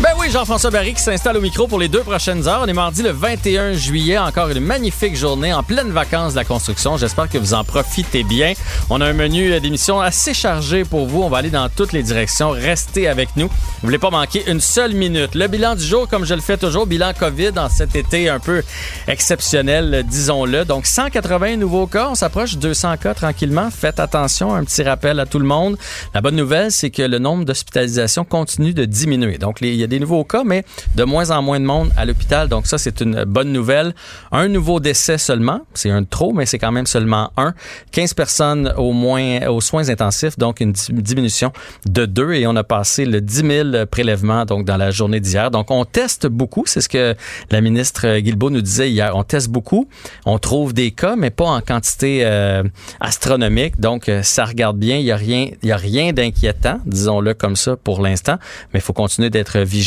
Ben 0.00 0.10
oui, 0.16 0.30
Jean-François 0.30 0.70
Barry 0.70 0.94
qui 0.94 1.02
s'installe 1.02 1.36
au 1.38 1.40
micro 1.40 1.66
pour 1.66 1.80
les 1.80 1.88
deux 1.88 2.02
prochaines 2.02 2.46
heures. 2.46 2.60
On 2.62 2.68
est 2.68 2.72
mardi 2.72 3.02
le 3.02 3.10
21 3.10 3.72
juillet, 3.72 4.16
encore 4.16 4.48
une 4.48 4.60
magnifique 4.60 5.16
journée 5.16 5.52
en 5.52 5.64
pleine 5.64 5.90
vacances 5.90 6.34
de 6.34 6.38
la 6.38 6.44
construction. 6.44 6.96
J'espère 6.96 7.28
que 7.28 7.36
vous 7.36 7.52
en 7.52 7.64
profitez 7.64 8.22
bien. 8.22 8.52
On 8.90 9.00
a 9.00 9.06
un 9.06 9.12
menu 9.12 9.58
d'émission 9.58 10.00
assez 10.00 10.34
chargé 10.34 10.84
pour 10.84 11.06
vous. 11.06 11.22
On 11.22 11.28
va 11.28 11.38
aller 11.38 11.50
dans 11.50 11.68
toutes 11.68 11.92
les 11.92 12.04
directions. 12.04 12.50
Restez 12.50 13.08
avec 13.08 13.30
nous. 13.34 13.48
Vous 13.48 13.86
voulez 13.88 13.98
pas 13.98 14.10
manquer 14.10 14.48
une 14.48 14.60
seule 14.60 14.94
minute. 14.94 15.34
Le 15.34 15.48
bilan 15.48 15.74
du 15.74 15.84
jour, 15.84 16.06
comme 16.06 16.24
je 16.24 16.34
le 16.34 16.42
fais 16.42 16.56
toujours, 16.56 16.86
bilan 16.86 17.10
COVID 17.18 17.58
en 17.58 17.68
cet 17.68 17.96
été 17.96 18.28
un 18.28 18.38
peu 18.38 18.62
exceptionnel, 19.08 20.04
disons-le. 20.08 20.64
Donc 20.64 20.86
180 20.86 21.56
nouveaux 21.56 21.88
cas, 21.88 22.08
on 22.08 22.14
s'approche 22.14 22.54
de 22.54 22.60
200 22.60 22.98
cas 22.98 23.14
tranquillement. 23.14 23.68
Faites 23.72 23.98
attention, 23.98 24.54
un 24.54 24.62
petit 24.62 24.84
rappel 24.84 25.18
à 25.18 25.26
tout 25.26 25.40
le 25.40 25.46
monde. 25.46 25.76
La 26.14 26.20
bonne 26.20 26.36
nouvelle, 26.36 26.70
c'est 26.70 26.90
que 26.90 27.02
le 27.02 27.18
nombre 27.18 27.44
d'hospitalisations 27.44 28.24
continue 28.24 28.74
de 28.74 28.84
diminuer. 28.84 29.38
Donc 29.38 29.60
les, 29.60 29.70
il 29.70 29.76
y 29.76 29.82
a 29.82 29.87
des 29.88 29.98
nouveaux 29.98 30.24
cas, 30.24 30.44
mais 30.44 30.64
de 30.94 31.04
moins 31.04 31.30
en 31.30 31.42
moins 31.42 31.60
de 31.60 31.64
monde 31.64 31.90
à 31.96 32.04
l'hôpital. 32.04 32.48
Donc 32.48 32.66
ça, 32.66 32.78
c'est 32.78 33.00
une 33.00 33.24
bonne 33.24 33.52
nouvelle. 33.52 33.94
Un 34.32 34.48
nouveau 34.48 34.80
décès 34.80 35.18
seulement. 35.18 35.60
C'est 35.74 35.90
un 35.90 36.04
trop, 36.04 36.32
mais 36.32 36.46
c'est 36.46 36.58
quand 36.58 36.72
même 36.72 36.86
seulement 36.86 37.32
un. 37.36 37.54
15 37.92 38.14
personnes 38.14 38.72
au 38.76 38.92
moins 38.92 39.46
aux 39.48 39.60
soins 39.60 39.88
intensifs, 39.88 40.38
donc 40.38 40.60
une 40.60 40.72
diminution 40.72 41.52
de 41.88 42.06
deux. 42.06 42.32
Et 42.34 42.46
on 42.46 42.56
a 42.56 42.64
passé 42.64 43.04
le 43.04 43.20
10 43.20 43.34
000 43.72 43.86
prélèvements 43.90 44.44
donc 44.44 44.64
dans 44.64 44.76
la 44.76 44.90
journée 44.90 45.20
d'hier. 45.20 45.50
Donc 45.50 45.70
on 45.70 45.84
teste 45.84 46.26
beaucoup. 46.26 46.64
C'est 46.66 46.80
ce 46.80 46.88
que 46.88 47.14
la 47.50 47.60
ministre 47.60 48.18
Guilbeault 48.18 48.50
nous 48.50 48.60
disait 48.60 48.90
hier. 48.90 49.16
On 49.16 49.24
teste 49.24 49.48
beaucoup. 49.48 49.88
On 50.26 50.38
trouve 50.38 50.72
des 50.72 50.90
cas, 50.90 51.16
mais 51.16 51.30
pas 51.30 51.46
en 51.46 51.60
quantité 51.60 52.20
euh, 52.24 52.62
astronomique. 53.00 53.80
Donc 53.80 54.08
euh, 54.08 54.22
ça 54.22 54.44
regarde 54.44 54.78
bien. 54.78 54.98
Il 54.98 55.04
y 55.04 55.12
a 55.12 55.16
rien, 55.16 55.48
a 55.68 55.76
rien 55.76 56.12
d'inquiétant, 56.12 56.80
disons-le 56.86 57.34
comme 57.34 57.56
ça 57.56 57.76
pour 57.76 58.02
l'instant. 58.02 58.36
Mais 58.72 58.80
il 58.80 58.82
faut 58.82 58.92
continuer 58.92 59.30
d'être 59.30 59.58
vigilant 59.60 59.77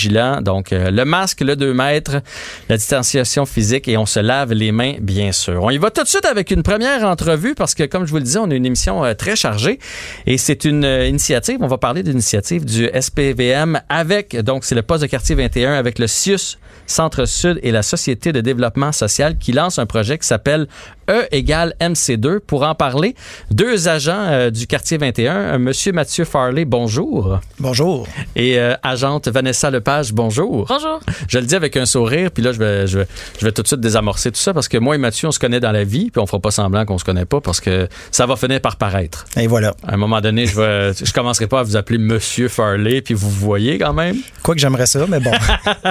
Donc, 0.41 0.71
euh, 0.71 0.91
le 0.91 1.05
masque, 1.05 1.41
le 1.41 1.55
2 1.55 1.73
mètres, 1.73 2.21
la 2.69 2.77
distanciation 2.77 3.45
physique 3.45 3.87
et 3.87 3.97
on 3.97 4.05
se 4.05 4.19
lave 4.19 4.53
les 4.53 4.71
mains, 4.71 4.95
bien 4.99 5.31
sûr. 5.31 5.63
On 5.63 5.69
y 5.69 5.77
va 5.77 5.91
tout 5.91 6.03
de 6.03 6.07
suite 6.07 6.25
avec 6.25 6.51
une 6.51 6.63
première 6.63 7.03
entrevue 7.05 7.55
parce 7.55 7.75
que, 7.75 7.83
comme 7.83 8.05
je 8.05 8.11
vous 8.11 8.17
le 8.17 8.23
disais, 8.23 8.39
on 8.39 8.49
a 8.49 8.55
une 8.55 8.65
émission 8.65 9.03
euh, 9.03 9.13
très 9.13 9.35
chargée 9.35 9.79
et 10.25 10.37
c'est 10.37 10.65
une 10.65 10.85
euh, 10.85 11.07
initiative. 11.07 11.57
On 11.61 11.67
va 11.67 11.77
parler 11.77 12.03
d'initiative 12.03 12.65
du 12.65 12.89
SPVM 12.99 13.81
avec, 13.89 14.35
donc, 14.37 14.63
c'est 14.63 14.75
le 14.75 14.81
poste 14.81 15.03
de 15.03 15.07
quartier 15.07 15.35
21 15.35 15.73
avec 15.73 15.99
le 15.99 16.07
CIUS 16.07 16.57
Centre-Sud 16.91 17.59
et 17.63 17.71
la 17.71 17.81
Société 17.81 18.31
de 18.31 18.41
développement 18.41 18.91
social 18.91 19.37
qui 19.37 19.51
lance 19.51 19.79
un 19.79 19.85
projet 19.85 20.17
qui 20.17 20.27
s'appelle 20.27 20.67
E 21.09 21.27
égale 21.31 21.73
MC2. 21.81 22.39
Pour 22.39 22.63
en 22.63 22.75
parler, 22.75 23.15
deux 23.49 23.87
agents 23.87 24.49
du 24.51 24.67
quartier 24.67 24.97
21, 24.97 25.57
Monsieur 25.57 25.91
Mathieu 25.91 26.25
Farley, 26.25 26.63
bonjour. 26.65 27.39
Bonjour. 27.59 28.07
Et 28.35 28.59
agente 28.83 29.27
Vanessa 29.27 29.71
Lepage, 29.71 30.13
bonjour. 30.13 30.67
Bonjour. 30.69 30.99
Je 31.27 31.39
le 31.39 31.45
dis 31.45 31.55
avec 31.55 31.75
un 31.75 31.85
sourire, 31.85 32.31
puis 32.31 32.43
là, 32.43 32.51
je 32.51 32.59
vais, 32.59 32.87
je 32.87 32.99
vais, 32.99 33.07
je 33.39 33.45
vais 33.45 33.51
tout 33.51 33.61
de 33.61 33.67
suite 33.67 33.79
désamorcer 33.79 34.31
tout 34.31 34.39
ça 34.39 34.53
parce 34.53 34.67
que 34.67 34.77
moi 34.77 34.95
et 34.95 34.97
Mathieu, 34.97 35.27
on 35.27 35.31
se 35.31 35.39
connaît 35.39 35.59
dans 35.59 35.71
la 35.71 35.83
vie, 35.83 36.11
puis 36.11 36.21
on 36.21 36.25
fera 36.25 36.39
pas 36.39 36.51
semblant 36.51 36.85
qu'on 36.85 36.97
se 36.97 37.05
connaît 37.05 37.25
pas 37.25 37.41
parce 37.41 37.59
que 37.59 37.87
ça 38.11 38.25
va 38.25 38.35
finir 38.35 38.61
par 38.61 38.75
paraître. 38.75 39.25
Et 39.37 39.47
voilà. 39.47 39.73
À 39.87 39.93
un 39.93 39.97
moment 39.97 40.21
donné, 40.21 40.45
je 40.45 40.59
vais, 40.59 40.93
je 41.03 41.13
commencerai 41.13 41.47
pas 41.47 41.61
à 41.61 41.63
vous 41.63 41.75
appeler 41.75 41.97
Monsieur 41.97 42.47
Farley, 42.47 43.01
puis 43.01 43.13
vous 43.13 43.29
voyez 43.29 43.77
quand 43.77 43.93
même. 43.93 44.17
Quoi 44.43 44.55
que 44.55 44.61
j'aimerais 44.61 44.85
ça, 44.85 45.05
mais 45.07 45.19
bon. 45.19 45.31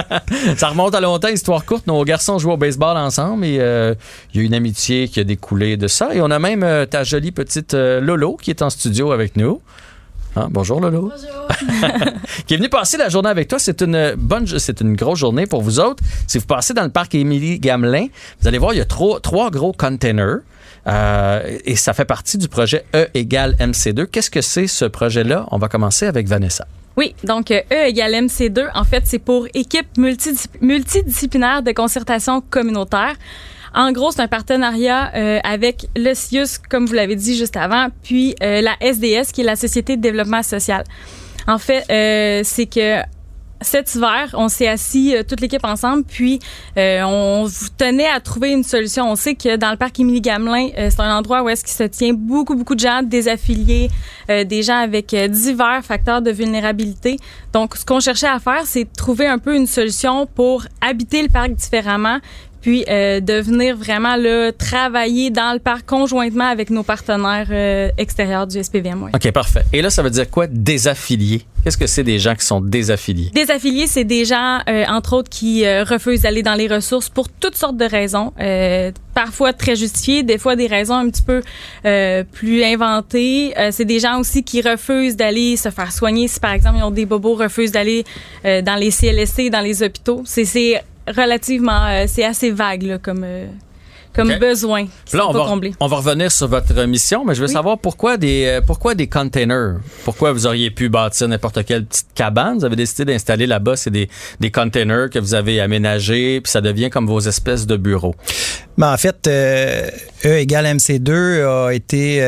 ça 0.57 0.67
remonte 0.69 0.90
à 0.95 1.01
longtemps, 1.01 1.27
histoire 1.27 1.65
courte. 1.65 1.87
Nos 1.87 2.03
garçons 2.03 2.39
jouent 2.39 2.51
au 2.51 2.57
baseball 2.57 2.97
ensemble 2.97 3.45
et 3.45 3.57
euh, 3.59 3.93
il 4.33 4.41
y 4.41 4.43
a 4.43 4.45
une 4.45 4.53
amitié 4.53 5.07
qui 5.07 5.19
a 5.19 5.23
découlé 5.23 5.77
de 5.77 5.87
ça. 5.87 6.13
Et 6.13 6.21
on 6.21 6.31
a 6.31 6.39
même 6.39 6.63
euh, 6.63 6.85
ta 6.85 7.03
jolie 7.03 7.31
petite 7.31 7.73
euh, 7.73 7.99
Lolo 8.01 8.37
qui 8.37 8.49
est 8.49 8.61
en 8.61 8.69
studio 8.69 9.11
avec 9.11 9.35
nous. 9.35 9.61
Hein? 10.35 10.47
Bonjour 10.49 10.79
Lolo. 10.79 11.11
Bonjour. 11.11 12.11
qui 12.47 12.53
est 12.53 12.57
venu 12.57 12.69
passer 12.69 12.97
la 12.97 13.09
journée 13.09 13.29
avec 13.29 13.47
toi. 13.47 13.59
C'est 13.59 13.81
une 13.81 14.15
bonne, 14.17 14.47
c'est 14.47 14.81
une 14.81 14.95
grosse 14.95 15.19
journée 15.19 15.45
pour 15.45 15.61
vous 15.61 15.79
autres. 15.79 16.03
Si 16.27 16.37
vous 16.37 16.45
passez 16.45 16.73
dans 16.73 16.83
le 16.83 16.89
parc 16.89 17.15
Émilie 17.15 17.59
Gamelin, 17.59 18.07
vous 18.39 18.47
allez 18.47 18.57
voir, 18.57 18.73
il 18.73 18.77
y 18.77 18.81
a 18.81 18.85
trois, 18.85 19.19
trois 19.19 19.49
gros 19.49 19.73
containers. 19.73 20.39
Euh, 20.87 21.59
et 21.65 21.75
ça 21.75 21.93
fait 21.93 22.05
partie 22.05 22.37
du 22.37 22.47
projet 22.47 22.85
E 22.95 23.07
égale 23.13 23.55
MC2. 23.59 24.07
Qu'est-ce 24.07 24.31
que 24.31 24.41
c'est 24.41 24.67
ce 24.67 24.85
projet-là? 24.85 25.45
On 25.51 25.57
va 25.57 25.67
commencer 25.67 26.07
avec 26.07 26.27
Vanessa. 26.27 26.65
Oui, 26.97 27.15
donc 27.23 27.51
E 27.51 27.87
égale 27.87 28.13
MC2, 28.25 28.67
en 28.73 28.83
fait, 28.83 29.03
c'est 29.05 29.19
pour 29.19 29.47
équipe 29.53 29.87
multidisciplinaire 29.97 31.63
de 31.63 31.71
concertation 31.71 32.41
communautaire. 32.41 33.15
En 33.73 33.93
gros, 33.93 34.11
c'est 34.11 34.21
un 34.21 34.27
partenariat 34.27 35.11
euh, 35.15 35.39
avec 35.43 35.87
le 35.95 36.13
CIUS, 36.13 36.59
comme 36.69 36.85
vous 36.85 36.93
l'avez 36.93 37.15
dit 37.15 37.37
juste 37.37 37.55
avant, 37.55 37.87
puis 38.03 38.35
euh, 38.43 38.61
la 38.61 38.75
SDS, 38.81 39.31
qui 39.31 39.41
est 39.41 39.45
la 39.45 39.55
Société 39.55 39.95
de 39.95 40.01
développement 40.01 40.43
social. 40.43 40.83
En 41.47 41.57
fait, 41.57 41.85
euh, 41.89 42.41
c'est 42.43 42.65
que 42.65 43.01
cet 43.61 43.95
hiver, 43.95 44.29
on 44.33 44.49
s'est 44.49 44.67
assis 44.67 45.15
toute 45.27 45.41
l'équipe 45.41 45.63
ensemble, 45.63 46.03
puis 46.03 46.39
on 46.77 47.47
tenait 47.77 48.09
à 48.09 48.19
trouver 48.19 48.51
une 48.51 48.63
solution. 48.63 49.09
On 49.11 49.15
sait 49.15 49.35
que 49.35 49.55
dans 49.55 49.71
le 49.71 49.77
parc 49.77 49.99
Émilie 49.99 50.21
Gamelin, 50.21 50.69
c'est 50.75 50.99
un 50.99 51.17
endroit 51.17 51.43
où 51.43 51.49
est-ce 51.49 51.63
qu'il 51.63 51.73
se 51.73 51.83
tient 51.83 52.13
beaucoup 52.13 52.55
beaucoup 52.55 52.75
de 52.75 52.79
gens 52.79 53.01
désaffiliés, 53.03 53.89
des 54.27 54.63
gens 54.63 54.77
avec 54.77 55.15
divers 55.15 55.83
facteurs 55.83 56.21
de 56.21 56.31
vulnérabilité. 56.31 57.17
Donc, 57.53 57.75
ce 57.75 57.85
qu'on 57.85 57.99
cherchait 57.99 58.27
à 58.27 58.39
faire, 58.39 58.65
c'est 58.65 58.91
trouver 58.91 59.27
un 59.27 59.37
peu 59.37 59.55
une 59.55 59.67
solution 59.67 60.25
pour 60.25 60.65
habiter 60.81 61.21
le 61.21 61.29
parc 61.29 61.51
différemment, 61.51 62.19
puis 62.61 62.85
euh, 62.87 63.19
de 63.19 63.33
venir 63.33 63.75
vraiment 63.75 64.15
là, 64.15 64.51
travailler 64.51 65.29
dans 65.29 65.53
le 65.53 65.59
parc 65.59 65.85
conjointement 65.85 66.45
avec 66.45 66.69
nos 66.69 66.83
partenaires 66.83 67.47
euh, 67.51 67.89
extérieurs 67.97 68.47
du 68.47 68.61
SPVM. 68.61 69.03
Oui. 69.03 69.11
OK, 69.13 69.31
parfait. 69.31 69.63
Et 69.73 69.81
là, 69.81 69.89
ça 69.89 70.03
veut 70.03 70.09
dire 70.09 70.29
quoi, 70.29 70.47
désaffiliés? 70.47 71.43
Qu'est-ce 71.63 71.77
que 71.77 71.85
c'est 71.85 72.03
des 72.03 72.17
gens 72.17 72.33
qui 72.33 72.45
sont 72.45 72.59
désaffiliés? 72.59 73.29
Désaffiliés, 73.33 73.85
c'est 73.85 74.03
des 74.03 74.25
gens, 74.25 74.59
euh, 74.67 74.83
entre 74.87 75.13
autres, 75.13 75.29
qui 75.29 75.63
euh, 75.63 75.83
refusent 75.83 76.21
d'aller 76.21 76.41
dans 76.41 76.55
les 76.55 76.67
ressources 76.67 77.09
pour 77.09 77.29
toutes 77.29 77.55
sortes 77.55 77.77
de 77.77 77.85
raisons, 77.85 78.33
euh, 78.39 78.91
parfois 79.13 79.53
très 79.53 79.75
justifiées, 79.75 80.23
des 80.23 80.39
fois 80.39 80.55
des 80.55 80.65
raisons 80.65 80.95
un 80.95 81.09
petit 81.09 81.21
peu 81.21 81.41
plus 82.31 82.63
inventées. 82.63 83.53
c'est 83.71 83.85
des 83.85 83.99
gens 83.99 84.19
aussi 84.19 84.43
qui 84.43 84.61
refusent 84.61 85.15
d'aller 85.15 85.57
se 85.57 85.69
faire 85.69 85.91
soigner. 85.91 86.27
Si, 86.27 86.39
par 86.39 86.53
exemple, 86.53 86.77
ils 86.79 86.83
ont 86.83 86.91
des 86.91 87.05
bobos, 87.05 87.35
refusent 87.35 87.71
d'aller 87.71 88.05
dans 88.43 88.79
les 88.79 88.91
CLSC, 88.91 89.49
dans 89.49 89.59
les 89.59 89.83
hôpitaux. 89.83 90.21
C'est 90.25 90.81
relativement, 91.07 91.85
euh, 91.85 92.05
c'est 92.07 92.23
assez 92.23 92.51
vague 92.51 92.83
là, 92.83 92.97
comme 92.97 93.25
euh, 94.17 94.23
comme 94.23 94.39
besoin. 94.39 94.85
Là, 95.13 95.27
on 95.27 95.31
va, 95.31 95.55
on 95.79 95.87
va 95.87 95.97
revenir 95.97 96.31
sur 96.31 96.47
votre 96.47 96.73
mission, 96.85 97.23
mais 97.25 97.35
je 97.35 97.41
veux 97.41 97.47
savoir 97.47 97.77
pourquoi 97.77 98.17
des 98.17 98.45
euh, 98.45 98.61
pourquoi 98.61 98.95
des 98.95 99.07
containers? 99.07 99.77
Pourquoi 100.03 100.31
vous 100.31 100.45
auriez 100.47 100.71
pu 100.71 100.89
bâtir 100.89 101.27
n'importe 101.27 101.63
quelle 101.65 101.85
petite 101.85 102.13
cabane? 102.13 102.59
Vous 102.59 102.65
avez 102.65 102.75
décidé 102.75 103.05
d'installer 103.05 103.47
là-bas, 103.47 103.75
c'est 103.75 103.91
des 103.91 104.09
des 104.39 104.51
containers 104.51 105.09
que 105.09 105.19
vous 105.19 105.33
avez 105.33 105.59
aménagés, 105.59 106.41
puis 106.41 106.51
ça 106.51 106.61
devient 106.61 106.89
comme 106.89 107.07
vos 107.07 107.21
espèces 107.21 107.65
de 107.67 107.77
bureaux. 107.77 108.15
Ben, 108.77 108.93
en 108.93 108.97
fait, 108.97 109.27
E 109.27 109.89
égale 110.23 110.65
MC2 110.65 111.45
a 111.45 111.73
été 111.73 112.21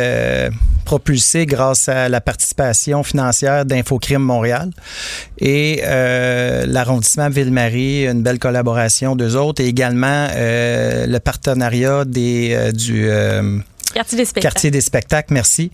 propulsé 0.84 1.46
grâce 1.46 1.90
à 1.90 2.10
la 2.10 2.22
participation 2.22 3.04
financière 3.04 3.66
d'Infocrime 3.66 4.22
Montréal 4.22 4.70
et 5.40 5.82
euh, 5.84 6.66
l'arrondissement 6.68 7.30
Ville-Marie, 7.30 8.06
une 8.06 8.22
belle 8.22 8.40
collaboration 8.40 9.16
d'eux 9.16 9.36
autres 9.36 9.62
et 9.62 9.68
également 9.68 10.28
euh, 10.36 11.06
le 11.08 11.20
partenariat 11.20 11.73
des, 12.06 12.54
euh, 12.54 12.72
du 12.72 13.10
Quartier 13.94 14.18
des 14.18 14.26
spectacles. 14.26 14.54
Quartier 14.54 14.72
des 14.72 14.82
spectacles, 14.82 15.34
merci, 15.34 15.72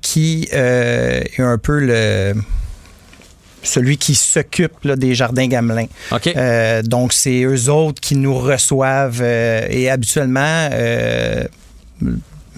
qui 0.00 0.48
est 0.52 1.40
un 1.40 1.58
peu 1.58 1.80
le 1.80 2.34
celui 3.62 3.96
qui 3.96 4.14
s'occupe 4.14 4.86
des 4.86 5.14
jardins 5.14 5.46
Gamelin. 5.46 5.86
donc, 6.84 7.12
c'est 7.12 7.42
eux 7.44 7.70
autres 7.70 8.00
qui 8.00 8.14
nous 8.14 8.38
reçoivent 8.38 9.22
et 9.22 9.88
habituellement, 9.90 10.68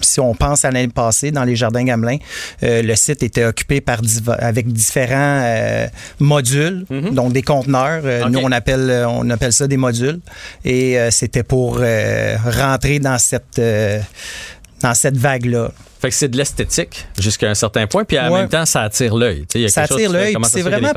si 0.01 0.19
on 0.19 0.33
pense 0.33 0.65
à 0.65 0.71
l'année 0.71 0.87
passée, 0.87 1.31
dans 1.31 1.43
les 1.43 1.55
jardins 1.55 1.83
Gamelin, 1.83 2.17
euh, 2.63 2.81
le 2.81 2.95
site 2.95 3.23
était 3.23 3.45
occupé 3.45 3.81
par 3.81 3.99
avec 4.39 4.71
différents 4.71 5.41
euh, 5.43 5.87
modules, 6.19 6.85
mhm. 6.89 7.13
donc 7.13 7.33
des 7.33 7.41
conteneurs. 7.41 8.01
Euh, 8.05 8.29
nous, 8.29 8.39
on 8.39 8.51
appelle, 8.51 9.05
on 9.07 9.29
appelle 9.29 9.53
ça 9.53 9.67
des 9.67 9.77
modules. 9.77 10.19
Et 10.65 10.97
c'était 11.11 11.43
pour 11.43 11.79
rentrer 11.79 12.99
dans 12.99 13.17
cette, 13.17 13.61
dans 14.81 14.93
cette 14.93 15.17
vague-là. 15.17 15.71
Fait 15.99 16.09
que 16.09 16.15
c'est 16.15 16.27
de 16.27 16.37
l'esthétique 16.37 17.07
jusqu'à 17.19 17.49
un 17.49 17.55
certain 17.55 17.87
point, 17.87 18.03
puis 18.03 18.19
en 18.19 18.33
même 18.33 18.49
temps, 18.49 18.65
ça 18.65 18.83
attire 18.83 19.15
l'œil. 19.15 19.45
Ça 19.67 19.83
attire 19.83 20.11
l'œil, 20.11 20.35
c'est 20.43 20.61
vraiment... 20.61 20.93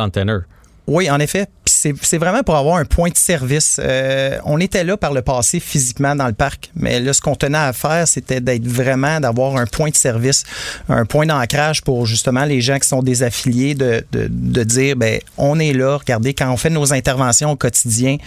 Oui, 0.87 1.11
en 1.11 1.19
effet. 1.21 1.47
C'est 1.67 2.19
vraiment 2.19 2.43
pour 2.43 2.57
avoir 2.57 2.77
un 2.77 2.85
point 2.85 3.09
de 3.09 3.17
service. 3.17 3.81
Euh, 3.83 4.39
on 4.45 4.61
était 4.61 4.85
là 4.85 4.99
par 4.99 5.15
le 5.15 5.23
passé 5.23 5.61
physiquement 5.61 6.15
dans 6.15 6.27
le 6.27 6.35
parc, 6.35 6.71
mais 6.75 7.01
là, 7.01 7.15
ce 7.15 7.23
qu'on 7.23 7.37
tenait 7.37 7.57
à 7.57 7.73
faire, 7.73 8.07
c'était 8.07 8.43
d'être 8.43 8.67
vraiment, 8.67 9.19
d'avoir 9.19 9.57
un 9.57 9.65
point 9.65 9.89
de 9.89 9.97
service, 9.97 10.45
un 10.91 11.07
point 11.07 11.25
d'ancrage 11.25 11.81
pour 11.81 12.05
justement 12.05 12.45
les 12.45 12.61
gens 12.61 12.79
qui 12.79 12.87
sont 12.87 13.03
désaffiliés, 13.03 13.75
de, 13.75 14.05
de, 14.13 14.27
de 14.29 14.63
dire, 14.63 14.95
ben, 14.97 15.21
on 15.39 15.59
est 15.59 15.73
là, 15.73 15.97
regardez, 15.97 16.35
quand 16.35 16.51
on 16.53 16.59
fait 16.59 16.69
nos 16.69 16.93
interventions 16.93 17.53
au 17.53 17.57
quotidien, 17.57 18.19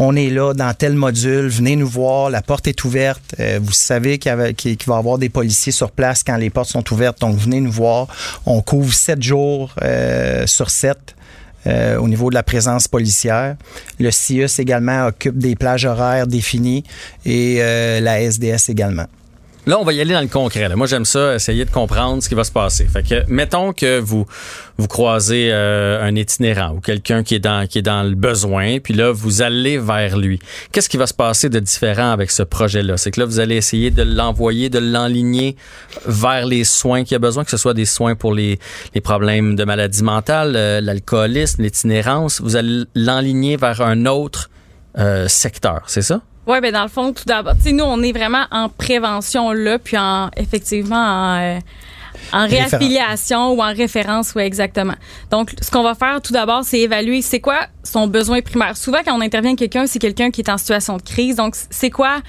on 0.00 0.14
est 0.14 0.30
là 0.30 0.54
dans 0.54 0.72
tel 0.74 0.94
module, 0.94 1.48
venez 1.48 1.74
nous 1.74 1.88
voir, 1.88 2.30
la 2.30 2.40
porte 2.40 2.68
est 2.68 2.84
ouverte. 2.84 3.34
Euh, 3.40 3.58
vous 3.60 3.72
savez 3.72 4.18
qu'il, 4.18 4.32
va 4.32 4.46
y 4.46 4.98
avoir 4.98 5.18
des 5.18 5.28
policiers 5.28 5.72
sur 5.72 5.90
place 5.90 6.22
quand 6.22 6.36
les 6.36 6.50
portes 6.50 6.68
sont 6.68 6.92
ouvertes, 6.92 7.20
donc 7.20 7.36
venez 7.36 7.60
nous 7.60 7.72
voir. 7.72 8.06
On 8.46 8.62
couvre 8.62 8.94
sept 8.94 9.20
jours 9.20 9.74
euh, 9.82 10.46
sur 10.46 10.70
sept. 10.70 11.16
Euh, 11.68 11.98
au 11.98 12.08
niveau 12.08 12.30
de 12.30 12.34
la 12.34 12.42
présence 12.42 12.88
policière. 12.88 13.56
Le 13.98 14.10
CIUS 14.10 14.58
également 14.58 15.08
occupe 15.08 15.36
des 15.36 15.54
plages 15.54 15.84
horaires 15.84 16.26
définies 16.26 16.82
et 17.26 17.58
euh, 17.60 18.00
la 18.00 18.22
SDS 18.22 18.70
également. 18.70 19.06
Là, 19.68 19.78
on 19.78 19.84
va 19.84 19.92
y 19.92 20.00
aller 20.00 20.14
dans 20.14 20.22
le 20.22 20.28
concret. 20.28 20.66
Moi, 20.76 20.86
j'aime 20.86 21.04
ça, 21.04 21.34
essayer 21.34 21.66
de 21.66 21.70
comprendre 21.70 22.22
ce 22.22 22.30
qui 22.30 22.34
va 22.34 22.42
se 22.42 22.50
passer. 22.50 22.86
Fait 22.86 23.02
que, 23.02 23.30
mettons 23.30 23.74
que 23.74 23.98
vous 24.00 24.24
vous 24.78 24.88
croisez 24.88 25.50
euh, 25.52 26.02
un 26.02 26.16
itinérant 26.16 26.70
ou 26.70 26.80
quelqu'un 26.80 27.22
qui 27.22 27.34
est 27.34 27.38
dans 27.38 27.66
qui 27.66 27.80
est 27.80 27.82
dans 27.82 28.02
le 28.02 28.14
besoin, 28.14 28.78
puis 28.78 28.94
là, 28.94 29.12
vous 29.12 29.42
allez 29.42 29.76
vers 29.76 30.16
lui. 30.16 30.38
Qu'est-ce 30.72 30.88
qui 30.88 30.96
va 30.96 31.06
se 31.06 31.12
passer 31.12 31.50
de 31.50 31.58
différent 31.58 32.12
avec 32.12 32.30
ce 32.30 32.42
projet-là? 32.42 32.96
C'est 32.96 33.10
que 33.10 33.20
là, 33.20 33.26
vous 33.26 33.40
allez 33.40 33.56
essayer 33.56 33.90
de 33.90 34.02
l'envoyer, 34.02 34.70
de 34.70 34.78
l'enligner 34.78 35.54
vers 36.06 36.46
les 36.46 36.64
soins 36.64 37.04
qu'il 37.04 37.16
a 37.16 37.18
besoin, 37.18 37.44
que 37.44 37.50
ce 37.50 37.58
soit 37.58 37.74
des 37.74 37.84
soins 37.84 38.14
pour 38.14 38.32
les, 38.32 38.58
les 38.94 39.02
problèmes 39.02 39.54
de 39.54 39.64
maladie 39.64 40.02
mentale, 40.02 40.54
euh, 40.56 40.80
l'alcoolisme, 40.80 41.60
l'itinérance. 41.60 42.40
Vous 42.40 42.56
allez 42.56 42.84
l'enligner 42.94 43.58
vers 43.58 43.82
un 43.82 44.06
autre 44.06 44.48
euh, 44.96 45.28
secteur, 45.28 45.82
c'est 45.88 46.00
ça? 46.00 46.22
Oui, 46.48 46.60
ben 46.60 46.72
dans 46.72 46.82
le 46.82 46.88
fond, 46.88 47.12
tout 47.12 47.24
d'abord, 47.26 47.54
nous, 47.66 47.84
on 47.84 48.02
est 48.02 48.12
vraiment 48.12 48.46
en 48.50 48.68
prévention 48.68 49.52
là, 49.52 49.78
puis 49.78 49.98
en 49.98 50.30
effectivement 50.36 50.96
en, 50.96 51.38
euh, 51.38 51.58
en 52.32 52.46
réaffiliation 52.46 53.52
ou 53.52 53.62
en 53.62 53.74
référence, 53.74 54.32
oui, 54.34 54.42
exactement. 54.42 54.94
Donc, 55.30 55.54
ce 55.60 55.70
qu'on 55.70 55.82
va 55.82 55.94
faire 55.94 56.20
tout 56.22 56.32
d'abord, 56.32 56.64
c'est 56.64 56.80
évaluer 56.80 57.22
c'est 57.22 57.40
quoi 57.40 57.66
son 57.88 58.06
besoin 58.06 58.40
primaire. 58.42 58.76
Souvent, 58.76 58.98
quand 59.04 59.16
on 59.16 59.20
intervient 59.20 59.56
quelqu'un, 59.56 59.86
c'est 59.86 59.98
quelqu'un 59.98 60.30
qui 60.30 60.40
est 60.40 60.50
en 60.50 60.58
situation 60.58 60.96
de 60.96 61.02
crise. 61.02 61.36
Donc, 61.36 61.54
c'est 61.70 61.90
quoi 61.90 62.20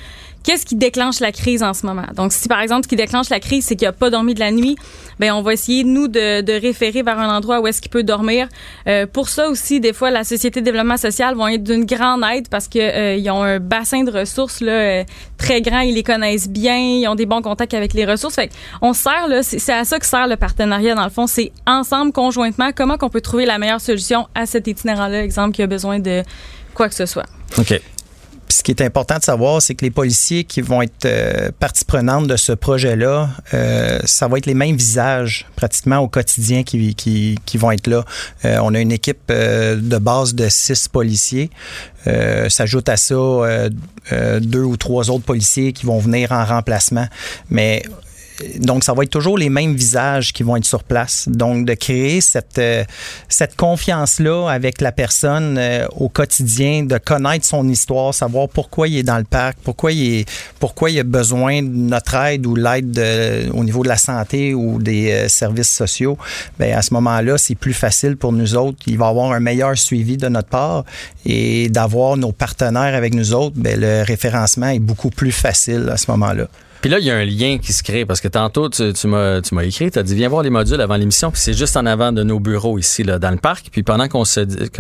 qu'est-ce 0.44 0.66
qui 0.66 0.76
déclenche 0.76 1.20
la 1.20 1.32
crise 1.32 1.64
en 1.64 1.74
ce 1.74 1.86
moment? 1.86 2.06
Donc, 2.16 2.32
si 2.34 2.48
par 2.48 2.62
exemple, 2.62 2.84
ce 2.84 2.88
qui 2.88 2.96
déclenche 2.96 3.30
la 3.30 3.40
crise, 3.40 3.66
c'est 3.66 3.76
qu'il 3.76 3.88
n'a 3.88 3.94
pas 3.94 4.10
dormi 4.10 4.34
de 4.34 4.40
la 4.40 4.52
nuit, 4.52 4.76
ben 5.20 5.32
on 5.34 5.42
va 5.42 5.54
essayer, 5.54 5.84
nous, 5.84 6.08
de, 6.08 6.42
de 6.42 6.54
référer 6.54 7.04
vers 7.04 7.20
un 7.20 7.36
endroit 7.36 7.60
où 7.60 7.68
est-ce 7.68 7.82
qu'il 7.82 7.92
peut 7.92 8.04
dormir. 8.04 8.48
Euh, 8.88 9.06
pour 9.06 9.30
ça 9.30 9.50
aussi, 9.50 9.80
des 9.80 9.94
fois, 9.94 10.12
la 10.12 10.24
Société 10.24 10.62
de 10.62 10.66
développement 10.66 10.98
social 10.98 11.36
vont 11.36 11.48
être 11.48 11.64
d'une 11.64 11.86
grande 11.86 12.24
aide 12.24 12.48
parce 12.50 12.68
qu'ils 12.68 12.82
euh, 12.82 13.32
ont 13.32 13.44
un 13.44 13.60
bassin 13.60 14.04
de 14.04 14.12
ressources 14.12 14.62
là, 14.62 14.72
euh, 14.72 15.04
très 15.38 15.62
grand, 15.62 15.82
ils 15.82 15.96
les 15.96 16.04
connaissent 16.04 16.50
bien, 16.50 16.78
ils 16.78 17.08
ont 17.08 17.16
des 17.16 17.26
bons 17.26 17.42
contacts 17.42 17.74
avec 17.74 17.94
les 17.94 18.06
ressources. 18.06 18.36
Fait 18.36 18.52
on 18.82 18.94
sert, 18.94 19.28
là, 19.28 19.44
c'est 19.44 19.74
à 19.74 19.86
ça 19.86 20.00
que 20.00 20.06
sert 20.06 20.28
le 20.28 20.36
partenariat, 20.36 20.96
dans 20.96 21.04
le 21.04 21.10
fond. 21.10 21.28
C'est 21.28 21.52
ensemble, 21.68 22.12
conjointement, 22.12 22.70
comment 22.76 22.98
qu'on 22.98 23.10
peut 23.10 23.22
trouver 23.22 23.46
la 23.46 23.58
meilleure 23.58 23.82
solution 23.82 24.28
à 24.36 24.46
cet 24.46 24.68
itinérant-là, 24.68 25.24
exemple, 25.24 25.49
qui 25.52 25.62
a 25.62 25.68
besoin 25.68 26.00
de 26.00 26.24
quoi 26.74 26.90
que 26.90 26.96
ce 26.96 27.06
soit. 27.06 27.26
OK. 27.58 27.80
Ce 28.52 28.64
qui 28.64 28.72
est 28.72 28.82
important 28.82 29.20
de 29.20 29.24
savoir, 29.24 29.62
c'est 29.62 29.76
que 29.76 29.86
les 29.86 29.92
policiers 29.92 30.44
qui 30.44 30.62
vont 30.62 30.82
être 30.82 31.06
euh, 31.06 31.52
partie 31.60 31.86
prenante 31.86 32.26
de 32.26 32.36
ce 32.36 32.52
projet-là, 32.52 33.30
euh, 33.54 34.00
ça 34.06 34.28
va 34.28 34.40
être 34.40 34.48
les 34.48 34.56
mêmes 34.56 34.76
visages 34.76 35.46
pratiquement 35.56 36.00
au 36.00 36.08
quotidien 36.08 36.64
qui 36.64 37.38
vont 37.56 37.72
être 37.72 37.86
là. 37.86 38.04
Euh, 38.46 38.58
on 38.64 38.74
a 38.74 38.80
une 38.80 38.92
équipe 38.92 39.20
euh, 39.30 39.76
de 39.76 39.98
base 40.00 40.34
de 40.34 40.50
six 40.50 40.88
policiers. 40.88 41.52
S'ajoute 42.48 42.90
à 42.90 42.98
ça 42.98 43.16
deux 44.42 44.64
ou 44.64 44.78
trois 44.78 45.12
autres 45.12 45.26
policiers 45.26 45.74
qui 45.74 45.86
vont 45.86 46.00
venir 46.00 46.32
en 46.32 46.44
remplacement. 46.44 47.06
Mais 47.52 47.84
donc, 48.60 48.84
ça 48.84 48.94
va 48.94 49.04
être 49.04 49.10
toujours 49.10 49.38
les 49.38 49.50
mêmes 49.50 49.76
visages 49.76 50.34
qui 50.34 50.44
vont 50.44 50.56
être 50.56 50.66
sur 50.66 50.84
place. 50.84 51.28
Donc, 51.28 51.66
de 51.66 51.74
créer 51.74 52.22
cette, 52.22 52.58
euh, 52.58 52.84
cette 53.28 53.56
confiance-là 53.56 54.50
avec 54.50 54.82
la 54.82 54.92
personne 54.92 55.58
euh, 55.58 55.86
au 55.96 56.10
quotidien, 56.10 56.84
de 56.84 56.98
connaître 56.98 57.46
son 57.46 57.68
histoire, 57.68 58.14
savoir 58.14 58.50
pourquoi 58.50 58.88
il 58.88 58.98
est 58.98 59.04
dans 59.04 59.18
le 59.18 59.24
parc, 59.24 59.58
pourquoi 59.64 59.92
il, 59.92 60.20
est, 60.20 60.30
pourquoi 60.60 60.90
il 60.92 61.00
a 61.00 61.04
besoin 61.04 61.62
de 61.62 61.68
notre 61.68 62.16
aide 62.16 62.46
ou 62.46 62.56
l'aide 62.56 63.00
au 63.54 63.64
niveau 63.64 63.84
de 63.84 63.88
la 63.88 63.98
santé 63.98 64.54
ou 64.54 64.82
des 64.82 65.12
euh, 65.12 65.28
services 65.28 65.74
sociaux. 65.74 66.18
Bien, 66.60 66.78
à 66.78 66.82
ce 66.82 66.94
moment-là, 66.94 67.38
c'est 67.38 67.56
plus 67.56 67.74
facile 67.74 68.18
pour 68.18 68.32
nous 68.32 68.56
autres. 68.56 68.78
Il 68.88 68.98
va 68.98 69.08
avoir 69.08 69.32
un 69.32 69.40
meilleur 69.40 69.78
suivi 69.78 70.18
de 70.18 70.28
notre 70.28 70.50
part 70.50 70.86
et 71.26 71.70
d'avoir 71.70 72.18
nos 72.18 72.32
partenaires 72.32 72.96
avec 72.96 73.14
nous 73.14 73.34
autres, 73.34 73.56
bien, 73.58 73.76
le 73.76 74.04
référencement 74.04 74.70
est 74.70 74.80
beaucoup 74.80 75.10
plus 75.10 75.32
facile 75.32 75.90
à 75.92 75.98
ce 75.98 76.10
moment-là. 76.12 76.48
Puis 76.82 76.90
là, 76.90 77.00
il 77.00 77.06
y 77.06 77.12
a 77.12 77.16
un 77.16 77.26
lien 77.26 77.58
qui 77.58 77.74
se 77.74 77.84
crée 77.84 78.06
parce 78.06 78.22
que 78.22 78.28
tantôt, 78.30 78.70
tu, 78.70 79.08
m'as 79.08 79.64
écrit, 79.64 79.92
tu 79.92 80.00
as 80.00 80.04
dit 80.04 80.16
viens 80.16 80.30
voir 80.30 80.44
les 80.44 80.50
modules 80.50 80.80
avant 80.80 80.96
l'émission, 80.96 81.30
puis 81.30 81.42
c'est 81.42 81.54
juste 81.54 81.76
en 81.76 81.86
avant 81.86 82.12
de 82.12 82.24
nos 82.24 82.40
bureaux 82.40 82.78
ici, 82.78 83.04
là, 83.04 83.20
dans 83.20 83.32
le 83.32 83.38
parc. 83.38 83.68
Puis 83.72 83.84
pendant 83.84 84.08
qu'on 84.08 84.24
se 84.24 84.40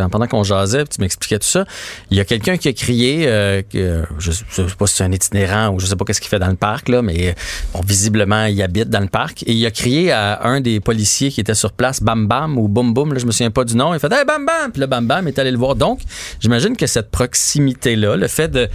pendant 0.10 0.28
qu'on 0.28 0.44
jasait, 0.44 0.86
tu 0.86 1.02
m'expliquais 1.02 1.40
tout 1.40 1.48
ça, 1.48 1.66
il 2.10 2.18
y 2.18 2.20
a 2.22 2.26
quelqu'un 2.26 2.58
qui 2.58 2.70
a 2.70 2.74
crié, 2.74 3.26
euh, 3.28 3.62
que, 3.62 4.04
je, 4.18 4.32
sais 4.32 4.64
pas 4.78 4.88
si 4.88 4.96
c'est 4.96 5.04
un 5.04 5.12
itinérant 5.12 5.70
ou 5.70 5.80
je 5.80 5.86
sais 5.86 5.96
pas 5.96 6.06
qu'est-ce 6.06 6.22
qu'il 6.22 6.30
fait 6.30 6.40
dans 6.40 6.48
le 6.48 6.56
parc, 6.56 6.88
là, 6.88 7.02
mais 7.02 7.36
bon, 7.74 7.82
visiblement, 7.86 8.46
il 8.46 8.62
habite 8.62 8.90
dans 8.90 9.02
le 9.02 9.08
parc. 9.08 9.44
Et 9.44 9.54
il 9.54 9.66
a 9.66 9.72
crié 9.72 10.12
à 10.12 10.48
un 10.48 10.62
des 10.62 10.80
policiers 10.80 11.32
qui 11.32 11.42
était 11.42 11.56
sur 11.56 11.74
place, 11.74 12.02
Bam 12.02 12.28
Bam 12.28 12.58
ou 12.58 12.68
Boum 12.70 12.94
Boum, 12.94 13.14
là, 13.14 13.20
je 13.20 13.26
me 13.26 13.32
souviens 13.32 13.52
pas 13.52 13.66
du 13.66 13.76
nom. 13.76 13.94
Il 13.94 14.00
fait 14.00 14.12
Hey 14.12 14.26
Bam 14.26 14.46
Bam! 14.46 14.72
Puis 14.72 14.80
là, 14.80 14.88
Bam 14.88 15.06
Bam 15.06 15.28
est 15.28 15.38
allé 15.38 15.52
le 15.52 15.58
voir. 15.58 15.76
Donc, 15.76 16.00
j'imagine 16.40 16.78
que 16.78 16.88
cette 16.88 17.12
proximité-là, 17.12 18.16
le 18.16 18.28
fait 18.28 18.48
de 18.48 18.70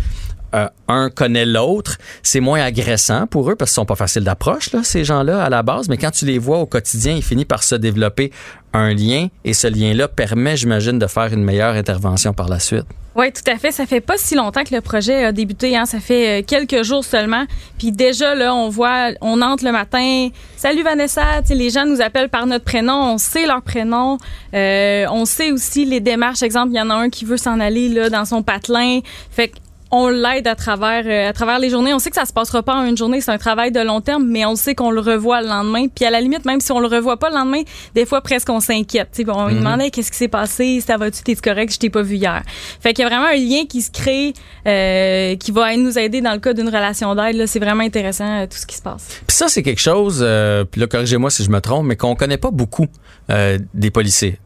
euh, 0.55 0.69
un 0.89 1.11
connaît 1.11 1.47
l'autre, 1.47 1.99
c'est 2.23 2.41
moins 2.41 2.63
agressant 2.63 3.27
pour 3.27 3.51
eux 3.51 3.57
parce 3.57 3.71
qu'ils 3.71 3.77
sont 3.77 3.87
pas 3.87 3.97
faciles 3.97 4.25
d'approche, 4.25 4.73
là, 4.73 4.85
ces 4.85 5.05
gens-là, 5.05 5.43
à 5.43 5.51
la 5.51 5.63
base. 5.63 5.89
Mais 5.89 5.97
quand 5.97 6.11
tu 6.11 6.27
les 6.27 6.39
vois 6.39 6.59
au 6.59 6.67
quotidien, 6.67 7.15
il 7.15 7.23
finit 7.23 7.45
par 7.45 7.63
se 7.63 7.75
développer 7.75 8.31
un 8.73 8.93
lien 8.93 9.29
et 9.45 9.55
ce 9.55 9.67
lien-là 9.67 10.09
permet, 10.09 10.57
j'imagine, 10.57 10.99
de 10.99 11.07
faire 11.07 11.33
une 11.33 11.45
meilleure 11.45 11.75
intervention 11.75 12.33
par 12.33 12.49
la 12.49 12.59
suite. 12.61 12.87
Oui, 13.17 13.33
tout 13.33 13.49
à 13.49 13.57
fait. 13.59 13.71
Ça 13.71 13.87
fait 13.87 14.01
pas 14.01 14.17
si 14.17 14.35
longtemps 14.35 14.65
que 14.65 14.75
le 14.75 14.81
projet 14.81 15.25
a 15.25 15.31
débuté. 15.33 15.77
Hein. 15.77 15.87
Ça 15.87 16.01
fait 16.01 16.41
euh, 16.41 16.45
quelques 16.45 16.83
jours 16.83 17.05
seulement. 17.05 17.45
Puis 17.79 17.93
déjà, 17.93 18.35
là, 18.35 18.53
on 18.53 18.69
voit, 18.69 19.11
on 19.21 19.41
entre 19.41 19.65
le 19.65 19.71
matin. 19.71 20.29
Salut 20.57 20.83
Vanessa. 20.83 21.41
les 21.49 21.71
gens 21.71 21.87
nous 21.87 22.01
appellent 22.01 22.29
par 22.29 22.47
notre 22.47 22.65
prénom. 22.65 23.13
On 23.13 23.19
sait 23.19 23.47
leur 23.47 23.63
prénom. 23.63 24.19
Euh, 24.53 25.07
on 25.13 25.27
sait 25.27 25.53
aussi 25.53 25.85
les 25.85 26.01
démarches. 26.01 26.43
Exemple, 26.43 26.71
il 26.73 26.77
y 26.77 26.81
en 26.81 26.91
a 26.91 26.95
un 26.95 27.09
qui 27.09 27.25
veut 27.25 27.37
s'en 27.37 27.61
aller 27.61 27.89
là 27.89 28.11
dans 28.11 28.25
son 28.25 28.43
patelin. 28.43 28.99
Fait 29.31 29.53
on 29.95 30.09
l'aide 30.09 30.49
à 30.49 30.57
travers 30.57 31.05
euh, 31.07 31.29
à 31.29 31.33
travers 31.33 31.59
les 31.59 31.71
journées. 31.71 31.95
On 31.95 31.99
sait 32.01 32.11
que 32.11 32.17
ça 32.17 32.25
se 32.25 32.33
passera 32.33 32.63
pas 32.63 32.75
en 32.75 32.85
une 32.85 32.97
journée, 32.97 33.21
c'est 33.21 33.31
un 33.31 33.39
travail 33.39 33.71
de 33.71 33.81
long 33.81 34.01
terme, 34.01 34.27
mais 34.27 34.45
on 34.45 34.57
sait 34.57 34.75
qu'on 34.75 34.91
le 34.91 35.01
revoit 35.01 35.41
le 35.41 35.49
lendemain. 35.49 35.87
Puis 35.87 36.05
à 36.05 36.11
la 36.11 36.21
limite, 36.21 36.45
même 36.45 36.61
si 36.61 36.73
on 36.73 36.81
le 36.81 36.89
revoit 36.89 37.17
pas 37.17 37.31
le 37.31 37.37
lendemain, 37.37 37.63
des 37.95 38.05
fois 38.05 38.21
presque 38.21 38.51
on 38.51 38.61
s'inquiète. 38.61 39.09
On 39.29 39.47
lui 39.47 39.55
mhm. 39.55 39.61
demandait 39.61 39.91
qu'est-ce 39.91 40.11
qui 40.11 40.19
s'est 40.19 40.29
passé, 40.29 40.83
ça 40.85 40.97
va-tu, 40.97 41.23
t'es 41.23 41.37
correct, 41.37 41.73
je 41.73 41.79
t'ai 41.79 41.91
pas 41.91 42.03
vu 42.03 42.17
hier. 42.17 42.43
Fait 42.81 42.93
qu'il 42.93 43.05
y 43.05 43.07
a 43.07 43.09
vraiment 43.09 43.29
un 43.29 43.37
lien 43.37 43.65
qui 43.69 43.83
se 43.83 43.91
crée, 43.93 44.33
euh, 44.67 45.37
qui 45.37 45.53
va 45.53 45.77
nous 45.77 45.97
aider 45.97 46.21
dans 46.21 46.33
le 46.33 46.41
cas 46.41 46.53
d'une 46.53 46.69
relation 46.69 47.15
d'aide. 47.15 47.47
C'est 47.47 47.61
vraiment 47.61 47.85
intéressant 47.85 48.43
euh, 48.43 48.47
tout 48.47 48.59
ce 48.59 48.67
qui 48.67 48.77
se 48.77 48.83
passe. 48.83 49.21
Puis 49.27 49.37
ça, 49.37 49.49
c'est 49.49 49.63
quelque 49.63 49.81
chose. 49.81 50.27
puis 50.71 50.81
là, 50.81 50.87
corrigez-moi 50.89 51.31
si 51.31 51.45
je 51.45 51.51
me 51.51 51.61
trompe, 51.61 51.87
mais 51.87 51.97
qu'on 51.97 52.17
connaît 52.17 52.39
pas 52.39 52.51
beaucoup 52.51 52.89
des 53.29 53.91
policiers. 53.91 54.39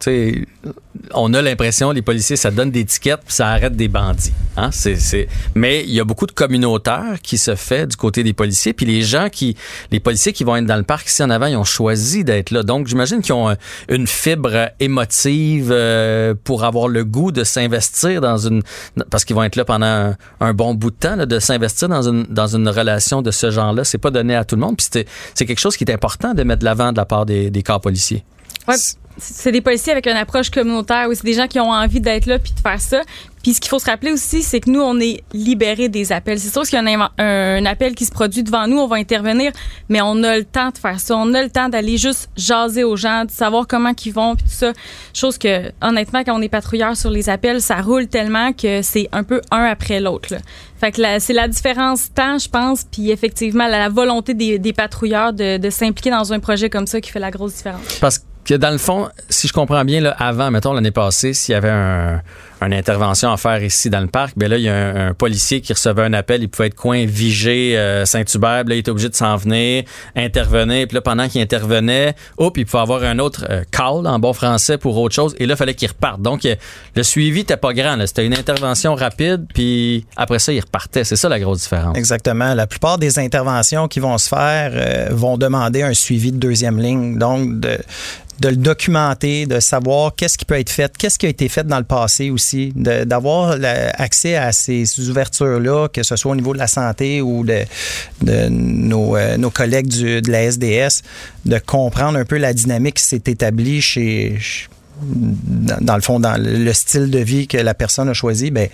on 1.14 1.35
a 1.35 1.43
l'impression 1.43 1.90
les 1.90 2.02
policiers, 2.02 2.37
ça 2.37 2.50
donne 2.50 2.71
des 2.71 2.85
tickets, 2.85 3.21
puis 3.25 3.35
ça 3.35 3.49
arrête 3.49 3.75
des 3.75 3.88
bandits. 3.88 4.33
Hein? 4.57 4.71
C'est 4.73 5.28
mais 5.54 5.85
il 5.85 5.92
y 5.92 6.00
a 6.00 6.04
beaucoup 6.04 6.26
de 6.26 6.33
communautaires 6.33 7.18
qui 7.23 7.38
se 7.38 7.54
fait 7.54 7.87
du 7.87 7.97
côté 7.97 8.23
des 8.23 8.33
policiers. 8.33 8.73
Puis 8.73 8.87
les 8.87 9.02
gens 9.02 9.28
qui, 9.30 9.57
les 9.90 10.00
policiers 10.00 10.33
qui 10.33 10.45
vont 10.45 10.57
être 10.57 10.66
dans 10.66 10.76
le 10.76 10.83
parc 10.83 11.09
ici 11.09 11.23
en 11.23 11.30
avant, 11.30 11.47
ils 11.47 11.57
ont 11.57 11.64
choisi 11.64 12.25
d'être 12.25 12.50
là. 12.50 12.62
Donc 12.62 12.87
j'imagine 12.87 13.23
qu'ils 13.23 13.35
ont 13.35 13.54
une 13.88 14.07
fibre 14.07 14.71
émotive 14.80 15.71
euh, 15.73 16.35
pour 16.45 16.64
avoir 16.64 16.88
le 16.88 17.04
goût 17.04 17.33
de 17.33 17.45
s'investir 17.45 18.21
dans 18.21 18.38
une, 18.38 18.62
parce 19.11 19.25
qu'ils 19.25 19.37
vont 19.37 19.45
être 19.45 19.57
là 19.57 19.64
pendant 19.64 20.14
un, 20.40 20.54
bon 20.54 20.75
bout 20.75 20.90
de 20.90 20.97
temps, 20.97 21.16
de 21.16 21.38
s'investir 21.38 21.88
dans 21.88 22.09
une 22.09 22.25
dans 22.25 22.49
une 22.57 22.68
relation 22.68 23.23
de 23.23 23.30
ce 23.30 23.50
genre-là. 23.50 23.85
C'est 23.85 23.99
pas 23.99 24.11
donné 24.11 24.35
à 24.35 24.45
tout 24.45 24.57
le 24.57 24.61
monde. 24.61 24.76
Puis 24.76 24.88
c'est 25.35 25.47
quelque 25.47 25.61
chose 25.61 25.76
qui 25.76 25.85
est 25.85 25.92
important 25.92 26.35
de 26.35 26.42
mettre 26.42 26.61
de 26.61 26.64
l'avant 26.64 26.92
de 26.92 26.97
la 26.97 27.04
part 27.04 27.26
des, 27.26 27.50
des 27.50 27.62
corps 27.62 27.80
policiers. 27.80 28.25
Ouais 28.68 28.76
c'est 29.18 29.52
des 29.52 29.60
policiers 29.60 29.92
avec 29.92 30.06
une 30.06 30.16
approche 30.16 30.50
communautaire, 30.50 31.08
c'est 31.12 31.25
des 31.25 31.34
gens 31.34 31.46
qui 31.46 31.58
ont 31.60 31.70
envie 31.70 32.00
d'être 32.00 32.26
là 32.26 32.38
puis 32.38 32.52
de 32.52 32.60
faire 32.60 32.80
ça. 32.80 33.02
Puis 33.42 33.54
ce 33.54 33.60
qu'il 33.60 33.68
faut 33.68 33.78
se 33.78 33.87
rappeler 33.87 34.12
aussi, 34.12 34.42
c'est 34.42 34.60
que 34.60 34.68
nous, 34.68 34.80
on 34.80 34.98
est 34.98 35.22
libérés 35.32 35.88
des 35.88 36.12
appels. 36.12 36.40
C'est 36.40 36.52
sûr 36.52 36.62
qu'il 36.62 36.75
y 36.75 36.94
a 36.94 37.10
un, 37.18 37.66
appel 37.66 37.94
qui 37.94 38.04
se 38.04 38.10
produit 38.10 38.42
devant 38.42 38.66
nous, 38.66 38.78
on 38.78 38.88
va 38.88 38.96
intervenir, 38.96 39.52
mais 39.88 40.00
on 40.02 40.22
a 40.25 40.38
le 40.38 40.44
temps 40.44 40.70
de 40.70 40.78
faire 40.78 40.98
ça. 40.98 41.16
On 41.16 41.32
a 41.34 41.42
le 41.42 41.50
temps 41.50 41.68
d'aller 41.68 41.98
juste 41.98 42.30
jaser 42.37 42.82
aux 42.82 42.96
gens, 42.96 43.25
de 43.25 43.30
savoir 43.30 43.66
comment 43.66 43.92
ils 44.04 44.12
vont, 44.12 44.34
puis 44.34 44.44
tout 44.44 44.52
ça. 44.52 44.72
Chose 45.14 45.38
que, 45.38 45.70
honnêtement, 45.80 46.25
quand 46.25 46.37
on 46.37 46.42
est 46.42 46.48
patrouilleur 46.48 46.96
sur 46.96 47.10
les 47.10 47.28
appels, 47.28 47.62
ça 47.62 47.80
roule 47.80 48.08
tellement 48.08 48.52
que 48.52 48.82
c'est 48.82 49.08
un 49.12 49.22
peu 49.22 49.40
un 49.50 49.64
après 49.64 50.00
l'autre. 50.00 50.34
Fait 50.80 50.92
que 50.92 51.18
c'est 51.18 51.32
la 51.32 51.48
différence 51.48 52.12
temps, 52.12 52.38
je 52.38 52.48
pense, 52.48 52.84
puis 52.84 53.10
effectivement, 53.10 53.66
la, 53.66 53.88
volonté 53.88 54.34
des, 54.34 54.72
patrouilleurs 54.72 55.32
de, 55.32 55.58
de 55.58 55.70
s'impliquer 55.70 56.10
dans 56.10 56.32
un 56.32 56.40
projet 56.40 56.70
comme 56.70 56.87
ça 56.87 57.00
qui 57.00 57.10
fait 57.10 57.18
la 57.18 57.30
grosse 57.30 57.54
différence. 57.54 57.98
Parce 58.00 58.18
que 58.49 58.55
dans 58.55 58.71
le 58.71 58.78
fond, 58.78 59.09
si 59.28 59.47
je 59.47 59.52
comprends 59.52 59.85
bien, 59.85 60.00
là, 60.00 60.17
avant, 60.19 60.50
mettons 60.50 60.73
l'année 60.73 60.90
passée, 60.90 61.35
s'il 61.35 61.52
y 61.52 61.55
avait 61.55 61.69
un, 61.69 62.23
une 62.67 62.75
intervention 62.75 63.33
à 63.33 63.37
faire 63.37 63.62
ici 63.62 63.91
dans 63.91 64.00
le 64.00 64.07
parc, 64.09 64.35
ben 64.37 64.49
là, 64.49 64.57
il 64.57 64.65
y 64.65 64.69
a 64.69 65.09
un, 65.09 65.15
policier 65.15 65.61
qui 65.61 65.73
recevait 65.73 66.03
un 66.03 66.12
appel, 66.12 66.43
il 66.43 66.49
pouvait 66.49 66.69
être 66.69 66.75
coin 66.75 67.07
Vigé, 67.07 67.77
euh, 67.79 68.05
Saint-Hubert, 68.05 68.65
là, 68.65 68.75
il 68.75 68.79
était 68.79 68.91
obligé 68.91 69.09
de 69.09 69.15
s'en 69.15 69.37
venir, 69.37 69.85
intervenir, 70.17 70.87
puis 70.87 70.95
là, 70.95 71.00
pendant 71.00 71.29
qu'il 71.29 71.41
intervenait, 71.41 72.15
hop, 72.37 72.57
il 72.59 72.67
pouvait 72.67 72.83
avoir 72.83 73.03
un 73.03 73.19
autre 73.19 73.47
euh, 73.49 73.62
call 73.71 74.07
en 74.07 74.19
bon 74.19 74.33
français 74.33 74.79
pour 74.79 74.97
autre 74.99 75.15
chose, 75.15 75.35
et 75.38 75.47
là, 75.47 75.55
il 75.55 75.57
fallait 75.57 75.75
qu'il 75.75 75.88
reparte. 75.88 76.21
Donc, 76.21 76.45
euh, 76.45 76.57
le 76.95 77.03
suivi 77.03 77.41
n'était 77.41 77.57
pas 77.57 77.73
grand, 77.73 77.97
c'était 78.07 78.27
une 78.27 78.35
intervention 78.37 78.95
rapide, 78.95 79.47
puis 79.53 80.07
après 80.17 80.38
ça, 80.38 80.53
il 80.53 80.61
repartait. 80.61 81.05
C'est 81.05 81.17
ça 81.17 81.29
la 81.29 81.41
grosse 81.41 81.62
différence. 81.62 81.97
Exactement. 81.97 82.55
La 82.55 82.67
plupart 82.67 82.99
des 82.99 83.19
interventions 83.19 83.88
qui 83.88 84.00
vont 84.00 84.19
se 84.19 84.29
faire 84.29 85.12
vont 85.12 85.37
demander 85.37 85.83
un 85.83 85.95
suivi 85.95 86.33
de 86.33 86.38
deuxième 86.38 86.79
ligne, 86.79 87.19
donc 87.19 87.61
de 87.61 87.79
de 88.41 88.49
le 88.49 88.57
documenter, 88.57 89.47
de 89.47 89.61
savoir 89.61 90.15
qu'est-ce 90.15 90.38
qui 90.38 90.45
peut 90.45 90.59
être 90.59 90.71
fait, 90.71 90.97
qu'est-ce 90.97 91.19
qui 91.19 91.27
a 91.27 91.29
été 91.29 91.49
fait 91.49 91.67
dans 91.67 91.79
le 91.79 91.85
passé 91.85 92.31
aussi, 92.31 92.48
d'avoir 92.75 93.57
accès 93.95 94.37
à 94.37 94.52
ces, 94.52 94.85
ouvertures-là, 95.09 95.88
que 95.88 96.02
ce 96.02 96.17
soit 96.17 96.33
au 96.33 96.37
niveau 96.37 96.52
de 96.52 96.59
la 96.59 96.67
santé 96.67 97.21
ou 97.21 97.45
de, 97.45 97.64
euh, 98.28 98.49
nos, 98.50 99.50
collègues 99.50 99.88
de 99.88 100.31
la 100.31 100.45
SDS, 100.45 101.02
de 101.45 101.59
comprendre 101.59 102.19
un 102.19 102.25
peu 102.25 102.37
la 102.37 102.52
dynamique 102.52 102.97
qui 102.97 103.05
s'est 103.05 103.23
établie 103.26 103.81
chez, 103.81 104.38
dans, 105.00 105.97
le 105.97 106.02
fond, 106.02 106.21
dans 106.21 106.40
le 106.40 106.73
style 106.73 107.11
de 107.11 107.19
vie 107.19 107.47
que 107.47 107.59
la 107.59 107.75
personne 107.75 108.09
a 108.09 108.14
choisi, 108.14 108.50
ben 108.50 108.69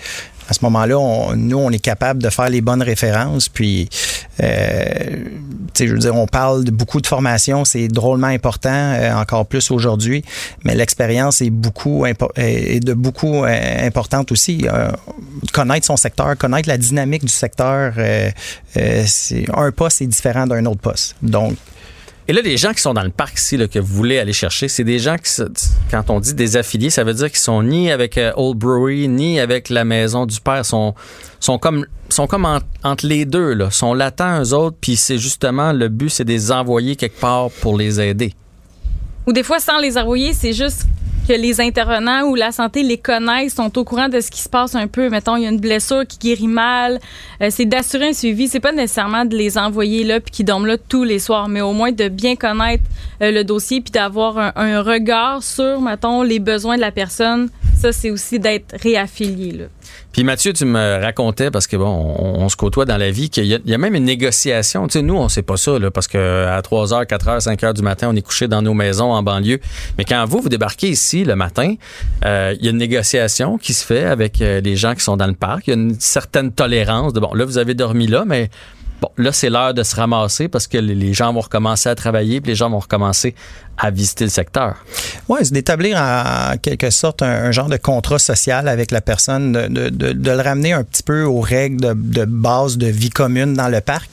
à 0.49 0.52
ce 0.52 0.59
moment-là, 0.62 1.35
nous, 1.37 1.57
on 1.57 1.71
est 1.71 1.78
capable 1.78 2.23
de 2.23 2.28
faire 2.28 2.50
les 2.50 2.61
bonnes 2.61 2.83
références. 2.83 3.49
Puis, 3.49 3.88
euh, 4.43 4.85
je 5.78 5.87
veux 5.87 5.99
dire, 5.99 6.14
on 6.14 6.26
parle 6.26 6.64
de 6.64 6.71
beaucoup 6.71 7.00
de 7.00 7.07
formation, 7.07 7.64
c'est 7.64 7.88
drôlement 7.88 8.26
important, 8.26 8.71
euh, 8.71 9.14
encore 9.14 9.47
plus 9.47 9.71
aujourd'hui, 9.71 10.23
mais 10.64 10.75
l'expérience 10.75 11.40
est 11.40 11.50
beaucoup 11.50 12.04
est 12.07 12.85
de 12.85 12.95
beaucoup 12.95 13.45
euh, 13.45 13.87
importante 13.87 14.33
aussi. 14.33 14.66
Euh, 14.71 14.90
connaître 15.52 15.87
son 15.87 15.97
secteur, 15.97 16.37
connaître 16.37 16.69
la 16.69 16.78
dynamique 16.78 17.25
du 17.25 17.33
secteur, 17.33 17.95
un 18.76 19.71
poste 19.73 20.02
est 20.02 20.07
différent 20.07 20.47
d'un 20.47 20.64
autre 20.66 20.81
poste. 20.81 21.16
Donc, 21.23 21.57
et 22.26 22.33
là, 22.33 22.40
les 22.40 22.57
gens 22.57 22.73
qui 22.73 22.81
sont 22.81 22.95
dans 22.95 23.02
le 23.02 23.11
parc 23.11 23.38
ici, 23.38 23.57
là, 23.57 23.69
que 23.69 23.78
vous 23.78 23.95
voulez 23.95 24.19
aller 24.19 24.33
chercher, 24.33 24.69
c'est 24.69 24.85
des 24.85 24.99
gens 24.99 25.16
qui, 25.16 25.31
quand 25.90 26.09
on 26.09 26.21
dit 26.21 26.35
des 26.35 26.57
affiliés, 26.57 26.88
ça 26.88 27.04
veut 27.04 27.12
dire 27.12 27.28
qu'ils 27.28 27.38
sont 27.38 27.62
ni 27.62 27.90
avec 27.90 28.16
euh, 28.16 28.33
Old 28.37 28.57
Brewery, 28.57 29.09
ni 29.09 29.38
avec 29.38 29.69
la 29.69 29.85
maison 29.85 30.25
du 30.25 30.40
père, 30.40 30.64
sont, 30.64 30.95
sont 31.38 31.59
comme, 31.59 31.87
sont 32.09 32.26
comme 32.26 32.47
entre 32.83 33.07
les 33.07 33.26
deux, 33.26 33.52
là, 33.52 33.71
sont 33.71 33.93
latents 33.93 34.43
eux 34.43 34.54
autres, 34.54 34.76
puis 34.81 34.97
c'est 34.97 35.19
justement 35.19 35.73
le 35.73 35.88
but, 35.88 36.09
c'est 36.09 36.25
de 36.25 36.33
les 36.33 36.50
envoyer 36.50 36.97
quelque 36.97 37.21
part 37.21 37.50
pour 37.61 37.76
les 37.76 38.00
aider. 38.00 38.33
Ou 39.26 39.33
des 39.33 39.43
fois, 39.43 39.59
sans 39.59 39.78
les 39.78 39.97
envoyer, 39.97 40.33
c'est 40.35 40.52
juste 40.52 40.87
que 41.26 41.33
les 41.33 41.61
intervenants 41.61 42.25
ou 42.25 42.35
la 42.35 42.52
santé 42.52 42.83
les 42.83 42.99
connaissent, 42.99 43.54
sont 43.54 43.78
au 43.78 43.85
courant 43.85 44.09
de 44.09 44.21
ce 44.21 44.31
qui 44.31 44.43
se 44.43 44.49
passe 44.49 44.75
un 44.75 44.87
peu. 44.87 45.09
Mettons, 45.09 45.37
il 45.37 45.45
y 45.45 45.47
a 45.47 45.49
une 45.49 45.61
blessure 45.61 46.07
qui 46.07 46.19
guérit 46.19 46.49
mal. 46.49 47.00
Euh, 47.40 47.49
c'est 47.50 47.64
d'assurer 47.64 48.09
un 48.09 48.12
suivi. 48.12 48.47
C'est 48.49 48.61
pas 48.61 48.73
nécessairement 48.73 49.25
de 49.25 49.35
les 49.35 49.57
envoyer 49.57 50.04
là 50.04 50.21
puis 50.21 50.31
qu'ils 50.31 50.45
dorment 50.45 50.66
là 50.66 50.76
tous 50.76 51.04
les 51.04 51.19
soirs, 51.19 51.49
mais 51.49 51.62
au 51.62 51.73
moins 51.73 51.93
de 51.93 52.09
bien 52.09 52.37
connaître 52.37 52.85
euh, 53.23 53.31
le 53.31 53.43
dossier 53.43 53.81
puis 53.81 53.90
d'avoir 53.90 54.38
un, 54.38 54.52
un, 54.57 54.83
regard 54.83 55.43
sur, 55.43 55.81
mettons, 55.81 56.23
les 56.23 56.40
besoins 56.40 56.76
de 56.76 56.83
la 56.83 56.93
personne. 56.93 57.49
Ça, 57.85 57.93
c'est 57.93 58.11
aussi 58.11 58.38
d'être 58.38 58.75
réaffilié. 58.83 59.67
Puis 60.11 60.25
Mathieu, 60.25 60.55
tu 60.55 60.64
me 60.64 61.03
racontais, 61.03 61.50
parce 61.50 61.67
que 61.67 61.76
bon, 61.76 62.17
on, 62.19 62.49
se 62.49 62.57
côtoie 62.57 62.87
dans 62.87 62.97
la 62.97 63.11
vie, 63.11 63.29
qu'il 63.29 63.45
y, 63.45 63.75
a 63.75 63.79
même 63.79 63.95
une 63.95 64.05
négociation. 64.05 64.88
Tu 64.88 65.03
nous, 65.03 65.17
on 65.17 65.29
sait 65.29 65.43
pas 65.43 65.59
ça, 65.59 65.73
parce 65.93 66.09
que 66.09 66.47
à 66.47 66.62
3 66.62 66.87
h, 66.87 67.05
4 67.05 67.26
h, 67.26 67.41
5 67.41 67.61
h 67.61 67.75
du 67.75 67.83
matin, 67.83 68.09
on 68.11 68.17
est 68.17 68.23
couché 68.23 68.49
dans 68.49 68.62
nos 68.62 68.73
maisons 68.73 69.12
en 69.12 69.23
banlieue. 69.23 69.61
Mais 69.99 70.05
quand 70.05 70.25
vous, 70.25 70.41
vous 70.41 70.49
débarquez 70.49 70.88
ici 70.88 71.25
le 71.25 71.37
matin, 71.37 71.75
euh, 72.25 72.55
il 72.59 72.64
y 72.64 72.69
a 72.69 72.71
une 72.71 72.79
négociation 72.79 73.59
qui 73.59 73.75
se 73.75 73.85
fait 73.85 74.05
avec 74.05 74.41
euh, 74.41 74.62
les 74.62 74.76
gens 74.76 74.95
qui 74.95 75.03
sont 75.03 75.19
dans 75.19 75.26
le 75.26 75.35
parc. 75.35 75.67
Il 75.67 75.71
y 75.71 75.75
a 75.75 75.76
une 75.76 76.00
certaine 76.00 76.53
tolérance 76.53 77.12
de, 77.12 77.21
bon, 77.21 77.35
là, 77.35 77.45
vous 77.45 77.59
avez 77.59 77.75
dormi 77.75 78.07
là, 78.07 78.25
mais 78.26 78.49
Bon, 79.00 79.08
là, 79.16 79.32
c'est 79.32 79.50
l'heure 79.50 79.74
de 79.74 79.82
se 79.82 79.96
ramasser 79.96 80.48
parce 80.48 80.66
que 80.66 80.78
les 80.78 81.14
gens 81.14 81.32
vont 81.32 81.40
recommencer 81.40 81.88
à 81.88 81.94
travailler, 81.94 82.40
puis 82.40 82.52
les 82.52 82.56
gens 82.56 82.70
vont 82.70 82.78
recommencer 82.78 83.34
à 83.76 83.90
visiter 83.90 84.24
le 84.24 84.30
secteur. 84.30 84.76
Oui, 85.28 85.40
c'est 85.42 85.52
d'établir 85.52 85.98
en 85.98 86.56
quelque 86.58 86.90
sorte 86.90 87.22
un, 87.22 87.50
genre 87.50 87.68
de 87.68 87.76
contrat 87.76 88.18
social 88.18 88.68
avec 88.68 88.90
la 88.90 89.00
personne, 89.00 89.52
de, 89.52 90.30
le 90.30 90.42
ramener 90.42 90.72
un 90.72 90.84
petit 90.84 91.02
peu 91.02 91.24
aux 91.24 91.40
règles 91.40 91.80
de, 91.80 92.24
base 92.24 92.78
de 92.78 92.86
vie 92.86 93.10
commune 93.10 93.54
dans 93.54 93.68
le 93.68 93.80
parc. 93.80 94.10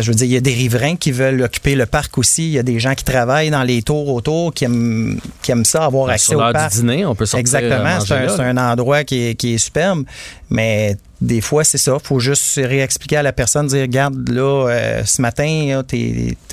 Je 0.00 0.10
veux 0.10 0.14
dire, 0.14 0.26
il 0.26 0.32
y 0.32 0.36
a 0.36 0.40
des 0.40 0.54
riverains 0.54 0.96
qui 0.96 1.12
veulent 1.12 1.42
occuper 1.42 1.74
le 1.74 1.86
parc 1.86 2.18
aussi. 2.18 2.46
Il 2.46 2.52
y 2.52 2.58
a 2.58 2.62
des 2.62 2.78
gens 2.78 2.94
qui 2.94 3.04
travaillent 3.04 3.50
dans 3.50 3.62
les 3.62 3.82
tours 3.82 4.08
autour 4.08 4.52
qui 4.52 4.64
aiment, 4.64 5.18
qui 5.42 5.52
aiment 5.52 5.64
ça, 5.64 5.84
avoir 5.84 6.06
ben, 6.06 6.14
accès 6.14 6.34
au 6.34 6.38
parc. 6.38 6.72
du 6.72 6.80
dîner, 6.80 7.06
on 7.06 7.14
peut 7.14 7.26
sortir 7.26 7.40
Exactement, 7.40 8.00
c'est 8.00 8.40
un, 8.40 8.56
un, 8.56 8.72
endroit 8.72 9.04
qui 9.04 9.28
est, 9.28 9.34
qui 9.34 9.54
est 9.54 9.58
superbe. 9.58 10.04
Mais 10.50 10.96
des 11.20 11.40
fois, 11.40 11.64
c'est 11.64 11.78
ça. 11.78 11.96
faut 12.02 12.20
juste 12.20 12.56
réexpliquer 12.56 13.16
à 13.16 13.22
la 13.22 13.32
personne, 13.32 13.66
dire, 13.68 13.82
regarde, 13.82 14.28
là, 14.28 14.68
euh, 14.68 15.02
ce 15.04 15.22
matin, 15.22 15.82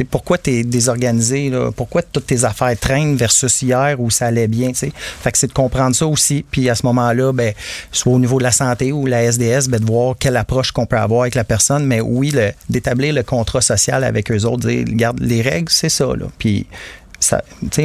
pourquoi 0.09 0.37
tu 0.37 0.51
es 0.51 0.63
désorganisé? 0.63 1.49
Là? 1.49 1.71
Pourquoi 1.75 2.01
toutes 2.01 2.27
tes 2.27 2.45
affaires 2.45 2.77
traînent 2.79 3.15
versus 3.15 3.61
hier 3.61 3.99
où 3.99 4.09
ça 4.09 4.27
allait 4.27 4.47
bien? 4.47 4.71
Fait 4.73 5.31
que 5.31 5.37
c'est 5.37 5.47
de 5.47 5.53
comprendre 5.53 5.95
ça 5.95 6.07
aussi. 6.07 6.45
Puis 6.49 6.69
à 6.69 6.75
ce 6.75 6.85
moment-là, 6.85 7.33
ben, 7.33 7.53
soit 7.91 8.13
au 8.13 8.19
niveau 8.19 8.37
de 8.37 8.43
la 8.43 8.51
santé 8.51 8.93
ou 8.93 9.05
la 9.05 9.23
SDS, 9.23 9.67
ben, 9.67 9.79
de 9.79 9.85
voir 9.85 10.15
quelle 10.17 10.37
approche 10.37 10.71
qu'on 10.71 10.85
peut 10.85 10.97
avoir 10.97 11.21
avec 11.21 11.35
la 11.35 11.43
personne. 11.43 11.85
Mais 11.85 11.99
oui, 11.99 12.33
d'établir 12.69 13.13
le 13.13 13.23
contrat 13.33 13.61
social 13.61 14.03
avec 14.03 14.31
eux 14.31 14.43
autres, 14.45 14.67
dire, 14.67 14.85
regarde, 14.87 15.19
les 15.19 15.41
règles, 15.41 15.71
c'est 15.71 15.89
ça. 15.89 16.05
Là. 16.05 16.27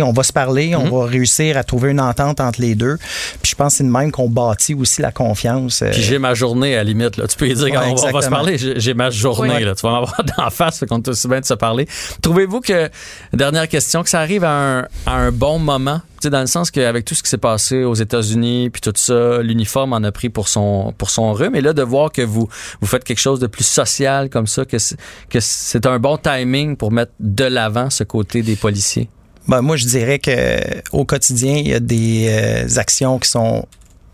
On 0.02 0.12
va 0.12 0.22
se 0.22 0.32
parler, 0.32 0.74
on 0.74 0.84
mhm. 0.84 0.90
va 0.90 1.06
réussir 1.06 1.56
à 1.56 1.64
trouver 1.64 1.90
une 1.90 2.00
entente 2.00 2.40
entre 2.40 2.60
les 2.60 2.74
deux. 2.74 2.96
Puis 3.42 3.50
je 3.50 3.54
pense 3.54 3.74
que 3.74 3.78
c'est 3.78 3.84
de 3.84 3.90
même 3.90 4.10
qu'on 4.10 4.28
bâtit 4.28 4.74
aussi 4.74 5.02
la 5.02 5.12
confiance. 5.12 5.82
Euh. 5.82 5.90
Puis 5.90 6.02
j'ai 6.02 6.18
ma 6.18 6.34
journée 6.34 6.74
à 6.74 6.78
la 6.78 6.84
limite. 6.84 7.16
Là. 7.16 7.26
Tu 7.26 7.36
peux 7.36 7.48
dire 7.48 7.68
qu'on 7.68 7.94
va, 7.94 8.22
se 8.22 8.28
parler. 8.28 8.56
J'ai 8.58 8.94
ma 8.94 9.10
journée. 9.10 9.64
Là. 9.64 9.74
Tu 9.74 9.82
vas 9.82 9.92
m'avoir 9.92 10.16
d'en 10.38 10.50
face, 10.50 10.84
qu'on 10.88 10.98
est 10.98 11.08
aussi 11.08 11.28
bien 11.28 11.40
de 11.40 11.44
se 11.44 11.54
parler. 11.54 11.86
Trouvez-vous 12.22 12.60
que, 12.60 12.88
dernière 13.32 13.68
question, 13.68 14.02
que 14.02 14.10
ça 14.10 14.20
arrive 14.20 14.44
à 14.44 14.88
un, 15.06 15.32
bon 15.32 15.58
moment? 15.58 16.00
dans 16.24 16.40
le 16.40 16.46
sens 16.46 16.72
qu'avec 16.72 17.04
tout 17.04 17.14
ce 17.14 17.22
qui 17.22 17.30
s'est 17.30 17.38
passé 17.38 17.84
aux 17.84 17.94
États-Unis, 17.94 18.70
puis 18.70 18.80
tout 18.80 18.92
ça, 18.96 19.40
l'uniforme 19.40 19.92
en 19.92 20.02
a 20.02 20.10
pris 20.10 20.30
pour 20.30 20.48
son, 20.48 20.92
pour 20.98 21.10
son 21.10 21.32
rhume. 21.32 21.54
Et 21.54 21.60
là, 21.60 21.72
de 21.72 21.82
voir 21.82 22.10
que 22.10 22.22
vous, 22.22 22.48
vous 22.80 22.86
faites 22.88 23.04
quelque 23.04 23.20
chose 23.20 23.38
de 23.38 23.46
plus 23.46 23.64
social 23.64 24.28
comme 24.28 24.48
ça, 24.48 24.64
que 24.64 24.78
c'est 24.78 25.86
un 25.86 25.98
bon 26.00 26.16
timing 26.16 26.76
pour 26.76 26.90
mettre 26.90 27.12
de 27.20 27.44
l'avant 27.44 27.88
ce 27.90 28.02
côté 28.02 28.42
des 28.42 28.56
policiers. 28.56 29.08
Ben, 29.48 29.62
moi, 29.62 29.76
je 29.76 29.86
dirais 29.86 30.18
que 30.18 30.60
au 30.92 31.04
quotidien, 31.04 31.56
il 31.56 31.68
y 31.68 31.74
a 31.74 31.80
des 31.80 32.26
euh, 32.28 32.78
actions 32.78 33.18
qui 33.18 33.30
sont 33.30 33.66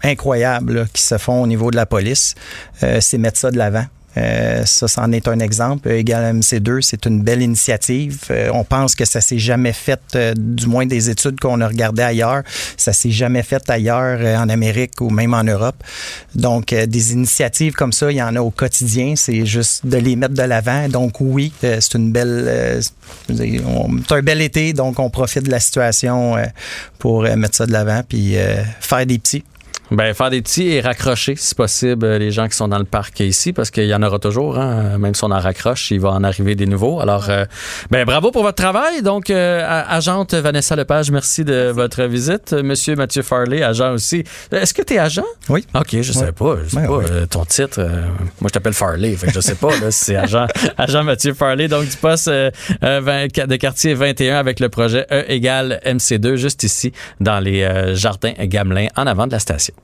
incroyables 0.03 0.87
qui 0.93 1.03
se 1.03 1.19
font 1.19 1.43
au 1.43 1.47
niveau 1.47 1.71
de 1.71 1.77
la 1.77 1.87
police. 1.87 2.35
Euh, 2.83 3.01
c'est 3.01 3.19
mettre 3.19 3.39
ça 3.39 3.51
de 3.51 3.59
l'avant. 3.59 3.87
Euh, 4.17 4.65
ça, 4.65 4.89
c'en 4.89 5.11
est 5.13 5.29
un 5.29 5.39
exemple. 5.41 5.91
Égal 5.91 6.37
MC2, 6.37 6.81
c'est 6.81 7.07
une 7.07 7.23
belle 7.23 7.43
initiative. 7.43 8.21
Euh, 8.31 8.51
on 8.53 8.65
pense 8.65 8.95
que 8.95 9.05
ça 9.05 9.21
s'est 9.21 9.39
jamais 9.39 9.73
fait, 9.73 10.01
euh, 10.15 10.35
du 10.37 10.67
moins 10.67 10.87
des 10.87 11.11
études 11.11 11.41
qu'on 11.41 11.61
a 11.61 11.67
regardées 11.67 12.03
ailleurs, 12.03 12.43
ça 12.77 12.93
s'est 12.93 13.11
jamais 13.11 13.43
fait 13.43 13.69
ailleurs 13.69 14.21
en 14.41 14.49
Amérique 14.49 15.01
ou 15.01 15.11
même 15.11 15.35
en 15.35 15.45
Europe. 15.45 15.77
Donc, 16.35 16.75
des 16.75 17.13
initiatives 17.13 17.73
comme 17.73 17.93
ça, 17.93 18.11
il 18.11 18.17
y 18.17 18.23
en 18.23 18.37
a 18.37 18.41
au 18.41 18.51
quotidien. 18.51 19.15
C'est 19.17 19.47
juste 19.47 19.87
de 19.87 19.97
les 19.97 20.17
mettre 20.17 20.35
de 20.35 20.43
l'avant. 20.43 20.89
Donc, 20.89 21.21
oui, 21.21 21.53
c'est 21.61 21.95
une 21.95 22.13
belle, 22.13 22.81
c'est 23.29 24.13
un 24.13 24.23
bel 24.23 24.41
été, 24.41 24.73
donc 24.73 24.99
on 24.99 25.11
profite 25.11 25.45
de 25.45 25.51
la 25.51 25.61
situation 25.61 26.37
pour 26.99 27.23
mettre 27.23 27.57
ça 27.57 27.67
de 27.67 27.73
l'avant 27.73 28.03
puis 28.07 28.37
faire 28.81 29.07
des 29.07 29.19
petits. 29.19 29.45
Ben, 29.95 30.13
faire 30.13 30.31
des 30.31 30.43
petits 30.43 30.69
et 30.69 30.81
raccrocher, 30.81 31.37
si 31.37 31.55
possible, 31.55 32.17
les 32.17 32.33
gens 32.33 32.49
qui 32.49 32.57
sont 32.57 32.67
dans 32.67 32.79
le 32.79 32.85
parc 32.85 33.21
ici, 33.21 33.53
parce 33.53 33.71
qu'il 33.71 33.87
y 33.87 33.95
en 33.95 34.03
aura 34.03 34.19
toujours. 34.19 34.59
Hein? 34.59 34.99
Même 34.99 35.15
si 35.15 35.23
on 35.23 35.31
en 35.31 35.39
raccroche, 35.39 35.93
il 35.93 36.01
va 36.01 36.11
en 36.11 36.25
arriver 36.25 36.57
des 36.57 36.67
nouveaux. 36.67 37.01
Alors, 37.01 37.31
euh, 37.31 37.45
ben, 37.93 38.05
bravo 38.05 38.33
pour 38.33 38.43
votre 38.43 38.61
travail. 38.61 39.03
Donc, 39.03 39.31
euh, 39.31 39.65
agente 39.89 40.35
Vanessa 40.35 40.75
Lepage, 40.75 41.13
merci 41.13 41.45
de 41.45 41.71
votre 41.73 42.03
visite. 42.05 42.53
Monsieur 42.55 42.97
Mathieu 42.97 43.23
Farley, 43.23 43.63
agent 43.63 43.93
aussi. 43.93 44.25
Est-ce 44.51 44.75
que 44.75 44.83
tu 44.83 44.95
es 44.95 44.99
agent? 44.99 45.23
Oui. 45.49 45.65
OK, 45.75 45.91
je 45.93 45.99
ne 45.99 46.03
sais 46.03 46.33
pas. 46.33 46.57
Je 46.65 46.71
sais 46.71 46.87
pas. 46.87 46.93
Euh, 46.93 47.27
ton 47.27 47.45
titre, 47.45 47.81
moi, 48.41 48.49
je 48.49 48.53
t'appelle 48.53 48.73
Farley. 48.73 49.15
Fait 49.15 49.29
que 49.29 49.33
je 49.33 49.41
sais 49.41 49.55
pas 49.55 49.71
là, 49.79 49.93
si 49.93 50.07
c'est 50.07 50.17
agent, 50.17 50.47
agent 50.77 51.05
Mathieu 51.05 51.35
Farley. 51.35 51.69
Donc, 51.69 51.89
du 51.89 51.97
poste 51.97 52.29
de 52.29 53.57
quartier 53.57 53.95
21 53.95 54.39
avec 54.39 54.59
le 54.59 54.69
projet 54.69 55.07
E 55.13 55.25
égale 55.29 55.81
MC2, 55.87 56.35
juste 56.35 56.65
ici, 56.65 56.93
dans 57.21 57.39
les 57.39 57.95
jardins 57.95 58.33
Gamelin, 58.41 58.89
en 58.97 59.07
avant 59.07 59.29
de 59.29 59.33
la 59.33 59.39
station. 59.39 59.75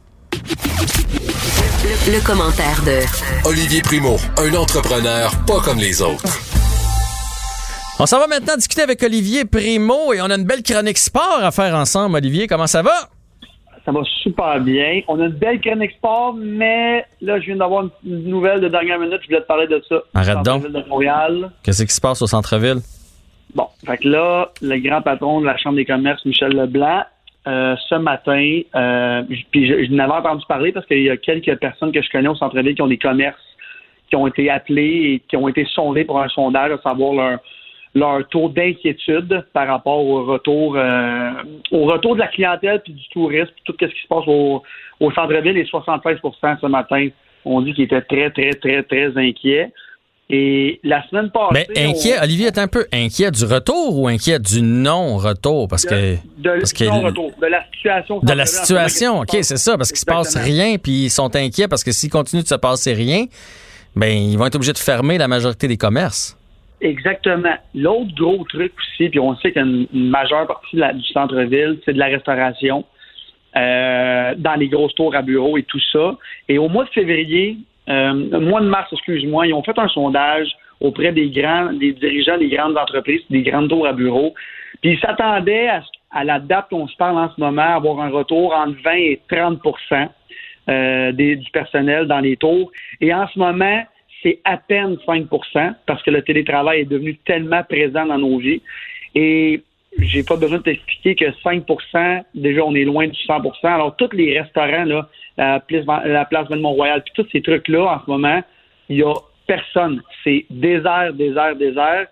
Le, 2.07 2.25
commentaire 2.25 2.83
de 2.85 3.49
Olivier 3.49 3.83
Primo, 3.83 4.17
un 4.39 4.55
entrepreneur 4.55 5.31
pas 5.47 5.61
comme 5.61 5.79
les 5.79 6.01
autres. 6.03 6.25
On 7.99 8.07
s'en 8.07 8.19
va 8.19 8.27
maintenant 8.27 8.57
discuter 8.57 8.83
avec 8.83 9.03
Olivier 9.03 9.45
Primo 9.45 10.13
et 10.13 10.21
on 10.21 10.27
a 10.27 10.37
une 10.37 10.45
belle 10.45 10.63
chronique 10.63 10.99
sport 10.99 11.41
à 11.43 11.51
faire 11.51 11.75
ensemble. 11.75 12.17
Olivier, 12.17 12.47
comment 12.47 12.67
ça 12.67 12.83
va? 12.83 12.93
Ça 13.85 13.93
va 13.93 14.01
super 14.23 14.61
bien. 14.61 15.01
On 15.09 15.21
a 15.21 15.25
une 15.25 15.33
belle 15.33 15.61
chronique 15.61 15.93
sport, 15.93 16.35
mais 16.35 17.05
là, 17.21 17.41
je 17.41 17.47
viens 17.47 17.57
d'avoir 17.57 17.85
une 18.05 18.25
nouvelle 18.29 18.61
de 18.61 18.69
dernière 18.69 18.99
minute. 18.99 19.19
Je 19.23 19.27
voulais 19.27 19.41
te 19.41 19.47
parler 19.47 19.67
de 19.67 19.83
ça. 19.89 19.97
Arrête 20.15 20.43
donc. 20.45 20.71
De 20.71 20.89
Montréal. 20.89 21.51
Qu'est-ce 21.63 21.85
qui 21.85 21.95
se 21.95 22.01
passe 22.01 22.23
au 22.23 22.27
centre-ville? 22.27 22.79
Bon, 23.55 23.67
fait 23.85 23.99
que 23.99 24.09
là, 24.09 24.51
le 24.63 24.79
grand 24.79 25.03
patron 25.03 25.41
de 25.41 25.47
la 25.47 25.57
Chambre 25.57 25.77
des 25.77 25.85
commerces, 25.85 26.25
Michel 26.25 26.53
Leblanc, 26.53 27.03
euh, 27.47 27.75
ce 27.89 27.95
matin, 27.95 28.61
euh, 28.75 29.23
puis 29.51 29.67
je, 29.67 29.85
je 29.85 29.93
n'avais 29.93 30.13
entendu 30.13 30.45
parler 30.47 30.73
parce 30.73 30.87
qu'il 30.87 31.03
y 31.03 31.11
a 31.11 31.17
quelques 31.17 31.57
personnes 31.57 31.93
que 31.93 32.03
je 32.03 32.11
connais 32.11 32.29
au 32.29 32.35
centre-ville 32.35 32.75
qui 32.75 32.83
ont 32.83 32.87
des 32.87 32.99
commerces 32.99 33.37
qui 34.11 34.17
ont 34.17 34.27
été 34.27 34.51
appelés 34.51 35.13
et 35.15 35.23
qui 35.29 35.37
ont 35.37 35.49
été 35.49 35.65
sondés 35.67 36.05
pour 36.05 36.21
un 36.21 36.29
sondage, 36.29 36.73
à 36.73 36.79
savoir 36.83 37.15
leur, 37.15 37.39
leur 37.95 38.29
taux 38.29 38.49
d'inquiétude 38.49 39.47
par 39.53 39.69
rapport 39.69 40.05
au 40.05 40.25
retour 40.25 40.77
euh, 40.77 41.31
au 41.71 41.85
retour 41.85 42.15
de 42.17 42.21
la 42.21 42.27
clientèle 42.27 42.81
puis 42.83 42.93
du 42.93 43.09
tourisme, 43.09 43.53
puis 43.55 43.63
tout 43.65 43.75
ce 43.81 43.87
qui 43.87 44.03
se 44.03 44.09
passe 44.09 44.25
au, 44.27 44.63
au 44.99 45.11
centre-ville 45.13 45.57
et 45.57 45.65
76% 45.65 46.61
ce 46.61 46.67
matin 46.67 47.09
on 47.45 47.63
dit 47.63 47.73
qu'ils 47.73 47.85
étaient 47.85 48.03
très, 48.03 48.31
très, 48.31 48.51
très, 48.51 48.83
très 48.83 49.17
inquiets. 49.17 49.73
Et 50.33 50.79
la 50.85 51.07
semaine 51.09 51.31
passée. 51.31 51.67
Mais 51.75 51.89
inquiet, 51.89 52.21
Olivier 52.23 52.47
est 52.47 52.59
un 52.59 52.69
peu 52.69 52.87
inquiet 52.93 53.33
du 53.33 53.45
retour 53.45 53.99
ou 53.99 54.07
inquiet 54.07 54.39
du 54.39 54.63
non-retour? 54.63 55.67
Parce 55.67 55.85
que. 55.85 56.15
De, 56.39 56.59
parce 56.59 56.73
que, 56.73 56.85
non-retour, 56.85 57.33
de 57.41 57.47
la 57.47 57.65
situation. 57.73 58.21
De 58.21 58.33
la 58.33 58.47
situation, 58.47 59.21
OK, 59.21 59.31
c'est 59.43 59.57
ça, 59.57 59.77
parce 59.77 59.91
qu'il 59.91 59.99
se 59.99 60.07
passe 60.07 60.37
rien, 60.37 60.77
puis 60.79 61.05
ils 61.05 61.11
sont 61.11 61.35
inquiets 61.35 61.67
parce 61.67 61.83
que 61.83 61.91
s'il 61.91 62.11
continue 62.11 62.43
de 62.43 62.47
se 62.47 62.55
passer 62.55 62.93
rien, 62.93 63.25
ben 63.97 64.11
ils 64.11 64.37
vont 64.37 64.47
être 64.47 64.55
obligés 64.55 64.73
de 64.73 64.79
fermer 64.79 65.19
la 65.19 65.27
majorité 65.27 65.67
des 65.67 65.77
commerces. 65.77 66.39
Exactement. 66.81 67.57
L'autre 67.75 68.15
gros 68.17 68.45
truc 68.45 68.73
aussi, 68.79 69.09
puis 69.09 69.19
on 69.19 69.37
sait 69.39 69.51
qu'une 69.51 69.89
majeure 69.93 70.47
partie 70.47 70.77
du 70.77 71.07
centre-ville, 71.13 71.79
c'est 71.85 71.93
de 71.93 71.99
la 71.99 72.07
restauration. 72.07 72.85
Euh, 73.57 74.35
dans 74.37 74.55
les 74.55 74.69
grosses 74.69 74.95
tours 74.95 75.13
à 75.17 75.23
bureaux 75.23 75.59
et 75.59 75.65
tout 75.65 75.81
ça. 75.93 76.17
Et 76.49 76.57
au 76.57 76.69
mois 76.69 76.85
de 76.85 76.91
février, 76.91 77.59
mois 77.91 78.61
de 78.61 78.69
mars, 78.69 78.89
excuse-moi, 78.93 79.47
ils 79.47 79.55
ont 79.55 79.63
fait 79.63 79.79
un 79.79 79.89
sondage 79.89 80.49
auprès 80.81 81.13
des 81.13 81.31
grands, 81.31 81.73
des 81.73 81.93
dirigeants 81.93 82.39
des 82.39 82.49
grandes 82.49 82.77
entreprises, 82.77 83.23
des 83.31 83.43
grandes 83.43 83.69
tours 83.69 83.87
à 83.87 83.93
bureaux. 83.93 84.35
Puis 84.81 84.93
ils 84.93 85.01
s'attendaient 85.01 85.69
à, 85.69 85.83
à, 86.11 86.25
la 86.25 86.39
date 86.39 86.69
qu'on 86.71 86.89
se 86.89 86.97
parle 86.97 87.19
en 87.19 87.31
ce 87.35 87.41
moment, 87.41 87.63
à 87.63 87.75
avoir 87.75 88.01
un 88.01 88.09
retour 88.09 88.55
entre 88.55 88.77
20 88.83 88.93
et 88.93 89.21
30 89.29 89.61
euh, 90.69 91.13
des, 91.13 91.37
du 91.37 91.51
personnel 91.51 92.07
dans 92.07 92.21
les 92.21 92.37
tours. 92.37 92.71
Et 93.01 93.13
en 93.13 93.27
ce 93.29 93.39
moment, 93.39 93.83
c'est 94.23 94.41
à 94.45 94.57
peine 94.57 94.97
5% 95.07 95.75
parce 95.87 96.03
que 96.03 96.11
le 96.11 96.23
télétravail 96.23 96.81
est 96.81 96.85
devenu 96.85 97.17
tellement 97.25 97.63
présent 97.65 98.07
dans 98.07 98.19
nos 98.19 98.39
vies. 98.39 98.63
Et 99.15 99.63
j'ai 99.99 100.23
pas 100.23 100.37
besoin 100.37 100.59
de 100.59 100.63
t'expliquer 100.63 101.15
que 101.15 101.31
5% 101.43 102.23
déjà, 102.35 102.65
on 102.65 102.75
est 102.75 102.85
loin 102.85 103.09
du 103.09 103.19
100% 103.19 103.53
Alors, 103.65 103.97
tous 103.97 104.13
les 104.13 104.39
restaurants, 104.39 104.85
là, 104.85 105.09
la 105.41 105.61
place, 105.61 105.87
la 106.05 106.25
place 106.25 106.51
Mont-Royal, 106.51 107.03
puis 107.03 107.13
tous 107.15 107.29
ces 107.33 107.43
trucs-là, 107.43 107.95
en 107.95 108.05
ce 108.05 108.11
moment, 108.11 108.43
il 108.89 108.99
y 108.99 109.03
a 109.03 109.15
personne. 109.47 110.03
C'est 110.23 110.47
désert, 110.51 111.13
désert, 111.15 111.57
désert. 111.57 112.07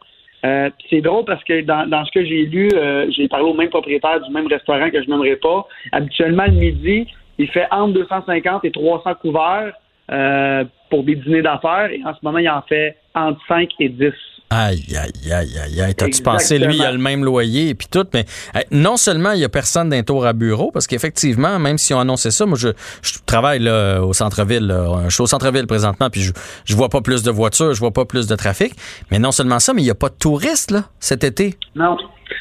Euh, 0.45 0.71
c'est 0.89 1.01
drôle 1.01 1.25
parce 1.25 1.43
que 1.45 1.63
dans, 1.63 1.89
dans 1.89 2.05
ce 2.05 2.13
que 2.13 2.25
j'ai 2.25 2.47
lu, 2.47 2.69
euh, 2.75 3.11
j'ai 3.11 3.29
parlé 3.29 3.45
au 3.45 3.55
même 3.55 3.71
propriétaire 3.71 4.21
du 4.21 4.33
même 4.33 4.47
restaurant 4.47 4.89
que 4.91 5.03
je 5.03 5.09
n'aimerais 5.09 5.37
pas. 5.37 5.67
Habituellement, 5.93 6.45
le 6.47 6.53
midi, 6.53 7.07
il 7.39 7.49
fait 7.49 7.67
entre 7.71 7.95
250 7.95 8.65
et 8.65 8.71
300 8.71 9.15
couverts 9.21 9.73
euh, 10.11 10.65
pour 10.91 11.03
des 11.03 11.17
dîners 11.17 11.43
d'affaires. 11.43 11.91
Et 11.91 12.01
en 12.05 12.15
ce 12.15 12.21
moment, 12.23 12.39
il 12.39 12.49
en 12.49 12.63
fait 12.63 12.97
entre 13.15 13.41
5 13.49 13.69
et 13.81 13.89
10. 13.89 14.13
Aïe, 14.51 14.83
aïe, 14.97 15.33
aïe, 15.33 15.59
aïe, 15.63 15.81
aïe. 15.83 15.95
T'as-tu 15.95 16.23
pensé, 16.23 16.59
lui, 16.59 16.77
il 16.77 16.83
a 16.83 16.91
le 16.91 16.99
même 16.99 17.23
loyer 17.23 17.69
et 17.69 17.75
puis 17.75 17.87
tout, 17.91 18.07
mais 18.15 18.25
non 18.71 18.97
seulement 18.97 19.33
il 19.33 19.41
y 19.41 19.45
a 19.45 19.51
personne 19.51 19.91
d'un 19.91 20.03
tour 20.03 20.25
à 20.25 20.33
bureau, 20.33 20.71
parce 20.73 20.87
qu'effectivement, 20.87 21.59
même 21.59 21.77
si 21.77 21.93
on 21.93 22.01
annonçait 22.01 22.31
ça, 22.31 22.47
moi, 22.47 22.57
je, 22.59 22.69
je 23.03 23.19
travaille 23.27 23.59
là, 23.59 24.01
au 24.01 24.15
centre-ville, 24.15 24.75
je 25.05 25.11
suis 25.15 25.23
au 25.23 25.27
centre-ville 25.27 25.67
présentement, 25.67 26.09
puis 26.09 26.23
je, 26.23 26.33
je 26.65 26.75
vois 26.75 26.89
pas 26.89 27.03
plus 27.03 27.23
de 27.23 27.31
voitures, 27.31 27.75
je 27.75 27.81
vois 27.81 27.91
pas 27.91 28.07
plus 28.07 28.27
de 28.27 28.35
trafic, 28.37 28.73
mais 29.11 29.19
non 29.19 29.33
seulement 29.33 29.59
ça, 29.59 29.75
mais 29.75 29.83
il 29.83 29.87
n'y 29.87 29.91
a 29.91 29.95
pas 29.95 30.09
de 30.09 30.17
touristes, 30.19 30.71
là, 30.71 30.85
cet 30.99 31.25
été. 31.25 31.55
Non. 31.75 31.99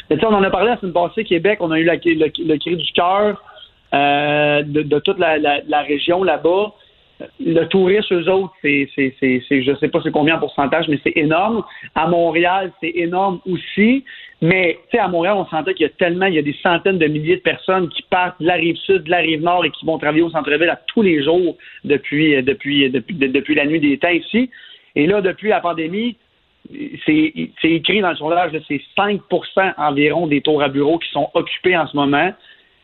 Mais 0.09 0.15
tu 0.15 0.21
sais, 0.21 0.27
on 0.27 0.33
en 0.33 0.43
a 0.43 0.49
parlé 0.49 0.69
la 0.69 0.79
semaine 0.79 0.93
passée, 0.93 1.25
Québec, 1.25 1.57
on 1.61 1.71
a 1.71 1.79
eu 1.79 1.83
la, 1.83 1.95
le, 1.95 2.31
le, 2.45 2.57
cri 2.57 2.77
du 2.77 2.91
cœur 2.93 3.41
euh, 3.93 4.63
de, 4.63 4.81
de, 4.81 4.99
toute 4.99 5.19
la, 5.19 5.37
la, 5.37 5.59
la 5.67 5.81
région 5.81 6.23
là-bas 6.23 6.73
le 7.39 7.65
tourisme, 7.65 8.13
eux 8.15 8.29
autres, 8.31 8.53
c'est, 8.61 8.87
c'est, 8.93 9.15
c'est, 9.19 9.41
c'est 9.47 9.63
je 9.63 9.75
sais 9.75 9.87
pas 9.87 9.99
c'est 10.03 10.11
combien 10.11 10.35
en 10.35 10.39
pourcentage, 10.39 10.87
mais 10.87 10.99
c'est 11.03 11.17
énorme. 11.17 11.63
À 11.95 12.07
Montréal, 12.07 12.71
c'est 12.79 12.91
énorme 12.95 13.39
aussi. 13.49 14.03
Mais, 14.41 14.79
tu 14.89 14.97
sais, 14.97 14.99
à 14.99 15.07
Montréal, 15.07 15.35
on 15.37 15.45
sentait 15.47 15.73
qu'il 15.73 15.85
y 15.85 15.89
a 15.89 15.93
tellement, 15.93 16.27
il 16.27 16.35
y 16.35 16.39
a 16.39 16.43
des 16.43 16.55
centaines 16.61 16.99
de 16.99 17.07
milliers 17.07 17.37
de 17.37 17.41
personnes 17.41 17.89
qui 17.89 18.03
partent 18.03 18.39
de 18.39 18.45
la 18.45 18.53
rive 18.53 18.75
sud, 18.77 19.03
de 19.03 19.09
la 19.09 19.17
rive 19.17 19.41
nord 19.41 19.65
et 19.65 19.71
qui 19.71 19.85
vont 19.85 19.97
travailler 19.97 20.21
au 20.21 20.29
centre-ville 20.29 20.69
à 20.69 20.79
tous 20.87 21.01
les 21.01 21.23
jours 21.23 21.57
depuis, 21.83 22.41
depuis, 22.43 22.89
depuis, 22.91 23.15
depuis 23.15 23.55
la 23.55 23.65
nuit 23.65 23.79
des 23.79 23.97
temps 23.97 24.09
ici. 24.09 24.51
Et 24.95 25.07
là, 25.07 25.21
depuis 25.21 25.49
la 25.49 25.59
pandémie, 25.59 26.17
c'est, 27.05 27.33
c'est 27.61 27.71
écrit 27.71 28.01
dans 28.01 28.09
le 28.11 28.15
sondage, 28.15 28.51
c'est 28.67 28.81
5% 28.95 29.19
environ 29.77 30.27
des 30.27 30.41
tours 30.41 30.61
à 30.61 30.67
bureaux 30.67 30.99
qui 30.99 31.09
sont 31.09 31.29
occupés 31.33 31.75
en 31.75 31.87
ce 31.87 31.95
moment. 31.95 32.31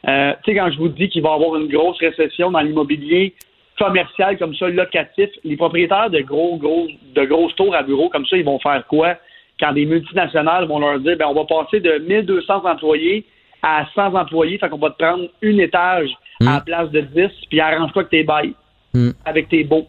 Euh, 0.07 0.33
tu 0.43 0.51
sais, 0.51 0.57
quand 0.57 0.71
je 0.71 0.77
vous 0.77 0.89
dis 0.89 1.09
qu'il 1.09 1.21
va 1.21 1.29
y 1.29 1.33
avoir 1.33 1.55
une 1.57 1.67
grosse 1.67 1.99
récession 1.99 2.51
dans 2.51 2.61
l'immobilier, 2.61 3.35
commercial 3.77 4.37
comme 4.37 4.55
ça, 4.55 4.67
locatif, 4.67 5.29
les 5.43 5.57
propriétaires 5.57 6.09
de 6.09 6.19
gros, 6.21 6.57
gros, 6.57 6.87
de 7.15 7.25
grosses 7.25 7.55
tours 7.55 7.75
à 7.75 7.83
bureaux 7.83 8.09
comme 8.09 8.25
ça, 8.25 8.37
ils 8.37 8.45
vont 8.45 8.59
faire 8.59 8.83
quoi? 8.87 9.15
Quand 9.59 9.73
des 9.73 9.85
multinationales 9.85 10.67
vont 10.67 10.79
leur 10.79 10.99
dire, 10.99 11.17
ben, 11.17 11.27
on 11.27 11.33
va 11.33 11.45
passer 11.45 11.79
de 11.79 11.99
1200 11.99 12.65
employés 12.65 13.25
à 13.61 13.85
100 13.95 14.13
employés, 14.15 14.57
fait 14.57 14.69
qu'on 14.69 14.77
va 14.77 14.89
te 14.89 14.97
prendre 14.97 15.25
une 15.41 15.59
étage 15.59 16.09
à 16.41 16.45
la 16.45 16.59
mm. 16.59 16.63
place 16.65 16.91
de 16.91 17.01
10, 17.01 17.29
puis 17.49 17.59
arrange-toi 17.61 18.01
avec 18.01 18.11
tes 18.11 18.23
bails, 18.23 18.53
mm. 18.93 19.11
avec 19.25 19.49
tes 19.49 19.63
beaux. 19.63 19.87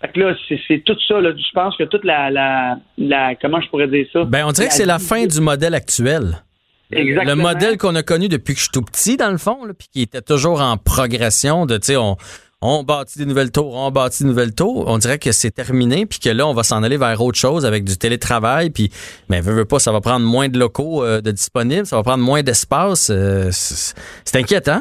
Fait 0.00 0.08
que 0.08 0.20
là, 0.20 0.34
c'est 0.68 0.84
tout 0.84 0.96
ça. 1.06 1.20
Là, 1.20 1.30
je 1.30 1.52
pense 1.54 1.76
que 1.76 1.84
toute 1.84 2.04
la, 2.04 2.30
la, 2.30 2.76
la, 2.98 3.34
Comment 3.36 3.60
je 3.60 3.68
pourrais 3.68 3.86
dire 3.86 4.06
ça? 4.12 4.24
Ben, 4.24 4.44
on 4.46 4.52
dirait 4.52 4.68
que 4.68 4.74
c'est 4.74 4.84
la 4.84 4.98
fin 4.98 5.26
du 5.26 5.40
modèle 5.40 5.74
actuel. 5.74 6.42
Exactement. 6.90 7.34
Le 7.34 7.42
modèle 7.42 7.78
qu'on 7.78 7.94
a 7.94 8.02
connu 8.02 8.28
depuis 8.28 8.54
que 8.54 8.58
je 8.58 8.64
suis 8.64 8.72
tout 8.72 8.82
petit, 8.82 9.16
dans 9.16 9.30
le 9.30 9.38
fond, 9.38 9.58
puis 9.78 9.88
qui 9.92 10.02
était 10.02 10.20
toujours 10.20 10.60
en 10.60 10.76
progression 10.76 11.66
de, 11.66 11.76
tu 11.76 11.86
sais, 11.86 11.96
on, 11.96 12.16
on 12.66 12.82
bâtit 12.82 13.18
des 13.18 13.26
nouvelles 13.26 13.52
tours, 13.52 13.74
on 13.76 13.90
bâtit 13.90 14.22
des 14.22 14.28
nouvelles 14.30 14.54
tours. 14.54 14.84
On 14.86 14.96
dirait 14.96 15.18
que 15.18 15.32
c'est 15.32 15.50
terminé, 15.50 16.06
puis 16.06 16.18
que 16.18 16.30
là, 16.30 16.46
on 16.48 16.54
va 16.54 16.62
s'en 16.62 16.82
aller 16.82 16.96
vers 16.96 17.20
autre 17.20 17.38
chose 17.38 17.66
avec 17.66 17.84
du 17.84 17.98
télétravail. 17.98 18.70
Puis, 18.70 18.88
mais 19.28 19.42
veut, 19.42 19.52
veut 19.52 19.66
pas, 19.66 19.78
ça 19.78 19.92
va 19.92 20.00
prendre 20.00 20.24
moins 20.24 20.48
de 20.48 20.58
locaux 20.58 21.04
euh, 21.04 21.20
de 21.20 21.30
disponibles, 21.30 21.84
ça 21.84 21.96
va 21.96 22.02
prendre 22.02 22.24
moins 22.24 22.42
d'espace. 22.42 23.10
Euh, 23.10 23.50
c'est 23.50 24.38
inquiétant. 24.38 24.80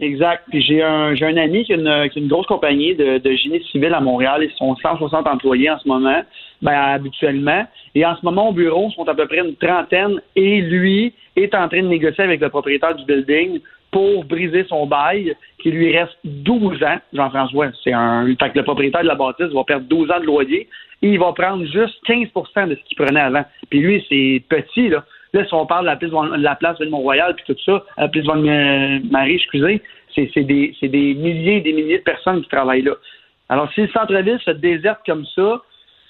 Exact. 0.00 0.42
Puis 0.50 0.62
j'ai 0.62 0.82
un, 0.82 1.14
j'ai 1.14 1.24
un 1.24 1.36
ami 1.36 1.64
qui 1.64 1.72
a, 1.72 1.76
une, 1.76 2.28
grosse 2.28 2.46
compagnie 2.46 2.94
de, 2.96 3.18
de 3.18 3.36
génie 3.36 3.62
civil 3.70 3.94
à 3.94 4.00
Montréal. 4.00 4.42
Ils 4.42 4.56
sont 4.56 4.74
160 4.74 5.26
employés 5.26 5.70
en 5.70 5.78
ce 5.78 5.86
moment, 5.86 6.22
ben, 6.60 6.72
habituellement. 6.72 7.64
Et 7.94 8.04
en 8.04 8.16
ce 8.16 8.24
moment, 8.24 8.50
au 8.50 8.52
bureau, 8.52 8.88
ils 8.90 8.94
sont 8.94 9.08
à 9.08 9.14
peu 9.14 9.26
près 9.26 9.38
une 9.38 9.54
trentaine. 9.54 10.20
Et 10.34 10.60
lui 10.60 11.14
est 11.36 11.54
en 11.54 11.68
train 11.68 11.82
de 11.82 11.88
négocier 11.88 12.24
avec 12.24 12.40
le 12.40 12.50
propriétaire 12.50 12.96
du 12.96 13.04
building 13.04 13.60
pour 13.90 14.24
briser 14.24 14.64
son 14.68 14.86
bail, 14.86 15.34
qui 15.62 15.70
lui 15.70 15.96
reste 15.96 16.16
12 16.24 16.82
ans. 16.82 16.98
Jean-François, 17.12 17.68
c'est 17.82 17.92
un. 17.92 18.26
Fait 18.26 18.50
que 18.50 18.58
le 18.58 18.64
propriétaire 18.64 19.02
de 19.02 19.08
la 19.08 19.14
bâtisse 19.14 19.52
va 19.52 19.64
perdre 19.64 19.86
12 19.86 20.10
ans 20.10 20.20
de 20.20 20.26
loyer 20.26 20.68
et 21.02 21.08
il 21.08 21.18
va 21.18 21.32
prendre 21.32 21.64
juste 21.64 21.96
15% 22.08 22.68
de 22.68 22.74
ce 22.74 22.80
qu'il 22.88 22.96
prenait 22.96 23.20
avant. 23.20 23.44
Puis 23.70 23.80
lui, 23.80 24.04
c'est 24.08 24.42
petit, 24.48 24.88
là. 24.88 25.04
Là, 25.32 25.44
si 25.44 25.52
on 25.54 25.66
parle 25.66 25.84
de 25.84 26.42
la 26.42 26.54
place, 26.54 26.78
de 26.78 26.86
Mont-Royal 26.86 27.34
puis 27.34 27.44
tout 27.46 27.60
ça, 27.64 27.84
la 27.98 28.08
place 28.08 28.24
de 28.24 29.10
Marie, 29.10 29.34
excusez, 29.34 29.82
c'est, 30.14 30.44
des, 30.44 30.74
c'est 30.80 30.88
des 30.88 31.14
milliers 31.14 31.56
et 31.56 31.60
des 31.60 31.72
milliers 31.72 31.98
de 31.98 32.04
personnes 32.04 32.42
qui 32.42 32.48
travaillent 32.48 32.82
là. 32.82 32.94
Alors, 33.48 33.70
si 33.74 33.82
le 33.82 33.88
centre-ville 33.88 34.40
se 34.44 34.52
déserte 34.52 35.00
comme 35.04 35.26
ça, 35.34 35.62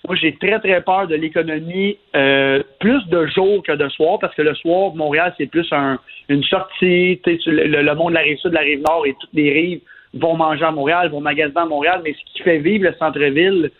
moi, 0.06 0.16
j'ai 0.16 0.34
très, 0.36 0.58
très 0.60 0.80
peur 0.82 1.06
de 1.06 1.14
l'économie 1.16 1.98
euh, 2.14 2.62
plus 2.80 3.04
de 3.08 3.26
jour 3.26 3.62
que 3.62 3.72
de 3.72 3.88
soir, 3.88 4.18
parce 4.20 4.34
que 4.34 4.42
le 4.42 4.54
soir, 4.54 4.94
Montréal, 4.94 5.34
c'est 5.36 5.46
plus 5.46 5.66
un, 5.72 5.98
une 6.28 6.44
sortie. 6.44 7.20
Le, 7.26 7.82
le 7.82 7.94
monde 7.94 8.10
de 8.10 8.14
la 8.14 8.20
rive 8.20 8.38
sud, 8.38 8.50
de 8.50 8.54
la 8.54 8.60
rive 8.60 8.82
nord 8.88 9.04
et 9.06 9.14
toutes 9.20 9.34
les 9.34 9.52
rives 9.52 9.80
vont 10.14 10.36
manger 10.36 10.64
à 10.64 10.70
Montréal, 10.70 11.10
vont 11.10 11.20
magasiner 11.20 11.60
à 11.60 11.66
Montréal, 11.66 12.00
mais 12.04 12.12
ce 12.14 12.32
qui 12.32 12.42
fait 12.42 12.58
vivre 12.58 12.84
le 12.84 12.94
centre-ville, 12.98 13.70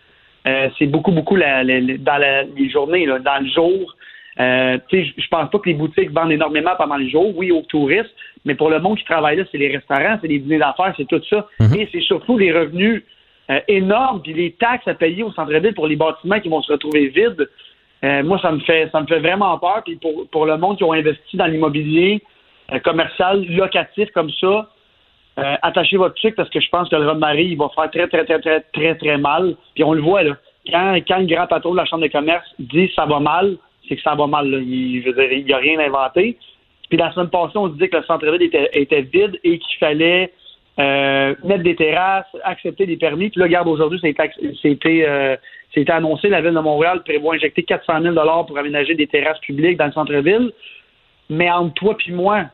euh, 0.46 0.68
c'est 0.78 0.86
beaucoup, 0.86 1.12
beaucoup 1.12 1.36
la, 1.36 1.64
dans 1.64 2.46
les 2.56 2.70
journées, 2.70 3.06
là, 3.06 3.18
dans 3.18 3.42
le 3.42 3.48
jour. 3.48 3.96
Euh, 4.38 4.78
je 4.92 5.28
pense 5.30 5.50
pas 5.50 5.58
que 5.58 5.68
les 5.68 5.74
boutiques 5.74 6.10
vendent 6.10 6.32
énormément 6.32 6.72
pendant 6.76 6.96
les 6.96 7.08
jours, 7.08 7.32
oui, 7.36 7.50
aux 7.50 7.62
touristes, 7.62 8.14
mais 8.44 8.54
pour 8.54 8.68
le 8.70 8.78
monde 8.80 8.98
qui 8.98 9.04
travaille 9.04 9.36
là, 9.38 9.44
c'est 9.50 9.58
les 9.58 9.74
restaurants, 9.74 10.18
c'est 10.20 10.28
les 10.28 10.38
dîners 10.38 10.58
d'affaires, 10.58 10.92
c'est 10.96 11.08
tout 11.08 11.22
ça. 11.28 11.48
Mm-hmm. 11.58 11.80
Et 11.80 11.88
c'est 11.90 12.02
surtout 12.02 12.36
les 12.36 12.52
revenus 12.52 13.02
euh, 13.50 13.60
énorme, 13.68 14.22
puis 14.22 14.34
les 14.34 14.52
taxes 14.52 14.88
à 14.88 14.94
payer 14.94 15.22
au 15.22 15.32
centre-ville 15.32 15.74
pour 15.74 15.86
les 15.86 15.96
bâtiments 15.96 16.40
qui 16.40 16.48
vont 16.48 16.62
se 16.62 16.72
retrouver 16.72 17.08
vides. 17.08 17.48
Euh, 18.04 18.22
moi, 18.22 18.38
ça 18.40 18.52
me 18.52 18.60
fait 18.60 18.88
ça 18.90 19.00
me 19.00 19.06
fait 19.06 19.20
vraiment 19.20 19.56
peur. 19.58 19.82
Puis 19.84 19.96
pour, 19.96 20.28
pour 20.28 20.46
le 20.46 20.56
monde 20.56 20.76
qui 20.76 20.84
ont 20.84 20.92
investi 20.92 21.36
dans 21.36 21.46
l'immobilier 21.46 22.22
euh, 22.72 22.78
commercial, 22.80 23.44
locatif 23.48 24.10
comme 24.12 24.30
ça, 24.40 24.70
attachez 25.60 25.98
votre 25.98 26.14
truc 26.14 26.34
parce 26.34 26.48
que 26.48 26.60
je 26.60 26.68
pense 26.70 26.88
que 26.88 26.96
le 26.96 27.14
Marie 27.14 27.48
il 27.48 27.58
va 27.58 27.68
faire 27.74 27.90
très, 27.90 28.08
très, 28.08 28.24
très, 28.24 28.40
très, 28.40 28.60
très, 28.72 28.94
très 28.94 29.18
mal. 29.18 29.54
Puis 29.74 29.84
on 29.84 29.92
le 29.92 30.00
voit, 30.00 30.22
là. 30.22 30.34
Quand, 30.70 30.98
quand 31.06 31.18
le 31.18 31.26
grand 31.26 31.46
patron 31.46 31.72
de 31.72 31.76
la 31.76 31.84
Chambre 31.84 32.02
de 32.04 32.08
commerce 32.08 32.46
dit 32.58 32.90
ça 32.96 33.04
va 33.04 33.20
mal, 33.20 33.58
c'est 33.86 33.96
que 33.96 34.02
ça 34.02 34.14
va 34.14 34.26
mal. 34.26 34.46
Il, 34.46 35.02
je 35.04 35.34
il 35.34 35.44
n'y 35.44 35.52
a 35.52 35.58
rien 35.58 35.78
inventé. 35.78 36.38
Puis 36.88 36.98
la 36.98 37.12
semaine 37.12 37.28
passée, 37.28 37.56
on 37.56 37.68
disait 37.68 37.88
que 37.88 37.96
le 37.96 38.04
centre-ville 38.04 38.42
était, 38.42 38.70
était 38.72 39.02
vide 39.02 39.38
et 39.44 39.58
qu'il 39.58 39.78
fallait 39.78 40.32
euh, 40.78 41.34
mettre 41.42 41.62
des 41.62 41.76
terrasses, 41.76 42.26
accepter 42.44 42.86
des 42.86 42.96
permis. 42.96 43.30
Puis 43.30 43.40
là, 43.40 43.46
regarde, 43.46 43.68
aujourd'hui, 43.68 43.98
c'était 44.00 45.06
euh, 45.08 45.36
annoncé, 45.88 46.28
la 46.28 46.42
Ville 46.42 46.54
de 46.54 46.60
Montréal 46.60 47.02
prévoit 47.02 47.34
injecter 47.34 47.62
400 47.62 48.02
000 48.02 48.14
pour 48.46 48.58
aménager 48.58 48.94
des 48.94 49.06
terrasses 49.06 49.40
publiques 49.40 49.78
dans 49.78 49.86
le 49.86 49.92
centre-ville. 49.92 50.52
Mais 51.30 51.50
entre 51.50 51.74
toi 51.74 51.96
et 52.06 52.12
moi, 52.12 52.44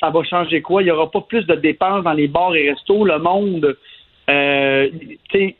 ça 0.00 0.10
va 0.10 0.22
changer 0.24 0.62
quoi? 0.62 0.82
Il 0.82 0.86
n'y 0.86 0.90
aura 0.90 1.10
pas 1.10 1.22
plus 1.22 1.46
de 1.46 1.54
dépenses 1.54 2.04
dans 2.04 2.12
les 2.12 2.28
bars 2.28 2.54
et 2.54 2.70
restos. 2.70 3.04
Le 3.04 3.18
monde, 3.18 3.76
euh, 4.30 4.88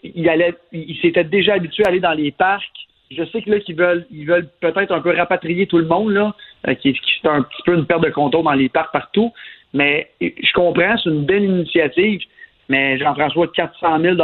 il, 0.02 0.28
allait, 0.28 0.54
il 0.72 0.96
s'était 1.00 1.24
déjà 1.24 1.54
habitué 1.54 1.84
à 1.84 1.88
aller 1.88 2.00
dans 2.00 2.12
les 2.12 2.30
parcs. 2.30 2.64
Je 3.10 3.24
sais 3.24 3.40
que 3.42 3.50
là, 3.50 3.60
qu'ils 3.60 3.76
veulent, 3.76 4.06
ils 4.10 4.26
veulent 4.26 4.48
peut-être 4.60 4.92
un 4.92 5.00
peu 5.00 5.14
rapatrier 5.16 5.66
tout 5.66 5.78
le 5.78 5.86
monde, 5.86 6.10
là, 6.10 6.34
euh, 6.68 6.74
qui, 6.74 6.92
qui 6.92 7.12
c'est 7.22 7.28
un 7.28 7.42
petit 7.42 7.62
peu 7.64 7.74
une 7.74 7.86
perte 7.86 8.02
de 8.02 8.10
contrôle 8.10 8.44
dans 8.44 8.52
les 8.52 8.68
parcs 8.68 8.92
partout. 8.92 9.32
Mais 9.76 10.10
je 10.20 10.52
comprends, 10.54 10.96
c'est 10.96 11.10
une 11.10 11.26
belle 11.26 11.44
initiative. 11.44 12.20
Mais 12.68 12.98
Jean-François, 12.98 13.46
400 13.48 14.00
000 14.00 14.16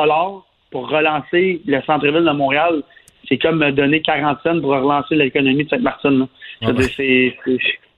pour 0.71 0.89
relancer 0.89 1.61
le 1.67 1.81
centre-ville 1.83 2.25
de 2.25 2.33
Montréal, 2.33 2.83
c'est 3.29 3.39
comme 3.39 3.59
me 3.59 3.71
donner 3.71 4.01
40 4.01 4.39
cents 4.43 4.61
pour 4.61 4.71
relancer 4.71 5.15
l'économie 5.15 5.65
de 5.65 5.69
Sainte-Martine. 5.69 6.27
Ah 6.63 6.71
c'est, 6.97 7.37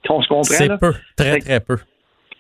on 0.08 0.20
se 0.20 0.28
comprend. 0.28 0.42
C'est 0.42 0.78
peu, 0.78 0.92
très, 1.16 1.38
très 1.38 1.60
peu. 1.60 1.76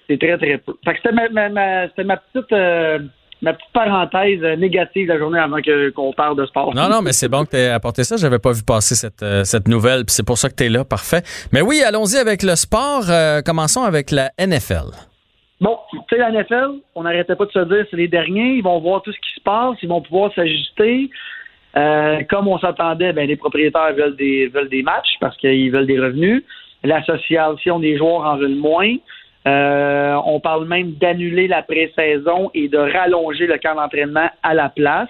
C'est 0.08 0.18
très, 0.18 0.36
très 0.36 0.58
peu. 0.58 0.74
C'était 0.84 1.12
ma, 1.12 1.28
ma, 1.28 1.48
ma, 1.48 2.16
petite... 2.16 2.52
Euh, 2.52 2.98
ma 3.44 3.52
petite 3.52 3.72
parenthèse 3.72 4.40
négative 4.58 5.06
de 5.06 5.12
la 5.12 5.18
journée 5.18 5.38
avant 5.38 5.58
qu'on 5.94 6.12
parle 6.12 6.36
de 6.36 6.46
sport. 6.46 6.74
Non, 6.74 6.88
non, 6.88 7.02
mais 7.02 7.12
c'est 7.12 7.28
bon 7.28 7.44
que 7.44 7.50
tu 7.50 7.56
aies 7.56 7.68
apporté 7.68 8.02
ça. 8.02 8.16
J'avais 8.16 8.38
pas 8.38 8.52
vu 8.52 8.62
passer 8.64 8.94
cette, 8.94 9.22
euh, 9.22 9.44
cette 9.44 9.68
nouvelle, 9.68 10.04
puis 10.06 10.14
c'est 10.14 10.26
pour 10.26 10.38
ça 10.38 10.48
que 10.48 10.54
tu 10.54 10.64
es 10.64 10.68
là. 10.68 10.84
Parfait. 10.84 11.22
Mais 11.52 11.60
oui, 11.60 11.82
allons-y 11.86 12.16
avec 12.16 12.42
le 12.42 12.56
sport. 12.56 13.04
Euh, 13.08 13.42
commençons 13.42 13.82
avec 13.82 14.10
la 14.10 14.30
NFL. 14.38 14.90
Bon, 15.60 15.78
tu 15.92 15.98
sais, 16.10 16.16
la 16.16 16.30
NFL, 16.30 16.80
on 16.94 17.02
n'arrêtait 17.02 17.36
pas 17.36 17.44
de 17.44 17.52
se 17.52 17.58
dire 17.58 17.86
c'est 17.90 17.96
les 17.96 18.08
derniers, 18.08 18.56
ils 18.56 18.62
vont 18.62 18.80
voir 18.80 19.02
tout 19.02 19.12
ce 19.12 19.18
qui 19.18 19.34
se 19.36 19.40
passe, 19.42 19.76
ils 19.82 19.88
vont 19.88 20.00
pouvoir 20.00 20.32
s'ajuster. 20.34 21.10
Euh, 21.76 22.22
comme 22.30 22.48
on 22.48 22.58
s'attendait, 22.58 23.12
ben, 23.12 23.28
les 23.28 23.36
propriétaires 23.36 23.92
veulent 23.94 24.16
des, 24.16 24.48
veulent 24.48 24.68
des 24.68 24.82
matchs 24.82 25.16
parce 25.20 25.36
qu'ils 25.36 25.70
veulent 25.70 25.86
des 25.86 26.00
revenus. 26.00 26.42
L'association 26.82 27.78
des 27.78 27.96
joueurs 27.96 28.22
en 28.22 28.36
veut 28.36 28.48
moins. 28.48 28.94
Euh, 29.46 30.16
on 30.24 30.40
parle 30.40 30.66
même 30.66 30.92
d'annuler 30.92 31.48
la 31.48 31.62
pré-saison 31.62 32.50
et 32.54 32.68
de 32.68 32.78
rallonger 32.78 33.46
le 33.46 33.58
camp 33.58 33.74
d'entraînement 33.74 34.30
à 34.42 34.54
la 34.54 34.68
place. 34.68 35.08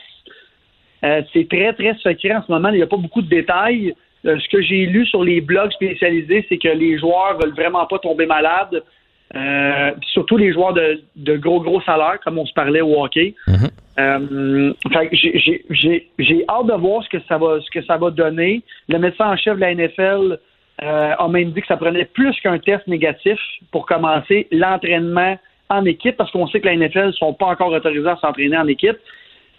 Euh, 1.04 1.22
c'est 1.32 1.48
très, 1.48 1.72
très 1.72 1.94
secret 1.94 2.34
en 2.34 2.42
ce 2.42 2.50
moment. 2.50 2.70
Il 2.70 2.76
n'y 2.76 2.82
a 2.82 2.86
pas 2.86 2.96
beaucoup 2.96 3.22
de 3.22 3.28
détails. 3.28 3.94
ce 4.24 4.48
que 4.48 4.62
j'ai 4.62 4.86
lu 4.86 5.06
sur 5.06 5.22
les 5.22 5.40
blogs 5.40 5.72
spécialisés, 5.72 6.46
c'est 6.48 6.58
que 6.58 6.68
les 6.68 6.98
joueurs 6.98 7.38
veulent 7.38 7.54
vraiment 7.54 7.86
pas 7.86 7.98
tomber 7.98 8.26
malades. 8.26 8.82
Euh, 9.34 9.90
surtout 10.12 10.36
les 10.36 10.52
joueurs 10.52 10.74
de, 10.74 11.36
gros, 11.36 11.60
gros 11.60 11.80
salaires, 11.82 12.20
comme 12.22 12.38
on 12.38 12.46
se 12.46 12.52
parlait 12.52 12.82
au 12.82 13.02
hockey. 13.02 13.34
Mhm. 13.48 13.70
Euh, 13.98 14.72
j'ai 14.90 16.44
hâte 16.48 16.66
de 16.66 16.74
voir 16.74 17.02
ce 17.02 17.08
que 17.08 17.22
ça 17.28 17.38
va 17.38 17.60
ce 17.60 17.70
que 17.70 17.82
ça 17.84 17.96
va 17.96 18.10
donner. 18.10 18.62
Le 18.88 18.98
médecin 18.98 19.30
en 19.30 19.36
chef 19.36 19.56
de 19.56 19.60
la 19.60 19.74
NFL 19.74 20.38
euh, 20.82 21.14
a 21.16 21.28
même 21.28 21.52
dit 21.52 21.60
que 21.60 21.66
ça 21.66 21.76
prenait 21.76 22.04
plus 22.04 22.34
qu'un 22.40 22.58
test 22.58 22.86
négatif 22.86 23.38
pour 23.70 23.86
commencer 23.86 24.48
l'entraînement 24.50 25.38
en 25.70 25.84
équipe, 25.84 26.16
parce 26.16 26.30
qu'on 26.30 26.46
sait 26.48 26.60
que 26.60 26.66
la 26.66 26.76
NFL 26.76 27.06
ne 27.06 27.12
sont 27.12 27.32
pas 27.32 27.46
encore 27.46 27.72
autorisés 27.72 28.08
à 28.08 28.16
s'entraîner 28.16 28.56
en 28.56 28.66
équipe. 28.66 28.98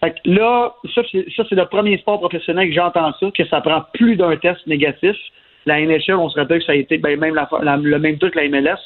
Fait 0.01 0.15
là, 0.25 0.73
ça, 0.93 1.01
c'est 1.11 1.51
le 1.51 1.65
premier 1.65 1.97
sport 1.97 2.19
professionnel 2.19 2.69
que 2.69 2.75
j'entends 2.75 3.13
ça, 3.19 3.27
que 3.31 3.45
ça 3.45 3.61
prend 3.61 3.83
plus 3.93 4.15
d'un 4.17 4.35
test 4.35 4.65
négatif. 4.67 5.15
La 5.65 5.79
NHL, 5.79 6.15
on 6.15 6.29
se 6.29 6.39
rappelle 6.39 6.59
que 6.59 6.65
ça 6.65 6.73
a 6.73 6.75
été 6.75 6.97
ben, 6.97 7.19
même 7.19 7.33
le 7.33 7.99
même 7.99 8.17
truc 8.19 8.33
que 8.33 8.39
la 8.39 8.49
MLS 8.49 8.77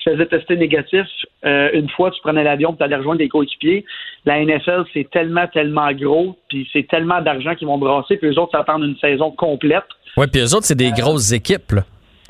tu 0.00 0.10
faisais 0.10 0.26
tester 0.26 0.56
négatif, 0.56 1.06
euh, 1.44 1.70
une 1.74 1.88
fois, 1.90 2.10
tu 2.10 2.20
prenais 2.22 2.42
l'avion 2.42 2.72
pour 2.72 2.82
aller 2.82 2.96
rejoindre 2.96 3.18
des 3.18 3.28
coéquipiers. 3.28 3.84
La 4.24 4.42
NFL, 4.44 4.84
c'est 4.92 5.08
tellement, 5.10 5.46
tellement 5.46 5.92
gros, 5.92 6.36
puis 6.48 6.68
c'est 6.72 6.88
tellement 6.88 7.20
d'argent 7.20 7.54
qu'ils 7.54 7.68
vont 7.68 7.78
brasser, 7.78 8.16
puis 8.16 8.30
les 8.30 8.38
autres 8.38 8.52
s'attendent 8.52 8.84
une 8.84 8.96
saison 8.96 9.30
complète. 9.30 9.84
Oui, 10.16 10.26
puis 10.26 10.40
les 10.40 10.54
autres, 10.54 10.66
c'est 10.66 10.74
des 10.74 10.92
grosses 10.92 11.32
équipes. 11.32 11.72
Là. 11.72 11.84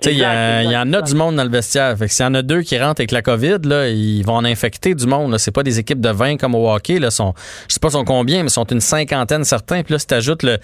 Il 0.06 0.18
y, 0.18 0.76
en 0.76 0.92
a 0.92 1.02
du 1.02 1.14
monde 1.14 1.36
dans 1.36 1.44
le 1.44 1.50
vestiaire. 1.50 1.96
Fait 1.96 2.08
s'il 2.08 2.24
y 2.24 2.28
en 2.28 2.34
a 2.34 2.42
deux 2.42 2.62
qui 2.62 2.78
rentrent 2.78 3.00
avec 3.00 3.10
la 3.10 3.22
COVID, 3.22 3.58
là, 3.64 3.88
ils 3.88 4.22
vont 4.22 4.34
en 4.34 4.44
infecter 4.44 4.94
du 4.94 5.06
monde. 5.06 5.36
C'est 5.38 5.54
pas 5.54 5.62
des 5.62 5.78
équipes 5.78 6.00
de 6.00 6.10
20 6.10 6.36
comme 6.36 6.54
au 6.54 6.70
hockey. 6.70 6.98
Là, 6.98 7.10
sont, 7.10 7.34
je 7.68 7.74
sais 7.74 7.80
pas 7.80 7.90
sont 7.90 8.04
combien, 8.04 8.42
mais 8.42 8.48
sont 8.48 8.64
une 8.64 8.80
cinquantaine 8.80 9.44
certains. 9.44 9.82
Puis 9.82 9.92
là, 9.92 9.98
si 9.98 10.06
tu 10.06 10.14
ajoutes 10.14 10.42
le, 10.42 10.58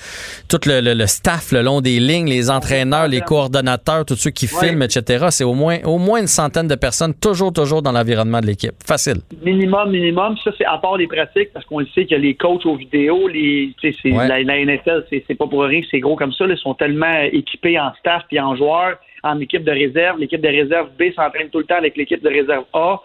tout 0.49 0.61
le, 0.67 1.07
staff 1.07 1.53
le 1.53 1.63
long 1.63 1.81
des 1.81 2.01
lignes, 2.01 2.29
les 2.29 2.51
entraîneurs, 2.51 3.09
les 3.09 3.21
coordonnateurs, 3.21 4.05
tous 4.05 4.17
ceux 4.17 4.31
qui 4.31 4.47
filment, 4.47 4.83
etc., 4.83 5.27
c'est 5.31 5.45
au 5.45 5.55
moins, 5.55 5.79
au 5.85 5.99
moins 5.99 6.21
une 6.21 6.27
centaine 6.27 6.69
de 6.69 6.75
personnes, 6.75 7.15
toujours, 7.15 7.53
toujours 7.53 7.83
dans 7.83 7.93
l'environnement 7.93 8.41
de 8.41 8.47
l'équipe. 8.47 8.75
Facile. 8.87 9.19
Minimum, 9.43 9.91
minimum. 9.91 10.37
Ça, 10.43 10.51
c'est 10.57 10.67
à 10.67 10.79
part 10.79 10.97
les 10.97 11.07
pratiques, 11.07 11.53
parce 11.53 11.65
qu'on 11.67 11.81
le 11.81 11.87
sait 11.95 12.07
qu'il 12.07 12.17
y 12.17 12.21
a 12.21 12.23
les 12.23 12.35
coachs 12.35 12.65
aux 12.65 12.77
vidéos. 12.77 13.29
Les, 13.29 13.75
la, 14.05 14.43
la, 14.43 14.65
NFL, 14.65 15.05
c'est 15.11 15.35
pas 15.35 15.47
pour 15.47 15.63
rien 15.63 15.81
que 15.81 15.87
c'est 15.91 16.01
gros 16.01 16.17
comme 16.17 16.33
ça. 16.33 16.47
Ils 16.49 16.57
sont 16.59 16.75
tellement 16.75 17.21
équipés 17.33 17.79
en 17.79 17.93
staff 18.01 18.23
et 18.31 18.41
en 18.41 18.57
joueurs 18.57 18.97
en 19.27 19.41
équipe 19.41 19.65
de 19.65 19.71
réserve. 19.71 20.19
L'équipe 20.19 20.41
de 20.41 20.49
réserve 20.49 20.89
B 20.99 21.13
s'entraîne 21.15 21.51
tout 21.51 21.59
le 21.59 21.65
temps 21.65 21.77
avec 21.77 21.97
l'équipe 21.97 22.23
de 22.23 22.29
réserve 22.29 22.65
A. 22.73 23.01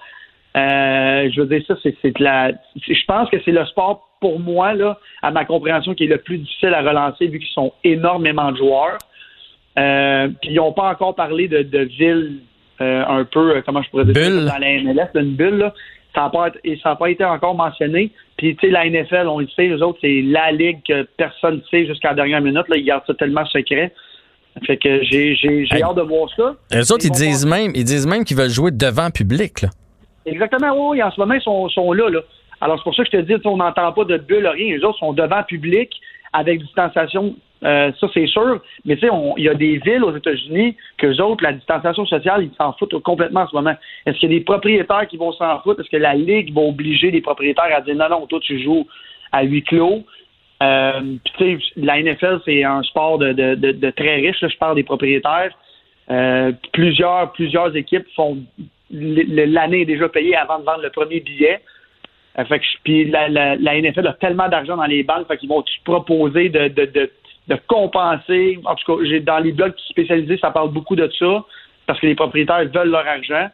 Euh, 0.58 1.30
je 1.34 1.42
veux 1.42 1.48
dire 1.48 1.64
ça, 1.68 1.76
c'est 1.84 2.20
la. 2.20 2.52
Je 2.76 3.06
pense 3.08 3.30
que 3.30 3.38
c'est 3.44 3.52
le 3.52 3.66
sport 3.66 4.10
pour 4.20 4.40
moi 4.40 4.74
là, 4.74 4.98
à 5.22 5.32
ma 5.32 5.46
compréhension, 5.46 5.94
qui 5.96 6.04
est 6.04 6.08
le 6.08 6.18
plus 6.18 6.38
difficile 6.38 6.74
à 6.74 6.82
relancer 6.82 7.28
vu 7.28 7.40
qu'ils 7.40 7.54
sont 7.54 7.74
énormément 7.84 8.52
de 8.52 8.58
joueurs. 8.58 8.98
Euh, 9.80 10.28
puis 10.42 10.52
ils 10.52 10.56
n'ont 10.56 10.74
pas 10.74 10.90
encore 10.90 11.16
parlé 11.16 11.48
de, 11.48 11.62
de 11.62 11.80
ville 11.80 12.40
euh, 12.82 13.04
un 13.08 13.24
peu, 13.24 13.62
comment 13.66 13.82
je 13.82 13.90
pourrais 13.90 14.06
dire 14.06 14.14
bulle. 14.14 14.46
dans 14.46 14.58
la 14.58 14.82
MLS, 14.82 15.10
une 15.16 15.36
bulle. 15.36 15.72
Ça 16.14 16.24
n'a 16.24 16.30
pas, 16.30 16.96
pas, 16.96 17.10
été 17.10 17.24
encore 17.24 17.56
mentionné. 17.56 18.12
Puis, 18.38 18.54
tu 18.58 18.68
sais, 18.68 18.72
la 18.72 18.90
NFL, 18.90 19.28
on 19.28 19.40
le 19.40 19.48
sait, 19.48 19.68
les 19.68 19.82
autres, 19.82 20.00
c'est 20.02 20.22
la 20.22 20.52
ligue 20.52 20.80
que 20.86 21.04
personne 21.16 21.58
ne 21.58 21.62
sait 21.70 21.86
jusqu'à 21.86 22.10
la 22.10 22.16
dernière 22.16 22.42
minute. 22.42 22.68
Là, 22.68 22.76
ils 22.76 22.84
gardent 22.84 23.06
ça 23.08 23.14
tellement 23.14 23.46
secret. 23.46 23.94
Fait 24.66 24.78
que 24.78 25.04
j'ai, 25.04 25.36
j'ai, 25.36 25.66
j'ai 25.66 25.82
hâte 25.82 25.96
de 25.96 26.02
voir 26.02 26.30
ça. 26.36 26.56
Les 26.72 26.92
autres, 26.92 27.06
ils 27.06 27.12
disent, 27.12 27.46
même, 27.46 27.72
ils 27.74 27.86
disent 27.86 28.06
même 28.06 28.24
qu'ils 28.26 28.38
veulent 28.38 28.50
jouer 28.50 28.72
devant 28.72 29.10
public. 29.10 29.62
Là. 29.62 29.70
Exactement, 30.26 30.90
oui, 30.90 31.02
en 31.02 31.10
ce 31.10 31.20
moment, 31.20 31.34
ils 31.34 31.42
sont, 31.42 31.68
sont 31.70 31.94
là, 31.94 32.10
là. 32.10 32.20
Alors, 32.60 32.78
c'est 32.78 32.84
pour 32.84 32.96
ça 32.96 33.04
que 33.04 33.10
je 33.12 33.18
te 33.18 33.22
dis, 33.22 33.36
on 33.46 33.58
n'entend 33.58 33.92
pas 33.92 34.04
de 34.04 34.18
bulle, 34.18 34.46
rien. 34.46 34.78
Les 34.78 34.84
autres 34.84 35.00
sont 35.00 35.14
devant 35.14 35.42
public 35.44 35.90
avec 36.34 36.62
distanciation, 36.62 37.36
euh, 37.64 37.92
ça 38.00 38.08
c'est 38.14 38.28
sûr. 38.28 38.62
Mais 38.86 38.96
tu 38.96 39.08
sais, 39.08 39.14
il 39.38 39.44
y 39.44 39.50
a 39.50 39.54
des 39.54 39.78
villes 39.78 40.04
aux 40.04 40.16
États-Unis 40.16 40.76
que 40.98 41.08
les 41.08 41.20
autres, 41.20 41.44
la 41.44 41.54
distanciation 41.54 42.06
sociale, 42.06 42.44
ils 42.44 42.56
s'en 42.56 42.74
foutent 42.74 43.02
complètement 43.04 43.42
en 43.42 43.48
ce 43.48 43.56
moment. 43.56 43.74
Est-ce 44.06 44.18
qu'il 44.20 44.32
y 44.32 44.36
a 44.36 44.40
des 44.40 44.46
propriétaires 44.46 45.08
qui 45.08 45.18
vont 45.18 45.34
s'en 45.34 45.60
foutre? 45.62 45.82
Est-ce 45.82 45.90
que 45.90 45.98
la 45.98 46.14
Ligue 46.14 46.54
va 46.54 46.62
obliger 46.62 47.12
les 47.12 47.22
propriétaires 47.22 47.76
à 47.76 47.82
dire 47.82 47.96
non, 47.96 48.10
non, 48.10 48.28
toi 48.28 48.40
tu 48.42 48.62
joues 48.62 48.88
à 49.32 49.44
huis 49.44 49.64
clos? 49.64 50.06
Euh, 50.62 51.02
la 51.76 52.02
NFL, 52.02 52.40
c'est 52.46 52.64
un 52.64 52.84
sport 52.84 53.18
de, 53.18 53.90
très 53.92 54.16
riche. 54.16 54.38
je 54.42 54.58
parle 54.58 54.76
des 54.76 54.84
propriétaires. 54.84 55.52
Euh, 56.10 56.52
plusieurs, 56.74 57.76
équipes 57.76 58.06
font 58.16 58.38
l'année 58.92 59.86
déjà 59.86 60.10
payée 60.10 60.36
avant 60.36 60.60
de 60.60 60.66
vendre 60.66 60.82
le 60.84 60.90
premier 60.90 61.20
billet. 61.20 61.62
Euh, 62.38 62.44
puis 62.84 63.06
la, 63.06 63.56
NFL 63.82 64.08
a 64.08 64.14
tellement 64.14 64.50
d'argent 64.50 64.78
dans 64.78 64.86
les 64.86 65.04
banques, 65.04 65.36
qu'ils 65.38 65.50
vont 65.50 65.64
proposer 65.84 66.50
de, 66.50 67.10
compenser. 67.68 68.60
En 68.66 68.76
tout 68.76 68.98
cas, 68.98 69.20
dans 69.22 69.40
les 69.40 69.54
blogs 69.54 69.74
spécialisés, 69.90 70.38
ça 70.38 70.52
parle 70.52 70.72
beaucoup 70.72 70.96
de 70.96 71.10
ça, 71.18 71.44
parce 71.88 72.00
que 72.00 72.08
les 72.08 72.16
propriétaires 72.16 72.66
veulent 72.74 72.92
leur 72.92 73.08
argent. 73.08 73.50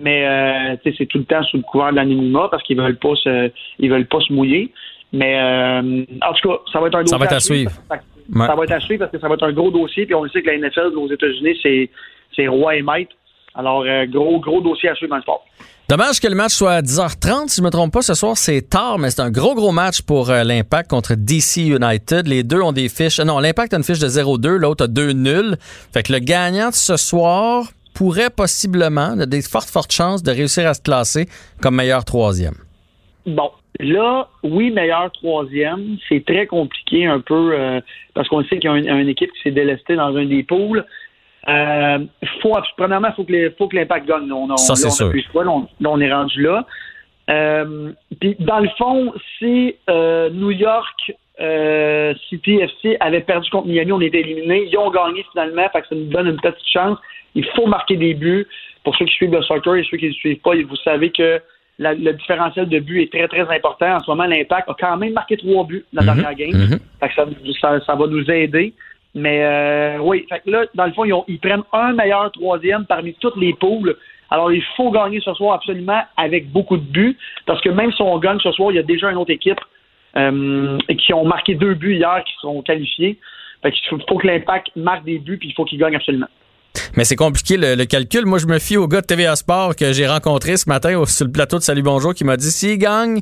Mais 0.00 0.78
c'est 0.84 1.06
tout 1.06 1.18
le 1.18 1.24
temps 1.24 1.42
sous 1.44 1.56
le 1.56 1.62
couvert 1.62 1.90
de 1.90 1.96
l'anonymat 1.96 2.48
parce 2.50 2.62
qu'ils 2.64 2.76
veulent 2.76 2.98
pas 2.98 3.14
se 3.14 3.50
veulent 3.80 4.06
pas 4.06 4.20
se 4.20 4.32
mouiller. 4.32 4.72
Mais 5.14 5.38
euh, 5.38 6.04
en 6.22 6.32
tout 6.34 6.48
cas, 6.48 6.56
ça 6.72 6.80
va 6.80 6.88
être 6.88 6.96
un 6.96 7.02
dossier. 7.02 7.10
Ça 7.10 7.18
va 7.18 7.24
être 7.26 7.32
à, 7.32 7.40
suivre. 7.40 7.70
Ça 7.88 8.54
va 8.54 8.64
être 8.64 8.72
à 8.72 8.80
suivre 8.80 8.98
parce 8.98 9.12
que 9.12 9.20
ça 9.20 9.28
va 9.28 9.34
être 9.34 9.44
un 9.44 9.52
gros 9.52 9.70
dossier. 9.70 10.06
Puis 10.06 10.14
on 10.14 10.24
le 10.24 10.30
sait 10.30 10.42
que 10.42 10.50
la 10.50 10.58
NFL 10.58 10.96
aux 10.96 11.08
États-Unis, 11.08 11.88
c'est 12.34 12.48
roi 12.48 12.74
et 12.74 12.82
maître. 12.82 13.12
Alors, 13.54 13.84
euh, 13.86 14.06
gros, 14.06 14.40
gros 14.40 14.60
dossier 14.60 14.88
à 14.88 14.94
suivre 14.96 15.10
dans 15.10 15.16
le 15.16 15.22
sport. 15.22 15.44
Dommage 15.88 16.18
que 16.18 16.26
le 16.26 16.34
match 16.34 16.54
soit 16.54 16.72
à 16.72 16.82
10h30. 16.82 17.48
Si 17.48 17.56
je 17.56 17.60
ne 17.60 17.66
me 17.66 17.70
trompe 17.70 17.92
pas, 17.92 18.02
ce 18.02 18.14
soir, 18.14 18.36
c'est 18.36 18.62
tard, 18.62 18.98
mais 18.98 19.10
c'est 19.10 19.20
un 19.20 19.30
gros, 19.30 19.54
gros 19.54 19.70
match 19.70 20.02
pour 20.02 20.30
euh, 20.30 20.42
l'Impact 20.42 20.90
contre 20.90 21.14
DC 21.14 21.58
United. 21.58 22.26
Les 22.26 22.42
deux 22.42 22.60
ont 22.60 22.72
des 22.72 22.88
fiches. 22.88 23.20
Non, 23.20 23.38
l'Impact 23.38 23.72
a 23.72 23.76
une 23.76 23.84
fiche 23.84 24.00
de 24.00 24.08
0-2, 24.08 24.56
l'autre 24.56 24.84
a 24.84 24.88
2 24.88 25.12
nuls. 25.12 25.56
Fait 25.92 26.02
que 26.02 26.12
le 26.12 26.18
gagnant 26.18 26.70
de 26.70 26.74
ce 26.74 26.96
soir 26.96 27.68
pourrait 27.94 28.30
possiblement, 28.30 29.16
a 29.20 29.26
des 29.26 29.42
fortes, 29.42 29.70
fortes 29.70 29.92
chances 29.92 30.24
de 30.24 30.32
réussir 30.32 30.66
à 30.66 30.74
se 30.74 30.80
classer 30.80 31.28
comme 31.60 31.76
meilleur 31.76 32.04
troisième. 32.04 32.54
Bon, 33.26 33.50
Là, 33.80 34.28
oui, 34.42 34.70
meilleur 34.70 35.10
troisième. 35.12 35.96
C'est 36.08 36.24
très 36.24 36.46
compliqué 36.46 37.06
un 37.06 37.20
peu 37.20 37.52
euh, 37.52 37.80
parce 38.14 38.28
qu'on 38.28 38.42
sait 38.44 38.58
qu'il 38.58 38.70
y 38.70 38.72
a 38.72 38.76
une, 38.76 39.08
équipe 39.08 39.32
qui 39.32 39.42
s'est 39.42 39.50
délestée 39.50 39.96
dans 39.96 40.16
un 40.16 40.24
des 40.24 40.44
poules. 40.44 40.84
Euh, 41.48 41.98
faut, 42.40 42.56
premièrement, 42.76 43.08
il 43.08 43.14
faut 43.14 43.24
que, 43.24 43.50
faut 43.58 43.68
que 43.68 43.76
l'impact 43.76 44.06
gagne. 44.06 44.30
On, 44.30 44.48
on, 44.50 44.56
Ça, 44.56 44.76
c'est 44.76 44.90
sûr. 44.90 45.12
là, 45.34 45.90
on, 45.90 46.00
est 46.00 46.12
rendu 46.12 46.42
là. 46.42 46.66
Euh, 47.30 47.92
puis, 48.20 48.36
dans 48.38 48.60
le 48.60 48.68
fond, 48.78 49.12
si 49.38 49.74
euh, 49.90 50.30
New 50.30 50.52
York 50.52 51.12
euh, 51.40 52.14
City 52.28 52.60
FC 52.60 52.96
avait 53.00 53.22
perdu 53.22 53.50
contre 53.50 53.66
Miami, 53.66 53.90
on 53.90 54.00
était 54.00 54.20
éliminés. 54.20 54.68
Ils 54.70 54.78
ont 54.78 54.90
gagné 54.90 55.26
finalement, 55.32 55.68
fait 55.70 55.82
que 55.82 55.88
ça 55.88 55.94
nous 55.96 56.04
donne 56.04 56.28
une 56.28 56.40
petite 56.40 56.68
chance. 56.72 56.98
Il 57.34 57.44
faut 57.56 57.66
marquer 57.66 57.96
des 57.96 58.14
buts. 58.14 58.46
Pour 58.84 58.94
ceux 58.96 59.06
qui 59.06 59.14
suivent 59.14 59.32
le 59.32 59.42
soccer 59.42 59.76
et 59.76 59.86
ceux 59.90 59.96
qui 59.96 60.08
ne 60.08 60.12
suivent 60.12 60.40
pas, 60.40 60.54
vous 60.54 60.76
savez 60.76 61.10
que 61.10 61.40
le 61.78 62.12
différentiel 62.12 62.68
de 62.68 62.78
but 62.78 63.02
est 63.02 63.12
très, 63.12 63.26
très 63.28 63.54
important. 63.54 63.96
En 63.96 64.00
ce 64.00 64.10
moment, 64.10 64.24
l'Impact 64.24 64.68
a 64.68 64.76
quand 64.78 64.96
même 64.96 65.12
marqué 65.12 65.36
trois 65.36 65.64
buts 65.64 65.84
dans 65.92 66.04
la 66.04 66.14
Mhm. 66.14 66.22
dernière 66.22 66.38
game. 66.38 66.60
Mhm. 66.70 66.78
Ça, 67.00 67.08
ça, 67.60 67.80
ça 67.84 67.94
va 67.94 68.06
nous 68.06 68.30
aider. 68.30 68.72
Mais 69.16 69.44
euh, 69.44 69.98
oui, 70.00 70.26
fait 70.28 70.40
que 70.44 70.50
là, 70.50 70.64
dans 70.74 70.86
le 70.86 70.92
fond, 70.92 71.04
ils, 71.04 71.12
ont- 71.12 71.24
ils 71.28 71.38
prennent 71.38 71.62
un 71.72 71.92
meilleur 71.92 72.30
troisième 72.32 72.84
parmi 72.84 73.14
toutes 73.14 73.36
les 73.36 73.54
poules. 73.54 73.96
Alors, 74.30 74.52
il 74.52 74.62
faut 74.76 74.90
gagner 74.90 75.20
ce 75.20 75.32
soir 75.34 75.54
absolument 75.54 76.00
avec 76.16 76.50
beaucoup 76.50 76.76
de 76.76 76.82
buts. 76.82 77.16
Parce 77.46 77.60
que 77.60 77.68
même 77.68 77.92
si 77.92 78.02
on 78.02 78.18
gagne 78.18 78.38
ce 78.40 78.50
soir, 78.52 78.72
il 78.72 78.76
y 78.76 78.78
a 78.78 78.82
déjà 78.82 79.10
une 79.10 79.16
autre 79.18 79.30
équipe 79.30 79.60
euh, 80.16 80.78
qui 80.98 81.12
ont 81.12 81.24
marqué 81.24 81.54
deux 81.54 81.74
buts 81.74 81.94
hier 81.96 82.22
qui 82.24 82.34
seront 82.40 82.62
qualifiés. 82.62 83.18
Fait 83.62 83.70
qu'il 83.72 83.88
faut, 83.88 83.98
faut 84.08 84.18
que 84.18 84.26
l'Impact 84.26 84.70
marque 84.76 85.04
des 85.04 85.18
buts 85.18 85.38
puis 85.38 85.48
il 85.48 85.54
faut 85.54 85.64
qu'il 85.64 85.78
gagne 85.78 85.94
absolument. 85.96 86.26
Mais 86.96 87.04
c'est 87.04 87.16
compliqué 87.16 87.56
le, 87.56 87.74
le 87.74 87.84
calcul. 87.86 88.24
Moi, 88.26 88.38
je 88.38 88.46
me 88.46 88.58
fie 88.58 88.76
au 88.76 88.86
gars 88.88 89.00
de 89.00 89.06
TVA 89.06 89.36
Sport 89.36 89.74
que 89.76 89.92
j'ai 89.92 90.06
rencontré 90.06 90.56
ce 90.56 90.68
matin 90.68 90.96
au- 90.98 91.06
sur 91.06 91.24
le 91.24 91.32
plateau 91.32 91.58
de 91.58 91.62
Salut 91.64 91.82
Bonjour 91.82 92.14
qui 92.14 92.24
m'a 92.24 92.36
dit 92.36 92.50
s'il 92.50 92.78
gagne 92.78 93.20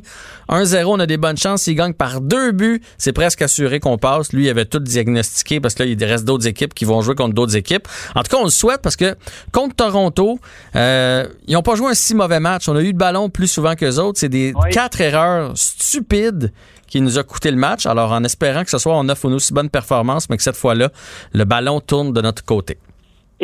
1-0, 0.49 0.83
on 0.85 0.99
a 0.99 1.05
des 1.05 1.17
bonnes 1.17 1.37
chances. 1.37 1.63
S'il 1.63 1.75
gagne 1.75 1.93
par 1.93 2.21
deux 2.21 2.51
buts, 2.51 2.81
c'est 2.97 3.13
presque 3.13 3.41
assuré 3.41 3.79
qu'on 3.79 3.97
passe. 3.97 4.33
Lui, 4.33 4.45
il 4.45 4.49
avait 4.49 4.65
tout 4.65 4.79
diagnostiqué 4.79 5.59
parce 5.59 5.75
que 5.75 5.83
là, 5.83 5.89
il 5.89 6.03
reste 6.03 6.25
d'autres 6.25 6.47
équipes 6.47 6.73
qui 6.73 6.85
vont 6.85 7.01
jouer 7.01 7.15
contre 7.15 7.33
d'autres 7.33 7.55
équipes. 7.55 7.87
En 8.15 8.23
tout 8.23 8.29
cas, 8.35 8.41
on 8.41 8.45
le 8.45 8.49
souhaite 8.49 8.81
parce 8.81 8.95
que 8.95 9.15
contre 9.51 9.75
Toronto, 9.75 10.39
euh, 10.75 11.27
ils 11.47 11.53
n'ont 11.53 11.61
pas 11.63 11.75
joué 11.75 11.91
un 11.91 11.95
si 11.95 12.15
mauvais 12.15 12.39
match. 12.39 12.67
On 12.69 12.75
a 12.75 12.81
eu 12.81 12.87
le 12.87 12.91
ballon 12.93 13.29
plus 13.29 13.47
souvent 13.47 13.75
que 13.75 13.85
autres. 13.99 14.19
C'est 14.19 14.29
des 14.29 14.53
Oui. 14.55 14.69
quatre 14.71 14.99
erreurs 15.01 15.51
stupides 15.55 16.51
qui 16.87 17.01
nous 17.01 17.17
a 17.17 17.23
coûté 17.23 17.49
le 17.51 17.57
match. 17.57 17.85
Alors, 17.85 18.11
en 18.11 18.23
espérant 18.23 18.63
que 18.63 18.69
ce 18.69 18.77
soit 18.77 18.95
on 18.95 19.07
offre 19.09 19.25
une 19.25 19.33
aussi 19.33 19.53
bonne 19.53 19.69
performance, 19.69 20.29
mais 20.29 20.37
que 20.37 20.43
cette 20.43 20.55
fois-là, 20.57 20.89
le 21.33 21.43
ballon 21.43 21.79
tourne 21.79 22.13
de 22.13 22.21
notre 22.21 22.43
côté. 22.45 22.77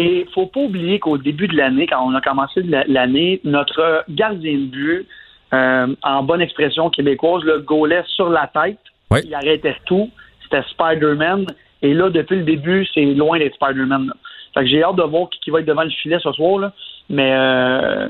Et 0.02 0.26
faut 0.34 0.46
pas 0.48 0.62
oublier 0.62 1.00
qu'au 1.00 1.18
début 1.18 1.48
de 1.48 1.58
l'année, 1.58 1.86
quand 1.88 2.02
on 2.06 2.16
a 2.16 2.22
commencé 2.22 2.62
la- 2.64 2.86
l'année, 2.88 3.42
notre 3.44 4.04
gardien 4.10 4.54
de 4.54 4.66
but, 4.66 5.08
euh, 5.54 5.88
en 6.04 6.24
bonne 6.24 6.42
expression 6.42 6.90
québécoise, 6.90 7.44
le 7.44 7.60
gaulait 7.60 8.04
sur 8.16 8.30
la 8.30 8.48
tête. 8.54 8.78
Oui. 9.12 9.20
Il 9.26 9.34
arrêtait 9.34 9.76
tout. 9.86 10.10
C'était 10.44 10.64
Spider-Man. 10.72 11.46
Et 11.82 11.94
là, 11.94 12.10
depuis 12.10 12.38
le 12.38 12.44
début, 12.44 12.86
c'est 12.94 13.04
loin 13.06 13.40
d'être 13.40 13.56
Spider-Man. 13.56 14.12
Fait 14.54 14.62
que 14.62 14.68
j'ai 14.68 14.84
hâte 14.84 14.96
de 14.96 15.04
voir 15.04 15.30
qui, 15.30 15.40
qui 15.42 15.50
va 15.52 15.60
être 15.60 15.66
devant 15.66 15.84
le 15.84 15.90
filet 15.90 16.18
ce 16.24 16.32
soir. 16.32 16.60
Là. 16.60 16.74
Mais 17.10 17.34
euh, 17.36 18.08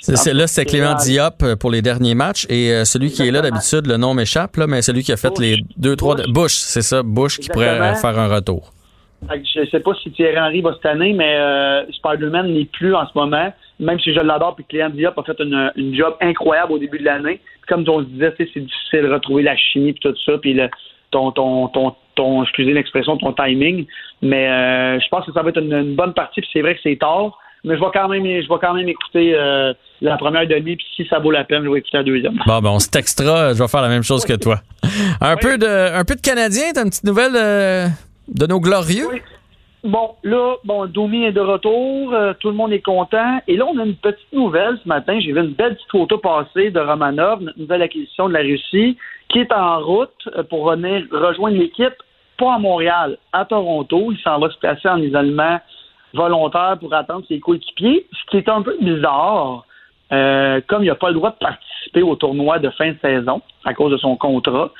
C'est- 0.00 0.32
là, 0.32 0.46
c'est 0.46 0.64
Clément 0.64 0.94
Diop 0.94 1.42
euh, 1.42 1.56
pour 1.56 1.70
les 1.70 1.82
derniers 1.82 2.14
matchs. 2.14 2.46
Et 2.48 2.72
euh, 2.72 2.84
celui 2.84 3.10
qui 3.10 3.22
est 3.26 3.30
là 3.30 3.42
d'habitude, 3.42 3.86
le 3.86 3.96
nom 3.96 4.14
m'échappe, 4.14 4.56
là, 4.56 4.66
mais 4.66 4.80
celui 4.82 5.02
qui 5.02 5.12
a 5.12 5.16
fait 5.16 5.28
Bush. 5.30 5.38
les 5.40 5.56
deux, 5.76 5.96
trois. 5.96 6.14
Bush. 6.16 6.26
Bush, 6.32 6.52
c'est 6.54 6.82
ça, 6.82 7.02
Bush 7.02 7.38
qui 7.38 7.48
pourrait 7.48 7.94
faire 7.96 8.18
un 8.18 8.28
retour. 8.34 8.70
Je 9.22 9.66
sais 9.70 9.80
pas 9.80 9.92
si 10.02 10.10
Thierry 10.12 10.38
Henry 10.38 10.60
va 10.60 10.72
cette 10.74 10.86
année, 10.86 11.12
mais 11.12 11.36
euh, 11.36 11.84
Spider-Man 11.92 12.52
n'est 12.52 12.66
plus 12.66 12.94
en 12.94 13.06
ce 13.06 13.12
moment. 13.16 13.52
Même 13.80 14.00
si 14.00 14.12
je 14.12 14.20
l'adore, 14.20 14.56
puis 14.56 14.64
Clément 14.64 14.90
Diop 14.90 15.18
a 15.18 15.22
fait 15.22 15.38
une, 15.40 15.70
une 15.76 15.94
job 15.94 16.16
incroyable 16.20 16.72
au 16.72 16.78
début 16.78 16.98
de 16.98 17.04
l'année. 17.04 17.40
Comme 17.68 17.84
on 17.88 18.00
se 18.00 18.06
disait, 18.06 18.34
c'est 18.38 18.44
difficile 18.44 19.02
de 19.02 19.12
retrouver 19.12 19.42
la 19.42 19.56
chimie 19.56 19.92
puis 19.92 20.00
tout 20.00 20.16
ça, 20.24 20.38
puis 20.38 20.54
le, 20.54 20.68
ton, 21.10 21.30
ton, 21.32 21.68
ton, 21.68 21.94
ton, 22.14 22.42
excusez 22.42 22.72
l'expression, 22.72 23.16
ton 23.16 23.32
timing. 23.32 23.86
Mais 24.22 24.48
euh, 24.48 24.98
je 25.00 25.08
pense 25.08 25.24
que 25.26 25.32
ça 25.32 25.42
va 25.42 25.50
être 25.50 25.60
une, 25.60 25.72
une 25.72 25.94
bonne 25.94 26.14
partie, 26.14 26.40
puis 26.40 26.50
c'est 26.52 26.62
vrai 26.62 26.74
que 26.74 26.80
c'est 26.82 26.98
tard. 26.98 27.38
Mais 27.64 27.76
je 27.76 27.80
vais 27.80 27.90
quand 27.92 28.08
même, 28.08 28.24
je 28.24 28.48
vais 28.48 28.58
quand 28.60 28.74
même 28.74 28.88
écouter 28.88 29.34
euh, 29.34 29.74
la 30.00 30.16
première 30.16 30.46
demi, 30.46 30.76
puis 30.76 30.86
si 30.94 31.06
ça 31.08 31.18
vaut 31.18 31.30
la 31.30 31.44
peine, 31.44 31.64
je 31.64 31.70
vais 31.70 31.78
écouter 31.78 31.98
la 31.98 32.04
deuxième. 32.04 32.40
Bon, 32.46 32.60
ben, 32.60 32.70
on 32.70 32.78
se 32.78 32.88
textera. 32.88 33.52
Je 33.52 33.58
vais 33.58 33.68
faire 33.68 33.82
la 33.82 33.88
même 33.88 34.04
chose 34.04 34.24
que 34.24 34.34
toi. 34.34 34.60
Un, 35.20 35.36
peu, 35.36 35.58
de, 35.58 35.66
un 35.66 36.04
peu 36.04 36.14
de 36.14 36.20
Canadien. 36.20 36.72
T'as 36.72 36.82
une 36.82 36.90
petite 36.90 37.04
nouvelle 37.04 37.34
euh, 37.34 37.86
de 38.28 38.46
nos 38.46 38.60
glorieux? 38.60 39.08
Bon, 39.84 40.16
là, 40.24 40.56
bon, 40.64 40.86
Domi 40.86 41.24
est 41.24 41.32
de 41.32 41.40
retour, 41.40 42.12
euh, 42.12 42.32
tout 42.40 42.48
le 42.48 42.54
monde 42.54 42.72
est 42.72 42.82
content. 42.82 43.40
Et 43.46 43.56
là, 43.56 43.64
on 43.66 43.78
a 43.78 43.84
une 43.84 43.94
petite 43.94 44.32
nouvelle 44.32 44.76
ce 44.82 44.88
matin. 44.88 45.20
J'ai 45.20 45.32
vu 45.32 45.40
une 45.40 45.52
belle 45.52 45.76
petite 45.76 45.90
photo 45.90 46.18
passer 46.18 46.70
de 46.70 46.80
Romanov, 46.80 47.42
notre 47.42 47.58
nouvelle 47.58 47.82
acquisition 47.82 48.28
de 48.28 48.34
la 48.34 48.40
Russie, 48.40 48.96
qui 49.28 49.38
est 49.38 49.52
en 49.52 49.80
route 49.80 50.10
euh, 50.36 50.42
pour 50.42 50.68
venir 50.68 51.06
rejoindre 51.12 51.56
l'équipe, 51.56 51.94
pas 52.36 52.54
à 52.54 52.58
Montréal, 52.58 53.18
à 53.32 53.44
Toronto. 53.44 54.10
Il 54.10 54.18
s'en 54.18 54.40
va 54.40 54.50
se 54.50 54.58
placer 54.58 54.88
en 54.88 54.98
isolement 54.98 55.60
volontaire 56.12 56.76
pour 56.80 56.92
attendre 56.92 57.24
ses 57.28 57.38
coéquipiers, 57.38 58.06
ce 58.12 58.30
qui 58.30 58.38
est 58.38 58.48
un 58.48 58.62
peu 58.62 58.76
bizarre. 58.80 59.64
Euh, 60.12 60.60
comme 60.66 60.82
il 60.82 60.86
n'a 60.86 60.94
pas 60.94 61.08
le 61.08 61.14
droit 61.14 61.30
de 61.30 61.36
participer 61.36 62.02
au 62.02 62.16
tournoi 62.16 62.58
de 62.58 62.70
fin 62.70 62.90
de 62.92 62.96
saison 63.02 63.42
à 63.64 63.74
cause 63.74 63.92
de 63.92 63.98
son 63.98 64.16
contrat, 64.16 64.70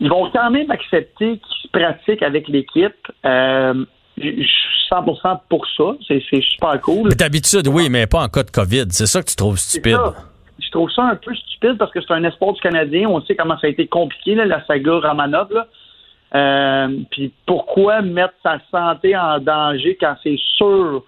ils 0.00 0.08
vont 0.08 0.30
quand 0.30 0.50
même 0.50 0.70
accepter 0.70 1.38
qu'il 1.38 1.62
se 1.62 1.68
pratique 1.68 2.22
avec 2.22 2.48
l'équipe. 2.48 2.94
Euh, 3.24 3.84
je 4.18 4.30
suis 4.30 4.88
100% 4.90 5.40
pour 5.48 5.66
ça. 5.76 5.84
C'est 6.06 6.22
super 6.42 6.80
cool. 6.82 7.14
D'habitude, 7.14 7.66
oui, 7.68 7.88
mais 7.90 8.06
pas 8.06 8.22
en 8.22 8.28
cas 8.28 8.42
de 8.42 8.50
COVID. 8.50 8.86
C'est 8.90 9.06
ça 9.06 9.22
que 9.22 9.28
tu 9.28 9.36
trouves 9.36 9.58
stupide. 9.58 9.98
Je 10.58 10.70
trouve 10.70 10.90
ça 10.90 11.02
un 11.04 11.16
peu 11.16 11.34
stupide 11.34 11.76
parce 11.78 11.90
que 11.92 12.00
c'est 12.00 12.12
un 12.12 12.24
espoir 12.24 12.52
du 12.52 12.60
Canadien. 12.60 13.08
On 13.08 13.20
sait 13.22 13.34
comment 13.34 13.58
ça 13.58 13.66
a 13.66 13.70
été 13.70 13.86
compliqué, 13.86 14.34
là, 14.34 14.44
la 14.44 14.64
saga 14.66 14.98
Ramanov. 15.00 15.52
là. 15.52 15.66
Euh, 16.34 16.88
Puis 17.10 17.32
pourquoi 17.46 18.00
mettre 18.00 18.34
sa 18.42 18.58
santé 18.70 19.16
en 19.16 19.38
danger 19.38 19.96
quand 20.00 20.14
c'est 20.22 20.38
sûr 20.56 21.02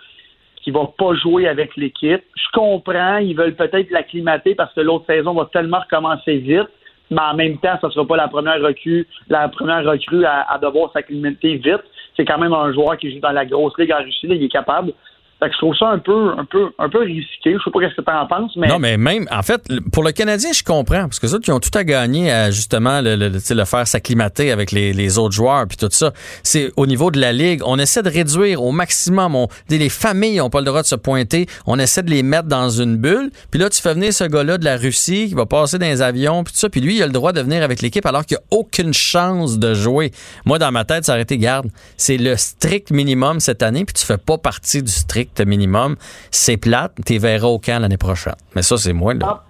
qu'il 0.64 0.72
va 0.72 0.90
pas 0.98 1.14
jouer 1.14 1.46
avec 1.46 1.76
l'équipe? 1.76 2.22
Je 2.34 2.50
comprends, 2.52 3.18
ils 3.18 3.36
veulent 3.36 3.54
peut-être 3.54 3.90
l'acclimater 3.90 4.54
parce 4.54 4.72
que 4.74 4.80
l'autre 4.80 5.06
saison 5.06 5.34
va 5.34 5.48
tellement 5.52 5.80
recommencer 5.80 6.38
vite. 6.38 6.68
Mais 7.10 7.20
en 7.20 7.34
même 7.34 7.58
temps, 7.58 7.78
ça 7.80 7.90
sera 7.90 8.06
pas 8.06 8.16
la 8.16 8.28
première 8.28 8.60
recrue, 8.62 9.06
la 9.28 9.48
première 9.48 9.84
recrue 9.84 10.24
à, 10.24 10.50
à 10.50 10.58
devoir 10.58 10.90
s'acclimater 10.92 11.56
vite. 11.56 11.84
C'est 12.16 12.24
quand 12.24 12.38
même 12.38 12.54
un 12.54 12.72
joueur 12.72 12.96
qui 12.96 13.12
joue 13.12 13.20
dans 13.20 13.30
la 13.30 13.44
grosse 13.44 13.76
ligue 13.78 13.92
en 13.92 14.02
Russie, 14.02 14.26
il 14.26 14.42
est 14.42 14.48
capable. 14.48 14.92
Fait 15.40 15.48
que 15.48 15.52
je 15.52 15.58
trouve 15.58 15.74
ça 15.76 15.88
un 15.88 15.98
peu, 15.98 16.30
un 16.38 16.44
peu, 16.44 16.70
un 16.78 16.88
peu 16.88 17.00
risqué. 17.00 17.54
Je 17.54 17.58
sais 17.64 17.70
pas 17.70 17.80
ce 17.80 17.94
que 17.94 18.00
tu 18.02 18.10
en 18.10 18.26
penses, 18.26 18.52
mais. 18.56 18.68
Non, 18.68 18.78
mais 18.78 18.96
même, 18.96 19.26
en 19.30 19.42
fait, 19.42 19.62
pour 19.92 20.02
le 20.04 20.12
Canadien, 20.12 20.52
je 20.52 20.62
comprends, 20.62 21.02
parce 21.02 21.18
que 21.18 21.26
ça, 21.26 21.38
qui 21.38 21.50
ont 21.50 21.60
tout 21.60 21.76
à 21.76 21.84
gagner 21.84 22.30
à 22.30 22.50
justement 22.50 23.00
le, 23.00 23.16
le, 23.16 23.28
le- 23.28 23.64
faire 23.64 23.86
s'acclimater 23.86 24.52
avec 24.52 24.72
les, 24.72 25.18
autres 25.18 25.34
joueurs, 25.34 25.66
puis 25.66 25.76
tout 25.76 25.88
ça. 25.90 26.12
C'est 26.42 26.72
au 26.76 26.86
niveau 26.86 27.10
de 27.10 27.20
la 27.20 27.32
Ligue, 27.32 27.60
on 27.64 27.78
essaie 27.78 28.02
de 28.02 28.08
réduire 28.10 28.62
au 28.62 28.72
maximum. 28.72 29.34
On, 29.34 29.48
les 29.68 29.88
familles 29.88 30.38
n'ont 30.38 30.50
pas 30.50 30.60
le 30.60 30.66
droit 30.66 30.82
de 30.82 30.86
se 30.86 30.94
pointer. 30.94 31.46
On 31.66 31.78
essaie 31.78 32.02
de 32.02 32.10
les 32.10 32.22
mettre 32.22 32.48
dans 32.48 32.68
une 32.70 32.96
bulle. 32.96 33.30
Puis 33.50 33.60
là, 33.60 33.70
tu 33.70 33.80
fais 33.82 33.94
venir 33.94 34.12
ce 34.12 34.24
gars-là 34.24 34.58
de 34.58 34.64
la 34.64 34.76
Russie 34.76 35.28
qui 35.28 35.34
va 35.34 35.46
passer 35.46 35.78
dans 35.78 35.86
les 35.86 36.02
avions, 36.02 36.44
puis 36.44 36.52
tout 36.52 36.60
ça. 36.60 36.68
Puis 36.68 36.80
lui, 36.80 36.96
il 36.96 37.02
a 37.02 37.06
le 37.06 37.12
droit 37.12 37.32
de 37.32 37.40
venir 37.40 37.62
avec 37.62 37.82
l'équipe 37.82 38.06
alors 38.06 38.24
qu'il 38.24 38.36
n'y 38.36 38.42
a 38.42 38.58
aucune 38.58 38.94
chance 38.94 39.58
de 39.58 39.74
jouer. 39.74 40.10
Moi, 40.44 40.58
dans 40.58 40.72
ma 40.72 40.84
tête, 40.84 41.04
ça 41.04 41.12
aurait 41.12 41.22
été, 41.22 41.38
garde, 41.38 41.68
c'est 41.96 42.16
le 42.16 42.36
strict 42.36 42.90
minimum 42.90 43.40
cette 43.40 43.62
année, 43.62 43.84
puis 43.84 43.94
tu 43.94 44.04
fais 44.06 44.18
pas 44.18 44.38
partie 44.38 44.82
du 44.82 44.90
strict 44.92 45.23
minimum. 45.46 45.96
C'est 46.30 46.56
plate, 46.56 46.92
tu 47.06 47.18
verras 47.18 47.48
au 47.48 47.58
camp 47.58 47.78
l'année 47.80 47.96
prochaine. 47.96 48.34
Mais 48.54 48.62
ça, 48.62 48.76
c'est 48.76 48.92
moi, 48.92 49.14
là. 49.14 49.42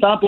100 0.00 0.18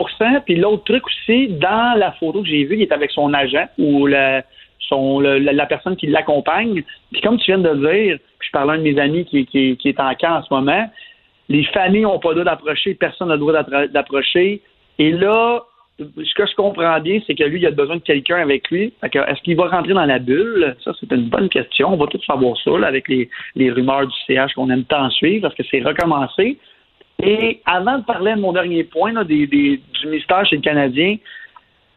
Puis 0.44 0.56
l'autre 0.56 0.84
truc 0.84 1.02
aussi, 1.06 1.48
dans 1.48 1.98
la 1.98 2.12
photo 2.12 2.42
que 2.42 2.48
j'ai 2.48 2.64
vue, 2.64 2.76
il 2.76 2.82
est 2.82 2.92
avec 2.92 3.10
son 3.10 3.32
agent 3.32 3.66
ou 3.78 4.06
le- 4.06 4.42
son, 4.88 5.18
le- 5.20 5.38
la, 5.38 5.52
la 5.52 5.66
personne 5.66 5.96
qui 5.96 6.06
l'accompagne. 6.06 6.82
Puis 7.12 7.20
comme 7.22 7.38
tu 7.38 7.46
viens 7.46 7.58
de 7.58 7.74
dire, 7.74 8.18
puis 8.38 8.48
je 8.48 8.52
parlais 8.52 8.72
à 8.72 8.74
un 8.74 8.78
de 8.78 8.82
mes 8.82 8.98
amis 9.00 9.24
qui, 9.24 9.46
qui- 9.46 9.76
est 9.88 10.00
en 10.00 10.14
camp 10.14 10.36
en 10.36 10.42
ce 10.42 10.52
moment, 10.52 10.88
les 11.48 11.64
familles 11.64 12.02
n'ont 12.02 12.18
pas 12.18 12.30
le 12.30 12.42
droit 12.42 12.44
d'approcher, 12.52 12.94
personne 12.94 13.28
n'a 13.28 13.34
le 13.34 13.40
droit 13.40 13.52
d'appro- 13.54 13.88
d'approcher. 13.90 14.62
Et 14.98 15.10
là, 15.12 15.62
ce 15.98 16.34
que 16.34 16.46
je 16.46 16.54
comprends 16.54 17.00
bien, 17.00 17.20
c'est 17.26 17.34
que 17.34 17.44
lui, 17.44 17.58
il 17.60 17.66
a 17.66 17.70
besoin 17.70 17.96
de 17.96 18.02
quelqu'un 18.02 18.36
avec 18.36 18.70
lui. 18.70 18.92
Est-ce 19.02 19.42
qu'il 19.42 19.56
va 19.56 19.68
rentrer 19.68 19.94
dans 19.94 20.04
la 20.04 20.18
bulle? 20.18 20.76
Ça, 20.84 20.92
c'est 21.00 21.10
une 21.10 21.28
bonne 21.28 21.48
question. 21.48 21.92
On 21.92 21.96
va 21.96 22.06
tous 22.06 22.22
savoir 22.24 22.56
ça 22.62 22.70
là, 22.78 22.88
avec 22.88 23.08
les, 23.08 23.30
les 23.54 23.70
rumeurs 23.70 24.06
du 24.06 24.14
CH 24.26 24.52
qu'on 24.54 24.68
aime 24.70 24.84
tant 24.84 25.08
suivre 25.10 25.42
parce 25.42 25.54
que 25.54 25.62
c'est 25.70 25.80
recommencé. 25.82 26.58
Et 27.22 27.60
avant 27.64 27.98
de 27.98 28.04
parler 28.04 28.34
de 28.34 28.40
mon 28.40 28.52
dernier 28.52 28.84
point 28.84 29.12
là, 29.12 29.24
des, 29.24 29.46
des- 29.46 29.80
du 30.00 30.06
mystère 30.08 30.44
chez 30.46 30.56
le 30.56 30.62
Canadien, 30.62 31.16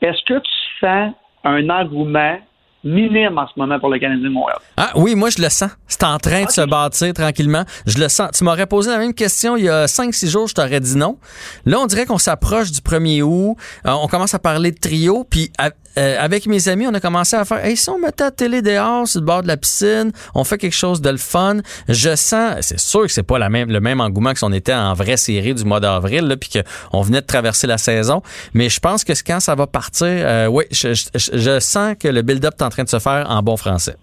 est-ce 0.01 0.23
que 0.23 0.39
tu 0.39 0.51
sens 0.79 1.13
un 1.43 1.69
engouement 1.69 2.37
minime 2.83 3.37
en 3.37 3.47
ce 3.47 3.53
moment 3.57 3.79
pour 3.79 3.89
le 3.89 3.99
Canadien 3.99 4.23
de 4.23 4.29
Montréal? 4.33 4.57
Ah 4.77 4.91
oui, 4.95 5.15
moi 5.15 5.29
je 5.29 5.41
le 5.41 5.49
sens. 5.49 5.71
C'est 5.87 6.03
en 6.03 6.17
train 6.17 6.45
de 6.45 6.49
se 6.51 6.61
bâtir 6.61 7.13
tranquillement. 7.13 7.63
Je 7.85 7.97
le 7.97 8.07
sens. 8.09 8.29
Tu 8.33 8.43
m'aurais 8.43 8.67
posé 8.67 8.89
la 8.91 8.97
même 8.97 9.13
question 9.13 9.55
il 9.57 9.65
y 9.65 9.69
a 9.69 9.85
5-6 9.87 10.29
jours, 10.29 10.47
je 10.47 10.53
t'aurais 10.55 10.79
dit 10.79 10.95
non. 10.97 11.17
Là, 11.65 11.79
on 11.79 11.85
dirait 11.87 12.05
qu'on 12.05 12.17
s'approche 12.17 12.71
du 12.71 12.79
1er 12.81 13.21
août. 13.21 13.55
Euh, 13.85 13.91
on 14.01 14.07
commence 14.07 14.33
à 14.33 14.39
parler 14.39 14.71
de 14.71 14.79
trio. 14.79 15.25
Puis 15.29 15.51
à- 15.57 15.71
euh, 15.99 16.15
avec 16.17 16.45
mes 16.45 16.69
amis, 16.69 16.87
on 16.87 16.93
a 16.93 16.99
commencé 16.99 17.35
à 17.35 17.43
faire 17.43 17.63
Hey, 17.63 17.75
si 17.75 17.89
on 17.89 17.99
mettait 17.99 18.23
la 18.23 18.31
télé 18.31 18.61
dehors 18.61 19.07
sur 19.07 19.19
le 19.19 19.25
bord 19.25 19.43
de 19.43 19.47
la 19.47 19.57
piscine, 19.57 20.11
on 20.33 20.43
fait 20.43 20.57
quelque 20.57 20.75
chose 20.75 21.01
de 21.01 21.09
le 21.09 21.17
fun. 21.17 21.57
Je 21.89 22.15
sens, 22.15 22.55
c'est 22.61 22.79
sûr 22.79 23.01
que 23.01 23.11
c'est 23.11 23.27
pas 23.27 23.37
même, 23.49 23.69
le 23.69 23.81
même 23.81 23.99
engouement 23.99 24.31
que 24.31 24.39
si 24.39 24.45
on 24.45 24.51
était 24.53 24.73
en 24.73 24.93
vraie 24.93 25.17
série 25.17 25.53
du 25.53 25.65
mois 25.65 25.79
d'avril, 25.79 26.35
puis 26.39 26.61
qu'on 26.61 27.01
venait 27.01 27.21
de 27.21 27.25
traverser 27.25 27.67
la 27.67 27.77
saison. 27.77 28.21
Mais 28.53 28.69
je 28.69 28.79
pense 28.79 29.03
que 29.03 29.11
quand 29.25 29.39
ça 29.39 29.55
va 29.55 29.67
partir, 29.67 30.07
euh, 30.07 30.47
oui, 30.47 30.65
je, 30.71 31.59
sens 31.59 31.95
que 31.99 32.07
le 32.07 32.21
build-up 32.21 32.53
est 32.59 32.63
en 32.63 32.69
train 32.69 32.83
de 32.83 32.89
se 32.89 32.99
faire 32.99 33.25
en 33.29 33.41
bon 33.41 33.57
français. 33.57 33.95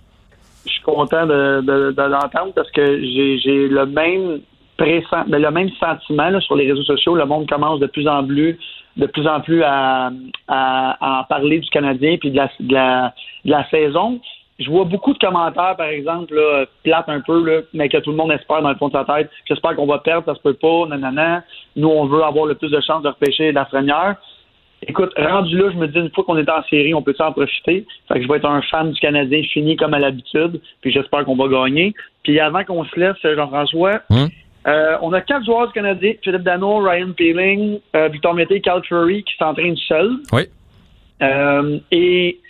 Je 0.66 0.72
suis 0.72 0.82
content 0.82 1.26
de, 1.26 1.94
l'entendre 1.96 2.52
parce 2.54 2.70
que 2.72 3.00
j'ai 3.00 3.68
le 3.68 3.86
même 3.86 4.40
ben, 4.78 5.02
le 5.28 5.50
même 5.50 5.70
sentiment 5.80 6.38
sur 6.40 6.56
les 6.56 6.70
réseaux 6.70 6.82
sociaux. 6.82 7.14
Le 7.14 7.24
monde 7.24 7.48
commence 7.48 7.80
de 7.80 7.86
plus 7.86 8.06
en 8.06 8.26
plus 8.26 8.58
de 8.96 9.06
plus 9.06 9.26
en 9.28 9.40
plus 9.40 9.62
à, 9.62 10.10
à- 10.48 10.96
à 11.00 11.20
en 11.20 11.24
parler 11.24 11.58
du 11.58 11.68
Canadien 11.70 12.16
puis 12.18 12.30
de 12.30 12.36
la, 12.36 12.48
de 12.60 12.72
la, 12.72 13.14
de 13.44 13.50
la 13.50 13.68
saison. 13.68 14.20
je 14.58 14.70
vois 14.70 14.84
beaucoup 14.84 15.12
de 15.12 15.18
commentaires, 15.18 15.76
par 15.76 15.86
exemple, 15.88 16.34
là, 16.34 16.64
plates 16.82 17.08
un 17.08 17.20
peu, 17.20 17.44
là, 17.44 17.60
mais 17.74 17.88
que 17.90 17.98
tout 17.98 18.10
le 18.10 18.16
monde 18.16 18.32
espère 18.32 18.62
dans 18.62 18.70
le 18.70 18.76
fond 18.76 18.88
de 18.88 18.94
sa 18.94 19.04
tête. 19.04 19.30
J'espère 19.46 19.76
qu'on 19.76 19.86
va 19.86 19.98
perdre, 19.98 20.24
ça 20.24 20.34
se 20.34 20.40
peut 20.40 20.54
pas, 20.54 20.86
nanana. 20.88 21.42
Nous, 21.76 21.88
on 21.88 22.06
veut 22.06 22.22
avoir 22.24 22.46
le 22.46 22.54
plus 22.54 22.70
de 22.70 22.80
chances 22.80 23.02
de 23.02 23.08
repêcher 23.08 23.52
la 23.52 23.66
première. 23.66 24.16
Écoute, 24.86 25.12
rendu 25.18 25.56
là, 25.58 25.70
je 25.72 25.76
me 25.76 25.88
dis, 25.88 25.98
une 25.98 26.10
fois 26.10 26.24
qu'on 26.24 26.36
est 26.38 26.48
en 26.50 26.62
série, 26.70 26.94
on 26.94 27.02
peut 27.02 27.14
en 27.18 27.32
profiter? 27.32 27.86
Fait 28.08 28.14
que 28.14 28.22
je 28.22 28.28
vais 28.28 28.36
être 28.36 28.48
un 28.48 28.62
fan 28.62 28.92
du 28.92 29.00
Canadien 29.00 29.42
fini 29.42 29.74
comme 29.76 29.94
à 29.94 29.98
l'habitude, 29.98 30.60
puis 30.80 30.92
j'espère 30.92 31.24
qu'on 31.24 31.36
va 31.36 31.48
gagner. 31.48 31.92
Puis 32.22 32.38
avant 32.40 32.62
qu'on 32.64 32.84
se 32.84 32.98
laisse, 32.98 33.16
Jean-François, 33.22 34.00
Hum. 34.10 34.28
Euh, 34.66 34.96
on 35.00 35.12
a 35.12 35.20
quatre 35.20 35.44
joueurs 35.44 35.68
du 35.68 35.72
Canadien, 35.74 36.14
Philippe 36.22 36.42
Dano, 36.42 36.78
Ryan 36.78 37.12
Peeling, 37.12 37.78
euh, 37.94 38.08
Victor 38.08 38.34
Mété, 38.34 38.60
Cal 38.60 38.82
Curry, 38.82 39.22
qui 39.22 39.36
s'entraînent 39.36 39.76
seuls. 39.76 40.16
Oui. 40.32 40.42
Euh, 41.22 41.78
et 41.92 42.40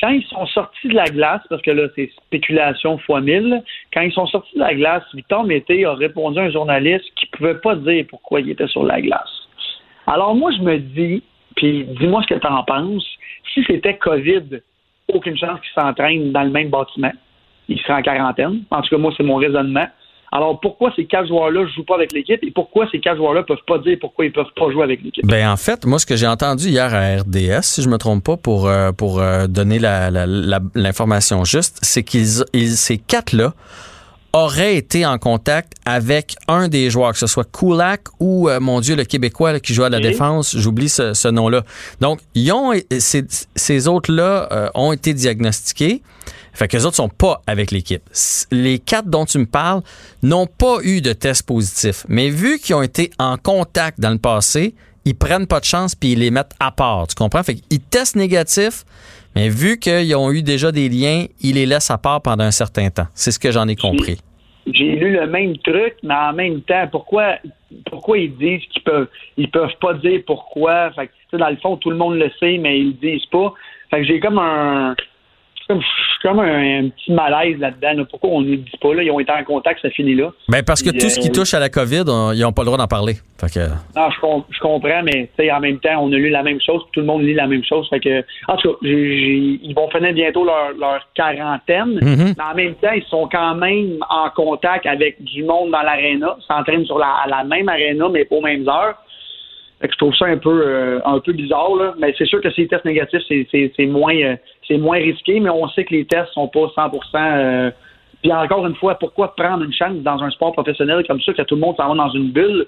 quand 0.00 0.08
ils 0.08 0.24
sont 0.24 0.46
sortis 0.46 0.88
de 0.88 0.94
la 0.94 1.04
glace, 1.04 1.42
parce 1.48 1.62
que 1.62 1.70
là, 1.70 1.88
c'est 1.94 2.10
spéculation 2.26 2.98
fois 2.98 3.20
mille, 3.20 3.62
quand 3.92 4.00
ils 4.00 4.12
sont 4.12 4.26
sortis 4.26 4.54
de 4.54 4.60
la 4.60 4.74
glace, 4.74 5.04
Victor 5.14 5.44
Mété 5.44 5.84
a 5.84 5.94
répondu 5.94 6.38
à 6.38 6.44
un 6.44 6.50
journaliste 6.50 7.04
qui 7.16 7.26
pouvait 7.26 7.54
pas 7.54 7.76
dire 7.76 8.04
pourquoi 8.08 8.40
il 8.40 8.50
était 8.50 8.66
sur 8.68 8.84
la 8.84 9.00
glace. 9.00 9.30
Alors 10.06 10.34
moi, 10.34 10.50
je 10.50 10.62
me 10.62 10.78
dis, 10.78 11.22
puis 11.56 11.84
dis-moi 11.98 12.22
ce 12.22 12.34
que 12.34 12.40
tu 12.40 12.46
en 12.46 12.62
penses, 12.64 13.06
si 13.52 13.62
c'était 13.66 13.96
COVID, 13.96 14.60
aucune 15.12 15.36
chance 15.36 15.60
qu'ils 15.60 15.82
s'entraînent 15.82 16.32
dans 16.32 16.42
le 16.42 16.50
même 16.50 16.70
bâtiment. 16.70 17.12
Ils 17.68 17.78
seraient 17.80 17.94
en 17.94 18.02
quarantaine. 18.02 18.62
En 18.70 18.82
tout 18.82 18.90
cas, 18.90 18.98
moi, 18.98 19.12
c'est 19.16 19.22
mon 19.22 19.36
raisonnement. 19.36 19.86
Alors, 20.36 20.58
pourquoi 20.60 20.92
ces 20.96 21.04
quatre 21.06 21.28
joueurs-là 21.28 21.60
ne 21.62 21.66
jouent 21.68 21.84
pas 21.84 21.94
avec 21.94 22.12
l'équipe 22.12 22.42
et 22.42 22.50
pourquoi 22.50 22.88
ces 22.90 22.98
quatre 22.98 23.18
joueurs-là 23.18 23.44
peuvent 23.44 23.56
pas 23.68 23.78
dire 23.78 23.96
pourquoi 24.00 24.24
ils 24.24 24.32
peuvent 24.32 24.52
pas 24.56 24.68
jouer 24.72 24.82
avec 24.82 25.00
l'équipe? 25.04 25.24
Ben 25.24 25.48
en 25.48 25.56
fait, 25.56 25.86
moi 25.86 26.00
ce 26.00 26.06
que 26.06 26.16
j'ai 26.16 26.26
entendu 26.26 26.68
hier 26.70 26.92
à 26.92 27.18
RDS, 27.22 27.62
si 27.62 27.82
je 27.82 27.88
me 27.88 27.98
trompe 27.98 28.24
pas, 28.24 28.36
pour 28.36 28.66
euh, 28.66 28.90
pour 28.90 29.20
euh, 29.20 29.46
donner 29.46 29.78
la- 29.78 30.10
la- 30.10 30.26
la- 30.26 30.58
l'information 30.74 31.44
juste, 31.44 31.78
c'est 31.82 32.02
qu'ils 32.02 32.42
ils- 32.52 32.76
ces 32.76 32.98
quatre 32.98 33.32
là 33.32 33.54
auraient 34.32 34.74
été 34.74 35.06
en 35.06 35.16
contact 35.18 35.74
avec 35.86 36.34
un 36.48 36.66
des 36.66 36.90
joueurs, 36.90 37.12
que 37.12 37.18
ce 37.18 37.28
soit 37.28 37.48
Kulak 37.56 38.00
ou 38.18 38.48
euh, 38.48 38.58
mon 38.58 38.80
Dieu 38.80 38.96
le 38.96 39.04
Québécois 39.04 39.52
là, 39.52 39.60
qui 39.60 39.72
joue 39.72 39.84
à 39.84 39.88
la 39.88 39.98
Oui. 39.98 40.02
défense, 40.02 40.56
j'oublie 40.58 40.88
ce, 40.88 41.14
ce 41.14 41.28
nom-là. 41.28 41.62
Donc 42.00 42.18
ils 42.34 42.50
ont 42.50 42.72
ces, 42.98 43.24
ces 43.54 43.86
autres 43.86 44.12
là 44.12 44.70
ont 44.74 44.90
été 44.92 45.14
diagnostiqués. 45.14 46.02
Fait 46.54 46.68
que 46.68 46.76
les 46.76 46.86
autres 46.86 46.96
sont 46.96 47.08
pas 47.08 47.42
avec 47.46 47.70
l'équipe. 47.70 48.02
Les 48.50 48.78
quatre 48.78 49.08
dont 49.08 49.24
tu 49.24 49.38
me 49.38 49.46
parles 49.46 49.82
n'ont 50.22 50.46
pas 50.46 50.76
eu 50.82 51.00
de 51.00 51.12
test 51.12 51.46
positif. 51.46 52.04
Mais 52.08 52.30
vu 52.30 52.58
qu'ils 52.58 52.76
ont 52.76 52.82
été 52.82 53.10
en 53.18 53.36
contact 53.36 54.00
dans 54.00 54.10
le 54.10 54.18
passé, 54.18 54.74
ils 55.04 55.16
prennent 55.16 55.46
pas 55.46 55.60
de 55.60 55.64
chance 55.64 55.94
puis 55.94 56.12
ils 56.12 56.20
les 56.20 56.30
mettent 56.30 56.54
à 56.60 56.70
part. 56.70 57.06
Tu 57.08 57.14
comprends? 57.16 57.42
Fait 57.42 57.56
qu'ils 57.56 57.80
testent 57.80 58.16
négatif, 58.16 58.84
mais 59.34 59.48
vu 59.48 59.78
qu'ils 59.78 60.14
ont 60.14 60.30
eu 60.30 60.42
déjà 60.42 60.70
des 60.72 60.88
liens, 60.88 61.26
ils 61.40 61.56
les 61.56 61.66
laissent 61.66 61.90
à 61.90 61.98
part 61.98 62.22
pendant 62.22 62.44
un 62.44 62.52
certain 62.52 62.88
temps. 62.88 63.06
C'est 63.14 63.32
ce 63.32 63.38
que 63.38 63.50
j'en 63.50 63.66
ai 63.68 63.76
compris. 63.76 64.18
J'ai 64.72 64.92
lu 64.96 65.12
le 65.12 65.26
même 65.26 65.58
truc, 65.58 65.96
mais 66.02 66.14
en 66.14 66.32
même 66.32 66.62
temps, 66.62 66.88
pourquoi 66.90 67.36
pourquoi 67.90 68.18
ils 68.18 68.34
disent 68.36 68.62
qu'ils 68.72 68.82
peuvent 68.82 69.08
ils 69.36 69.50
peuvent 69.50 69.76
pas 69.80 69.94
dire 69.94 70.22
pourquoi? 70.26 70.90
Fait 70.92 71.10
que, 71.30 71.36
dans 71.36 71.50
le 71.50 71.56
fond, 71.56 71.76
tout 71.76 71.90
le 71.90 71.96
monde 71.96 72.14
le 72.14 72.30
sait, 72.40 72.56
mais 72.58 72.78
ils 72.78 72.86
le 72.88 72.92
disent 72.94 73.26
pas. 73.26 73.52
Fait 73.90 74.00
que 74.00 74.06
j'ai 74.06 74.20
comme 74.20 74.38
un 74.38 74.94
comme, 75.68 75.80
comme 76.22 76.38
un, 76.40 76.80
un 76.84 76.88
petit 76.88 77.12
malaise 77.12 77.58
là-dedans. 77.58 77.92
là. 77.98 78.04
Pourquoi 78.10 78.30
on 78.30 78.40
ne 78.42 78.50
le 78.50 78.56
dit 78.58 78.70
pas 78.80 78.94
là? 78.94 79.02
Ils 79.02 79.10
ont 79.10 79.20
été 79.20 79.32
en 79.32 79.42
contact, 79.44 79.80
ça 79.82 79.90
finit 79.90 80.14
là. 80.14 80.30
Ben 80.48 80.62
parce 80.62 80.82
que 80.82 80.90
Puis, 80.90 80.98
tout 80.98 81.08
ce 81.08 81.18
qui 81.20 81.28
euh, 81.28 81.32
touche 81.32 81.54
à 81.54 81.60
la 81.60 81.68
COVID, 81.68 82.02
on- 82.08 82.32
ils 82.32 82.40
n'ont 82.40 82.52
pas 82.52 82.62
le 82.62 82.66
droit 82.66 82.78
d'en 82.78 82.86
parler. 82.86 83.14
Fait 83.40 83.52
que, 83.52 83.66
Non, 83.96 84.10
je, 84.10 84.20
com- 84.20 84.44
je 84.50 84.58
comprends, 84.60 85.02
mais 85.02 85.28
tu 85.36 85.44
sais, 85.44 85.50
en 85.52 85.60
même 85.60 85.78
temps, 85.80 85.98
on 86.02 86.12
a 86.12 86.16
lu 86.16 86.30
la 86.30 86.42
même 86.42 86.60
chose, 86.60 86.82
tout 86.92 87.00
le 87.00 87.06
monde 87.06 87.22
lit 87.22 87.34
la 87.34 87.46
même 87.46 87.64
chose. 87.64 87.88
Fait 87.90 88.00
que, 88.00 88.20
en 88.48 88.56
tout 88.56 88.72
cas, 88.72 88.78
ils 88.82 89.72
vont 89.74 89.90
finir 89.90 90.12
bientôt 90.12 90.44
leur, 90.44 90.72
leur 90.78 91.00
quarantaine, 91.14 91.98
Mhm. 92.00 92.34
mais 92.36 92.44
en 92.44 92.54
même 92.54 92.74
temps, 92.76 92.92
ils 92.94 93.04
sont 93.04 93.28
quand 93.30 93.54
même 93.56 93.98
en 94.08 94.30
contact 94.30 94.86
avec 94.86 95.22
du 95.22 95.42
monde 95.42 95.70
dans 95.72 95.82
l'aréna, 95.82 96.36
Ils 96.38 96.44
s'entraînent 96.46 96.86
sur 96.86 96.98
la, 96.98 97.24
la 97.28 97.44
même 97.44 97.68
aréna, 97.68 98.08
mais 98.08 98.24
pas 98.24 98.36
aux 98.36 98.40
mêmes 98.42 98.68
heures. 98.68 98.94
Fait 99.80 99.88
que 99.88 99.92
je 99.94 99.98
trouve 99.98 100.14
ça 100.14 100.26
un 100.26 100.38
peu 100.38 100.62
euh, 100.64 101.00
un 101.04 101.18
peu 101.18 101.32
bizarre, 101.32 101.74
là. 101.76 101.94
mais 101.98 102.14
c'est 102.16 102.26
sûr 102.26 102.40
que 102.40 102.50
ces 102.52 102.66
tests 102.68 102.84
négatifs, 102.84 103.20
c'est 103.28 103.86
moins 103.86 104.14
euh, 104.14 104.36
c'est 104.68 104.78
moins 104.78 104.98
risqué, 104.98 105.40
mais 105.40 105.50
on 105.50 105.68
sait 105.68 105.84
que 105.84 105.94
les 105.94 106.04
tests 106.06 106.32
sont 106.34 106.48
pas 106.48 106.66
100% 106.76 106.90
euh, 107.14 107.70
Puis 108.22 108.32
encore 108.32 108.66
une 108.66 108.74
fois, 108.76 108.94
pourquoi 108.98 109.34
prendre 109.34 109.62
une 109.64 109.72
chance 109.72 109.96
dans 110.02 110.22
un 110.22 110.30
sport 110.30 110.52
professionnel 110.52 111.04
comme 111.06 111.20
ça, 111.20 111.32
que 111.32 111.42
tout 111.42 111.54
le 111.56 111.60
monde 111.60 111.76
s'en 111.76 111.88
va 111.88 111.94
dans 111.94 112.10
une 112.10 112.30
bulle? 112.32 112.66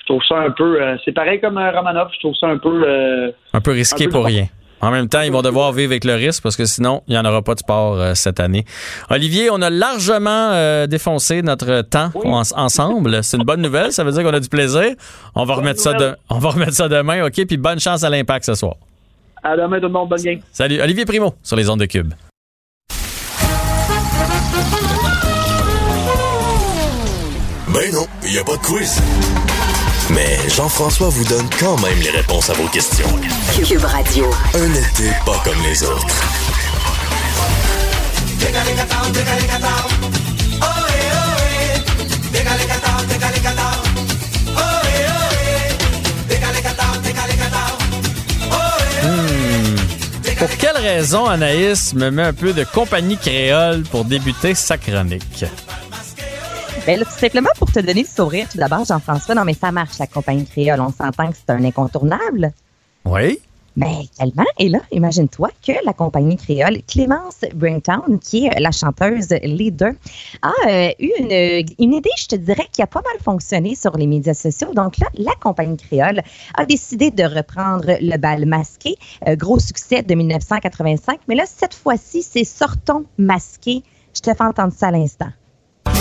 Je 0.00 0.04
trouve 0.06 0.22
ça 0.28 0.36
un 0.38 0.50
peu. 0.50 0.82
euh, 0.82 0.96
c'est 1.04 1.12
pareil 1.12 1.40
comme 1.40 1.56
euh, 1.58 1.70
Romanov, 1.70 2.08
je 2.14 2.18
trouve 2.20 2.34
ça 2.34 2.46
un 2.48 2.58
peu. 2.58 2.82
euh, 2.86 3.30
un 3.52 3.60
peu 3.60 3.70
risqué 3.72 4.04
un 4.04 4.06
peu 4.06 4.12
pour 4.12 4.24
rien. 4.26 4.46
En 4.82 4.90
même 4.90 5.08
temps, 5.08 5.22
ils 5.22 5.32
vont 5.32 5.40
devoir 5.40 5.72
vivre 5.72 5.92
avec 5.92 6.04
le 6.04 6.12
risque 6.14 6.42
parce 6.42 6.56
que 6.56 6.66
sinon, 6.66 7.02
il 7.08 7.12
n'y 7.12 7.18
en 7.18 7.24
aura 7.24 7.40
pas 7.40 7.54
de 7.54 7.60
sport 7.60 7.94
euh, 7.98 8.12
cette 8.14 8.38
année. 8.38 8.64
Olivier, 9.08 9.48
on 9.50 9.62
a 9.62 9.70
largement 9.70 10.50
euh, 10.52 10.86
défoncé 10.86 11.40
notre 11.40 11.80
temps 11.82 12.10
Oui. 12.14 12.30
en- 12.30 12.42
ensemble. 12.54 13.22
C'est 13.24 13.38
une 13.38 13.44
bonne 13.44 13.62
nouvelle. 13.62 13.92
Ça 13.92 14.04
veut 14.04 14.12
dire 14.12 14.22
qu'on 14.22 14.34
a 14.34 14.40
du 14.40 14.48
plaisir. 14.50 14.84
On 15.34 15.44
va, 15.44 15.54
Bonne 15.54 15.62
remettre 15.64 15.80
ça, 15.80 15.94
de, 15.94 16.14
on 16.28 16.38
va 16.38 16.50
remettre 16.50 16.72
ça 16.74 16.88
demain, 16.88 17.24
OK? 17.24 17.46
Puis 17.46 17.56
bonne 17.56 17.80
chance 17.80 18.04
à 18.04 18.10
l'impact 18.10 18.44
ce 18.44 18.54
soir. 18.54 18.74
À 19.44 19.56
demain, 19.56 19.78
tout 19.78 19.86
le 19.86 19.92
monde, 19.92 20.08
bonne 20.08 20.22
game. 20.22 20.40
Salut. 20.50 20.80
Olivier 20.80 21.04
Primo 21.04 21.34
sur 21.42 21.56
les 21.56 21.68
ondes 21.68 21.80
de 21.80 21.86
Cube. 21.86 22.12
Ben 27.68 27.92
non, 27.92 28.06
il 28.24 28.32
n'y 28.32 28.38
a 28.38 28.44
pas 28.44 28.56
de 28.56 28.62
quiz. 28.62 29.00
Mais 30.10 30.38
Jean-François 30.48 31.08
vous 31.08 31.24
donne 31.24 31.48
quand 31.58 31.76
même 31.80 31.98
les 32.00 32.10
réponses 32.10 32.48
à 32.50 32.52
vos 32.54 32.68
questions. 32.68 33.08
Cube 33.66 33.84
Radio. 33.84 34.30
Un 34.54 34.72
été 34.72 35.10
pas 35.26 35.40
comme 35.44 35.60
les 35.62 35.82
autres. 35.82 36.06
Pour 50.44 50.58
quelle 50.58 50.76
raison 50.76 51.24
Anaïs 51.24 51.94
me 51.94 52.10
met 52.10 52.22
un 52.22 52.34
peu 52.34 52.52
de 52.52 52.64
compagnie 52.64 53.16
créole 53.16 53.82
pour 53.84 54.04
débuter 54.04 54.54
sa 54.54 54.76
chronique? 54.76 55.42
Ben 56.86 57.00
là, 57.00 57.06
tout 57.06 57.18
simplement 57.18 57.48
pour 57.56 57.72
te 57.72 57.78
donner 57.78 58.02
le 58.02 58.06
sourire, 58.06 58.46
tout 58.52 58.58
d'abord, 58.58 58.84
Jean-François, 58.84 59.34
non, 59.34 59.46
mais 59.46 59.54
ça 59.54 59.72
marche, 59.72 59.98
la 59.98 60.06
compagnie 60.06 60.44
créole. 60.44 60.80
On 60.80 60.92
s'entend 60.92 61.30
que 61.30 61.36
c'est 61.38 61.50
un 61.50 61.64
incontournable. 61.64 62.52
Oui? 63.06 63.40
Mais 63.76 64.04
tellement. 64.16 64.44
Et 64.58 64.68
là, 64.68 64.80
imagine-toi 64.92 65.50
que 65.66 65.72
la 65.84 65.92
compagnie 65.92 66.36
créole, 66.36 66.78
Clémence 66.86 67.40
Bringtown, 67.54 68.20
qui 68.20 68.46
est 68.46 68.60
la 68.60 68.70
chanteuse 68.70 69.30
leader, 69.42 69.92
a 70.42 70.52
euh, 70.68 70.90
eu 71.00 71.10
une, 71.18 71.66
une 71.78 71.94
idée, 71.94 72.10
je 72.16 72.26
te 72.26 72.36
dirais, 72.36 72.68
qui 72.72 72.82
a 72.82 72.86
pas 72.86 73.02
mal 73.02 73.20
fonctionné 73.22 73.74
sur 73.74 73.96
les 73.96 74.06
médias 74.06 74.34
sociaux. 74.34 74.72
Donc 74.74 74.98
là, 74.98 75.08
la 75.14 75.32
compagnie 75.40 75.76
créole 75.76 76.22
a 76.54 76.64
décidé 76.66 77.10
de 77.10 77.24
reprendre 77.24 77.96
le 78.00 78.16
bal 78.16 78.46
masqué, 78.46 78.94
euh, 79.26 79.34
gros 79.34 79.58
succès 79.58 80.02
de 80.02 80.14
1985. 80.14 81.20
Mais 81.28 81.34
là, 81.34 81.44
cette 81.46 81.74
fois-ci, 81.74 82.22
c'est 82.22 82.44
Sortons 82.44 83.04
masqué. 83.18 83.82
Je 84.14 84.20
te 84.20 84.32
fais 84.32 84.44
entendre 84.44 84.72
ça 84.72 84.88
à 84.88 84.90
l'instant. 84.92 85.30
Ah 85.86 85.92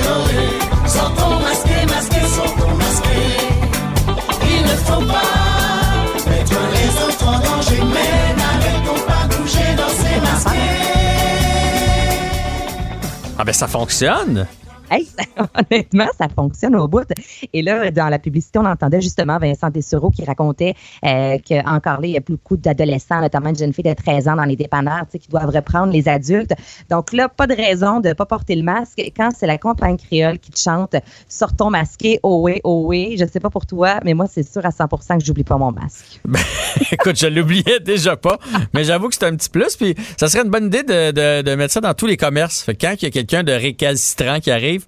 ça 13.60 13.67
fonctionne. 13.67 14.48
Honnêtement, 15.71 16.08
ça 16.17 16.28
fonctionne 16.30 16.75
au 16.75 16.88
bout. 16.88 17.08
Et 17.54 17.62
là, 17.62 17.91
dans 17.91 18.10
la 18.10 18.19
publicité, 18.19 18.60
on 18.60 18.65
entendait 18.65 19.02
justement 19.02 19.38
Vincent 19.38 19.69
Dessureau 19.69 20.10
qui 20.12 20.23
racontait 20.25 20.75
euh, 21.06 21.38
qu'encore 21.47 22.02
là, 22.02 22.08
il 22.08 22.12
y 22.12 22.17
a 22.17 22.21
beaucoup 22.21 22.58
d'adolescents, 22.58 23.21
notamment 23.21 23.52
de 23.52 23.58
jeunes 23.58 23.73
filles 23.73 23.84
de 23.84 23.93
13 23.93 24.28
ans 24.28 24.36
dans 24.36 24.45
les 24.45 24.56
dépanneurs, 24.56 25.06
qui 25.10 25.28
doivent 25.30 25.54
reprendre 25.54 25.91
les 25.91 26.08
adultes. 26.08 26.54
Donc 26.89 27.13
là, 27.13 27.30
pas 27.30 27.47
de 27.47 27.56
raison 27.56 27.99
de 27.99 28.10
ne 28.10 28.13
pas 28.13 28.25
porter 28.25 28.56
le 28.56 28.63
masque. 28.63 28.99
Quand 29.15 29.30
c'est 29.36 29.47
la 29.47 29.58
compagnie 29.58 29.97
créole 29.97 30.39
qui 30.39 30.52
te 30.52 30.60
chante 30.60 30.95
«Sortons 31.30 31.69
masqués, 31.69 32.19
oh 32.23 32.41
oui, 32.43 32.62
oh 32.63 32.84
oui», 32.86 33.17
je 33.19 33.25
sais 33.25 33.39
pas 33.39 33.49
pour 33.49 33.65
toi, 33.65 33.99
mais 34.04 34.13
moi, 34.13 34.28
c'est 34.30 34.43
sûr 34.43 34.65
à 34.65 34.71
100 34.71 34.88
que 34.88 35.25
j'oublie 35.25 35.43
pas 35.43 35.58
mon 35.58 35.71
masque. 35.71 36.21
Écoute, 36.91 37.17
je 37.17 37.28
l'oubliais 37.28 37.80
déjà 37.80 38.15
pas, 38.15 38.38
mais 38.73 38.84
j'avoue 38.84 39.10
que 39.10 39.15
c'est 39.15 39.25
un 39.25 39.36
petit 39.36 39.49
plus. 39.49 39.75
Puis 39.75 39.95
ça 40.17 40.28
serait 40.28 40.43
une 40.43 40.49
bonne 40.49 40.65
idée 40.65 40.84
de, 40.84 41.56
mettre 41.56 41.73
ça 41.73 41.82
dans 41.82 41.93
tous 41.93 42.08
les 42.08 42.17
commerces. 42.17 42.65
Quand 42.80 42.93
il 42.99 43.04
y 43.04 43.08
a 43.08 43.12
quelqu'un 43.12 43.43
de 43.43 43.52
récalcitrant 43.52 44.39
qui 44.39 44.52
arrive, 44.52 44.78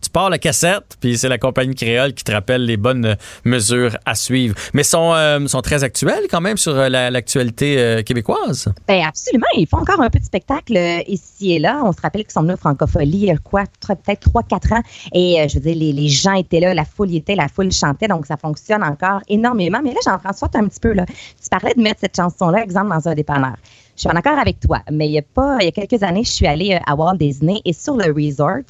tu 0.00 0.10
pars 0.10 0.30
la 0.30 0.38
cassette, 0.38 0.96
puis 1.00 1.18
c'est 1.18 1.28
la 1.28 1.38
compagnie 1.38 1.74
créole 1.74 2.12
qui 2.14 2.24
te 2.24 2.32
rappelle 2.32 2.64
les 2.64 2.76
bonnes 2.76 3.16
mesures 3.44 3.96
à 4.04 4.14
suivre. 4.14 4.54
Mais 4.72 4.82
sont, 4.82 5.12
euh, 5.14 5.46
sont 5.46 5.60
très 5.60 5.84
actuels 5.84 6.24
quand 6.30 6.40
même 6.40 6.56
sur 6.56 6.76
euh, 6.76 6.88
l'actualité 6.88 7.78
euh, 7.78 8.02
québécoise? 8.02 8.72
Ben 8.86 9.04
absolument. 9.06 9.46
Ils 9.56 9.66
font 9.66 9.78
encore 9.78 10.00
un 10.00 10.08
de 10.08 10.22
spectacle 10.22 10.78
ici 11.06 11.52
et 11.52 11.58
là. 11.58 11.82
On 11.84 11.92
se 11.92 12.00
rappelle 12.00 12.22
qu'ils 12.22 12.32
sont 12.32 12.42
venus 12.42 12.54
au 12.54 12.58
Francophonie, 12.58 13.30
quoi, 13.44 13.64
peut-être 13.86 14.28
3-4 14.30 14.74
ans. 14.74 14.82
Et 15.12 15.46
je 15.48 15.54
veux 15.54 15.60
dire, 15.60 15.76
les, 15.76 15.92
les, 15.92 16.08
gens 16.08 16.34
étaient 16.34 16.60
là, 16.60 16.74
la 16.74 16.84
foule 16.84 17.10
y 17.10 17.16
était, 17.16 17.34
la 17.34 17.48
foule 17.48 17.70
chantait, 17.72 18.08
donc 18.08 18.26
ça 18.26 18.36
fonctionne 18.36 18.82
encore 18.82 19.20
énormément. 19.28 19.80
Mais 19.82 19.90
là, 19.90 20.00
Jean-François, 20.04 20.48
un 20.54 20.68
petit 20.68 20.80
peu, 20.80 20.92
là, 20.92 21.04
tu 21.06 21.48
parlais 21.50 21.74
de 21.74 21.82
mettre 21.82 22.00
cette 22.00 22.16
chanson-là, 22.16 22.62
exemple, 22.62 22.90
dans 22.90 23.08
un 23.08 23.14
dépanneur. 23.14 23.56
Je 23.98 24.02
suis 24.02 24.10
en 24.10 24.14
accord 24.14 24.38
avec 24.38 24.60
toi, 24.60 24.78
mais 24.92 25.08
il 25.08 25.12
y 25.14 25.18
a 25.18 25.22
pas, 25.22 25.56
il 25.60 25.64
y 25.64 25.66
a 25.66 25.72
quelques 25.72 26.04
années, 26.04 26.22
je 26.22 26.30
suis 26.30 26.46
allée 26.46 26.72
euh, 26.72 26.78
à 26.86 26.94
Walt 26.94 27.16
Disney 27.16 27.60
et 27.64 27.72
sur 27.72 27.96
le 27.96 28.12
resort, 28.12 28.62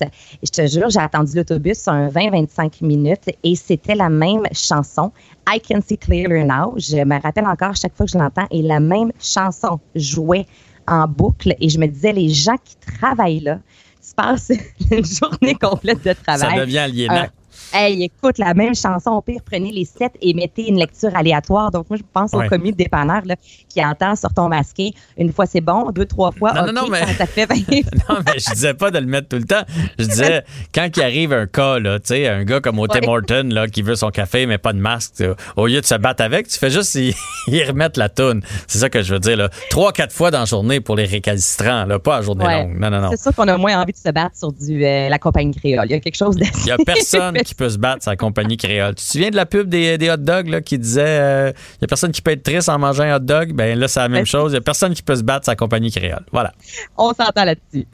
je 0.43 0.51
te 0.51 0.67
jure, 0.67 0.89
j'ai 0.89 1.01
attendu 1.01 1.37
l'autobus 1.37 1.87
un 1.87 2.09
20-25 2.09 2.83
minutes 2.83 3.29
et 3.45 3.55
c'était 3.55 3.95
la 3.95 4.09
même 4.09 4.45
chanson. 4.53 5.13
I 5.47 5.61
Can 5.61 5.81
See 5.87 5.99
Clearly 5.99 6.45
Now. 6.45 6.77
Je 6.79 7.05
me 7.05 7.21
rappelle 7.21 7.47
encore 7.47 7.77
chaque 7.77 7.95
fois 7.95 8.07
que 8.07 8.13
je 8.13 8.17
l'entends 8.17 8.47
et 8.51 8.63
la 8.63 8.81
même 8.81 9.13
chanson 9.21 9.79
jouait 9.95 10.47
en 10.87 11.07
boucle 11.07 11.55
et 11.61 11.69
je 11.69 11.79
me 11.79 11.89
disais, 11.89 12.15
les 12.15 12.31
gens 12.31 12.57
qui 12.65 12.77
travaillent 12.99 13.41
là, 13.41 13.59
tu 14.03 14.15
passes 14.17 14.51
une 14.91 15.05
journée 15.05 15.57
complète 15.57 16.03
de 16.07 16.15
travail. 16.15 16.57
Ça 16.57 16.61
devient 16.65 16.79
aliénant. 16.79 17.15
Euh, 17.17 17.27
Hey, 17.73 18.03
écoute, 18.03 18.39
la 18.39 18.55
même 18.55 18.75
chanson, 18.75 19.11
au 19.11 19.21
pire, 19.21 19.41
prenez 19.45 19.71
les 19.71 19.85
sept 19.85 20.13
et 20.23 20.33
mettez 20.33 20.69
une 20.69 20.79
lecture 20.79 21.15
aléatoire. 21.15 21.71
Donc, 21.71 21.91
moi, 21.91 21.99
je 21.99 22.03
pense 22.13 22.33
au 22.33 22.41
commis 22.49 22.73
de 22.73 22.77
dépanneur 22.77 23.21
là, 23.27 23.37
qui 23.69 23.85
entend 23.85 24.17
sur 24.17 24.33
ton 24.33 24.49
masqué. 24.49 24.93
Une 25.19 25.33
fois, 25.33 25.45
c'est 25.45 25.61
bon. 25.61 25.91
Deux, 25.91 26.07
trois 26.07 26.33
fois, 26.33 26.53
non, 26.55 26.73
non, 26.73 26.89
mais... 26.89 27.05
ça 27.15 27.27
fait 27.27 27.47
Non, 28.09 28.19
mais 28.27 28.39
je 28.39 28.53
disais 28.53 28.73
pas 28.73 28.91
de 28.91 28.99
le 28.99 29.07
mettre 29.07 29.29
tout 29.29 29.37
le 29.37 29.45
temps. 29.45 29.63
Je 29.99 30.07
disais, 30.07 30.45
quand 30.75 30.89
il 30.97 31.03
arrive 31.03 31.33
un 31.35 31.47
cas, 31.47 31.79
là, 31.79 31.99
tu 31.99 32.09
sais, 32.09 32.29
un 32.29 32.45
gars 32.45 32.61
comme 32.61 32.81
Tim 32.89 33.05
Morton, 33.05 33.49
là, 33.53 33.69
qui 33.69 33.83
veut 33.83 33.97
son 33.97 34.11
café, 34.11 34.47
mais 34.47 34.59
pas 34.59 34.73
de 34.73 34.79
masque, 34.79 35.23
au 35.57 35.67
lieu 35.67 35.81
de 35.81 35.87
se 35.87 35.95
battre 35.95 36.23
avec, 36.23 36.49
tu 36.49 36.59
fais 36.59 36.71
juste 36.71 36.95
y, 37.47 37.65
remettre 37.65 37.99
la 37.99 38.09
toune. 38.09 38.43
C'est 38.67 38.79
ça 38.79 38.89
que 38.89 39.03
je 39.03 39.13
veux 39.13 39.21
dire, 39.21 39.37
là. 39.37 39.51
Trois, 39.69 39.93
quatre 39.93 40.13
fois 40.13 40.31
dans 40.31 40.41
la 40.41 40.45
journée 40.47 40.81
pour 40.81 40.97
les 40.97 41.05
récalcitrants, 41.05 41.85
là, 41.85 41.99
pas 41.99 42.17
à 42.17 42.23
journée 42.23 42.45
longue. 42.45 42.79
Non, 42.79 42.91
non, 42.91 43.01
non. 43.01 43.11
C'est 43.11 43.21
sûr 43.21 43.35
qu'on 43.35 43.49
a 43.49 43.59
moins 43.59 43.81
envie 43.81 43.93
de 43.93 43.99
se 43.99 44.11
battre 44.11 44.37
sur 44.37 44.53
du, 44.53 44.85
euh, 44.85 45.09
la 45.09 45.19
compagnie 45.19 45.55
créole. 45.55 45.87
Il 45.87 45.93
y 45.93 45.95
a 45.95 46.01
quelque 46.01 46.17
chose 46.17 46.37
d'assez... 46.37 46.53
Il 46.65 46.69
y 46.69 46.71
a 46.71 46.79
personne 46.79 47.35
qui 47.39 47.55
peut 47.59 47.69
se 47.69 47.79
battre, 47.79 48.03
sa 48.03 48.17
compagnie 48.17 48.57
créole. 48.57 48.95
Tu 48.95 49.05
te 49.05 49.11
souviens 49.11 49.31
de 49.31 49.37
la 49.37 49.47
pub 49.47 49.69
des, 49.69 49.99
des 49.99 50.11
hot 50.11 50.17
dogs 50.17 50.49
là, 50.49 50.61
qui 50.63 50.79
disait 50.79 51.03
il 51.03 51.21
euh, 51.21 51.53
y 51.83 51.85
a 51.85 51.87
personne 51.87 52.13
qui 52.13 52.23
peut 52.23 52.31
être 52.31 52.43
triste 52.43 52.69
en 52.69 52.79
mangeant 52.79 53.05
un 53.05 53.17
hot 53.17 53.21
dog? 53.21 53.53
Ben 53.53 53.79
là, 53.79 53.89
c'est 53.89 54.01
la 54.01 54.09
même 54.09 54.27
chose. 54.27 54.53
Il 54.53 54.55
y 54.55 54.59
a 54.59 54.63
personne 54.63 54.95
qui 54.95 55.03
peut 55.03 55.17
se 55.17 55.23
battre, 55.23 55.45
sa 55.45 55.57
compagnie 55.57 55.91
créole. 55.91 56.25
Voilà. 56.33 56.53
On 56.97 57.13
s'entend 57.13 57.45
là-dessus. 57.45 57.87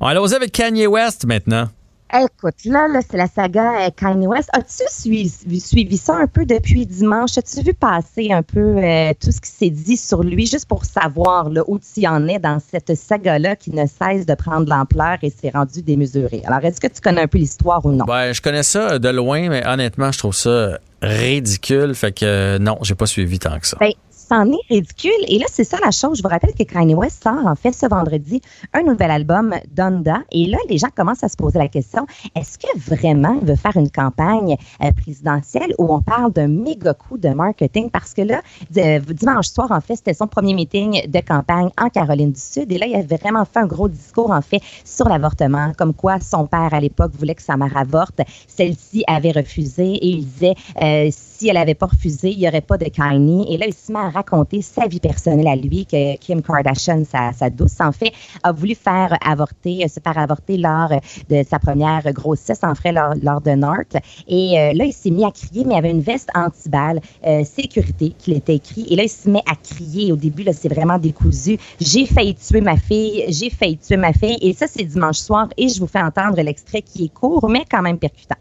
On 0.00 0.12
va 0.12 0.20
oser 0.20 0.36
avec 0.36 0.52
Kanye 0.52 0.86
West 0.86 1.26
maintenant. 1.26 1.68
Écoute, 2.14 2.64
là, 2.64 2.86
là 2.86 3.00
c'est 3.08 3.16
la 3.16 3.26
saga 3.26 3.86
euh, 3.86 3.90
Kanye 3.94 4.28
West. 4.28 4.48
As-tu 4.52 4.84
suivi, 4.88 5.60
suivi, 5.60 5.96
ça 5.96 6.14
un 6.14 6.28
peu 6.28 6.46
depuis 6.46 6.86
dimanche? 6.86 7.36
As-tu 7.36 7.62
vu 7.62 7.74
passer 7.74 8.30
un 8.30 8.42
peu 8.42 8.78
euh, 8.78 9.12
tout 9.20 9.32
ce 9.32 9.40
qui 9.40 9.50
s'est 9.50 9.70
dit 9.70 9.96
sur 9.96 10.22
lui, 10.22 10.46
juste 10.46 10.66
pour 10.66 10.84
savoir 10.84 11.50
là, 11.50 11.62
où 11.66 11.78
tu 11.78 12.06
en 12.06 12.28
es 12.28 12.38
dans 12.38 12.60
cette 12.60 12.94
saga-là 12.94 13.56
qui 13.56 13.72
ne 13.72 13.86
cesse 13.86 14.24
de 14.24 14.34
prendre 14.34 14.68
l'ampleur 14.68 15.18
et 15.22 15.30
s'est 15.30 15.50
rendu 15.50 15.82
démesuré? 15.82 16.42
Alors, 16.44 16.64
est-ce 16.64 16.80
que 16.80 16.86
tu 16.86 17.00
connais 17.00 17.22
un 17.22 17.28
peu 17.28 17.38
l'histoire 17.38 17.84
ou 17.84 17.90
non? 17.90 18.04
Ben, 18.04 18.32
je 18.32 18.40
connais 18.40 18.62
ça 18.62 19.00
de 19.00 19.08
loin, 19.08 19.48
mais 19.48 19.66
honnêtement, 19.66 20.12
je 20.12 20.18
trouve 20.18 20.34
ça 20.34 20.78
ridicule. 21.02 21.94
Fait 21.94 22.12
que 22.12 22.58
non, 22.58 22.78
j'ai 22.82 22.94
pas 22.94 23.06
suivi 23.06 23.40
tant 23.40 23.58
que 23.58 23.66
ça. 23.66 23.76
Ben, 23.80 23.90
c'en 24.28 24.50
est 24.50 24.66
ridicule. 24.68 25.10
Et 25.28 25.38
là, 25.38 25.46
c'est 25.48 25.64
ça 25.64 25.78
la 25.84 25.90
chose. 25.90 26.18
Je 26.18 26.22
vous 26.22 26.28
rappelle 26.28 26.54
que 26.54 26.62
Kanye 26.64 26.94
West 26.94 27.22
sort 27.22 27.46
en 27.46 27.54
fait 27.54 27.72
ce 27.72 27.86
vendredi 27.86 28.40
un 28.72 28.82
nouvel 28.82 29.10
album, 29.10 29.54
Donda. 29.72 30.18
Et 30.32 30.46
là, 30.46 30.58
les 30.68 30.78
gens 30.78 30.88
commencent 30.94 31.24
à 31.24 31.28
se 31.28 31.36
poser 31.36 31.58
la 31.58 31.68
question 31.68 32.06
est-ce 32.34 32.58
que 32.58 32.78
vraiment 32.78 33.38
il 33.40 33.46
veut 33.46 33.56
faire 33.56 33.76
une 33.76 33.90
campagne 33.90 34.56
euh, 34.82 34.90
présidentielle 34.92 35.74
où 35.78 35.92
on 35.92 36.00
parle 36.00 36.32
d'un 36.32 36.48
méga 36.48 36.94
coup 36.94 37.18
de 37.18 37.28
marketing? 37.28 37.90
Parce 37.90 38.14
que 38.14 38.22
là, 38.22 38.42
dimanche 38.70 39.48
soir, 39.48 39.70
en 39.70 39.80
fait, 39.80 39.96
c'était 39.96 40.14
son 40.14 40.26
premier 40.26 40.54
meeting 40.54 41.08
de 41.08 41.20
campagne 41.20 41.70
en 41.78 41.88
Caroline 41.88 42.32
du 42.32 42.40
Sud. 42.40 42.70
Et 42.72 42.78
là, 42.78 42.86
il 42.86 42.94
avait 42.96 43.16
vraiment 43.16 43.44
fait 43.44 43.60
un 43.60 43.66
gros 43.66 43.88
discours, 43.88 44.30
en 44.30 44.42
fait, 44.42 44.60
sur 44.84 45.08
l'avortement, 45.08 45.72
comme 45.76 45.94
quoi 45.94 46.20
son 46.20 46.46
père 46.46 46.72
à 46.72 46.80
l'époque 46.80 47.12
voulait 47.18 47.34
que 47.34 47.42
sa 47.42 47.56
mère 47.56 47.76
avorte. 47.76 48.20
Celle-ci 48.48 49.04
avait 49.06 49.32
refusé 49.32 49.84
et 49.84 50.08
il 50.08 50.26
disait 50.26 50.54
euh, 50.82 51.10
si 51.36 51.48
elle 51.48 51.54
n'avait 51.54 51.74
pas 51.74 51.86
refusé, 51.86 52.30
il 52.30 52.38
n'y 52.38 52.48
aurait 52.48 52.60
pas 52.60 52.78
de 52.78 52.86
Kanye. 52.86 53.46
Et 53.50 53.58
là, 53.58 53.66
il 53.66 53.74
se 53.74 53.92
met 53.92 53.98
à 53.98 54.08
raconter 54.08 54.62
sa 54.62 54.86
vie 54.86 55.00
personnelle 55.00 55.48
à 55.48 55.56
lui, 55.56 55.86
que 55.86 56.16
Kim 56.16 56.42
Kardashian, 56.42 57.02
sa, 57.04 57.50
douce, 57.50 57.80
en 57.80 57.92
fait, 57.92 58.12
a 58.42 58.52
voulu 58.52 58.74
faire 58.74 59.16
avorter, 59.24 59.84
euh, 59.84 59.88
se 59.88 60.00
faire 60.00 60.18
avorter 60.18 60.56
lors 60.56 60.90
de 61.28 61.42
sa 61.48 61.58
première 61.58 62.02
grossesse, 62.12 62.60
en 62.62 62.74
fait, 62.74 62.92
lors, 62.92 63.40
de 63.40 63.50
North. 63.50 63.96
Et 64.28 64.58
euh, 64.58 64.72
là, 64.72 64.84
il 64.84 64.92
s'est 64.92 65.10
mis 65.10 65.24
à 65.24 65.30
crier, 65.30 65.64
mais 65.64 65.74
il 65.74 65.78
avait 65.78 65.90
une 65.90 66.00
veste 66.00 66.30
anti-balle, 66.34 67.00
euh, 67.26 67.44
sécurité, 67.44 68.14
qu'il 68.18 68.34
était 68.34 68.56
écrit. 68.56 68.86
Et 68.88 68.96
là, 68.96 69.02
il 69.02 69.10
se 69.10 69.28
met 69.28 69.42
à 69.50 69.54
crier. 69.56 70.12
Au 70.12 70.16
début, 70.16 70.44
c'est 70.52 70.72
vraiment 70.72 70.98
décousu. 70.98 71.58
J'ai 71.80 72.06
failli 72.06 72.34
tuer 72.34 72.60
ma 72.60 72.76
fille, 72.76 73.24
j'ai 73.28 73.50
failli 73.50 73.76
tuer 73.76 73.96
ma 73.96 74.12
fille. 74.12 74.38
Et 74.40 74.54
ça, 74.54 74.66
c'est 74.66 74.84
dimanche 74.84 75.18
soir. 75.18 75.48
Et 75.56 75.68
je 75.68 75.80
vous 75.80 75.86
fais 75.86 76.02
entendre 76.02 76.40
l'extrait 76.40 76.82
qui 76.82 77.04
est 77.04 77.12
court, 77.12 77.48
mais 77.48 77.64
quand 77.70 77.82
même 77.82 77.98
percutant. 77.98 78.36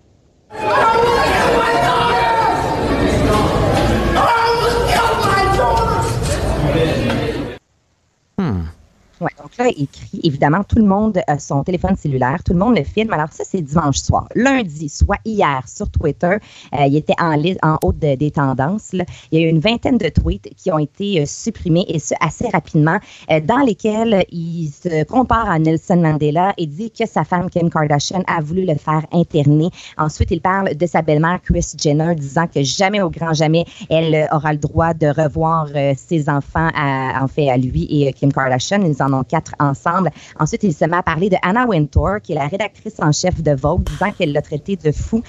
Hmm. 8.38 8.65
Donc 9.20 9.57
là, 9.57 9.68
il 9.78 9.88
crie. 9.88 10.20
Évidemment, 10.24 10.63
tout 10.63 10.78
le 10.78 10.86
monde 10.86 11.20
a 11.28 11.39
son 11.39 11.63
téléphone 11.63 11.95
cellulaire, 11.95 12.43
tout 12.43 12.53
le 12.53 12.59
monde 12.59 12.78
le 12.78 12.84
filme. 12.84 13.13
Alors, 13.13 13.32
ça, 13.32 13.43
c'est 13.45 13.61
dimanche 13.61 13.97
soir. 13.97 14.28
Lundi, 14.36 14.89
soit 14.89 15.20
hier, 15.24 15.61
sur 15.68 15.89
Twitter, 15.89 16.38
euh, 16.74 16.86
il 16.86 16.97
était 16.97 17.16
en, 17.20 17.41
en 17.63 17.78
haut 17.82 17.93
des 17.93 18.32
tendances. 18.32 18.89
Il 18.91 19.05
y 19.32 19.38
a 19.38 19.45
eu 19.45 19.49
une 19.49 19.59
vingtaine 19.59 19.97
de 19.97 20.09
tweets 20.09 20.53
qui 20.55 20.72
ont 20.72 20.80
été 20.80 21.22
euh, 21.22 21.26
supprimés, 21.26 21.86
et 21.88 21.99
ce, 21.99 22.13
assez 22.20 22.49
rapidement, 22.49 22.99
euh, 23.32 23.39
dans 23.39 23.59
lesquels 23.59 24.26
il 24.32 24.70
se 24.70 25.03
compare 25.05 25.49
à 25.49 25.59
Nelson 25.59 25.97
Mandela 25.97 26.53
et 26.57 26.66
dit 26.66 26.91
que 26.91 27.07
sa 27.07 27.24
femme, 27.24 27.49
Kim 27.49 27.70
Kardashian, 27.70 28.24
a 28.28 28.41
voulu 28.41 28.66
le 28.66 28.76
faire 28.76 29.05
interner. 29.13 29.70
Ensuite, 29.97 30.32
il 30.32 30.41
parle 30.41 30.76
de 30.76 30.86
sa 30.86 31.01
belle-mère, 31.01 31.39
Chris 31.41 31.74
Jenner, 31.78 32.16
disant 32.16 32.47
que 32.47 32.63
jamais, 32.63 33.01
au 33.01 33.09
grand 33.09 33.34
jamais, 33.34 33.66
elle 33.89 34.28
aura 34.32 34.51
le 34.51 34.59
droit 34.59 34.93
de 34.93 35.07
revoir 35.07 35.68
ses 35.95 36.30
enfants, 36.30 36.70
en 36.76 37.28
fait, 37.28 37.49
à 37.49 37.57
lui 37.57 37.88
et 37.89 38.11
Kim 38.13 38.34
Kardashian. 38.34 38.82
En 39.05 39.13
ont 39.13 39.23
quatre 39.23 39.53
ensemble. 39.59 40.11
Ensuite, 40.39 40.63
il 40.63 40.73
se 40.73 40.85
met 40.85 40.97
à 40.97 41.03
parler 41.03 41.29
de 41.29 41.37
Anna 41.41 41.65
Wintour, 41.67 42.17
qui 42.21 42.33
est 42.33 42.35
la 42.35 42.47
rédactrice 42.47 42.95
en 42.99 43.11
chef 43.11 43.41
de 43.41 43.51
Vogue, 43.51 43.83
disant 43.83 44.11
qu'elle 44.11 44.31
l'a 44.31 44.41
traité 44.41 44.75
de 44.75 44.91
fou. 44.91 45.21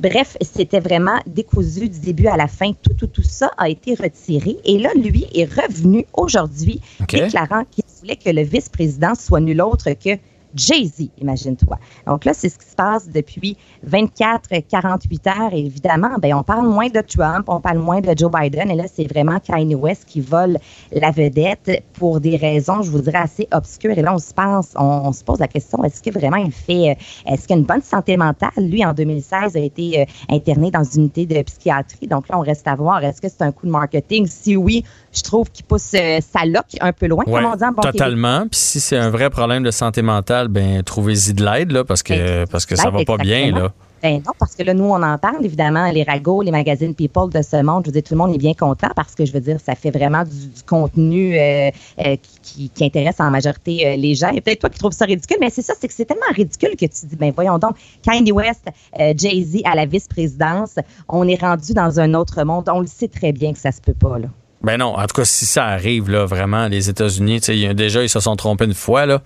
Bref, 0.00 0.36
c'était 0.40 0.80
vraiment 0.80 1.20
décousu 1.26 1.88
du 1.88 2.00
début 2.00 2.26
à 2.26 2.36
la 2.36 2.48
fin. 2.48 2.72
Tout, 2.72 2.94
tout, 2.94 3.06
tout 3.06 3.22
ça 3.22 3.50
a 3.56 3.68
été 3.68 3.94
retiré. 3.94 4.56
Et 4.64 4.78
là, 4.78 4.90
lui 4.94 5.26
est 5.34 5.44
revenu 5.44 6.06
aujourd'hui, 6.12 6.80
déclarant 7.08 7.64
qu'il 7.70 7.84
voulait 8.00 8.16
que 8.16 8.30
le 8.30 8.42
vice-président 8.42 9.14
soit 9.14 9.40
nul 9.40 9.60
autre 9.62 9.90
que 9.92 10.18
Jay-Z, 10.54 11.08
imagine-toi. 11.20 11.78
Donc 12.06 12.24
là, 12.24 12.34
c'est 12.34 12.48
ce 12.48 12.58
qui 12.58 12.66
se 12.66 12.74
passe 12.74 13.08
depuis 13.08 13.56
24, 13.84 14.48
48 14.68 15.26
heures. 15.26 15.52
Et 15.52 15.60
évidemment, 15.60 16.16
ben, 16.20 16.34
on 16.34 16.42
parle 16.42 16.68
moins 16.68 16.88
de 16.88 17.00
Trump, 17.00 17.44
on 17.48 17.60
parle 17.60 17.78
moins 17.78 18.00
de 18.00 18.16
Joe 18.16 18.30
Biden. 18.30 18.70
Et 18.70 18.74
là, 18.74 18.84
c'est 18.92 19.06
vraiment 19.06 19.38
Kanye 19.38 19.74
West 19.74 20.04
qui 20.06 20.20
vole 20.20 20.58
la 20.92 21.10
vedette 21.10 21.84
pour 21.94 22.20
des 22.20 22.36
raisons, 22.36 22.82
je 22.82 22.90
vous 22.90 23.00
dirais, 23.00 23.18
assez 23.18 23.48
obscures. 23.52 23.96
Et 23.96 24.02
là, 24.02 24.14
on 24.14 24.18
se 24.18 24.32
pense, 24.32 24.72
on, 24.76 25.12
se 25.12 25.24
pose 25.24 25.38
la 25.38 25.48
question, 25.48 25.84
est-ce 25.84 26.02
que 26.02 26.10
vraiment 26.10 26.36
il 26.36 26.52
fait, 26.52 26.90
euh, 26.90 27.32
est-ce 27.32 27.46
qu'il 27.46 27.56
a 27.56 27.58
une 27.58 27.64
bonne 27.64 27.82
santé 27.82 28.16
mentale? 28.16 28.50
Lui, 28.56 28.84
en 28.84 28.92
2016, 28.92 29.56
a 29.56 29.60
été 29.60 30.00
euh, 30.00 30.04
interné 30.28 30.70
dans 30.70 30.84
une 30.84 31.02
unité 31.02 31.26
de 31.26 31.42
psychiatrie. 31.42 32.06
Donc 32.06 32.28
là, 32.28 32.38
on 32.38 32.42
reste 32.42 32.66
à 32.68 32.74
voir, 32.74 33.02
est-ce 33.04 33.20
que 33.20 33.28
c'est 33.28 33.42
un 33.42 33.52
coup 33.52 33.66
de 33.66 33.70
marketing? 33.70 34.26
Si 34.26 34.56
oui, 34.56 34.84
je 35.12 35.22
trouve 35.22 35.50
qu'il 35.50 35.64
pousse 35.64 35.92
euh, 35.94 36.20
sa 36.20 36.44
loque 36.44 36.76
un 36.80 36.92
peu 36.92 37.06
loin, 37.06 37.24
comme 37.24 37.44
on 37.44 37.56
dit 37.56 37.64
en 37.64 37.72
bon 37.72 37.82
Totalement. 37.82 38.40
Puis 38.42 38.60
si 38.60 38.80
c'est 38.80 38.96
un 38.96 39.10
vrai 39.10 39.30
problème 39.30 39.62
de 39.62 39.70
santé 39.70 40.02
mentale, 40.02 40.41
ben 40.48 40.82
trouvez-y 40.82 41.34
de 41.34 41.44
l'aide, 41.44 41.72
là, 41.72 41.84
parce 41.84 42.02
que, 42.02 42.12
ben, 42.14 42.46
parce 42.46 42.66
que 42.66 42.76
ça 42.76 42.90
va 42.90 43.04
pas 43.04 43.16
bien, 43.16 43.50
là. 43.50 43.72
Ben 44.02 44.14
non, 44.14 44.32
parce 44.36 44.56
que 44.56 44.64
là, 44.64 44.74
nous, 44.74 44.84
on 44.84 45.00
en 45.00 45.16
parle, 45.16 45.44
évidemment, 45.44 45.88
les 45.92 46.02
ragots, 46.02 46.42
les 46.42 46.50
magazines 46.50 46.92
People 46.92 47.30
de 47.32 47.40
ce 47.40 47.62
monde. 47.62 47.84
Je 47.84 47.90
veux 47.90 47.92
dire, 47.92 48.02
tout 48.02 48.14
le 48.14 48.18
monde 48.18 48.34
est 48.34 48.38
bien 48.38 48.52
content 48.52 48.88
parce 48.96 49.14
que, 49.14 49.24
je 49.24 49.32
veux 49.32 49.40
dire, 49.40 49.58
ça 49.64 49.76
fait 49.76 49.92
vraiment 49.92 50.24
du, 50.24 50.62
contenu 50.66 51.38
euh, 51.38 51.70
euh, 52.00 52.16
qui, 52.42 52.68
qui, 52.68 52.84
intéresse 52.84 53.20
en 53.20 53.30
majorité 53.30 53.96
les 53.96 54.16
gens. 54.16 54.30
Et 54.30 54.40
peut-être 54.40 54.58
toi 54.58 54.70
qui 54.70 54.80
trouves 54.80 54.92
ça 54.92 55.04
ridicule, 55.04 55.36
mais 55.40 55.50
c'est 55.50 55.62
ça, 55.62 55.74
c'est 55.80 55.86
que 55.86 55.94
c'est 55.94 56.04
tellement 56.04 56.22
ridicule 56.34 56.70
que 56.70 56.86
tu 56.86 57.06
dis, 57.06 57.14
ben 57.14 57.32
voyons 57.32 57.58
donc, 57.58 57.76
Kanye 58.02 58.32
West, 58.32 58.68
Jay-Z 58.98 59.60
à 59.64 59.76
la 59.76 59.86
vice-présidence, 59.86 60.80
on 61.08 61.28
est 61.28 61.40
rendu 61.40 61.72
dans 61.72 62.00
un 62.00 62.14
autre 62.14 62.42
monde. 62.42 62.68
On 62.74 62.80
le 62.80 62.88
sait 62.88 63.08
très 63.08 63.30
bien 63.30 63.52
que 63.52 63.60
ça 63.60 63.70
se 63.70 63.80
peut 63.80 63.94
pas, 63.94 64.18
là. 64.18 64.26
Ben 64.62 64.76
non, 64.76 64.96
en 64.96 65.02
tout 65.06 65.14
cas, 65.16 65.24
si 65.24 65.44
ça 65.44 65.66
arrive, 65.66 66.08
là, 66.08 66.24
vraiment, 66.24 66.68
les 66.68 66.88
États-Unis, 66.88 67.40
déjà, 67.74 68.02
ils 68.02 68.08
se 68.08 68.20
sont 68.20 68.36
trompés 68.36 68.64
une 68.64 68.74
fois, 68.74 69.06
là. 69.06 69.20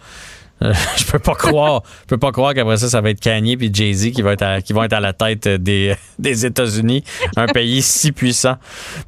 Euh, 0.62 0.72
je 0.96 1.04
peux 1.04 1.18
pas 1.18 1.34
croire, 1.34 1.82
je 2.02 2.06
peux 2.06 2.16
pas 2.16 2.32
croire 2.32 2.54
qu'après 2.54 2.78
ça, 2.78 2.88
ça 2.88 3.00
va 3.00 3.10
être 3.10 3.20
Kanye 3.20 3.56
puis 3.56 3.70
Jay-Z 3.72 4.12
qui, 4.12 4.22
vont 4.22 4.30
être 4.30 4.42
à, 4.42 4.62
qui 4.62 4.72
vont 4.72 4.82
être 4.82 4.94
à 4.94 5.00
la 5.00 5.12
tête 5.12 5.46
des, 5.48 5.94
des 6.18 6.46
États-Unis, 6.46 7.04
un 7.36 7.46
pays 7.46 7.82
si 7.82 8.12
puissant. 8.12 8.56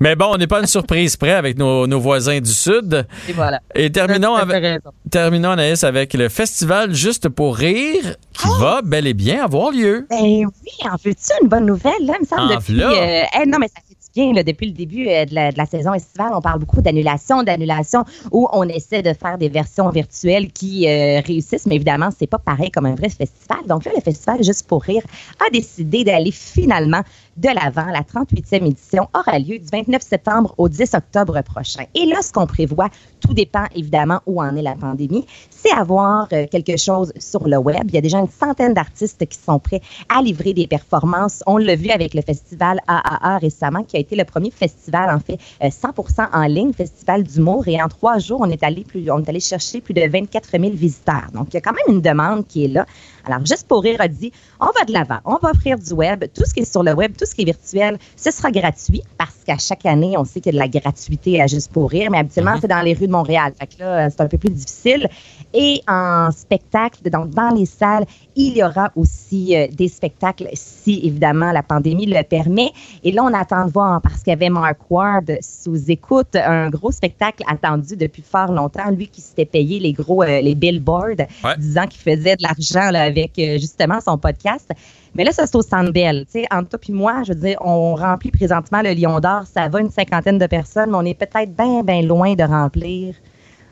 Mais 0.01 0.14
bon, 0.14 0.26
on 0.32 0.36
n'est 0.36 0.46
pas 0.46 0.61
une 0.61 0.66
surprise 0.66 1.16
près 1.16 1.32
avec 1.32 1.57
nos, 1.57 1.86
nos, 1.86 2.01
voisins 2.01 2.40
du 2.40 2.53
Sud. 2.53 3.07
Et 3.28 3.32
voilà. 3.32 3.61
Et 3.74 3.90
terminons, 3.90 4.34
avec, 4.34 4.82
terminons 5.11 5.51
Anaïs, 5.51 5.84
avec 5.84 6.14
le 6.14 6.28
festival 6.28 6.94
Juste 6.94 7.28
pour 7.28 7.57
rire 7.57 8.16
qui 8.32 8.46
oh! 8.49 8.59
va 8.61 8.82
bel 8.82 9.07
et 9.07 9.14
bien 9.14 9.44
avoir 9.44 9.70
lieu. 9.70 10.07
Ben 10.11 10.20
oui, 10.20 10.46
en 10.84 10.96
veux-tu 11.03 11.32
une 11.42 11.49
bonne 11.49 11.66
nouvelle, 11.66 11.92
là, 12.03 12.14
il 12.18 12.22
me 12.22 12.26
semble, 12.26 12.55
depuis... 12.55 12.82
Euh, 12.82 13.22
non, 13.46 13.59
mais 13.59 13.68
ça 13.68 13.80
depuis 14.19 14.66
le 14.66 14.73
début 14.73 15.09
euh, 15.09 15.25
de 15.25 15.35
la, 15.35 15.66
saison 15.66 15.95
estivale, 15.95 16.33
on 16.35 16.41
parle 16.41 16.61
beaucoup 16.61 16.81
d'annulation, 16.81 17.43
d'annulation, 17.43 18.05
où 18.33 18.49
on 18.53 18.69
essaie 18.69 19.03
de 19.03 19.12
faire 19.12 19.39
des 19.39 19.49
versions 19.49 19.91
virtuelles 19.91 20.51
qui 20.51 20.89
euh, 20.89 21.21
réussissent, 21.25 21.66
mais 21.66 21.77
évidemment, 21.77 22.09
c'est 22.16 22.27
pas 22.27 22.39
pareil 22.39 22.71
comme 22.71 22.87
un 22.87 22.95
vrai 22.95 23.09
festival. 23.09 23.59
Donc 23.66 23.85
là, 23.85 23.93
le 23.95 24.01
festival 24.01 24.43
Juste 24.43 24.66
pour 24.66 24.83
rire 24.83 25.03
a 25.45 25.51
décidé 25.51 26.05
d'aller 26.05 26.31
finalement 26.31 27.03
de 27.39 27.49
l'avant. 27.49 27.86
La 27.91 28.03
38e 28.03 28.66
édition 28.66 29.09
aura 29.14 29.39
lieu 29.39 29.59
du 29.59 29.66
29 29.72 30.03
septembre 30.03 30.55
au 30.59 30.68
10 30.68 30.95
octobre 30.95 31.41
prochain. 31.43 31.84
Et 31.95 32.07
là, 32.07 32.22
ce 32.22 32.32
qu'on 32.32 32.47
prévoit, 32.47 32.89
tout 33.20 33.34
dépend 33.34 33.64
évidemment 33.74 34.20
où 34.26 34.41
en 34.43 34.55
est 34.57 34.62
la 34.62 34.74
pandémie, 34.74 35.26
c'est 35.51 35.72
avoir 35.72 36.28
euh, 36.32 36.47
quelque 36.51 36.76
chose 36.76 37.12
sur 37.18 37.49
le 37.49 37.57
web. 37.57 37.84
Il 37.89 37.95
y 37.95 37.99
a 37.99 38.01
déjà 38.01 38.18
une 38.18 38.28
centaine 38.28 38.74
d'artistes 38.74 39.26
qui 39.26 39.39
sont 39.39 39.59
prêts 39.59 39.80
à 40.09 40.22
livrer 40.22 40.53
des 40.53 40.66
performances. 40.66 41.43
On 41.47 41.57
l'a 41.57 41.74
vu 41.74 41.91
avec 41.91 42.14
le 42.14 42.22
festival 42.22 42.80
AAA 42.86 43.39
récemment, 43.39 43.82
qui 43.82 43.97
a 43.97 44.01
été 44.01 44.16
le 44.16 44.24
premier 44.24 44.51
festival, 44.51 45.11
en 45.11 45.20
fait, 45.20 45.39
100% 45.61 46.20
euh, 46.20 46.24
en 46.32 46.47
ligne, 46.47 46.72
festival 46.72 47.22
d'humour. 47.22 47.66
Et 47.66 47.82
en 47.82 47.89
trois 47.89 48.18
jours, 48.18 48.41
on 48.41 48.51
est 48.51 48.62
allé 48.62 48.84
plus, 48.84 49.11
on 49.11 49.18
est 49.18 49.28
allé 49.28 49.41
chercher 49.41 49.80
plus 49.80 49.95
de 49.95 50.09
24 50.09 50.51
000 50.51 50.72
visiteurs. 50.74 51.28
Donc, 51.34 51.49
il 51.51 51.55
y 51.55 51.57
a 51.59 51.61
quand 51.61 51.74
même 51.74 51.97
une 51.97 52.03
demande 52.03 52.47
qui 52.47 52.64
est 52.64 52.68
là. 52.68 52.86
Alors, 53.24 53.45
Juste 53.49 53.66
pour 53.66 53.82
rire 53.82 54.01
a 54.01 54.09
dit, 54.09 54.32
on 54.61 54.66
va 54.66 54.84
de 54.84 54.93
l'avant, 54.93 55.20
on 55.24 55.36
va 55.36 55.51
offrir 55.51 55.78
du 55.78 55.93
web, 55.93 56.24
tout 56.34 56.45
ce 56.45 56.53
qui 56.53 56.61
est 56.61 56.70
sur 56.70 56.82
le 56.82 56.93
web, 56.93 57.16
tout 57.16 57.24
ce 57.29 57.35
qui 57.35 57.43
est 57.43 57.47
virtuel, 57.47 57.99
ce 58.16 58.31
sera 58.31 58.51
gratuit 58.51 59.03
parce 59.16 59.37
qu'à 59.47 59.59
chaque 59.59 59.87
année, 59.87 60.16
on 60.16 60.24
sait 60.24 60.41
qu'il 60.41 60.55
y 60.55 60.59
a 60.59 60.64
de 60.64 60.72
la 60.72 60.81
gratuité 60.81 61.41
à 61.41 61.49
Juste 61.49 61.72
pour 61.72 61.89
rire, 61.89 62.11
mais 62.11 62.18
habituellement, 62.18 62.53
mhm. 62.55 62.59
c'est 62.61 62.68
dans 62.68 62.83
les 62.83 62.93
rues 62.93 63.07
de 63.07 63.12
Montréal. 63.12 63.53
Fait 63.59 63.66
que 63.66 63.81
là, 63.81 64.11
c'est 64.11 64.20
un 64.20 64.26
peu 64.26 64.37
plus 64.37 64.51
difficile. 64.51 65.09
Et 65.55 65.81
en 65.89 66.31
spectacle, 66.31 67.09
donc 67.11 67.31
dans 67.31 67.51
les 67.55 67.64
salles, 67.64 68.05
il 68.37 68.57
y 68.57 68.62
aura 68.62 68.93
aussi 68.97 69.57
euh, 69.57 69.66
des 69.72 69.89
spectacles 69.89 70.49
si, 70.53 71.01
évidemment, 71.05 71.53
la 71.53 71.62
pandémie 71.62 72.07
le 72.07 72.22
permet. 72.22 72.70
Et 73.03 73.12
là, 73.12 73.24
on 73.24 73.33
attend 73.33 73.64
de 73.64 73.70
voir 73.70 74.03
parce 74.03 74.22
qu'il 74.22 74.31
y 74.31 74.37
avait 74.37 74.51
Mark 74.51 74.79
Ward 74.91 75.33
sous 75.41 75.91
écoute, 75.91 76.37
un 76.37 76.68
gros 76.68 76.93
spectacle 76.93 77.43
attendu 77.49 77.97
depuis 77.97 78.22
fort 78.22 78.53
longtemps. 78.53 78.91
Lui 78.91 79.09
qui 79.09 79.22
s'était 79.22 79.47
payé 79.47 79.79
les 79.79 79.93
gros, 79.93 80.22
euh, 80.22 80.41
les 80.41 80.55
billboards, 80.55 81.26
disant 81.59 81.87
qu'il 81.87 82.01
faisait 82.01 82.37
de 82.37 82.43
l'argent 82.43 82.95
avec 82.95 83.39
euh, 83.39 83.59
justement 83.59 84.01
son 84.01 84.18
podcast. 84.18 84.70
Mais 85.15 85.25
là, 85.25 85.33
ça, 85.33 85.47
c'est 85.47 85.57
au 85.57 85.63
Centre 85.63 85.93
Bell. 85.93 86.25
Tu 86.27 86.41
sais, 86.41 86.47
entre 86.51 86.71
toi 86.71 86.81
et 86.89 86.93
moi, 86.93 87.23
je 87.27 87.33
veux 87.33 87.41
dire, 87.41 87.59
on 87.61 87.95
remplit 87.95 88.31
présentement 88.31 88.83
le 88.83 88.93
Lion 88.93 89.21
d'Or. 89.21 89.43
Ça 89.53 89.69
va 89.69 89.81
une 89.81 89.91
cinquantaine 89.91 90.39
de 90.39 90.47
personnes, 90.47 90.91
mais 90.91 90.97
on 90.97 91.05
est 91.05 91.19
peut-être 91.19 91.55
bien, 91.57 91.83
bien 91.83 92.03
loin 92.03 92.35
de 92.35 92.45
remplir 92.45 93.15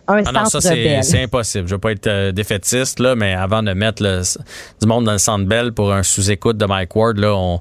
un 0.08 0.22
ah 0.24 0.32
non, 0.32 0.44
ça, 0.44 0.60
c'est 0.60 1.22
impossible. 1.22 1.66
Je 1.68 1.74
veux 1.74 1.80
pas 1.80 1.92
être 1.92 2.06
euh, 2.06 2.32
défaitiste, 2.32 3.00
là, 3.00 3.16
mais 3.16 3.34
avant 3.34 3.62
de 3.62 3.72
mettre 3.72 4.02
du 4.80 4.86
monde 4.86 5.04
dans 5.04 5.12
le 5.12 5.18
Centre 5.18 5.46
Bell 5.46 5.72
pour 5.72 5.92
un 5.92 6.02
sous-écoute 6.02 6.56
de 6.56 6.64
Mike 6.64 6.94
Ward, 6.94 7.18
là, 7.18 7.34
on, 7.34 7.60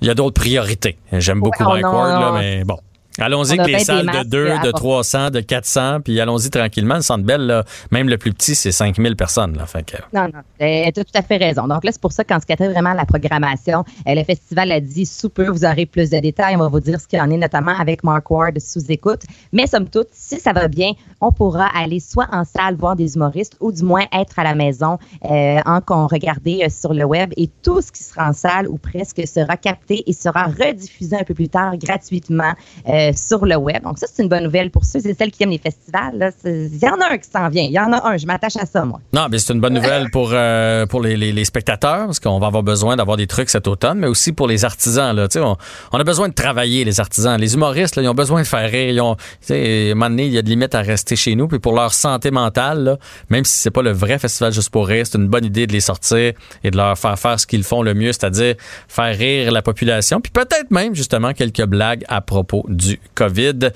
il 0.00 0.08
y 0.08 0.10
a 0.10 0.14
d'autres 0.14 0.40
priorités. 0.40 0.98
J'aime 1.12 1.40
beaucoup 1.40 1.62
Mike 1.62 1.84
Ward, 1.84 2.20
là, 2.20 2.32
mais 2.38 2.64
bon. 2.64 2.78
Allons-y 3.18 3.58
avec 3.58 3.72
les 3.72 3.84
salles 3.84 4.06
de 4.06 4.28
2, 4.28 4.46
de 4.64 4.70
300, 4.70 5.30
de 5.30 5.40
400, 5.40 6.00
puis 6.02 6.20
allons-y 6.20 6.50
tranquillement. 6.50 6.96
Le 6.96 7.02
Centre 7.02 7.24
Bell, 7.24 7.62
même 7.90 8.08
le 8.08 8.18
plus 8.18 8.32
petit, 8.32 8.54
c'est 8.54 8.72
5000 8.72 9.16
personnes. 9.16 9.56
Là, 9.56 9.66
fait 9.66 9.84
que... 9.84 9.96
Non, 10.12 10.24
non, 10.24 10.40
tu 10.58 10.64
as 10.64 10.92
tout 10.92 11.04
à 11.14 11.22
fait 11.22 11.36
raison. 11.36 11.66
Donc 11.66 11.84
là, 11.84 11.92
c'est 11.92 12.00
pour 12.00 12.12
ça 12.12 12.24
qu'en 12.24 12.40
ce 12.40 12.46
qui 12.46 12.52
a 12.52 12.56
vraiment 12.56 12.94
la 12.94 13.04
programmation, 13.04 13.84
euh, 14.06 14.14
le 14.14 14.24
festival 14.24 14.72
a 14.72 14.80
dit 14.80 15.06
sous 15.06 15.30
peu, 15.30 15.48
vous 15.48 15.64
aurez 15.64 15.86
plus 15.86 16.10
de 16.10 16.18
détails. 16.18 16.56
On 16.56 16.60
va 16.60 16.68
vous 16.68 16.80
dire 16.80 17.00
ce 17.00 17.06
qu'il 17.06 17.18
y 17.18 17.22
en 17.22 17.30
est, 17.30 17.36
notamment 17.36 17.76
avec 17.78 18.04
Mark 18.04 18.30
Ward 18.30 18.58
sous 18.60 18.90
écoute. 18.90 19.22
Mais 19.52 19.66
somme 19.66 19.88
toute, 19.88 20.08
si 20.12 20.38
ça 20.40 20.52
va 20.52 20.68
bien, 20.68 20.92
on 21.20 21.32
pourra 21.32 21.66
aller 21.76 22.00
soit 22.00 22.28
en 22.32 22.44
salle 22.44 22.76
voir 22.76 22.96
des 22.96 23.14
humoristes 23.14 23.56
ou 23.60 23.72
du 23.72 23.82
moins 23.82 24.04
être 24.12 24.38
à 24.38 24.44
la 24.44 24.54
maison 24.54 24.98
euh, 25.24 25.58
en 25.64 25.80
qu'on 25.80 26.06
regarder 26.06 26.60
euh, 26.62 26.68
sur 26.68 26.94
le 26.94 27.04
web 27.04 27.32
et 27.36 27.48
tout 27.62 27.80
ce 27.80 27.92
qui 27.92 28.02
sera 28.02 28.28
en 28.28 28.32
salle 28.32 28.68
ou 28.68 28.78
presque 28.78 29.26
sera 29.26 29.56
capté 29.56 30.04
et 30.06 30.12
sera 30.12 30.44
rediffusé 30.44 31.16
un 31.16 31.24
peu 31.24 31.34
plus 31.34 31.48
tard 31.48 31.76
gratuitement. 31.76 32.52
Euh, 32.88 33.07
sur 33.16 33.44
le 33.44 33.56
web. 33.56 33.82
Donc, 33.82 33.98
ça, 33.98 34.06
c'est 34.12 34.22
une 34.22 34.28
bonne 34.28 34.44
nouvelle 34.44 34.70
pour 34.70 34.84
ceux 34.84 35.06
et 35.06 35.14
celles 35.14 35.30
qui 35.30 35.42
aiment 35.42 35.50
les 35.50 35.58
festivals. 35.58 36.32
Il 36.44 36.78
y 36.78 36.88
en 36.88 37.00
a 37.00 37.12
un 37.12 37.18
qui 37.18 37.28
s'en 37.30 37.48
vient. 37.48 37.64
Il 37.64 37.72
y 37.72 37.78
en 37.78 37.92
a 37.92 38.08
un. 38.08 38.16
Je 38.16 38.26
m'attache 38.26 38.56
à 38.56 38.66
ça, 38.66 38.84
moi. 38.84 39.00
Non, 39.12 39.26
mais 39.30 39.38
c'est 39.38 39.52
une 39.52 39.60
bonne 39.60 39.74
nouvelle 39.74 40.10
pour, 40.12 40.30
euh, 40.32 40.86
pour 40.86 41.00
les, 41.02 41.16
les, 41.16 41.44
spectateurs, 41.44 42.06
parce 42.06 42.20
qu'on 42.20 42.38
va 42.38 42.48
avoir 42.48 42.62
besoin 42.62 42.96
d'avoir 42.96 43.16
des 43.16 43.26
trucs 43.26 43.50
cet 43.50 43.66
automne, 43.66 43.98
mais 43.98 44.06
aussi 44.06 44.32
pour 44.32 44.46
les 44.46 44.64
artisans. 44.64 45.14
Là. 45.14 45.28
On, 45.36 45.56
on 45.92 45.98
a 45.98 46.04
besoin 46.04 46.28
de 46.28 46.34
travailler, 46.34 46.84
les 46.84 47.00
artisans. 47.00 47.40
Les 47.40 47.54
humoristes, 47.54 47.96
là, 47.96 48.02
ils 48.02 48.08
ont 48.08 48.14
besoin 48.14 48.42
de 48.42 48.46
faire 48.46 48.68
rire. 48.70 48.90
Ils 48.90 49.00
ont, 49.00 49.12
à 49.14 49.52
un 49.52 49.94
moment 49.94 50.10
donné, 50.10 50.26
il 50.26 50.32
y 50.32 50.38
a 50.38 50.42
de 50.42 50.48
limites 50.48 50.74
à 50.74 50.82
rester 50.82 51.16
chez 51.16 51.34
nous. 51.34 51.48
Puis 51.48 51.58
pour 51.58 51.74
leur 51.74 51.92
santé 51.94 52.30
mentale, 52.30 52.84
là, 52.84 52.98
même 53.30 53.44
si 53.44 53.58
c'est 53.58 53.70
pas 53.70 53.82
le 53.82 53.92
vrai 53.92 54.18
festival 54.18 54.52
juste 54.52 54.70
pour 54.70 54.86
rire, 54.86 55.06
c'est 55.06 55.18
une 55.18 55.28
bonne 55.28 55.44
idée 55.44 55.66
de 55.66 55.72
les 55.72 55.80
sortir 55.80 56.32
et 56.64 56.70
de 56.70 56.76
leur 56.76 56.96
faire 56.98 57.18
faire 57.18 57.40
ce 57.40 57.46
qu'ils 57.46 57.64
font 57.64 57.82
le 57.82 57.94
mieux, 57.94 58.12
c'est-à-dire 58.12 58.54
faire 58.88 59.16
rire 59.16 59.52
la 59.52 59.62
population. 59.62 60.20
Puis 60.20 60.32
peut-être 60.32 60.70
même, 60.70 60.94
justement, 60.94 61.32
quelques 61.32 61.64
blagues 61.64 62.04
à 62.08 62.20
propos 62.20 62.64
du 62.68 62.97
COVID. 63.14 63.70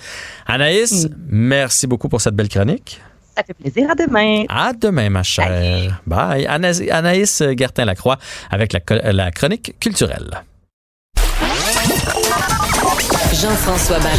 Anaïs, 0.46 1.06
mm. 1.06 1.14
merci 1.28 1.86
beaucoup 1.86 2.08
pour 2.08 2.20
cette 2.20 2.34
belle 2.34 2.48
chronique. 2.48 3.00
Ça 3.36 3.42
fait 3.44 3.54
plaisir. 3.54 3.90
À 3.90 3.94
demain. 3.94 4.44
À 4.48 4.72
demain, 4.72 5.08
ma 5.08 5.22
chère. 5.22 6.00
Bye. 6.06 6.46
Anaïs, 6.46 7.42
Gertin-Lacroix 7.56 8.18
avec 8.50 8.72
la, 8.74 9.12
la 9.12 9.30
chronique 9.30 9.74
culturelle. 9.80 10.42
Jean-François 13.32 13.98
Barry. 13.98 14.18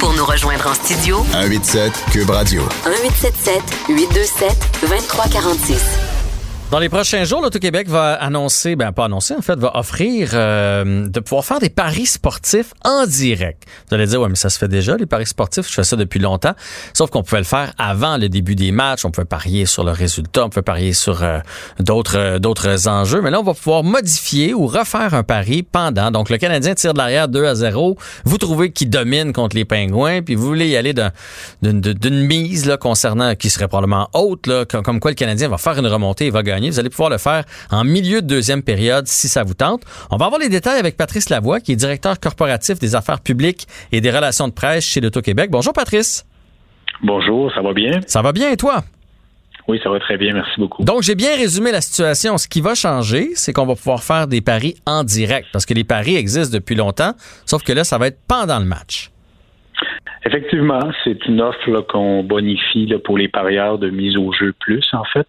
Pour 0.00 0.14
nous 0.14 0.24
rejoindre 0.24 0.68
en 0.68 0.74
studio, 0.74 1.24
187 1.32 1.92
Cube 2.12 2.30
Radio. 2.30 2.62
1877 2.86 3.62
827 3.88 4.56
2346. 4.82 6.07
Dans 6.70 6.80
les 6.80 6.90
prochains 6.90 7.24
jours, 7.24 7.40
l'Auto-Québec 7.40 7.88
va 7.88 8.12
annoncer, 8.12 8.76
ben 8.76 8.92
pas 8.92 9.06
annoncer, 9.06 9.34
en 9.34 9.40
fait, 9.40 9.58
va 9.58 9.74
offrir 9.74 10.32
euh, 10.34 11.08
de 11.08 11.20
pouvoir 11.20 11.42
faire 11.42 11.60
des 11.60 11.70
paris 11.70 12.04
sportifs 12.04 12.74
en 12.84 13.06
direct. 13.06 13.62
Vous 13.88 13.94
allez 13.94 14.06
dire, 14.06 14.20
ouais, 14.20 14.28
mais 14.28 14.34
ça 14.34 14.50
se 14.50 14.58
fait 14.58 14.68
déjà, 14.68 14.94
les 14.98 15.06
paris 15.06 15.24
sportifs, 15.24 15.66
je 15.66 15.72
fais 15.72 15.82
ça 15.82 15.96
depuis 15.96 16.20
longtemps. 16.20 16.52
Sauf 16.92 17.08
qu'on 17.08 17.22
pouvait 17.22 17.38
le 17.38 17.44
faire 17.44 17.72
avant 17.78 18.18
le 18.18 18.28
début 18.28 18.54
des 18.54 18.70
matchs, 18.70 19.06
on 19.06 19.10
pouvait 19.10 19.24
parier 19.24 19.64
sur 19.64 19.82
le 19.82 19.92
résultat, 19.92 20.44
on 20.44 20.50
pouvait 20.50 20.60
parier 20.60 20.92
sur 20.92 21.22
euh, 21.22 21.38
d'autres 21.80 22.18
euh, 22.18 22.38
d'autres 22.38 22.86
enjeux. 22.86 23.22
Mais 23.22 23.30
là, 23.30 23.40
on 23.40 23.44
va 23.44 23.54
pouvoir 23.54 23.82
modifier 23.82 24.52
ou 24.52 24.66
refaire 24.66 25.14
un 25.14 25.22
pari 25.22 25.62
pendant. 25.62 26.10
Donc, 26.10 26.28
le 26.28 26.36
Canadien 26.36 26.74
tire 26.74 26.92
de 26.92 26.98
l'arrière 26.98 27.28
2 27.28 27.46
à 27.46 27.54
0. 27.54 27.96
Vous 28.26 28.36
trouvez 28.36 28.72
qu'il 28.72 28.90
domine 28.90 29.32
contre 29.32 29.56
les 29.56 29.64
Pingouins, 29.64 30.20
puis 30.20 30.34
vous 30.34 30.44
voulez 30.44 30.68
y 30.68 30.76
aller 30.76 30.92
d'une 31.62 32.26
mise 32.26 32.66
là, 32.66 32.76
concernant 32.76 33.34
qui 33.36 33.48
serait 33.48 33.68
probablement 33.68 34.10
haute, 34.12 34.46
là, 34.46 34.66
comme, 34.66 34.82
comme 34.82 35.00
quoi 35.00 35.12
le 35.12 35.14
Canadien 35.14 35.48
va 35.48 35.56
faire 35.56 35.78
une 35.78 35.86
remontée 35.86 36.26
et 36.26 36.30
va 36.30 36.42
gagner 36.42 36.57
vous 36.66 36.78
allez 36.78 36.90
pouvoir 36.90 37.10
le 37.10 37.18
faire 37.18 37.44
en 37.70 37.84
milieu 37.84 38.20
de 38.22 38.26
deuxième 38.26 38.62
période 38.62 39.06
si 39.06 39.28
ça 39.28 39.44
vous 39.44 39.54
tente. 39.54 39.82
On 40.10 40.16
va 40.16 40.26
avoir 40.26 40.40
les 40.40 40.48
détails 40.48 40.78
avec 40.78 40.96
Patrice 40.96 41.30
Lavoie, 41.30 41.60
qui 41.60 41.72
est 41.72 41.76
directeur 41.76 42.18
corporatif 42.18 42.78
des 42.78 42.94
affaires 42.94 43.20
publiques 43.20 43.66
et 43.92 44.00
des 44.00 44.10
relations 44.10 44.48
de 44.48 44.52
presse 44.52 44.84
chez 44.84 45.00
l'Auto-Québec. 45.00 45.50
Bonjour, 45.50 45.72
Patrice. 45.72 46.26
Bonjour, 47.02 47.52
ça 47.54 47.62
va 47.62 47.72
bien? 47.72 48.00
Ça 48.06 48.22
va 48.22 48.32
bien 48.32 48.50
et 48.50 48.56
toi? 48.56 48.82
Oui, 49.68 49.78
ça 49.84 49.90
va 49.90 50.00
très 50.00 50.16
bien, 50.16 50.32
merci 50.32 50.52
beaucoup. 50.58 50.82
Donc, 50.82 51.02
j'ai 51.02 51.14
bien 51.14 51.36
résumé 51.36 51.70
la 51.70 51.82
situation. 51.82 52.38
Ce 52.38 52.48
qui 52.48 52.62
va 52.62 52.74
changer, 52.74 53.32
c'est 53.34 53.52
qu'on 53.52 53.66
va 53.66 53.74
pouvoir 53.74 54.02
faire 54.02 54.26
des 54.26 54.40
paris 54.40 54.76
en 54.86 55.04
direct, 55.04 55.48
parce 55.52 55.66
que 55.66 55.74
les 55.74 55.84
paris 55.84 56.16
existent 56.16 56.54
depuis 56.54 56.74
longtemps, 56.74 57.12
sauf 57.44 57.62
que 57.62 57.72
là, 57.72 57.84
ça 57.84 57.98
va 57.98 58.06
être 58.06 58.18
pendant 58.26 58.58
le 58.58 58.64
match. 58.64 59.10
Effectivement, 60.24 60.90
c'est 61.04 61.24
une 61.26 61.40
offre 61.40 61.80
qu'on 61.82 62.22
bonifie 62.22 62.92
pour 63.04 63.16
les 63.16 63.28
parieurs 63.28 63.78
de 63.78 63.88
mise 63.88 64.16
au 64.16 64.32
jeu 64.32 64.52
plus, 64.58 64.86
en 64.92 65.04
fait. 65.04 65.26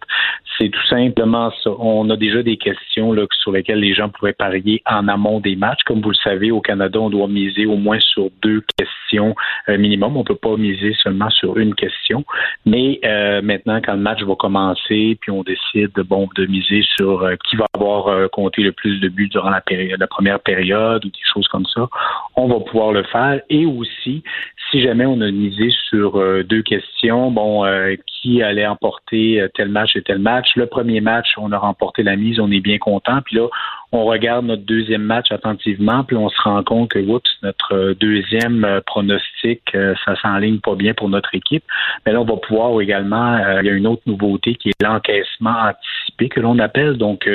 C'est 0.58 0.68
tout 0.68 0.86
simplement 0.88 1.50
ça. 1.62 1.70
On 1.78 2.10
a 2.10 2.16
déjà 2.16 2.42
des 2.42 2.56
questions 2.56 3.14
sur 3.40 3.52
lesquelles 3.52 3.80
les 3.80 3.94
gens 3.94 4.08
pourraient 4.08 4.32
parier 4.32 4.82
en 4.86 5.08
amont 5.08 5.40
des 5.40 5.56
matchs. 5.56 5.82
Comme 5.86 6.00
vous 6.00 6.10
le 6.10 6.16
savez, 6.22 6.50
au 6.50 6.60
Canada, 6.60 6.98
on 7.00 7.08
doit 7.08 7.28
miser 7.28 7.66
au 7.66 7.76
moins 7.76 7.98
sur 8.00 8.28
deux 8.42 8.62
questions 8.76 9.34
euh, 9.68 9.78
minimum. 9.78 10.16
On 10.16 10.24
peut 10.24 10.34
pas 10.34 10.56
miser 10.56 10.94
seulement 11.02 11.30
sur 11.30 11.56
une 11.56 11.74
question. 11.74 12.24
Mais 12.66 13.00
euh, 13.04 13.40
maintenant, 13.42 13.80
quand 13.82 13.94
le 13.94 14.00
match 14.00 14.22
va 14.22 14.34
commencer, 14.34 15.16
puis 15.20 15.30
on 15.30 15.42
décide 15.42 15.92
bon, 16.06 16.28
de 16.36 16.46
miser 16.46 16.82
sur 16.96 17.22
euh, 17.22 17.36
qui 17.48 17.56
va 17.56 17.66
avoir 17.74 18.28
compté 18.30 18.62
le 18.62 18.72
plus 18.72 19.00
de 19.00 19.08
buts 19.08 19.28
durant 19.28 19.50
la, 19.50 19.62
la 19.98 20.06
première 20.06 20.40
période 20.40 21.04
ou 21.04 21.08
des 21.08 21.24
choses 21.32 21.48
comme 21.48 21.66
ça, 21.66 21.88
on 22.36 22.48
va 22.48 22.60
pouvoir 22.60 22.92
le 22.92 23.02
faire. 23.04 23.40
Et 23.48 23.66
aussi, 23.66 24.22
si 24.70 24.80
jamais 24.80 25.06
on 25.06 25.20
a 25.20 25.30
misé 25.30 25.70
sur 25.88 26.16
euh, 26.16 26.44
deux 26.44 26.62
questions, 26.62 27.30
bon, 27.30 27.64
euh, 27.64 27.96
qui 28.06 28.42
allait 28.42 28.66
emporter 28.66 29.40
euh, 29.40 29.48
tel 29.54 29.68
match 29.68 29.96
et 29.96 30.02
tel 30.02 30.18
match. 30.18 30.54
Le 30.56 30.66
premier 30.66 31.00
match, 31.00 31.34
on 31.36 31.52
a 31.52 31.58
remporté 31.58 32.02
la 32.02 32.16
mise, 32.16 32.38
on 32.38 32.50
est 32.50 32.60
bien 32.60 32.78
content. 32.78 33.20
Puis 33.24 33.36
là, 33.36 33.48
on 33.92 34.04
regarde 34.04 34.46
notre 34.46 34.62
deuxième 34.62 35.02
match 35.02 35.32
attentivement, 35.32 36.04
puis 36.04 36.16
on 36.16 36.28
se 36.28 36.40
rend 36.42 36.62
compte 36.62 36.90
que, 36.90 36.98
oups, 36.98 37.30
notre 37.42 37.94
deuxième 37.94 38.80
pronostic, 38.86 39.62
ça 39.72 40.16
s'enligne 40.22 40.58
pas 40.60 40.74
bien 40.74 40.94
pour 40.94 41.08
notre 41.08 41.34
équipe. 41.34 41.64
Mais 42.06 42.12
là, 42.12 42.20
on 42.20 42.24
va 42.24 42.36
pouvoir 42.36 42.80
également, 42.80 43.38
il 43.60 43.66
y 43.66 43.70
a 43.70 43.72
une 43.72 43.86
autre 43.86 44.02
nouveauté 44.06 44.54
qui 44.54 44.68
est 44.68 44.82
l'encaissement 44.82 45.50
anticipé 45.50 46.28
que 46.28 46.40
l'on 46.40 46.58
appelle. 46.58 46.98
Donc, 46.98 47.28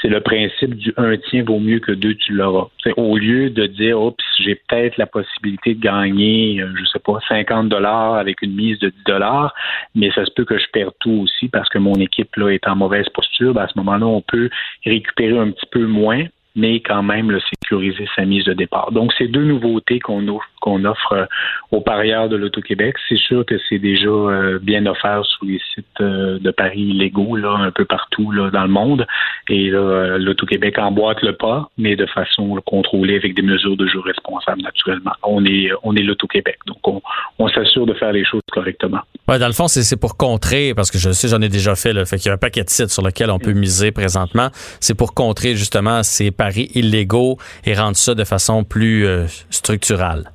c'est 0.00 0.08
le 0.08 0.20
principe 0.20 0.74
du 0.74 0.92
un 0.96 1.16
tien 1.16 1.42
vaut 1.42 1.58
mieux 1.58 1.80
que 1.80 1.92
deux, 1.92 2.14
tu 2.14 2.32
l'auras. 2.32 2.68
Au 2.96 3.16
lieu 3.16 3.50
de 3.50 3.66
dire, 3.66 4.00
oups, 4.00 4.24
j'ai 4.38 4.54
peut-être 4.54 4.96
la 4.96 5.06
possibilité 5.06 5.74
de 5.74 5.80
gagner, 5.80 6.64
je 6.78 6.84
sais 6.86 6.98
pas, 6.98 7.18
50 7.28 7.68
dollars 7.68 8.14
avec 8.14 8.40
une 8.42 8.54
mise 8.54 8.78
de 8.78 8.88
10 8.88 9.04
dollars, 9.06 9.54
mais 9.94 10.10
ça 10.12 10.24
se 10.24 10.30
peut 10.30 10.44
que 10.44 10.58
je 10.58 10.66
perde 10.72 10.94
tout 11.00 11.24
aussi 11.24 11.48
parce 11.48 11.68
que 11.68 11.78
mon 11.78 11.94
équipe 11.96 12.34
là 12.36 12.48
est 12.48 12.66
en 12.66 12.76
mauvaise 12.76 13.08
posture. 13.10 13.52
Ben, 13.52 13.62
à 13.62 13.68
ce 13.68 13.78
moment-là, 13.78 14.06
on 14.06 14.22
peut 14.22 14.48
récupérer 14.86 15.38
un 15.38 15.50
petit 15.50 15.66
peu 15.70 15.89
moins, 15.90 16.26
mais 16.56 16.80
quand 16.80 17.02
même 17.02 17.30
le 17.30 17.40
sécuriser 17.40 18.06
sa 18.16 18.24
mise 18.24 18.44
de 18.44 18.52
départ. 18.52 18.92
Donc, 18.92 19.12
c'est 19.16 19.28
deux 19.28 19.44
nouveautés 19.44 20.00
qu'on 20.00 20.26
offre, 20.28 20.46
offre 20.66 21.12
euh, 21.12 21.24
aux 21.70 21.80
parieurs 21.80 22.28
de 22.28 22.36
l'Auto-Québec. 22.36 22.96
C'est 23.08 23.18
sûr 23.18 23.44
que 23.46 23.54
c'est 23.68 23.78
déjà 23.78 24.08
euh, 24.08 24.58
bien 24.60 24.86
offert 24.86 25.24
sur 25.24 25.44
les 25.44 25.60
sites 25.74 25.86
euh, 26.00 26.38
de 26.38 26.50
paris 26.50 26.92
légaux, 26.92 27.36
là, 27.36 27.52
un 27.52 27.70
peu 27.70 27.84
partout 27.84 28.32
là, 28.32 28.50
dans 28.50 28.62
le 28.62 28.68
monde. 28.68 29.06
Et 29.48 29.70
l'Auto-Québec 29.70 30.78
emboîte 30.78 31.22
le 31.22 31.32
pas, 31.32 31.70
mais 31.78 31.96
de 31.96 32.06
façon 32.06 32.56
contrôlée 32.66 33.16
avec 33.16 33.34
des 33.34 33.42
mesures 33.42 33.76
de 33.76 33.86
jeu 33.86 34.00
responsables, 34.00 34.62
naturellement. 34.62 35.12
On 35.22 35.44
est, 35.44 35.70
on 35.82 35.94
est 35.96 36.02
l'Auto-Québec. 36.02 36.58
Donc, 36.66 36.86
on, 36.86 37.02
on 37.38 37.48
s'assure 37.48 37.86
de 37.86 37.94
faire 37.94 38.12
les 38.12 38.24
choses 38.24 38.42
correctement. 38.52 39.00
Dans 39.26 39.46
le 39.46 39.52
fond, 39.52 39.68
c'est 39.68 40.00
pour 40.00 40.16
contrer, 40.16 40.74
parce 40.74 40.90
que 40.90 40.98
je 40.98 41.10
sais, 41.10 41.28
j'en 41.28 41.40
ai 41.40 41.48
déjà 41.48 41.74
fait, 41.76 41.92
là, 41.92 42.04
fait 42.04 42.16
qu'il 42.16 42.26
y 42.26 42.30
a 42.30 42.34
un 42.34 42.38
paquet 42.38 42.64
de 42.64 42.70
sites 42.70 42.90
sur 42.90 43.04
lesquels 43.04 43.30
on 43.30 43.38
peut 43.38 43.52
miser 43.52 43.92
présentement. 43.92 44.48
C'est 44.80 44.96
pour 44.96 45.14
contrer 45.14 45.54
justement 45.54 46.02
ces 46.02 46.30
paris 46.40 46.70
illégaux 46.74 47.36
et 47.66 47.74
rendre 47.74 47.96
ça 47.96 48.14
de 48.14 48.24
façon 48.24 48.64
plus 48.64 49.06
euh, 49.06 49.26
structurale? 49.50 50.30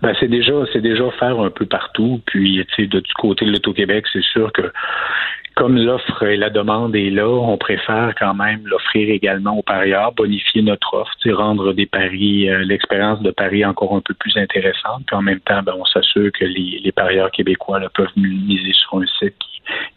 Ben, 0.00 0.14
c'est 0.18 0.28
déjà 0.28 0.54
c'est 0.72 0.80
déjà 0.80 1.10
faire 1.18 1.38
un 1.40 1.50
peu 1.50 1.66
partout. 1.66 2.22
Puis, 2.24 2.64
tu 2.70 2.74
sais, 2.74 2.88
de, 2.88 3.00
du 3.00 3.12
côté 3.14 3.44
de 3.44 3.50
l'Auto-Québec, 3.50 4.06
c'est 4.10 4.24
sûr 4.24 4.50
que 4.50 4.72
comme 5.60 5.76
l'offre 5.76 6.22
et 6.22 6.38
la 6.38 6.48
demande 6.48 6.96
est 6.96 7.10
là, 7.10 7.28
on 7.28 7.58
préfère 7.58 8.14
quand 8.18 8.32
même 8.32 8.62
l'offrir 8.64 9.10
également 9.10 9.58
aux 9.58 9.62
parieurs, 9.62 10.12
bonifier 10.12 10.62
notre 10.62 10.94
offre, 10.94 11.12
rendre 11.32 11.74
euh, 11.74 12.64
l'expérience 12.64 13.20
de 13.20 13.30
paris 13.30 13.62
encore 13.64 13.94
un 13.94 14.00
peu 14.00 14.14
plus 14.14 14.36
intéressante. 14.38 15.02
Puis 15.06 15.16
en 15.16 15.20
même 15.20 15.40
temps, 15.40 15.62
ben, 15.62 15.74
on 15.78 15.84
s'assure 15.84 16.30
que 16.32 16.46
les, 16.46 16.92
parieurs 16.92 17.30
québécois 17.30 17.80
peuvent 17.94 18.08
miser 18.16 18.72
sur 18.72 18.98
un 18.98 19.06
site 19.18 19.34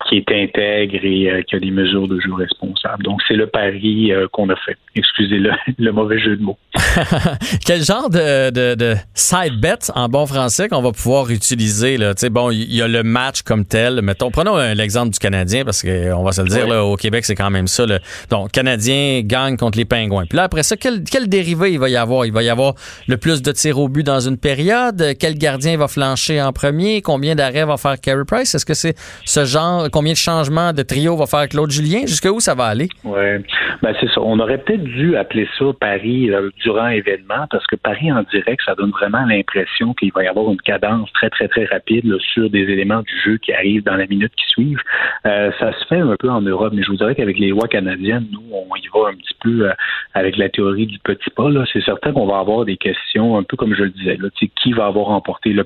qui, 0.08 0.18
est 0.18 0.32
intègre 0.32 1.00
et 1.04 1.32
euh, 1.32 1.42
qui 1.42 1.56
a 1.56 1.60
des 1.60 1.72
mesures 1.72 2.08
de 2.08 2.20
jeu 2.20 2.34
responsables. 2.34 3.04
Donc, 3.04 3.22
c'est 3.28 3.34
le 3.34 3.48
pari 3.48 4.12
euh, 4.12 4.28
qu'on 4.32 4.50
a 4.50 4.56
fait. 4.56 4.78
Excusez 4.96 5.40
le, 5.40 5.52
le, 5.80 5.92
mauvais 5.92 6.20
jeu 6.20 6.36
de 6.36 6.44
mots. 6.44 6.58
Quel 7.66 7.82
genre 7.82 8.10
de, 8.10 8.52
de, 8.52 8.76
de, 8.76 8.96
side 9.16 9.60
bet 9.60 9.92
en 9.96 10.10
bon 10.10 10.26
français 10.28 10.68
qu'on 10.68 10.82
va 10.82 10.92
pouvoir 10.92 11.32
utiliser? 11.32 11.98
Bon, 12.30 12.52
il 12.52 12.74
y 12.74 12.82
a 12.82 12.88
le 12.88 13.04
match 13.04 13.42
comme 13.42 13.66
tel. 13.66 14.02
Mettons, 14.02 14.30
prenons 14.30 14.58
l'exemple 14.76 15.12
du 15.12 15.20
Canadien, 15.20 15.53
parce 15.64 15.82
qu'on 15.84 16.24
va 16.24 16.32
se 16.32 16.42
le 16.42 16.48
dire, 16.48 16.68
là, 16.68 16.84
au 16.84 16.96
Québec, 16.96 17.26
c'est 17.26 17.36
quand 17.36 17.52
même 17.52 17.68
ça. 17.68 17.86
Là. 17.86 18.00
Donc, 18.30 18.52
Canadien 18.52 19.22
gagne 19.24 19.58
contre 19.58 19.78
les 19.78 19.86
Pingouins. 19.86 20.26
Puis 20.26 20.38
là, 20.38 20.44
après 20.44 20.64
ça, 20.64 20.76
quel, 20.76 21.04
quel 21.04 21.30
dérivé 21.30 21.74
il 21.74 21.80
va 21.80 21.90
y 21.90 21.98
avoir? 21.98 22.26
Il 22.26 22.34
va 22.34 22.42
y 22.42 22.50
avoir 22.50 22.74
le 23.08 23.18
plus 23.18 23.42
de 23.42 23.52
tirs 23.52 23.80
au 23.80 23.88
but 23.88 24.04
dans 24.04 24.20
une 24.20 24.38
période? 24.38 25.02
Quel 25.20 25.38
gardien 25.38 25.78
va 25.78 25.88
flancher 25.88 26.42
en 26.42 26.52
premier? 26.52 27.02
Combien 27.02 27.36
d'arrêts 27.36 27.66
va 27.66 27.78
faire 27.78 28.00
Carey 28.02 28.24
Price? 28.26 28.56
Est-ce 28.56 28.66
que 28.66 28.74
c'est 28.74 28.96
ce 29.26 29.46
genre 29.46 29.88
combien 29.92 30.14
de 30.14 30.18
changements 30.18 30.74
de 30.74 30.82
trio 30.82 31.16
va 31.16 31.26
faire 31.26 31.48
Claude 31.48 31.72
Julien? 31.72 32.02
Jusqu'où 32.08 32.40
ça 32.40 32.56
va 32.56 32.66
aller? 32.66 32.90
Oui, 33.04 33.44
ben, 33.82 33.94
c'est 34.00 34.10
ça. 34.10 34.22
On 34.22 34.40
aurait 34.40 34.58
peut-être 34.58 34.84
dû 34.84 35.18
appeler 35.18 35.48
ça 35.58 35.66
Paris 35.80 36.32
euh, 36.32 36.50
durant 36.64 36.88
événement 36.88 37.48
parce 37.52 37.66
que 37.68 37.76
Paris 37.76 38.12
en 38.12 38.24
direct, 38.32 38.62
ça 38.66 38.76
donne 38.76 38.92
vraiment 38.92 39.26
l'impression 39.26 39.94
qu'il 39.94 40.12
va 40.14 40.24
y 40.24 40.28
avoir 40.28 40.50
une 40.52 40.62
cadence 40.62 41.12
très, 41.14 41.30
très, 41.30 41.48
très 41.48 41.66
rapide 41.66 42.06
sur 42.34 42.50
des 42.50 42.62
éléments 42.62 43.02
du 43.02 43.14
jeu 43.24 43.38
qui 43.38 43.54
arrivent 43.54 43.84
dans 43.84 43.96
la 43.96 44.06
minute 44.08 44.32
qui 44.36 44.46
suivent. 44.48 44.82
Euh, 45.26 45.43
ça 45.60 45.74
se 45.74 45.86
fait 45.86 46.00
un 46.00 46.16
peu 46.18 46.30
en 46.30 46.42
Europe, 46.42 46.74
mais 46.76 46.84
je 46.84 46.92
vous 46.92 46.98
dirais 46.98 47.16
qu'avec 47.16 47.38
les 47.38 47.50
lois 47.50 47.68
canadiennes, 47.68 48.28
nous, 48.32 48.44
on 48.52 48.76
y 48.76 48.88
va 48.94 49.10
un 49.10 49.16
petit 49.16 49.36
peu 49.42 49.68
euh, 49.70 49.74
avec 50.14 50.38
la 50.38 50.50
théorie 50.50 50.86
du 50.86 51.00
petit 51.00 51.30
pas. 51.30 51.50
C'est 51.72 51.84
certain 51.84 52.14
qu'on 52.14 52.26
va 52.26 52.40
avoir 52.40 52.66
des 52.66 52.78
questions, 52.78 53.38
un 53.38 53.44
peu 53.44 53.58
comme 53.58 53.74
je 53.76 53.84
le 53.84 53.90
disais, 53.90 54.18
qui 54.62 54.74
va 54.74 54.86
avoir 54.86 55.08
remporté 55.08 55.54
le, 55.54 55.64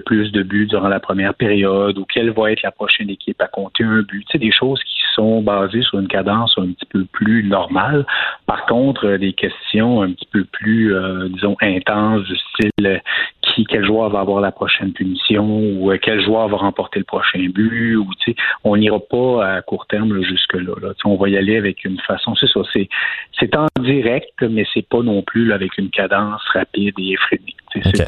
plus 0.00 0.32
de 0.32 0.42
buts 0.42 0.66
durant 0.66 0.88
la 0.88 1.00
première 1.00 1.34
période 1.34 1.98
ou 1.98 2.04
quelle 2.04 2.30
va 2.30 2.52
être 2.52 2.62
la 2.62 2.70
prochaine 2.70 3.10
équipe 3.10 3.40
à 3.40 3.46
compter 3.46 3.84
un 3.84 4.02
but. 4.02 4.26
Des 4.34 4.52
choses 4.52 4.80
qui 4.82 4.94
sont 5.14 5.42
basées 5.42 5.82
sur 5.82 5.98
une 5.98 6.08
cadence 6.08 6.54
un 6.58 6.72
petit 6.72 6.86
peu 6.86 7.04
plus 7.12 7.44
normale. 7.44 8.04
Par 8.46 8.66
contre, 8.66 9.06
euh, 9.06 9.18
des 9.18 9.32
questions 9.32 10.02
un 10.02 10.12
petit 10.12 10.28
peu 10.32 10.44
plus, 10.44 10.94
euh, 10.94 11.28
disons, 11.28 11.56
intenses, 11.60 12.24
du 12.24 12.36
style 12.36 12.86
euh, 12.86 12.98
qui, 13.42 13.64
quel 13.64 13.84
joueur 13.84 14.10
va 14.10 14.20
avoir 14.20 14.40
la 14.40 14.50
prochaine 14.50 14.92
punition 14.92 15.44
ou 15.46 15.92
quel 16.02 16.22
joueur 16.22 16.48
va 16.48 16.56
remporter 16.56 16.98
le 16.98 17.04
prochain 17.04 17.46
but. 17.54 17.96
Ou, 17.96 18.06
on 18.64 18.80
n'ira 18.94 19.06
pas 19.08 19.56
à 19.56 19.62
court 19.62 19.86
terme 19.86 20.22
jusque-là. 20.22 20.74
Là. 20.80 20.92
On 21.04 21.16
va 21.16 21.28
y 21.28 21.36
aller 21.36 21.56
avec 21.56 21.84
une 21.84 21.98
façon, 22.00 22.34
c'est 22.34 22.48
ça, 22.48 22.60
c'est, 22.72 22.88
c'est 23.38 23.54
en 23.56 23.66
direct, 23.80 24.42
mais 24.42 24.64
c'est 24.72 24.86
pas 24.88 25.02
non 25.02 25.22
plus 25.22 25.52
avec 25.52 25.76
une 25.78 25.90
cadence 25.90 26.42
rapide 26.52 26.94
et 26.98 27.12
effrénée. 27.12 27.54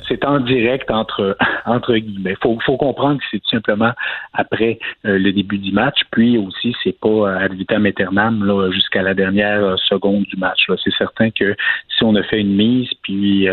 C'est 0.08 0.24
en 0.24 0.40
direct 0.40 0.90
entre 0.90 1.36
entre 1.66 1.96
guillemets. 1.96 2.36
Faut 2.42 2.58
faut 2.64 2.76
comprendre 2.76 3.18
que 3.18 3.24
c'est 3.30 3.38
tout 3.38 3.50
simplement 3.50 3.92
après 4.32 4.78
euh, 5.04 5.18
le 5.18 5.32
début 5.32 5.58
du 5.58 5.72
match, 5.72 6.00
puis 6.10 6.38
aussi 6.38 6.74
c'est 6.82 6.98
pas 6.98 7.08
euh, 7.08 7.38
ad 7.38 7.52
vitam 7.54 7.86
aeternam 7.86 8.44
là 8.44 8.70
jusqu'à 8.70 9.02
la 9.02 9.14
dernière 9.14 9.64
euh, 9.64 9.76
seconde 9.76 10.24
du 10.24 10.36
match. 10.36 10.66
C'est 10.84 10.94
certain 10.96 11.30
que 11.30 11.56
si 11.96 12.04
on 12.04 12.14
a 12.14 12.22
fait 12.22 12.40
une 12.40 12.54
mise, 12.54 12.88
puis 13.02 13.48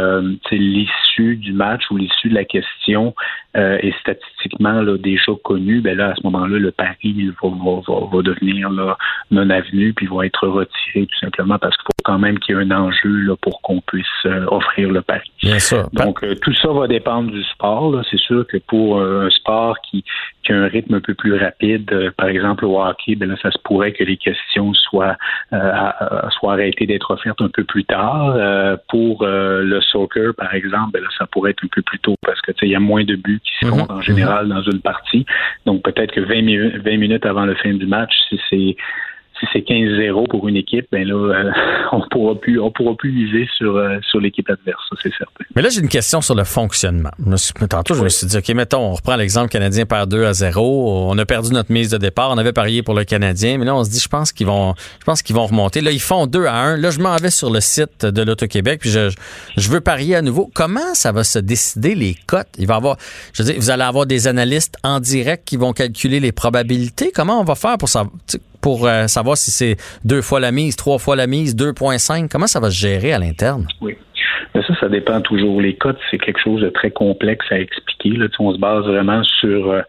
l'issue 0.52 1.36
du 1.38 1.54
match 1.54 1.84
ou 1.90 1.98
l'issue 1.98 2.30
de 2.30 2.36
la 2.36 2.44
question 2.44 3.16
est 3.56 3.98
statistiquement 4.00 4.82
là, 4.82 4.98
déjà 4.98 5.32
connue, 5.44 5.80
ben 5.80 5.98
là 5.98 6.10
à 6.10 6.16
ce 6.16 6.24
moment-là 6.24 6.58
le 6.58 6.72
pari 6.72 7.23
va, 7.30 7.50
va, 7.50 8.08
va, 8.12 8.22
devenir 8.22 8.70
là, 8.70 8.98
non 9.32 9.50
avenu 9.50 9.94
puis 9.94 10.08
va 10.08 10.26
être 10.26 10.48
retiré 10.48 11.06
tout 11.06 11.20
simplement 11.20 11.58
parce 11.58 11.76
qu'il 11.78 11.86
faut 11.86 12.04
quand 12.04 12.20
même 12.20 12.40
qu'il 12.40 12.56
y 12.56 12.60
ait 12.60 12.62
un 12.62 12.72
enjeu 12.72 13.10
là, 13.10 13.36
pour 13.42 13.62
qu'on 13.62 13.82
puisse 13.82 14.26
offrir 14.48 14.90
le 14.90 15.02
pari. 15.02 15.32
Bien 15.42 15.60
sûr. 15.60 15.90
Donc, 15.94 16.24
euh, 16.24 16.36
tout 16.36 16.54
ça 16.56 16.70
va 16.70 16.88
dépendre 16.88 17.32
du 17.32 17.44
sport. 17.44 17.94
C'est 18.10 18.20
sûr 18.20 18.46
que 18.48 18.58
pour 18.58 18.98
euh, 18.98 19.28
un 19.28 19.30
sport 19.30 19.78
qui, 19.82 20.04
qui, 20.44 20.52
a 20.52 20.56
un 20.56 20.68
rythme 20.68 20.96
un 20.96 21.02
peu 21.02 21.14
plus 21.14 21.38
rapide, 21.38 21.92
euh, 21.92 22.12
par 22.16 22.28
exemple 22.28 22.66
au 22.66 22.82
hockey, 22.82 23.16
ben 23.16 23.30
là, 23.30 23.36
ça 23.42 23.52
se 23.52 23.58
pourrait 23.64 23.92
que 23.92 24.04
les 24.04 24.18
questions 24.18 24.74
soient, 24.74 25.18
soient 25.52 26.54
arrêtées 26.54 26.86
d'être 26.86 27.12
offertes 27.12 27.42
un 27.42 27.50
peu 27.50 27.64
plus 27.64 27.86
tard. 27.86 28.36
pour 28.90 29.26
le 29.26 29.82
soccer, 29.82 30.34
par 30.36 30.54
exemple, 30.54 30.92
ben 30.94 31.04
là, 31.04 31.10
ça 31.18 31.26
pourrait 31.26 31.52
être 31.52 31.64
un 31.64 31.70
peu 31.72 31.82
plus 31.82 32.00
tôt 32.00 32.16
parce 32.26 32.40
que 32.42 32.52
il 32.62 32.70
y 32.70 32.76
a 32.76 32.80
moins 32.80 33.04
de 33.04 33.16
buts 33.16 33.42
qui 33.44 33.66
se 33.66 33.72
comptent 33.72 33.90
mhm. 33.90 33.98
en 33.98 34.02
général 34.02 34.48
dans 34.48 34.62
une 34.62 34.80
partie. 34.80 35.26
Donc, 35.66 35.84
peut-être 35.84 36.12
que 36.12 36.22
20, 36.22 36.82
20 36.84 36.98
minutes 36.98 37.13
avant 37.24 37.46
le 37.46 37.56
fin 37.56 37.74
du 37.74 37.86
match, 37.86 38.14
si 38.50 38.76
si 39.44 39.50
c'est 39.54 39.74
15-0 39.74 40.28
pour 40.30 40.48
une 40.48 40.56
équipe, 40.56 40.88
ben 40.92 41.08
là, 41.08 41.16
euh, 41.16 41.52
on 41.92 42.02
pourra 42.10 42.40
plus, 42.40 42.60
on 42.60 42.72
pourra 42.72 42.96
plus 42.96 43.12
viser 43.12 43.48
sur, 43.58 43.76
euh, 43.76 43.98
sur 44.10 44.20
l'équipe 44.20 44.50
adverse, 44.50 44.82
c'est 45.02 45.14
certain. 45.18 45.44
Mais 45.56 45.62
là, 45.62 45.70
j'ai 45.70 45.82
une 45.82 45.90
question 45.90 46.22
sur 46.22 46.36
le 46.36 46.44
fonctionnement. 46.44 47.12
tantôt, 47.70 47.94
je 47.94 48.04
me 48.04 48.10
suis 48.10 48.28
dit, 48.28 48.38
OK, 48.38 48.50
mettons, 48.50 48.80
on 48.80 48.94
reprend 48.94 49.16
l'exemple 49.16 49.50
canadien 49.50 49.86
par 49.86 50.08
2 50.08 50.26
à 50.26 50.34
0. 50.34 51.10
On 51.10 51.18
a 51.18 51.26
perdu 51.26 51.52
notre 51.52 51.72
mise 51.72 51.90
de 51.90 51.98
départ. 51.98 52.32
On 52.32 52.38
avait 52.38 52.54
parié 52.54 52.84
pour 52.84 52.94
le 52.94 53.04
Canadien, 53.04 53.58
mais 53.58 53.66
là, 53.66 53.76
on 53.76 53.84
se 53.84 53.90
dit, 53.90 54.00
je 54.00 54.08
pense 54.08 54.32
qu'ils 54.32 54.48
vont, 54.48 54.74
je 55.00 55.06
pense 55.06 55.22
qu'ils 55.22 55.36
vont 55.36 55.46
remonter. 55.46 55.82
Là, 55.82 55.92
ils 55.92 56.02
font 56.02 56.28
2 56.28 56.46
à 56.46 56.56
1. 56.56 56.78
Là, 56.78 56.90
je 56.92 57.00
m'en 57.00 57.16
vais 57.18 57.32
sur 57.32 57.50
le 57.50 57.60
site 57.60 58.06
de 58.06 58.22
l'Auto-Québec, 58.22 58.80
puis 58.80 58.90
je, 58.90 59.12
je 59.58 59.70
veux 59.70 59.82
parier 59.82 60.16
à 60.16 60.22
nouveau. 60.22 60.50
Comment 60.54 60.94
ça 60.94 61.12
va 61.12 61.24
se 61.24 61.40
décider 61.40 61.96
les 61.96 62.16
cotes? 62.28 62.48
Il 62.58 62.68
va 62.68 62.76
avoir, 62.76 62.98
je 63.34 63.44
veux 63.44 63.52
dire, 63.52 63.60
vous 63.60 63.70
allez 63.70 63.84
avoir 63.84 64.06
des 64.06 64.28
analystes 64.28 64.78
en 64.84 65.00
direct 65.00 65.48
qui 65.48 65.58
vont 65.58 65.74
calculer 65.74 66.20
les 66.20 66.32
probabilités. 66.32 67.12
Comment 67.14 67.40
on 67.40 67.44
va 67.44 67.56
faire 67.56 67.78
pour 67.78 67.90
savoir? 67.90 68.14
Pour 68.64 68.88
euh, 68.88 69.08
savoir 69.08 69.38
si 69.38 69.52
c'est 69.52 69.76
deux 70.06 70.22
fois 70.22 70.40
la 70.40 70.52
mise, 70.52 70.76
trois 70.76 70.98
fois 70.98 71.16
la 71.16 71.28
mise, 71.28 71.56
2,5? 71.56 72.30
Comment 72.32 72.48
ça 72.48 72.62
va 72.62 72.72
se 72.72 72.80
gérer 72.80 73.12
à 73.14 73.20
l'interne? 73.20 73.68
Oui. 73.82 73.96
Mais 74.56 74.62
ça, 74.64 74.74
ça 74.80 74.90
dépend 74.90 75.20
toujours. 75.22 75.62
Les 75.62 75.76
cotes, 75.76 76.00
c'est 76.10 76.18
quelque 76.18 76.40
chose 76.42 76.62
de 76.62 76.70
très 76.70 76.90
complexe 76.90 77.46
à 77.52 77.60
expliquer. 77.60 78.12
Là. 78.12 78.28
On 78.40 78.54
se 78.54 78.60
base 78.60 78.86
vraiment 78.86 79.22
sur 79.24 79.72
euh, 79.72 79.82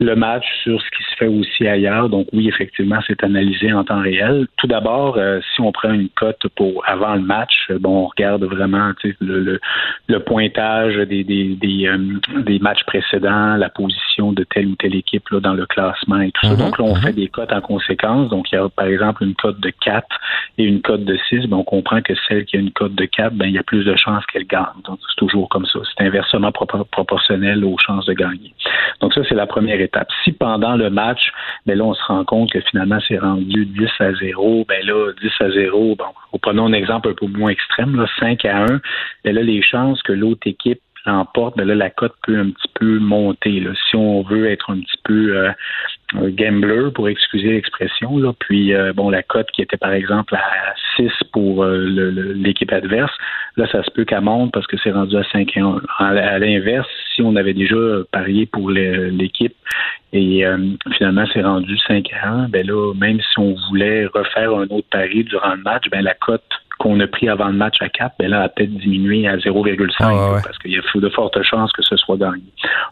le 0.00 0.16
match 0.16 0.44
sur 0.62 0.80
ce 0.80 0.90
qui 0.90 1.02
se 1.04 1.16
fait 1.16 1.26
aussi 1.26 1.68
ailleurs. 1.68 2.08
Donc 2.08 2.26
oui, 2.32 2.48
effectivement, 2.48 2.98
c'est 3.06 3.22
analysé 3.22 3.72
en 3.72 3.84
temps 3.84 4.00
réel. 4.00 4.46
Tout 4.56 4.66
d'abord, 4.66 5.16
euh, 5.16 5.40
si 5.54 5.60
on 5.60 5.70
prend 5.70 5.92
une 5.92 6.08
cote 6.08 6.42
pour 6.56 6.82
avant 6.86 7.14
le 7.14 7.20
match, 7.20 7.66
euh, 7.70 7.78
bon, 7.78 8.04
on 8.04 8.06
regarde 8.06 8.44
vraiment 8.44 8.92
le, 9.04 9.40
le, 9.40 9.60
le, 10.08 10.20
pointage 10.20 10.96
des, 10.96 11.22
des, 11.22 11.54
des, 11.54 11.86
euh, 11.86 12.42
des, 12.42 12.58
matchs 12.58 12.84
précédents, 12.86 13.56
la 13.56 13.68
position 13.68 14.32
de 14.32 14.44
telle 14.44 14.66
ou 14.66 14.76
telle 14.76 14.96
équipe 14.96 15.28
là, 15.30 15.40
dans 15.40 15.54
le 15.54 15.66
classement 15.66 16.20
et 16.20 16.32
tout 16.32 16.46
ça. 16.46 16.54
Mhm, 16.54 16.58
donc 16.58 16.78
là, 16.78 16.84
on 16.84 16.96
mhm. 16.96 17.02
fait 17.02 17.12
des 17.12 17.28
cotes 17.28 17.52
en 17.52 17.60
conséquence. 17.60 18.28
Donc 18.30 18.50
il 18.50 18.56
y 18.56 18.58
a 18.58 18.68
par 18.68 18.86
exemple 18.86 19.22
une 19.22 19.34
cote 19.34 19.60
de 19.60 19.70
4 19.70 20.06
et 20.58 20.64
une 20.64 20.82
cote 20.82 21.04
de 21.04 21.16
6. 21.28 21.46
Ben, 21.46 21.58
on 21.58 21.64
comprend 21.64 22.02
que 22.02 22.14
celle 22.28 22.44
qui 22.46 22.56
a 22.56 22.60
une 22.60 22.72
cote 22.72 22.94
de 22.94 23.04
4, 23.04 23.34
ben, 23.34 23.46
il 23.46 23.54
y 23.54 23.58
a 23.58 23.62
plus 23.62 23.84
de 23.84 23.94
chances 23.94 24.26
qu'elle 24.26 24.46
gagne. 24.46 24.64
Donc 24.84 24.98
c'est 25.08 25.16
toujours 25.16 25.48
comme 25.48 25.66
ça. 25.66 25.78
C'est 25.96 26.04
inversement 26.04 26.50
proportionnel 26.50 27.64
aux 27.64 27.76
chances 27.78 28.06
de 28.06 28.12
gagner. 28.12 28.52
Donc 29.00 29.14
ça, 29.14 29.20
c'est 29.28 29.34
la 29.34 29.46
première 29.46 29.80
Si 30.24 30.32
pendant 30.32 30.76
le 30.76 30.90
match, 30.90 31.32
ben 31.66 31.78
là, 31.78 31.84
on 31.84 31.94
se 31.94 32.02
rend 32.04 32.24
compte 32.24 32.52
que 32.52 32.60
finalement, 32.60 32.98
c'est 33.06 33.18
rendu 33.18 33.66
10 33.66 33.88
à 34.00 34.12
0, 34.14 34.64
ben 34.68 34.86
là, 34.86 35.12
10 35.20 35.30
à 35.40 35.50
0, 35.50 35.96
bon, 35.96 36.38
prenons 36.40 36.66
un 36.66 36.72
exemple 36.72 37.08
un 37.10 37.14
peu 37.14 37.26
moins 37.26 37.50
extrême, 37.50 37.96
là, 37.96 38.06
5 38.18 38.44
à 38.44 38.64
1, 38.64 38.80
ben 39.24 39.34
là, 39.34 39.42
les 39.42 39.62
chances 39.62 40.02
que 40.02 40.12
l'autre 40.12 40.46
équipe 40.46 40.80
l'emporte, 41.06 41.56
ben 41.56 41.66
là, 41.66 41.74
la 41.74 41.90
cote 41.90 42.14
peut 42.26 42.38
un 42.38 42.50
petit 42.50 42.68
peu 42.74 42.98
monter. 42.98 43.60
Là. 43.60 43.70
Si 43.88 43.96
on 43.96 44.22
veut 44.22 44.46
être 44.46 44.70
un 44.70 44.78
petit 44.80 45.00
peu 45.04 45.36
euh, 45.36 45.50
gambler, 46.14 46.90
pour 46.94 47.08
excuser 47.08 47.52
l'expression, 47.52 48.18
là, 48.18 48.32
puis 48.38 48.74
euh, 48.74 48.92
bon, 48.92 49.10
la 49.10 49.22
cote 49.22 49.50
qui 49.52 49.62
était 49.62 49.76
par 49.76 49.92
exemple 49.92 50.34
à 50.34 50.74
6 50.96 51.10
pour 51.32 51.64
euh, 51.64 52.34
l'équipe 52.36 52.72
adverse, 52.72 53.12
là, 53.56 53.66
ça 53.70 53.82
se 53.82 53.90
peut 53.90 54.04
qu'elle 54.04 54.20
monte 54.20 54.52
parce 54.52 54.66
que 54.66 54.76
c'est 54.82 54.92
rendu 54.92 55.16
à 55.16 55.24
5 55.32 55.56
et 55.56 55.60
1. 55.60 55.80
À, 55.98 56.38
l'inverse, 56.38 56.88
si 57.14 57.22
on 57.22 57.36
avait 57.36 57.54
déjà 57.54 57.76
parié 58.12 58.46
pour 58.46 58.70
l'équipe 58.70 59.54
et 60.12 60.46
euh, 60.46 60.58
finalement 60.96 61.24
c'est 61.32 61.42
rendu 61.42 61.76
5 61.78 62.08
à 62.22 62.28
1, 62.28 62.48
ben 62.48 62.66
là, 62.66 62.94
même 62.94 63.20
si 63.20 63.38
on 63.38 63.54
voulait 63.68 64.06
refaire 64.06 64.54
un 64.54 64.66
autre 64.68 64.88
pari 64.90 65.24
durant 65.24 65.54
le 65.54 65.62
match, 65.62 65.84
ben 65.90 66.02
la 66.02 66.14
cote 66.14 66.42
qu'on 66.76 66.98
a 67.00 67.06
pris 67.06 67.28
avant 67.28 67.46
le 67.46 67.54
match 67.54 67.76
à 67.80 67.88
4, 67.88 68.14
ben 68.18 68.30
là, 68.30 68.42
a 68.42 68.48
peut-être 68.48 68.74
diminué 68.74 69.28
à 69.28 69.36
0,5 69.36 69.92
ah, 70.00 70.40
parce 70.42 70.58
qu'il 70.58 70.72
y 70.72 70.78
a 70.78 70.80
de 70.94 71.08
fortes 71.08 71.42
chances 71.42 71.72
que 71.72 71.82
ce 71.82 71.96
soit 71.96 72.16
gagné. 72.16 72.42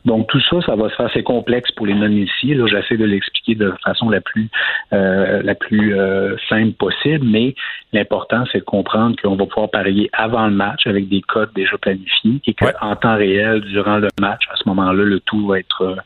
Donc 0.04 0.26
tout 0.28 0.40
ça, 0.50 0.60
ça 0.66 0.76
va 0.76 0.88
se 0.90 0.96
faire 0.96 1.06
assez 1.06 1.22
complexe 1.22 1.70
pour 1.72 1.86
les 1.86 1.94
non-initiés. 1.94 2.54
Là, 2.54 2.66
j'essaie 2.66 2.96
de 2.96 3.04
l'expliquer 3.04 3.54
de 3.54 3.72
façon 3.84 4.10
la 4.10 4.20
plus 4.20 4.48
euh, 4.92 5.42
la 5.42 5.54
plus 5.54 5.96
euh, 5.96 6.36
simple 6.48 6.72
possible, 6.72 7.26
mais 7.26 7.54
l'important, 7.92 8.44
c'est 8.50 8.58
de 8.58 8.64
comprendre 8.64 9.16
qu'on 9.20 9.36
va 9.36 9.46
pouvoir 9.46 9.70
parier 9.70 10.10
avant 10.12 10.46
le 10.46 10.54
match 10.54 10.86
avec 10.86 11.08
des 11.08 11.20
codes 11.22 11.50
déjà 11.54 11.78
planifiés 11.78 12.40
et 12.46 12.54
qu'en 12.54 12.96
temps 12.96 13.16
réel, 13.16 13.60
durant 13.62 13.98
le 13.98 14.08
match, 14.20 14.42
à 14.52 14.56
ce 14.56 14.68
moment-là, 14.68 15.04
le 15.04 15.20
tout 15.20 15.46
va 15.46 15.58
être 15.58 15.82
euh, 15.82 15.96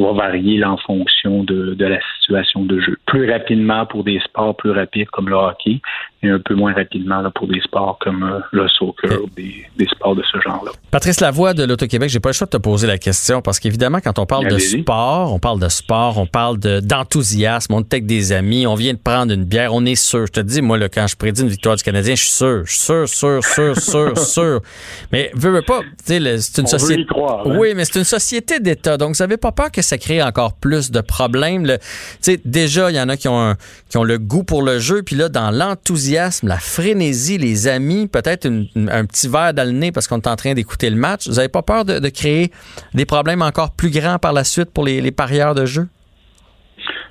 va 0.00 0.12
varier 0.12 0.64
en 0.64 0.76
fonction 0.76 1.44
de, 1.44 1.74
de, 1.74 1.84
la 1.84 1.98
situation 2.20 2.62
de 2.62 2.80
jeu. 2.80 2.96
Plus 3.06 3.30
rapidement 3.30 3.86
pour 3.86 4.04
des 4.04 4.20
sports 4.20 4.56
plus 4.56 4.70
rapides 4.70 5.10
comme 5.10 5.28
le 5.28 5.36
hockey 5.36 5.80
et 6.22 6.30
un 6.30 6.38
peu 6.38 6.54
moins 6.54 6.72
rapidement 6.72 7.19
là, 7.22 7.30
pour 7.30 7.48
des 7.48 7.60
sports 7.60 7.98
comme 8.00 8.22
euh, 8.22 8.40
le 8.52 8.68
soccer 8.68 9.22
ou 9.22 9.28
des, 9.36 9.66
des, 9.76 9.86
sports 9.86 10.14
de 10.14 10.22
ce 10.30 10.40
genre-là. 10.40 10.72
Patrice 10.90 11.20
Lavoie 11.20 11.54
de 11.54 11.64
l'Auto-Québec, 11.64 12.08
j'ai 12.08 12.20
pas 12.20 12.30
le 12.30 12.34
choix 12.34 12.46
de 12.46 12.50
te 12.50 12.56
poser 12.56 12.86
la 12.86 12.98
question 12.98 13.42
parce 13.42 13.58
qu'évidemment, 13.58 13.98
quand 14.02 14.18
on 14.18 14.26
parle 14.26 14.48
de 14.48 14.58
sport, 14.58 15.32
on 15.32 15.38
parle 15.38 15.60
de 15.60 15.68
sport, 15.68 16.18
on 16.18 16.26
parle 16.26 16.58
d'enthousiasme, 16.58 17.74
on 17.74 17.80
est 17.80 17.94
avec 17.94 18.06
des 18.06 18.32
amis, 18.32 18.66
on 18.66 18.74
vient 18.74 18.92
de 18.92 18.98
prendre 18.98 19.32
une 19.32 19.44
bière, 19.44 19.74
on 19.74 19.84
est 19.84 19.94
sûr. 19.94 20.26
Je 20.26 20.32
te 20.32 20.40
dis, 20.40 20.62
moi, 20.62 20.78
là, 20.78 20.88
quand 20.88 21.06
je 21.06 21.16
prédis 21.16 21.42
une 21.42 21.48
victoire 21.48 21.76
du 21.76 21.82
Canadien, 21.82 22.14
je 22.14 22.22
suis 22.22 22.32
sûr, 22.32 22.62
je 22.64 22.72
suis 22.72 22.80
sûr, 22.80 23.08
sûr, 23.08 23.44
sûr, 23.44 23.76
sûr, 23.80 24.18
sûr. 24.18 24.60
Mais 25.12 25.30
veux, 25.34 25.50
veux 25.50 25.62
pas, 25.62 25.80
c'est 26.04 26.18
une 26.18 26.66
société. 26.66 27.06
Hein. 27.16 27.42
Oui, 27.58 27.74
mais 27.74 27.84
c'est 27.84 27.98
une 27.98 28.04
société 28.04 28.60
d'État, 28.60 28.96
donc 28.96 29.14
vous 29.14 29.22
n'avez 29.22 29.36
pas 29.36 29.52
peur 29.52 29.70
que 29.70 29.82
ça 29.82 29.98
crée 29.98 30.22
encore 30.22 30.54
plus 30.54 30.90
de 30.90 31.00
problèmes? 31.00 31.66
Le, 31.66 31.78
déjà, 32.44 32.90
il 32.90 32.96
y 32.96 33.00
en 33.00 33.08
a 33.08 33.16
qui 33.16 33.28
ont, 33.28 33.54
qui 33.88 33.96
ont 33.96 34.04
le 34.04 34.18
goût 34.18 34.44
pour 34.44 34.62
le 34.62 34.78
jeu, 34.78 35.02
puis 35.02 35.16
là, 35.16 35.28
dans 35.28 35.50
l'enthousiasme, 35.50 36.48
la 36.48 36.58
frénésie, 36.58 37.09
les 37.38 37.68
amis, 37.68 38.06
peut-être 38.06 38.46
un 38.46 39.04
petit 39.04 39.28
verre 39.28 39.54
dans 39.54 39.92
parce 39.92 40.06
qu'on 40.06 40.20
est 40.20 40.28
en 40.28 40.36
train 40.36 40.54
d'écouter 40.54 40.90
le 40.90 40.96
match. 40.96 41.28
Vous 41.28 41.34
n'avez 41.34 41.48
pas 41.48 41.62
peur 41.62 41.84
de, 41.84 42.08
créer 42.08 42.50
des 42.94 43.04
problèmes 43.04 43.42
encore 43.42 43.70
plus 43.70 43.90
grands 43.90 44.18
par 44.18 44.32
la 44.32 44.44
suite 44.44 44.70
pour 44.70 44.84
les, 44.84 45.00
les 45.00 45.12
parieurs 45.12 45.54
de 45.54 45.66
jeu? 45.66 45.88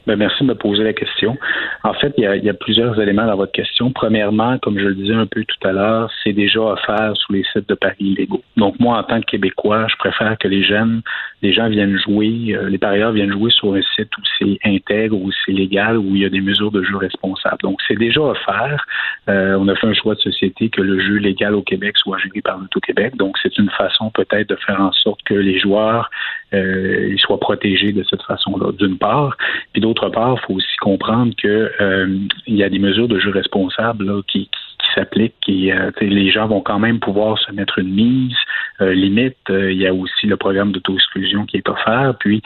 Ben, 0.07 0.15
merci 0.15 0.43
de 0.43 0.49
me 0.49 0.55
poser 0.55 0.83
la 0.83 0.93
question. 0.93 1.37
En 1.83 1.93
fait, 1.93 2.13
il 2.17 2.23
y, 2.23 2.49
a, 2.49 2.53
plusieurs 2.53 2.99
éléments 2.99 3.25
dans 3.25 3.35
votre 3.35 3.51
question. 3.51 3.91
Premièrement, 3.91 4.57
comme 4.59 4.77
je 4.79 4.85
le 4.85 4.95
disais 4.95 5.13
un 5.13 5.25
peu 5.25 5.43
tout 5.43 5.67
à 5.67 5.71
l'heure, 5.71 6.11
c'est 6.23 6.33
déjà 6.33 6.61
offert 6.61 7.13
sur 7.15 7.33
les 7.33 7.43
sites 7.53 7.69
de 7.69 7.75
paris 7.75 8.15
légaux. 8.17 8.43
Donc 8.57 8.79
moi, 8.79 8.97
en 8.97 9.03
tant 9.03 9.21
que 9.21 9.25
Québécois, 9.25 9.87
je 9.89 9.95
préfère 9.97 10.37
que 10.37 10.47
les 10.47 10.63
jeunes, 10.63 11.01
les 11.41 11.53
gens 11.53 11.69
viennent 11.69 11.97
jouer, 11.97 12.55
euh, 12.55 12.69
les 12.69 12.77
parieurs 12.77 13.11
viennent 13.11 13.31
jouer 13.31 13.51
sur 13.51 13.73
un 13.73 13.81
site 13.95 14.09
où 14.17 14.21
c'est 14.37 14.57
intègre, 14.65 15.15
où 15.15 15.31
c'est 15.45 15.51
légal, 15.51 15.97
où 15.97 16.15
il 16.15 16.21
y 16.21 16.25
a 16.25 16.29
des 16.29 16.41
mesures 16.41 16.71
de 16.71 16.83
jeu 16.83 16.97
responsables. 16.97 17.61
Donc 17.61 17.79
c'est 17.87 17.97
déjà 17.97 18.21
offert. 18.21 18.85
Euh, 19.29 19.57
on 19.59 19.67
a 19.67 19.75
fait 19.75 19.87
un 19.87 19.93
choix 19.93 20.15
de 20.15 20.19
société 20.19 20.69
que 20.69 20.81
le 20.81 20.99
jeu 20.99 21.15
légal 21.15 21.55
au 21.55 21.61
Québec 21.61 21.97
soit 21.97 22.17
géré 22.17 22.41
par 22.41 22.57
l'Auto-Québec. 22.57 23.15
Donc 23.17 23.37
c'est 23.41 23.57
une 23.57 23.69
façon 23.69 24.09
peut-être 24.11 24.49
de 24.49 24.55
faire 24.55 24.81
en 24.81 24.91
sorte 24.91 25.21
que 25.23 25.33
les 25.33 25.59
joueurs 25.59 26.09
euh, 26.53 27.15
soient 27.19 27.39
protégés 27.39 27.91
de 27.91 28.03
cette 28.09 28.23
façon-là, 28.23 28.71
d'une 28.71 28.97
part. 28.97 29.37
Puis 29.73 29.81
d'autre 29.81 30.09
part, 30.09 30.37
il 30.41 30.45
faut 30.45 30.53
aussi 30.53 30.75
comprendre 30.81 31.33
que 31.41 31.71
euh, 31.79 32.17
il 32.47 32.55
y 32.55 32.63
a 32.63 32.69
des 32.69 32.79
mesures 32.79 33.07
de 33.07 33.19
jeu 33.19 33.29
responsables 33.29 34.23
qui, 34.23 34.49
qui, 34.49 34.93
s'appliquent 34.95 35.47
et 35.47 35.71
euh, 35.71 35.91
les 36.01 36.31
gens 36.31 36.47
vont 36.47 36.61
quand 36.61 36.79
même 36.79 36.99
pouvoir 36.99 37.37
se 37.37 37.51
mettre 37.51 37.77
une 37.77 37.93
mise 37.93 38.35
euh, 38.81 38.93
limite. 38.93 39.37
il 39.49 39.73
y 39.73 39.85
a 39.85 39.93
aussi 39.93 40.25
le 40.25 40.35
programme 40.35 40.71
d'auto-exclusion 40.71 41.45
qui 41.45 41.57
est 41.57 41.69
offert. 41.69 42.15
Puis 42.19 42.41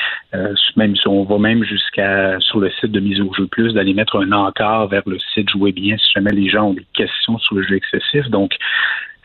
même 0.76 0.96
si 0.96 1.08
on 1.08 1.24
va 1.24 1.38
même 1.38 1.64
jusqu'à 1.64 2.38
sur 2.42 2.60
le 2.60 2.70
site 2.72 2.92
de 2.92 3.00
mise 3.00 3.22
au 3.22 3.34
jeu 3.34 3.48
plus 3.48 3.74
d'aller 3.74 3.94
mettre 3.94 4.18
un 4.18 4.32
encart 4.34 4.88
vers 4.88 5.04
le 5.06 5.18
site 5.34 5.50
jouer 5.50 5.72
bien 5.72 5.96
si 5.98 6.12
jamais 6.16 6.32
les 6.32 6.50
gens 6.50 6.70
ont 6.70 6.74
des 6.74 6.86
questions 6.94 7.38
sur 7.38 7.56
le 7.56 7.64
jeu 7.64 7.76
excessif. 7.76 8.28
Donc 8.30 8.58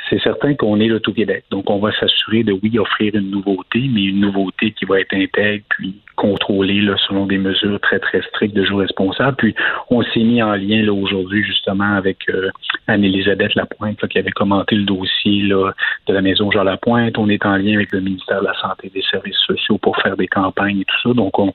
c'est 0.08 0.20
certain 0.20 0.54
qu'on 0.54 0.80
est 0.80 1.00
tout 1.00 1.12
Québec. 1.12 1.44
Donc, 1.50 1.70
on 1.70 1.78
va 1.78 1.92
s'assurer 1.98 2.42
de, 2.42 2.52
oui, 2.52 2.78
offrir 2.78 3.14
une 3.14 3.30
nouveauté, 3.30 3.88
mais 3.92 4.04
une 4.04 4.20
nouveauté 4.20 4.72
qui 4.72 4.84
va 4.84 5.00
être 5.00 5.14
intègre 5.14 5.64
puis 5.68 5.94
contrôlée 6.16 6.80
là, 6.80 6.96
selon 7.06 7.26
des 7.26 7.38
mesures 7.38 7.78
très, 7.80 7.98
très 7.98 8.22
strictes 8.22 8.54
de 8.54 8.64
jeu 8.64 8.74
responsable. 8.74 9.36
Puis, 9.36 9.54
on 9.90 10.02
s'est 10.02 10.24
mis 10.24 10.42
en 10.42 10.54
lien 10.54 10.82
là 10.82 10.92
aujourd'hui, 10.92 11.44
justement, 11.44 11.94
avec 11.94 12.28
euh, 12.28 12.50
Anne-Élisabeth 12.86 13.54
Lapointe, 13.54 14.06
qui 14.08 14.18
avait 14.18 14.30
commenté 14.30 14.74
le 14.76 14.84
dossier 14.84 15.42
là, 15.42 15.72
de 16.06 16.12
la 16.12 16.22
Maison 16.22 16.50
Jean 16.50 16.64
Lapointe. 16.64 17.18
On 17.18 17.28
est 17.28 17.44
en 17.46 17.56
lien 17.56 17.74
avec 17.74 17.92
le 17.92 18.00
ministère 18.00 18.40
de 18.40 18.46
la 18.46 18.54
Santé 18.60 18.88
et 18.88 18.90
des 18.90 19.04
Services 19.10 19.38
sociaux 19.46 19.78
pour 19.78 19.96
faire 19.98 20.16
des 20.16 20.28
campagnes 20.28 20.80
et 20.80 20.84
tout 20.84 21.08
ça. 21.08 21.14
Donc, 21.14 21.38
on, 21.38 21.52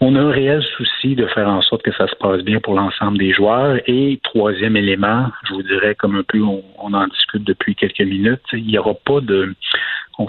on 0.00 0.16
a 0.16 0.20
un 0.20 0.30
réel 0.30 0.62
souci 0.76 1.14
de 1.14 1.26
faire 1.26 1.48
en 1.48 1.60
sorte 1.60 1.82
que 1.82 1.92
ça 1.92 2.08
se 2.08 2.16
passe 2.16 2.42
bien 2.42 2.58
pour 2.58 2.74
l'ensemble 2.74 3.18
des 3.18 3.32
joueurs. 3.32 3.78
Et 3.86 4.18
troisième 4.22 4.76
élément, 4.76 5.26
je 5.46 5.54
vous 5.54 5.62
dirais 5.62 5.94
comme 5.94 6.16
un 6.16 6.22
peu 6.22 6.40
on, 6.42 6.62
en 6.78 7.06
discute 7.06 7.44
depuis 7.44 7.74
quelques 7.74 8.00
minutes, 8.00 8.40
il 8.52 8.66
n'y 8.66 8.78
aura 8.78 8.94
pas 8.94 9.20
de 9.20 9.54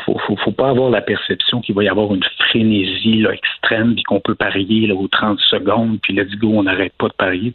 faut, 0.05 0.51
pas 0.51 0.69
avoir 0.69 0.89
la 0.89 1.01
perception 1.01 1.59
qu'il 1.59 1.75
va 1.75 1.83
y 1.83 1.89
avoir 1.89 2.13
une 2.13 2.23
frénésie 2.49 3.21
là, 3.21 3.33
extrême, 3.33 3.93
puis 3.93 4.03
qu'on 4.03 4.21
peut 4.21 4.35
parier 4.35 4.87
là, 4.87 4.95
aux 4.95 5.07
30 5.07 5.39
secondes, 5.39 5.99
puis 6.01 6.13
let's 6.13 6.33
go, 6.37 6.49
on 6.53 6.63
n'arrête 6.63 6.93
pas 6.97 7.07
de 7.07 7.13
parier. 7.13 7.53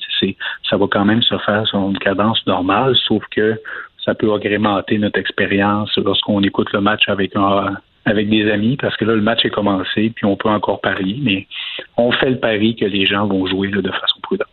Ça 0.68 0.76
va 0.76 0.86
quand 0.90 1.04
même 1.04 1.22
se 1.22 1.36
faire 1.38 1.66
sur 1.66 1.78
une 1.78 1.98
cadence 1.98 2.44
normale, 2.46 2.94
sauf 2.96 3.24
que 3.30 3.58
ça 4.04 4.14
peut 4.14 4.32
agrémenter 4.32 4.98
notre 4.98 5.18
expérience 5.18 5.96
lorsqu'on 5.96 6.42
écoute 6.42 6.72
le 6.72 6.80
match 6.80 7.08
avec 7.08 7.34
un, 7.36 7.76
avec 8.06 8.30
des 8.30 8.50
amis 8.50 8.76
parce 8.80 8.96
que 8.96 9.04
là, 9.04 9.14
le 9.14 9.20
match 9.20 9.44
est 9.44 9.50
commencé, 9.50 10.12
puis 10.14 10.24
on 10.24 10.36
peut 10.36 10.48
encore 10.48 10.80
parier, 10.80 11.18
mais 11.22 11.46
on 11.96 12.12
fait 12.12 12.30
le 12.30 12.38
pari 12.38 12.76
que 12.76 12.84
les 12.84 13.04
gens 13.04 13.26
vont 13.26 13.46
jouer 13.46 13.68
de 13.68 13.82
façon 13.82 14.20
prudente. 14.22 14.48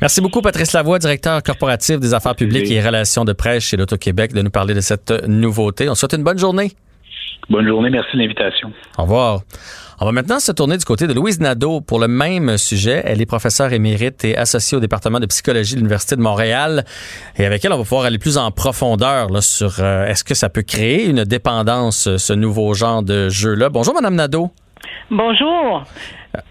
Merci 0.00 0.20
beaucoup, 0.20 0.40
Patrice 0.40 0.72
Lavoie, 0.72 0.98
directeur 0.98 1.42
corporatif 1.42 2.00
des 2.00 2.14
affaires 2.14 2.34
publiques 2.34 2.70
et 2.70 2.80
relations 2.80 3.24
de 3.24 3.32
presse 3.32 3.64
chez 3.64 3.76
l'Auto-Québec, 3.76 4.32
de 4.32 4.42
nous 4.42 4.50
parler 4.50 4.74
de 4.74 4.80
cette 4.80 5.10
nouveauté. 5.26 5.88
On 5.88 5.94
souhaite 5.94 6.14
une 6.14 6.24
bonne 6.24 6.38
journée. 6.38 6.72
Bonne 7.50 7.66
journée, 7.66 7.88
merci 7.88 8.16
de 8.16 8.22
l'invitation. 8.22 8.72
Au 8.98 9.02
revoir. 9.02 9.40
On 10.00 10.04
va 10.04 10.12
maintenant 10.12 10.38
se 10.38 10.52
tourner 10.52 10.76
du 10.76 10.84
côté 10.84 11.06
de 11.06 11.12
Louise 11.12 11.40
Nadeau 11.40 11.80
pour 11.80 11.98
le 11.98 12.06
même 12.06 12.56
sujet. 12.56 13.02
Elle 13.04 13.20
est 13.20 13.26
professeure 13.26 13.72
émérite 13.72 14.24
et 14.24 14.36
associée 14.36 14.76
au 14.76 14.80
département 14.80 15.18
de 15.18 15.26
psychologie 15.26 15.72
de 15.74 15.78
l'Université 15.78 16.14
de 16.14 16.20
Montréal. 16.20 16.84
Et 17.36 17.44
avec 17.44 17.64
elle, 17.64 17.72
on 17.72 17.78
va 17.78 17.82
pouvoir 17.82 18.04
aller 18.04 18.18
plus 18.18 18.38
en 18.38 18.50
profondeur 18.52 19.28
sur 19.42 19.80
euh, 19.80 20.06
est-ce 20.06 20.22
que 20.22 20.34
ça 20.34 20.50
peut 20.50 20.62
créer 20.62 21.06
une 21.06 21.24
dépendance, 21.24 22.16
ce 22.16 22.32
nouveau 22.32 22.74
genre 22.74 23.02
de 23.02 23.28
jeu-là. 23.28 23.70
Bonjour, 23.70 23.94
Madame 23.94 24.14
Nadeau. 24.14 24.52
Bonjour. 25.10 25.84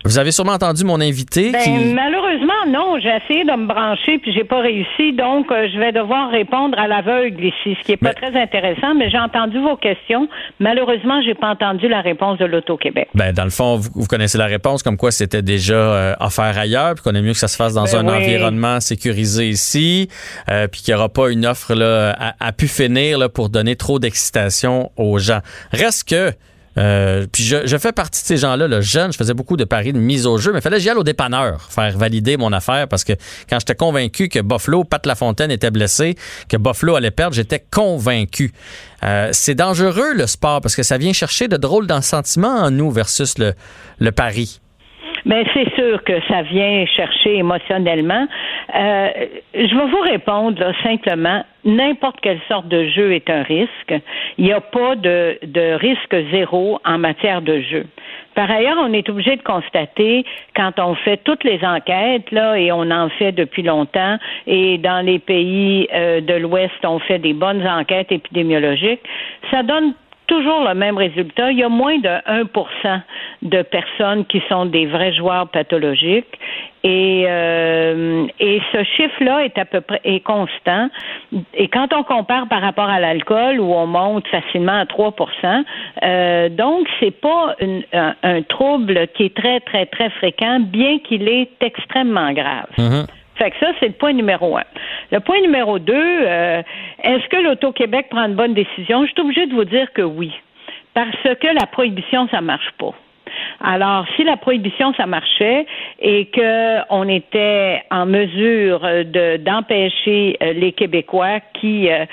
Vous 0.03 0.17
avez 0.17 0.31
sûrement 0.31 0.53
entendu 0.53 0.83
mon 0.83 0.99
invité. 0.99 1.51
Ben, 1.51 1.93
Malheureusement, 1.93 2.65
non. 2.67 2.99
J'ai 2.99 3.15
essayé 3.23 3.43
de 3.43 3.51
me 3.51 3.67
brancher 3.67 4.17
puis 4.17 4.33
j'ai 4.33 4.43
pas 4.43 4.61
réussi. 4.61 5.13
Donc, 5.13 5.51
euh, 5.51 5.67
je 5.71 5.77
vais 5.77 5.91
devoir 5.91 6.31
répondre 6.31 6.77
à 6.79 6.87
l'aveugle 6.87 7.45
ici, 7.45 7.77
ce 7.79 7.85
qui 7.85 7.91
est 7.91 7.97
pas 7.97 8.13
très 8.13 8.35
intéressant. 8.39 8.95
Mais 8.95 9.09
j'ai 9.09 9.19
entendu 9.19 9.59
vos 9.59 9.75
questions. 9.75 10.27
Malheureusement, 10.59 11.21
j'ai 11.23 11.35
pas 11.35 11.49
entendu 11.49 11.87
la 11.87 12.01
réponse 12.01 12.37
de 12.39 12.45
l'Auto-Québec. 12.45 13.09
Ben, 13.13 13.33
dans 13.33 13.43
le 13.43 13.49
fond, 13.49 13.75
vous, 13.75 14.07
connaissez 14.07 14.37
la 14.37 14.47
réponse, 14.47 14.81
comme 14.81 14.97
quoi 14.97 15.11
c'était 15.11 15.41
déjà 15.41 15.75
euh, 15.75 16.15
offert 16.19 16.57
ailleurs, 16.57 16.95
puis 16.95 17.03
qu'on 17.03 17.15
est 17.15 17.21
mieux 17.21 17.33
que 17.33 17.39
ça 17.39 17.47
se 17.47 17.55
fasse 17.55 17.73
dans 17.73 17.85
ben 17.85 18.07
un 18.07 18.17
environnement 18.17 18.79
sécurisé 18.79 19.49
ici, 19.49 20.09
euh, 20.49 20.67
puis 20.67 20.81
qu'il 20.81 20.93
n'y 20.93 20.97
aura 20.97 21.09
pas 21.09 21.29
une 21.29 21.45
offre 21.45 21.75
là, 21.75 22.15
à, 22.19 22.47
à 22.47 22.51
pu 22.51 22.67
finir 22.67 23.19
là, 23.19 23.29
pour 23.29 23.49
donner 23.49 23.75
trop 23.75 23.99
d'excitation 23.99 24.91
aux 24.97 25.19
gens. 25.19 25.39
Reste 25.71 26.09
que 26.09 26.33
euh, 26.77 27.25
puis 27.31 27.43
je, 27.43 27.77
fais 27.77 27.91
partie 27.91 28.21
de 28.21 28.27
ces 28.27 28.37
gens-là, 28.37 28.67
le 28.67 28.81
jeune, 28.81 29.11
je 29.11 29.17
faisais 29.17 29.33
beaucoup 29.33 29.57
de 29.57 29.63
paris 29.63 29.93
de 29.93 29.99
mise 29.99 30.27
au 30.27 30.37
jeu, 30.37 30.53
mais 30.53 30.61
fallait 30.61 30.77
que 30.77 30.83
j'y 30.83 30.89
aille 30.89 30.97
au 30.97 31.03
dépanneur, 31.03 31.61
faire 31.69 31.97
valider 31.97 32.37
mon 32.37 32.53
affaire, 32.53 32.87
parce 32.87 33.03
que 33.03 33.13
quand 33.49 33.59
j'étais 33.59 33.75
convaincu 33.75 34.29
que 34.29 34.39
Buffalo, 34.39 34.83
Pat 34.83 35.03
Lafontaine 35.05 35.51
était 35.51 35.71
blessé, 35.71 36.15
que 36.49 36.57
Buffalo 36.57 36.95
allait 36.95 37.11
perdre, 37.11 37.35
j'étais 37.35 37.63
convaincu. 37.71 38.53
Euh, 39.03 39.29
c'est 39.31 39.55
dangereux 39.55 40.13
le 40.13 40.27
sport, 40.27 40.61
parce 40.61 40.75
que 40.75 40.83
ça 40.83 40.97
vient 40.97 41.13
chercher 41.13 41.47
de 41.47 41.57
drôles 41.57 41.87
dans 41.87 42.01
sentiments 42.01 42.55
en 42.55 42.71
nous 42.71 42.91
versus 42.91 43.37
le, 43.37 43.53
le 43.99 44.11
pari. 44.11 44.59
Mais 45.27 45.43
c'est 45.53 45.75
sûr 45.75 46.01
que 46.05 46.21
ça 46.29 46.41
vient 46.41 46.85
chercher 46.85 47.35
émotionnellement. 47.35 48.27
Euh, 48.73 49.09
je 49.53 49.75
vais 49.75 49.91
vous 49.91 49.99
répondre 49.99 50.73
simplement. 50.83 51.43
N'importe 51.65 52.21
quelle 52.21 52.39
sorte 52.47 52.69
de 52.69 52.87
jeu 52.87 53.13
est 53.13 53.29
un 53.29 53.43
risque. 53.43 53.93
Il 54.37 54.45
n'y 54.45 54.53
a 54.53 54.61
pas 54.61 54.95
de, 54.95 55.37
de 55.43 55.73
risque 55.73 56.15
zéro 56.31 56.79
en 56.85 56.97
matière 56.97 57.41
de 57.41 57.59
jeu. 57.59 57.85
Par 58.35 58.49
ailleurs, 58.49 58.77
on 58.79 58.93
est 58.93 59.09
obligé 59.09 59.35
de 59.35 59.41
constater, 59.41 60.23
quand 60.55 60.79
on 60.79 60.95
fait 60.95 61.17
toutes 61.17 61.43
les 61.43 61.59
enquêtes, 61.65 62.31
là, 62.31 62.57
et 62.57 62.71
on 62.71 62.89
en 62.89 63.09
fait 63.09 63.33
depuis 63.33 63.63
longtemps, 63.63 64.17
et 64.45 64.77
dans 64.77 65.03
les 65.05 65.19
pays 65.19 65.89
euh, 65.93 66.21
de 66.21 66.35
l'Ouest, 66.35 66.85
on 66.85 66.99
fait 66.99 67.19
des 67.19 67.33
bonnes 67.33 67.67
enquêtes 67.67 68.11
épidémiologiques, 68.11 69.01
ça 69.51 69.63
donne 69.63 69.93
toujours 70.27 70.63
le 70.67 70.73
même 70.75 70.97
résultat. 70.97 71.51
Il 71.51 71.57
y 71.57 71.63
a 71.63 71.69
moins 71.69 71.97
de 71.97 72.09
1% 72.09 73.01
de 73.41 73.61
personnes 73.63 74.25
qui 74.25 74.41
sont 74.49 74.65
des 74.65 74.85
vrais 74.85 75.13
joueurs 75.13 75.47
pathologiques. 75.47 76.39
Et, 76.83 77.25
euh, 77.27 78.27
et 78.39 78.61
ce 78.71 78.83
chiffre-là 78.83 79.43
est 79.45 79.57
à 79.57 79.65
peu 79.65 79.81
près 79.81 79.99
est 80.05 80.21
constant. 80.21 80.89
Et 81.53 81.67
quand 81.67 81.91
on 81.93 82.03
compare 82.03 82.47
par 82.47 82.61
rapport 82.61 82.87
à 82.87 82.99
l'alcool, 82.99 83.59
où 83.59 83.73
on 83.73 83.87
monte 83.87 84.27
facilement 84.27 84.79
à 84.79 84.85
3% 84.85 85.63
euh, 86.03 86.49
donc 86.49 86.87
c'est 86.99 87.19
pas 87.19 87.55
un, 87.61 88.13
un, 88.23 88.41
trouble 88.43 89.07
qui 89.15 89.23
est 89.25 89.35
très, 89.35 89.59
très, 89.61 89.85
très 89.87 90.09
fréquent, 90.11 90.59
bien 90.59 90.99
qu'il 90.99 91.27
est 91.27 91.49
extrêmement 91.61 92.31
grave. 92.31 92.67
Mm-hmm. 92.77 93.07
Fait 93.37 93.51
que 93.51 93.57
ça, 93.59 93.67
c'est 93.79 93.87
le 93.87 93.93
point 93.93 94.13
numéro 94.13 94.57
un. 94.57 94.63
Le 95.11 95.19
point 95.19 95.39
numéro 95.41 95.79
deux, 95.79 95.93
euh, 95.95 96.61
est-ce 97.03 97.27
que 97.29 97.37
l'Auto-Québec 97.37 98.07
prend 98.09 98.25
une 98.25 98.35
bonne 98.35 98.53
décision? 98.53 99.05
Je 99.05 99.11
suis 99.11 99.21
obligée 99.21 99.45
de 99.45 99.53
vous 99.53 99.65
dire 99.65 99.91
que 99.93 100.01
oui. 100.01 100.31
Parce 100.93 101.21
que 101.21 101.47
la 101.47 101.67
prohibition, 101.67 102.27
ça 102.29 102.41
marche 102.41 102.71
pas. 102.79 102.93
Alors, 103.61 104.05
si 104.15 104.23
la 104.23 104.37
prohibition, 104.37 104.93
ça 104.95 105.05
marchait 105.05 105.65
et 105.99 106.29
qu'on 106.33 107.07
était 107.07 107.83
en 107.91 108.05
mesure 108.05 108.79
de, 108.81 109.37
d'empêcher 109.37 110.37
euh, 110.41 110.53
les 110.53 110.71
Québécois 110.71 111.39
qui 111.53 111.89
euh, 111.89 112.05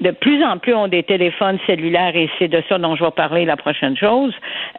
de 0.00 0.10
plus 0.10 0.44
en 0.44 0.58
plus 0.58 0.74
ont 0.74 0.88
des 0.88 1.02
téléphones 1.02 1.58
cellulaires 1.66 2.14
et 2.14 2.30
c'est 2.38 2.48
de 2.48 2.62
ça 2.68 2.78
dont 2.78 2.96
je 2.96 3.04
vais 3.04 3.10
parler 3.10 3.44
la 3.44 3.56
prochaine 3.56 3.96
chose. 3.96 4.32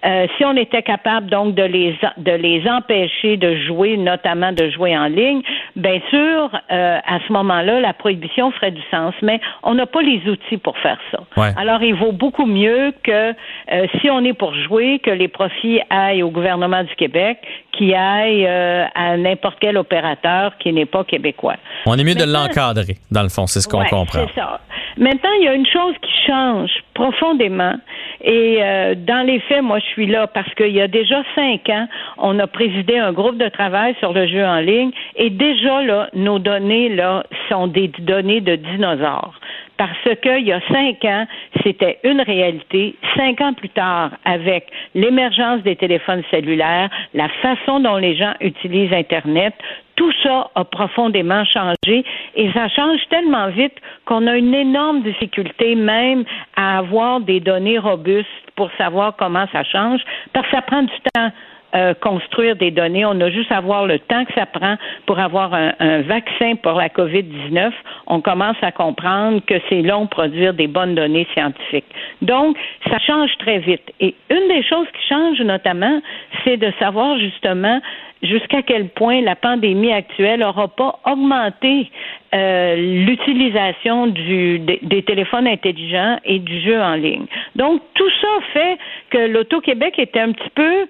Euh, 0.06 0.28
si 0.38 0.46
on 0.46 0.56
était 0.56 0.82
capable 0.82 1.30
donc 1.30 1.56
de 1.56 1.64
les 1.64 1.98
de 2.18 2.32
les 2.32 2.68
empêcher 2.70 3.38
de 3.38 3.56
jouer, 3.68 3.98
notamment 3.98 4.52
de 4.52 4.70
jouer 4.70 4.98
en 4.98 5.06
ligne, 5.06 5.42
bien 5.76 6.00
sûr, 6.10 6.50
euh, 6.72 7.00
à 7.06 7.20
ce 7.28 7.34
moment-là, 7.34 7.80
la 7.82 7.94
prohibition 7.94 8.52
ferait 8.52 8.72
du 8.72 8.82
sens. 8.90 9.14
Mais 9.22 9.40
on 9.64 9.76
n'a 9.76 9.86
pas 9.86 10.02
les 10.02 10.22
outils 10.30 10.58
pour 10.58 10.78
faire 10.78 11.00
ça. 11.12 11.20
Alors, 11.58 11.82
il 11.82 11.96
vaut 11.96 12.12
beaucoup 12.12 12.46
mieux 12.46 12.94
que 13.04 13.32
euh, 13.32 13.88
si 14.00 14.10
on 14.10 14.24
est 14.24 14.34
pour 14.34 14.54
jouer, 14.54 15.00
que 15.00 15.12
les 15.12 15.28
profits 15.28 15.82
aillent 15.90 16.24
au 16.24 16.30
gouvernement 16.30 16.84
du 16.84 16.96
Québec, 16.96 17.40
qui 17.72 17.94
aillent 17.94 18.48
à 18.48 19.18
n'importe 19.18 19.58
quel 19.60 19.78
opérateur 19.78 20.58
qui 20.58 20.74
n'est 20.74 20.86
pas 20.86 21.04
québécois. 21.04 21.56
On 21.86 21.98
est 21.98 22.04
mieux 22.04 22.16
de 22.16 22.26
l'encadrer, 22.26 22.96
dans 23.12 23.24
le 23.24 23.30
fond, 23.30 23.48
c'est 23.48 23.62
ce 23.62 23.68
qu'on 23.68 23.86
comprend. 23.86 24.26
C'est 24.28 24.40
ça. 24.40 24.60
Maintenant, 24.98 25.30
il 25.40 25.46
y 25.46 25.48
a 25.48 25.54
une 25.54 25.66
chose 25.66 25.96
qui 26.02 26.12
change 26.28 26.72
profondément. 26.94 27.76
Et 28.22 28.58
euh, 28.62 28.96
dans 28.96 29.26
les 29.26 29.40
faits, 29.42 29.64
moi, 29.64 29.80
je 29.80 29.86
suis 29.86 30.08
là 30.08 30.28
parce 30.28 30.54
qu'il 30.56 30.72
y 30.72 30.82
a 30.82 30.88
déjà 30.88 31.24
cinq 31.36 31.70
ans, 31.70 31.88
on 32.18 32.38
a 32.40 32.48
présidé 32.48 32.98
un 32.98 33.14
groupe 33.14 33.38
de 33.38 33.48
travail 33.50 33.96
sur 34.00 34.14
le 34.14 34.28
jeu 34.28 34.46
en 34.46 34.60
ligne. 34.60 34.92
Et 35.16 35.30
déjà, 35.30 35.82
là, 35.84 36.10
nos 36.14 36.40
données, 36.40 36.90
là, 36.90 37.24
sont 37.50 37.68
des 37.68 37.88
données 38.00 38.42
de 38.42 38.56
dinosaures 38.56 39.40
parce 39.80 40.20
qu'il 40.22 40.46
y 40.46 40.52
a 40.52 40.60
cinq 40.68 41.06
ans, 41.06 41.26
c'était 41.64 42.00
une 42.04 42.20
réalité. 42.20 42.96
Cinq 43.16 43.40
ans 43.40 43.54
plus 43.54 43.70
tard, 43.70 44.12
avec 44.26 44.68
l'émergence 44.94 45.64
des 45.64 45.78
téléphones 45.78 46.22
cellulaires, 46.30 46.90
la 47.14 47.30
façon 47.42 47.80
dont 47.80 47.96
les 47.96 48.18
gens 48.18 48.34
utilisent 48.42 48.92
Internet, 48.92 49.54
tout 50.00 50.14
ça 50.24 50.50
a 50.56 50.64
profondément 50.64 51.44
changé 51.44 52.06
et 52.34 52.52
ça 52.54 52.70
change 52.70 53.02
tellement 53.10 53.50
vite 53.50 53.74
qu'on 54.06 54.28
a 54.28 54.38
une 54.38 54.56
énorme 54.56 55.02
difficulté 55.02 55.76
même 55.76 56.24
à 56.56 56.78
avoir 56.78 57.20
des 57.20 57.42
données 57.42 57.78
robustes 57.78 58.30
pour 58.56 58.70
savoir 58.78 59.18
comment 59.18 59.46
ça 59.52 59.66
change, 59.66 60.00
parce 60.32 60.46
que 60.48 60.56
ça 60.56 60.62
prend 60.62 60.84
du 60.84 61.00
temps. 61.14 61.32
Euh, 61.76 61.94
construire 61.94 62.56
des 62.56 62.72
données. 62.72 63.06
On 63.06 63.22
a 63.22 63.30
juste 63.30 63.52
à 63.52 63.62
voir 63.62 63.86
le 63.86 64.00
temps 64.00 64.26
que 64.26 64.34
ça 64.34 64.48
prend 64.48 64.76
pour 65.06 65.20
avoir 65.20 65.54
un, 65.54 66.02
vaccin 66.02 66.56
pour 66.56 66.72
la 66.74 66.90
COVID-19. 66.90 67.72
On 68.08 68.22
commence 68.22 68.58
à 68.64 68.72
comprendre 68.72 69.40
que 69.46 69.54
c'est 69.70 69.84
long 69.84 70.06
de 70.06 70.10
produire 70.10 70.56
des 70.56 70.66
bonnes 70.66 70.96
données 70.96 71.28
scientifiques. 71.36 71.86
Donc, 72.24 72.58
ça 72.90 72.98
change 72.98 73.30
très 73.38 73.60
vite. 73.60 73.84
Et 74.00 74.16
une 74.32 74.48
des 74.48 74.64
choses 74.64 74.88
qui 75.00 75.08
change 75.10 75.40
notamment, 75.42 76.02
c'est 76.44 76.58
de 76.58 76.74
savoir 76.80 77.20
justement 77.20 77.80
jusqu'à 78.24 78.62
quel 78.64 78.90
point 78.90 79.22
la 79.22 79.36
pandémie 79.36 79.92
actuelle 79.92 80.40
n'aura 80.40 80.68
pas 80.70 81.00
augmenté 81.06 81.90
euh, 82.34 82.76
l'utilisation 83.06 84.08
des, 84.08 85.04
téléphones 85.06 85.48
intelligents 85.48 86.20
et 86.26 86.40
du 86.40 86.62
jeu 86.62 86.82
en 86.82 86.96
ligne. 86.96 87.26
Donc, 87.56 87.82
tout 87.94 88.10
ça 88.22 88.28
fait 88.54 88.78
que 89.10 89.18
l'Auto-Québec 89.18 89.96
était 90.00 90.20
un 90.20 90.32
petit 90.32 90.50
peu 90.56 90.88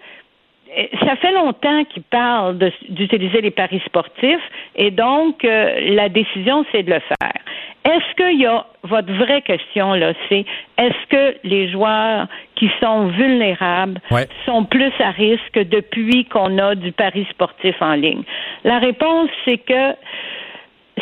ça 1.04 1.16
fait 1.16 1.32
longtemps 1.32 1.84
qu'il 1.86 2.04
parle 2.04 2.58
d'utiliser 2.90 3.42
les 3.42 3.52
paris 3.52 3.82
sportifs 3.86 4.42
et 4.76 4.92
donc 4.92 5.44
euh, 5.44 5.80
la 5.96 6.10
décision, 6.10 6.66
c'est 6.72 6.84
de 6.84 6.92
le 6.92 7.00
faire. 7.00 7.42
Est-ce 7.86 8.16
qu'il 8.16 8.42
y 8.42 8.46
a 8.46 8.66
votre 8.84 9.12
vraie 9.14 9.42
question 9.42 9.94
là, 9.94 10.14
c'est 10.28 10.46
est-ce 10.78 11.08
que 11.10 11.38
les 11.44 11.72
joueurs 11.72 12.28
qui 12.56 12.70
sont 12.82 13.08
vulnérables 13.08 14.00
sont 14.46 14.66
plus 14.66 14.92
à 15.00 15.12
risque 15.12 15.60
depuis 15.60 16.26
qu'on 16.26 16.58
a 16.58 16.76
du 16.76 16.92
pari 16.92 17.26
sportif 17.32 17.76
en 17.82 17.94
ligne? 17.94 18.24
La 18.64 18.80
réponse, 18.80 19.30
c'est 19.46 19.58
que 19.58 19.96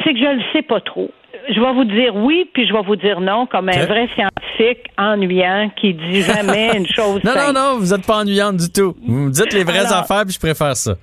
c'est 0.03 0.13
que 0.13 0.19
je 0.19 0.25
ne 0.25 0.35
le 0.35 0.43
sais 0.53 0.61
pas 0.61 0.79
trop 0.79 1.11
je 1.49 1.59
vais 1.59 1.73
vous 1.73 1.85
dire 1.85 2.15
oui, 2.15 2.49
puis 2.53 2.67
je 2.67 2.73
vais 2.73 2.81
vous 2.81 2.95
dire 2.95 3.19
non, 3.21 3.45
comme 3.45 3.69
un 3.69 3.85
vrai 3.85 4.07
scientifique 4.15 4.85
ennuyant 4.97 5.71
qui 5.75 5.93
dit 5.93 6.21
jamais 6.21 6.77
une 6.77 6.87
chose. 6.95 7.23
non, 7.23 7.33
non, 7.35 7.53
non, 7.53 7.77
vous 7.79 7.93
n'êtes 7.93 8.05
pas 8.05 8.17
ennuyante 8.17 8.57
du 8.57 8.71
tout. 8.71 8.95
Vous 9.05 9.13
me 9.13 9.31
dites 9.31 9.53
les 9.53 9.63
vraies 9.63 9.91
affaires, 9.91 10.23
puis 10.23 10.33
je 10.33 10.39
préfère 10.39 10.75
ça. 10.75 10.93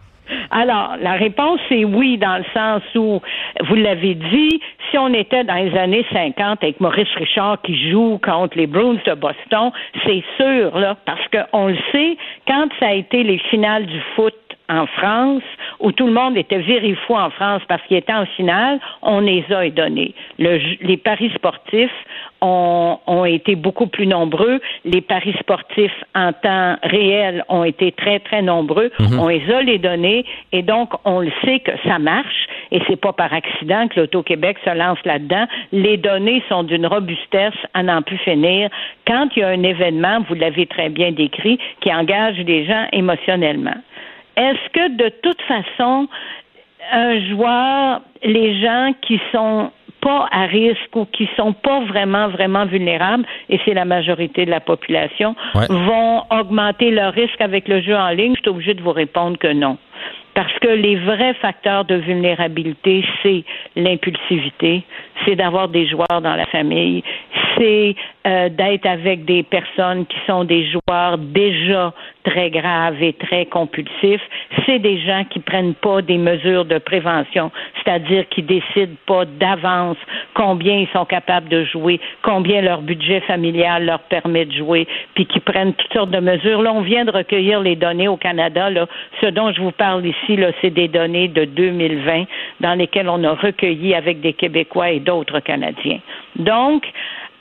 Alors, 0.51 0.97
la 1.01 1.13
réponse 1.15 1.61
est 1.71 1.85
oui, 1.85 2.17
dans 2.17 2.39
le 2.39 2.45
sens 2.55 2.83
où, 2.95 3.21
vous 3.69 3.75
l'avez 3.75 4.15
dit, 4.15 4.61
si 4.91 4.99
on 4.99 5.13
était 5.13 5.45
dans 5.45 5.55
les 5.55 5.77
années 5.77 6.07
50 6.13 6.63
avec 6.63 6.81
Maurice 6.81 7.09
Richard 7.17 7.61
qui 7.63 7.91
joue 7.91 8.19
contre 8.25 8.57
les 8.57 8.67
Bruins 8.67 8.97
de 9.07 9.15
Boston, 9.15 9.71
c'est 10.07 10.23
sûr, 10.37 10.79
là, 10.79 10.97
parce 11.05 11.21
qu'on 11.29 11.69
le 11.69 11.77
sait, 11.93 12.17
quand 12.47 12.69
ça 12.81 12.87
a 12.89 12.93
été 12.95 13.23
les 13.23 13.39
finales 13.51 13.87
du 13.87 14.01
foot 14.15 14.35
en 14.69 14.87
France, 14.87 15.43
où 15.81 15.93
tout 15.93 16.07
le 16.07 16.13
monde 16.13 16.37
était 16.37 16.63
fou 17.07 17.15
en 17.15 17.31
France 17.31 17.63
parce 17.69 17.83
qu'il 17.83 17.97
était 17.97 18.13
en 18.13 18.27
finale, 18.27 18.81
on 19.03 19.21
les 19.21 19.45
a 19.53 19.69
donnés. 19.71 20.15
les 20.39 20.97
paris 20.97 21.31
sportifs 21.35 21.91
ont, 22.41 22.99
ont, 23.07 23.25
été 23.25 23.57
beaucoup 23.57 23.87
plus 23.87 24.07
nombreux. 24.07 24.61
Les 24.85 25.01
paris 25.01 25.35
sportifs 25.41 26.05
en 26.15 26.33
temps 26.33 26.77
réel 26.83 27.45
ont 27.49 27.65
été 27.65 27.93
très, 27.93 28.21
très 28.21 28.43
nombreux. 28.43 28.91
Mhm. 28.99 29.19
On 29.19 29.29
les 29.29 29.51
a 29.51 29.63
les 29.63 29.79
données 29.79 30.25
et 30.53 30.63
donc 30.63 30.91
on 31.05 31.21
le 31.21 31.33
sait 31.45 31.61
que 31.61 31.73
ça 31.87 31.99
marche 31.99 32.47
et 32.71 32.81
c'est 32.87 33.01
pas 33.01 33.13
par 33.13 33.33
accident 33.33 33.89
que 33.89 34.01
l'Auto-Québec 34.01 34.59
se 34.65 34.71
lance 34.77 34.99
là-dedans. 35.05 35.47
Les 35.73 35.97
données 35.97 36.43
sont 36.49 36.65
d'une 36.65 36.87
robustesse 36.87 37.55
à 37.73 37.83
n'en 37.83 38.03
plus 38.03 38.19
finir. 38.19 38.71
Quand 39.07 39.29
il 39.37 39.41
y 39.41 39.43
a 39.43 39.49
un 39.49 39.63
événement, 39.63 40.21
vous 40.29 40.35
l'avez 40.35 40.67
très 40.67 40.89
bien 40.89 41.13
décrit, 41.13 41.59
qui 41.81 41.93
engage 41.93 42.37
les 42.39 42.67
gens 42.67 42.87
émotionnellement. 42.93 43.77
Est-ce 44.37 44.69
que 44.73 44.97
de 44.97 45.09
toute 45.23 45.41
façon, 45.43 46.09
un 46.93 47.21
joueur, 47.29 48.01
les 48.23 48.61
gens 48.61 48.93
qui 49.03 49.21
sont 49.33 49.71
pas 50.01 50.29
à 50.31 50.45
risque 50.45 50.95
ou 50.95 51.07
qui 51.07 51.29
sont 51.37 51.55
pas 51.55 51.81
vraiment, 51.81 52.29
vraiment 52.29 52.67
vulnérables, 52.67 53.25
et 53.49 53.59
c'est 53.65 53.73
la 53.75 53.87
majorité 53.87 54.45
de 54.45 54.51
la 54.51 54.61
population, 54.61 55.35
vont 55.55 56.23
augmenter 56.31 56.91
leur 56.91 57.15
risque 57.15 57.41
avec 57.41 57.69
le 57.69 57.81
jeu 57.81 57.97
en 57.97 58.11
ligne? 58.11 58.35
Je 58.37 58.41
suis 58.43 58.51
obligée 58.51 58.75
de 58.75 58.83
vous 58.83 58.93
répondre 58.93 59.39
que 59.39 59.53
non. 59.53 59.79
Parce 60.35 60.53
que 60.59 60.69
les 60.69 60.97
vrais 60.97 61.35
facteurs 61.35 61.85
de 61.85 61.95
vulnérabilité, 61.95 63.05
c'est 63.23 63.45
l'impulsivité, 63.77 64.83
c'est 65.25 65.37
d'avoir 65.37 65.69
des 65.69 65.87
joueurs 65.87 66.21
dans 66.21 66.35
la 66.35 66.47
famille, 66.47 67.03
c'est 67.57 67.95
euh, 68.27 68.49
d'être 68.49 68.87
avec 68.87 69.25
des 69.25 69.43
personnes 69.43 70.07
qui 70.07 70.17
sont 70.27 70.45
des 70.45 70.67
joueurs 70.71 71.19
déjà 71.19 71.93
très 72.25 72.51
graves 72.51 73.03
et 73.03 73.13
très 73.13 73.47
compulsifs. 73.47 74.23
C'est 74.65 74.79
des 74.79 74.99
gens 75.01 75.25
qui 75.29 75.41
prennent 75.41 75.75
pas 75.75 76.03
des 76.03 76.17
mesures 76.17 76.65
de 76.65 76.79
prévention, 76.79 77.51
c'est-à-dire 77.77 78.29
qui 78.31 78.43
décident 78.43 78.97
pas 79.07 79.25
d'avance 79.25 79.99
combien 80.35 80.79
ils 80.79 80.89
sont 80.89 81.05
capables 81.05 81.49
de 81.49 81.65
jouer, 81.65 82.01
combien 82.23 82.63
leur 82.63 82.81
budget 82.81 83.21
familial 83.21 83.85
leur 83.85 84.01
permet 84.01 84.47
de 84.47 84.53
jouer, 84.53 84.87
puis 85.15 85.27
qui 85.27 85.41
prennent 85.41 85.75
toutes 85.75 85.93
sortes 85.93 86.11
de 86.11 86.21
mesures. 86.21 86.63
Là, 86.63 86.73
on 86.73 86.81
vient 86.81 87.05
de 87.05 87.11
recueillir 87.11 87.61
les 87.61 87.77
données 87.77 88.09
au 88.09 88.17
Canada. 88.17 88.71
Là, 88.71 88.87
ce 89.21 89.27
dont 89.27 89.53
je 89.53 89.61
vous 89.61 89.73
parle 89.73 90.07
ici, 90.07 90.37
là, 90.37 90.51
c'est 90.61 90.71
des 90.71 90.89
données 90.89 91.29
de 91.29 91.45
2020 91.45 92.25
dans 92.61 92.75
lesquelles 92.75 93.09
on 93.09 93.23
a 93.25 93.35
recueilli 93.35 93.95
avec 93.95 94.21
des 94.21 94.33
Québécois 94.33 94.91
et 94.91 95.01
d'autres 95.01 95.41
Canadiens. 95.41 96.01
Donc, 96.37 96.85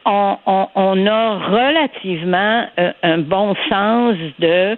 on, 0.05 1.07
a 1.07 1.37
relativement 1.49 2.65
euh, 2.79 2.91
un 3.03 3.17
bon 3.19 3.55
sens 3.69 4.15
de 4.39 4.77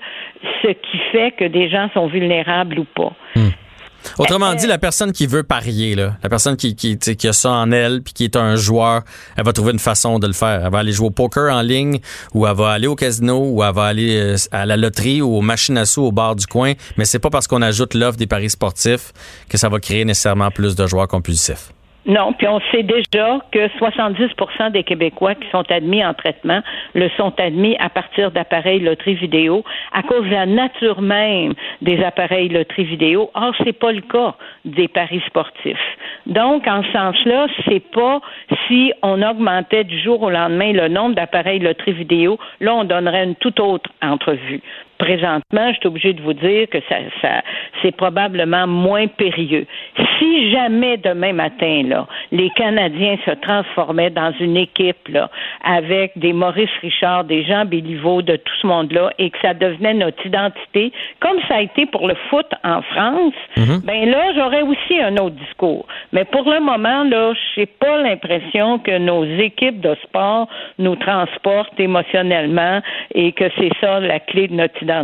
ce 0.61 0.67
qui 0.67 0.97
fait 1.11 1.31
que 1.31 1.45
des 1.45 1.69
gens 1.69 1.89
sont 1.93 2.07
vulnérables 2.07 2.79
ou 2.79 2.85
pas. 2.85 3.13
Hmm. 3.35 3.49
Autrement 4.19 4.53
dit, 4.53 4.67
la 4.67 4.77
personne 4.77 5.11
qui 5.11 5.27
veut 5.27 5.43
parier, 5.43 5.95
là, 5.95 6.13
la 6.23 6.29
personne 6.29 6.55
qui, 6.55 6.75
qui, 6.75 6.97
qui 6.97 7.27
a 7.27 7.33
ça 7.33 7.51
en 7.51 7.71
elle, 7.71 8.01
puis 8.01 8.13
qui 8.13 8.23
est 8.23 8.35
un 8.35 8.55
joueur, 8.55 9.01
elle 9.35 9.43
va 9.43 9.51
trouver 9.51 9.73
une 9.73 9.79
façon 9.79 10.19
de 10.19 10.27
le 10.27 10.33
faire. 10.33 10.61
Elle 10.65 10.71
va 10.71 10.79
aller 10.79 10.91
jouer 10.91 11.07
au 11.07 11.11
poker 11.11 11.53
en 11.53 11.61
ligne, 11.61 11.99
ou 12.33 12.45
elle 12.47 12.55
va 12.55 12.71
aller 12.71 12.87
au 12.87 12.95
casino, 12.95 13.49
ou 13.49 13.63
elle 13.63 13.73
va 13.73 13.85
aller 13.85 14.15
euh, 14.17 14.35
à 14.51 14.65
la 14.65 14.77
loterie 14.77 15.21
ou 15.21 15.35
aux 15.35 15.41
machines 15.41 15.77
à 15.77 15.85
sous 15.85 16.03
au 16.03 16.11
bar 16.11 16.35
du 16.35 16.45
coin. 16.45 16.73
Mais 16.97 17.05
c'est 17.05 17.19
pas 17.19 17.29
parce 17.29 17.47
qu'on 17.47 17.61
ajoute 17.61 17.93
l'offre 17.93 18.17
des 18.17 18.27
paris 18.27 18.49
sportifs 18.49 19.11
que 19.49 19.57
ça 19.57 19.69
va 19.69 19.79
créer 19.79 20.05
nécessairement 20.05 20.51
plus 20.51 20.75
de 20.75 20.87
joueurs 20.87 21.07
compulsifs. 21.07 21.74
Non, 22.05 22.33
puis 22.33 22.47
on 22.47 22.59
sait 22.71 22.83
déjà 22.83 23.39
que 23.51 23.67
70% 23.79 24.71
des 24.71 24.83
Québécois 24.83 25.33
qui 25.33 25.49
sont 25.49 25.63
admis 25.71 26.05
en 26.05 26.13
traitement 26.13 26.61
le 26.93 27.09
sont 27.17 27.33
admis 27.39 27.75
à 27.79 27.89
partir 27.89 28.29
d'appareils 28.29 28.79
loterie 28.79 29.15
vidéo 29.15 29.63
à 29.91 30.03
cause 30.03 30.23
de 30.23 30.31
la 30.31 30.45
nature 30.45 31.01
même 31.01 31.53
des 31.81 32.03
appareils 32.03 32.49
loterie 32.49 32.83
vidéo. 32.83 33.31
Or, 33.33 33.55
c'est 33.63 33.73
pas 33.73 33.91
le 33.91 34.01
cas 34.01 34.35
des 34.65 34.87
paris 34.87 35.21
sportifs. 35.25 35.77
Donc, 36.27 36.67
en 36.67 36.83
ce 36.83 36.91
sens-là, 36.91 37.47
c'est 37.67 37.83
pas 37.91 38.21
si 38.67 38.93
on 39.01 39.23
augmentait 39.23 39.83
du 39.83 39.99
jour 39.99 40.21
au 40.21 40.29
lendemain 40.29 40.73
le 40.73 40.87
nombre 40.87 41.15
d'appareils 41.15 41.59
loterie 41.59 41.93
vidéo, 41.93 42.37
là, 42.59 42.75
on 42.75 42.83
donnerait 42.83 43.23
une 43.23 43.35
toute 43.35 43.59
autre 43.59 43.89
entrevue 44.03 44.61
présentement, 44.97 45.71
je 45.71 45.77
suis 45.79 45.87
obligée 45.87 46.13
de 46.13 46.21
vous 46.21 46.33
dire 46.33 46.67
que 46.69 46.79
ça, 46.89 46.97
ça 47.21 47.41
c'est 47.81 47.95
probablement 47.95 48.67
moins 48.67 49.07
périlleux. 49.07 49.65
Si 50.17 50.51
jamais 50.51 50.97
demain 50.97 51.33
matin, 51.33 51.83
là, 51.87 52.07
les 52.31 52.49
Canadiens 52.51 53.17
se 53.25 53.31
transformaient 53.31 54.09
dans 54.09 54.33
une 54.39 54.57
équipe 54.57 55.07
là, 55.09 55.29
avec 55.63 56.17
des 56.17 56.33
Maurice 56.33 56.69
Richard, 56.81 57.25
des 57.25 57.43
Jean 57.43 57.65
Béliveau, 57.65 58.21
de 58.21 58.35
tout 58.35 58.53
ce 58.61 58.67
monde-là, 58.67 59.11
et 59.19 59.29
que 59.29 59.37
ça 59.41 59.53
devenait 59.53 59.93
notre 59.93 60.25
identité, 60.25 60.91
comme 61.19 61.37
ça 61.47 61.55
a 61.55 61.61
été 61.61 61.85
pour 61.85 62.07
le 62.07 62.15
foot 62.29 62.47
en 62.63 62.81
France, 62.81 63.33
mhm. 63.57 63.81
ben 63.85 64.09
là, 64.09 64.33
j'aurais 64.35 64.61
aussi 64.61 64.99
un 64.99 65.17
autre 65.17 65.35
discours. 65.35 65.85
Mais 66.11 66.25
pour 66.25 66.49
le 66.49 66.59
moment, 66.59 67.03
là, 67.03 67.33
j'ai 67.55 67.65
pas 67.65 67.97
l'impression 67.97 68.79
que 68.79 68.97
nos 68.97 69.25
équipes 69.25 69.81
de 69.81 69.95
sport 70.03 70.47
nous 70.79 70.95
transportent 70.95 71.79
émotionnellement 71.79 72.81
et 73.13 73.31
que 73.31 73.45
c'est 73.57 73.71
ça 73.81 73.99
la 73.99 74.19
clé 74.19 74.47
de 74.47 74.53
notre 74.53 74.81
identité. 74.81 74.94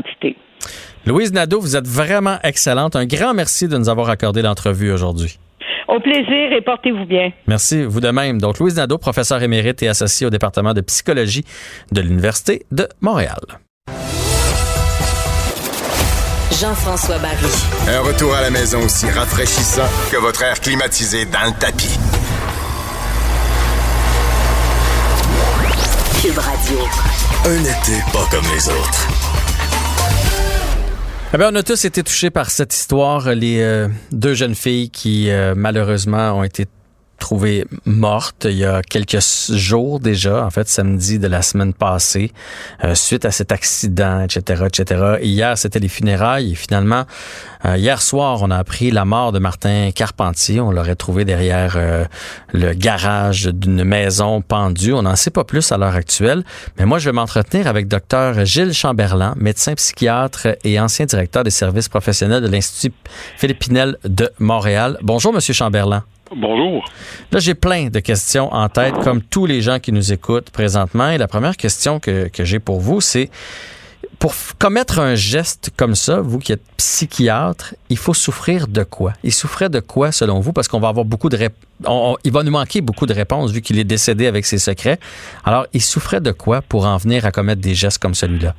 Louise 1.05 1.33
Nadeau, 1.33 1.59
vous 1.59 1.75
êtes 1.75 1.87
vraiment 1.87 2.37
excellente. 2.43 2.95
Un 2.95 3.05
grand 3.05 3.33
merci 3.33 3.67
de 3.67 3.77
nous 3.77 3.89
avoir 3.89 4.09
accordé 4.09 4.41
l'entrevue 4.41 4.91
aujourd'hui. 4.91 5.39
Au 5.87 5.99
plaisir 5.99 6.53
et 6.53 6.61
portez-vous 6.61 7.05
bien. 7.05 7.31
Merci, 7.47 7.83
vous 7.83 7.99
de 7.99 8.09
même. 8.09 8.39
Donc, 8.39 8.59
Louise 8.59 8.75
Nadeau, 8.75 8.97
professeure 8.97 9.41
émérite 9.43 9.83
et 9.83 9.89
associée 9.89 10.27
au 10.27 10.29
département 10.29 10.73
de 10.73 10.81
psychologie 10.81 11.43
de 11.91 12.01
l'Université 12.01 12.65
de 12.71 12.87
Montréal. 13.01 13.39
Jean-François 16.61 17.17
Barry. 17.17 17.35
Un 17.89 18.01
retour 18.01 18.35
à 18.35 18.41
la 18.41 18.51
maison 18.51 18.83
aussi 18.83 19.09
rafraîchissant 19.09 19.87
que 20.11 20.17
votre 20.17 20.43
air 20.43 20.59
climatisé 20.59 21.25
dans 21.25 21.45
le 21.45 21.59
tapis. 21.59 21.97
Cube 26.21 26.37
Radio. 26.37 26.77
Un 27.45 27.61
été 27.61 27.99
pas 28.13 28.27
comme 28.29 28.45
les 28.53 28.69
autres. 28.69 29.50
Eh 31.33 31.37
bien, 31.37 31.49
on 31.49 31.55
a 31.55 31.63
tous 31.63 31.85
été 31.85 32.03
touchés 32.03 32.29
par 32.29 32.49
cette 32.49 32.73
histoire. 32.73 33.33
Les 33.33 33.61
euh, 33.61 33.87
deux 34.11 34.33
jeunes 34.33 34.53
filles 34.53 34.89
qui, 34.89 35.29
euh, 35.29 35.53
malheureusement, 35.55 36.33
ont 36.33 36.43
été 36.43 36.67
trouvée 37.21 37.65
morte 37.85 38.47
il 38.49 38.57
y 38.57 38.65
a 38.65 38.81
quelques 38.81 39.19
jours 39.51 39.99
déjà, 39.99 40.43
en 40.43 40.49
fait 40.49 40.67
samedi 40.67 41.19
de 41.19 41.27
la 41.27 41.41
semaine 41.41 41.73
passée, 41.73 42.31
euh, 42.83 42.95
suite 42.95 43.23
à 43.25 43.31
cet 43.31 43.51
accident, 43.51 44.23
etc., 44.23 44.63
etc. 44.65 45.19
hier, 45.21 45.57
c'était 45.57 45.79
les 45.79 45.87
funérailles 45.87 46.51
et 46.51 46.55
finalement, 46.55 47.05
euh, 47.65 47.77
hier 47.77 48.01
soir, 48.01 48.39
on 48.41 48.49
a 48.49 48.57
appris 48.57 48.89
la 48.91 49.05
mort 49.05 49.31
de 49.31 49.39
Martin 49.39 49.91
Carpentier. 49.93 50.59
On 50.59 50.71
l'aurait 50.71 50.95
trouvé 50.95 51.23
derrière 51.23 51.75
euh, 51.77 52.05
le 52.53 52.73
garage 52.73 53.45
d'une 53.45 53.83
maison 53.83 54.41
pendue. 54.41 54.93
On 54.93 55.03
n'en 55.03 55.15
sait 55.15 55.29
pas 55.29 55.43
plus 55.43 55.71
à 55.71 55.77
l'heure 55.77 55.95
actuelle, 55.95 56.43
mais 56.77 56.85
moi, 56.85 56.97
je 56.97 57.05
vais 57.09 57.13
m'entretenir 57.13 57.67
avec 57.67 57.87
docteur 57.87 58.45
Gilles 58.45 58.73
Chamberlain, 58.73 59.35
médecin 59.37 59.75
psychiatre 59.75 60.47
et 60.63 60.79
ancien 60.79 61.05
directeur 61.05 61.43
des 61.43 61.51
services 61.51 61.87
professionnels 61.87 62.41
de 62.41 62.47
l'Institut 62.47 62.95
Philippe 63.37 63.59
Pinel 63.59 63.97
de 64.03 64.31
Montréal. 64.39 64.97
Bonjour, 65.03 65.31
Monsieur 65.31 65.53
Chamberlain. 65.53 66.03
Bonjour. 66.35 66.85
Là, 67.31 67.39
j'ai 67.39 67.55
plein 67.55 67.89
de 67.89 67.99
questions 67.99 68.53
en 68.53 68.69
tête, 68.69 68.95
comme 69.03 69.21
tous 69.21 69.45
les 69.45 69.61
gens 69.61 69.79
qui 69.79 69.91
nous 69.91 70.13
écoutent 70.13 70.49
présentement. 70.49 71.09
Et 71.09 71.17
la 71.17 71.27
première 71.27 71.57
question 71.57 71.99
que, 71.99 72.29
que 72.29 72.45
j'ai 72.45 72.59
pour 72.59 72.79
vous, 72.79 73.01
c'est 73.01 73.29
pour 74.17 74.33
commettre 74.57 74.99
un 74.99 75.15
geste 75.15 75.71
comme 75.75 75.95
ça, 75.95 76.21
vous 76.21 76.39
qui 76.39 76.53
êtes 76.53 76.61
psychiatre, 76.77 77.75
il 77.89 77.97
faut 77.97 78.13
souffrir 78.13 78.67
de 78.67 78.83
quoi? 78.83 79.13
Il 79.23 79.33
souffrait 79.33 79.69
de 79.69 79.79
quoi 79.79 80.11
selon 80.11 80.39
vous? 80.39 80.53
Parce 80.53 80.67
qu'on 80.67 80.79
va 80.79 80.87
avoir 80.87 81.05
beaucoup 81.05 81.27
de 81.27 81.35
réponses. 81.35 82.17
Il 82.23 82.31
va 82.31 82.43
nous 82.43 82.51
manquer 82.51 82.79
beaucoup 82.81 83.07
de 83.07 83.13
réponses 83.13 83.51
vu 83.51 83.61
qu'il 83.61 83.79
est 83.79 83.83
décédé 83.83 84.27
avec 84.27 84.45
ses 84.45 84.59
secrets. 84.59 84.99
Alors, 85.43 85.65
il 85.73 85.81
souffrait 85.81 86.21
de 86.21 86.31
quoi 86.31 86.61
pour 86.61 86.85
en 86.85 86.97
venir 86.97 87.25
à 87.25 87.31
commettre 87.31 87.61
des 87.61 87.73
gestes 87.73 87.97
comme 87.97 88.13
celui-là? 88.13 88.55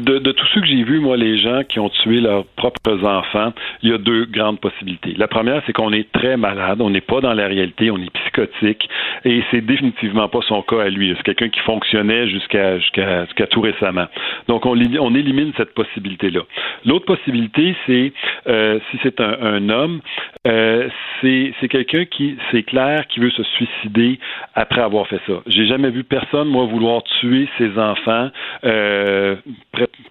De, 0.00 0.18
de 0.18 0.32
tous 0.32 0.46
ceux 0.54 0.60
que 0.62 0.66
j'ai 0.66 0.82
vus, 0.82 0.98
moi, 0.98 1.16
les 1.16 1.38
gens 1.38 1.62
qui 1.62 1.78
ont 1.78 1.90
tué 1.90 2.20
leurs 2.20 2.46
propres 2.56 3.04
enfants, 3.04 3.52
il 3.82 3.90
y 3.90 3.92
a 3.92 3.98
deux 3.98 4.24
grandes 4.24 4.58
possibilités. 4.58 5.14
La 5.16 5.28
première, 5.28 5.62
c'est 5.66 5.72
qu'on 5.72 5.92
est 5.92 6.10
très 6.12 6.36
malade, 6.36 6.80
on 6.80 6.90
n'est 6.90 7.00
pas 7.02 7.20
dans 7.20 7.34
la 7.34 7.46
réalité, 7.46 7.90
on 7.90 7.98
est 7.98 8.10
psychotique, 8.10 8.88
et 9.24 9.42
c'est 9.50 9.60
définitivement 9.60 10.28
pas 10.28 10.40
son 10.48 10.62
cas 10.62 10.82
à 10.82 10.88
lui. 10.88 11.14
C'est 11.16 11.22
quelqu'un 11.22 11.50
qui 11.50 11.60
fonctionnait 11.60 12.28
jusqu'à 12.28 12.78
jusqu'à 12.78 13.46
tout 13.50 13.60
récemment. 13.60 14.06
Donc, 14.48 14.64
on, 14.64 14.74
élimine 15.14 15.52
cette 15.56 15.74
possibilité-là. 15.74 16.40
L'autre 16.86 17.04
possibilité, 17.04 17.76
c'est 17.86 18.12
euh, 18.46 18.78
si 18.90 18.98
c'est 19.02 19.20
un, 19.20 19.36
un, 19.42 19.68
homme, 19.68 20.00
euh, 20.46 20.88
c'est 21.20 21.68
quelqu'un 21.68 22.04
qui, 22.06 22.36
c'est 22.50 22.62
clair, 22.62 23.06
qui 23.08 23.20
veut 23.20 23.30
se 23.30 23.42
suicider 23.42 24.18
après 24.54 24.80
avoir 24.80 25.06
fait 25.08 25.20
ça. 25.26 25.34
J'ai 25.46 25.66
jamais 25.66 25.90
vu 25.90 26.04
personne, 26.04 26.48
moi, 26.48 26.64
vouloir 26.64 27.02
tuer 27.20 27.48
ses 27.58 27.78
enfants. 27.78 28.30
Euh, 28.64 29.36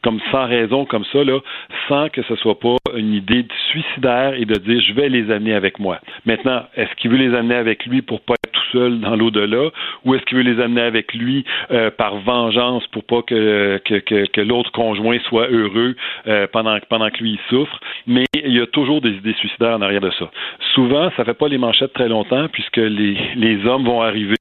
comme 0.02 0.20
sans 0.32 0.48
raison 0.48 0.86
comme 0.86 1.06
ça, 1.12 1.24
là, 1.24 1.40
sans 1.88 2.10
que 2.10 2.22
ce 2.24 2.36
soit 2.36 2.60
pas 2.60 2.76
une 2.96 3.14
idée 3.14 3.46
suicidaire 3.72 4.34
et 4.36 4.46
de 4.46 4.56
dire 4.56 4.82
je 4.82 4.94
vais 4.94 5.10
les 5.10 5.32
amener 5.32 5.54
avec 5.54 5.80
moi. 5.80 6.00
Maintenant, 6.26 6.64
est-ce 6.76 6.94
qu'il 6.96 7.12
veut 7.12 7.18
les 7.18 7.36
amener 7.36 7.56
avec 7.56 7.86
lui 7.86 8.02
pour 8.02 8.22
pas 8.22 8.36
être 8.46 8.52
tout 8.52 8.78
seul 8.78 9.00
dans 9.00 9.16
l'au-delà, 9.16 9.70
ou 10.06 10.16
est-ce 10.16 10.24
qu'il 10.26 10.38
veut 10.38 10.44
les 10.44 10.62
amener 10.62 10.82
avec 10.82 11.14
lui 11.14 11.46
euh, 11.72 11.92
par 11.92 12.18
vengeance 12.18 12.86
pour 12.88 13.04
pas 13.04 13.22
que, 13.22 13.80
que, 13.86 14.26
que, 14.26 14.42
l'autre 14.42 14.72
conjoint 14.72 15.20
soit 15.28 15.48
heureux 15.50 15.96
euh, 16.28 16.48
pendant, 16.52 16.78
pendant 16.90 17.10
que 17.10 17.18
lui 17.20 17.32
il 17.32 17.40
souffre? 17.50 17.80
Mais 18.08 18.26
il 18.34 18.54
y 18.54 18.62
a 18.62 18.68
toujours 18.68 19.02
des 19.02 19.12
idées 19.12 19.34
suicidaires 19.34 19.76
en 19.76 19.82
arrière 19.82 20.02
de 20.02 20.12
ça. 20.12 20.30
Souvent, 20.74 21.12
ça 21.18 21.26
fait 21.26 21.34
pas 21.34 21.48
les 21.48 21.58
manchettes 21.58 21.94
très 21.94 22.08
longtemps 22.08 22.48
puisque 22.52 22.78
les, 22.78 23.18
les 23.36 23.66
hommes 23.66 23.86
vont 23.86 24.02
arriver, 24.02 24.38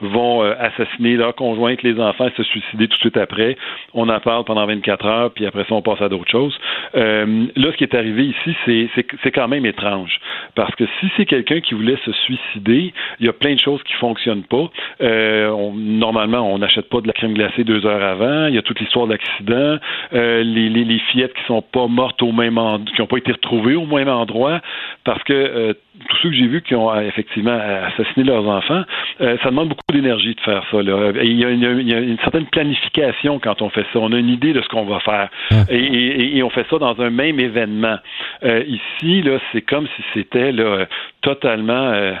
vont 0.00 0.42
euh, 0.42 0.54
assassiner 0.58 1.16
leur 1.16 1.34
conjointe, 1.34 1.82
les 1.82 1.98
enfants, 2.00 2.26
et 2.28 2.32
se 2.36 2.42
suicider 2.42 2.88
tout 2.88 2.96
de 2.96 3.00
suite 3.00 3.16
après. 3.16 3.56
On 3.94 4.08
en 4.08 4.20
parle 4.20 4.44
pendant 4.44 4.66
24 4.66 4.79
heures, 4.88 5.30
puis 5.32 5.46
après 5.46 5.64
ça, 5.64 5.74
on 5.74 5.82
passe 5.82 6.00
à 6.00 6.08
d'autres 6.08 6.30
choses. 6.30 6.56
Euh, 6.94 7.46
là, 7.56 7.72
ce 7.72 7.76
qui 7.76 7.84
est 7.84 7.94
arrivé 7.94 8.26
ici, 8.26 8.88
c'est 9.22 9.30
quand 9.30 9.48
même 9.48 9.66
étrange. 9.66 10.20
Parce 10.54 10.74
que 10.74 10.84
si 10.98 11.06
c'est 11.16 11.26
quelqu'un 11.26 11.60
qui 11.60 11.74
voulait 11.74 11.98
se 12.04 12.12
suicider, 12.12 12.92
il 13.20 13.26
y 13.26 13.28
a 13.28 13.32
plein 13.32 13.54
de 13.54 13.60
choses 13.60 13.82
qui 13.84 13.94
fonctionnent 13.94 14.44
pas. 14.44 14.70
Euh, 15.00 15.50
normalement, 15.74 16.52
on 16.52 16.58
n'achète 16.58 16.88
pas 16.88 17.00
de 17.00 17.06
la 17.06 17.12
crème 17.12 17.34
glacée 17.34 17.64
deux 17.64 17.86
heures 17.86 18.02
avant. 18.02 18.46
Il 18.46 18.54
y 18.54 18.58
a 18.58 18.62
toute 18.62 18.80
l'histoire 18.80 19.06
d'accident. 19.06 19.78
Euh, 20.12 20.42
les, 20.42 20.98
fillettes 21.10 21.32
qui 21.34 21.44
sont 21.46 21.62
pas 21.62 21.86
mortes 21.86 22.22
au 22.22 22.32
même 22.32 22.58
endroit, 22.58 22.92
qui 22.94 23.00
n'ont 23.00 23.06
pas 23.06 23.18
été 23.18 23.32
retrouvées 23.32 23.74
au 23.74 23.86
même 23.86 24.08
endroit, 24.08 24.60
parce 25.04 25.22
que 25.24 25.74
tous 26.08 26.16
ceux 26.22 26.30
que 26.30 26.36
j'ai 26.36 26.46
vus 26.46 26.62
qui 26.62 26.74
ont 26.74 26.98
effectivement 27.00 27.58
assassiné 27.58 28.24
leurs 28.24 28.46
enfants, 28.46 28.82
euh, 29.20 29.36
ça 29.42 29.50
demande 29.50 29.70
beaucoup 29.70 29.92
d'énergie 29.92 30.34
de 30.34 30.40
faire 30.40 30.62
ça. 30.70 30.82
Là. 30.82 31.12
il, 31.22 31.38
y 31.38 31.44
a 31.44 31.50
une, 31.50 31.80
il, 31.80 31.88
y 31.88 31.94
a 31.94 31.98
une, 31.98 32.18
certaine 32.18 32.46
planification 32.46 33.38
quand 33.40 33.60
on 33.60 33.70
fait 33.70 33.84
ça. 33.92 33.98
On 33.98 34.12
a 34.12 34.18
une 34.18 34.28
idée 34.28 34.52
de 34.52 34.62
ce 34.62 34.68
qu'on 34.68 34.84
va 34.84 35.00
faire. 35.00 35.28
Et, 35.68 35.76
et, 35.76 36.36
et, 36.38 36.42
on 36.42 36.50
fait 36.50 36.66
ça 36.70 36.78
dans 36.78 36.98
un 37.00 37.10
même 37.10 37.40
événement. 37.40 37.96
Euh, 38.44 38.62
ici, 38.66 39.22
là, 39.22 39.38
c'est 39.52 39.62
comme 39.62 39.86
si 39.96 40.02
c'était 40.14 40.52
là, 40.52 40.86
totalement, 41.22 41.90
euh, 41.92 42.14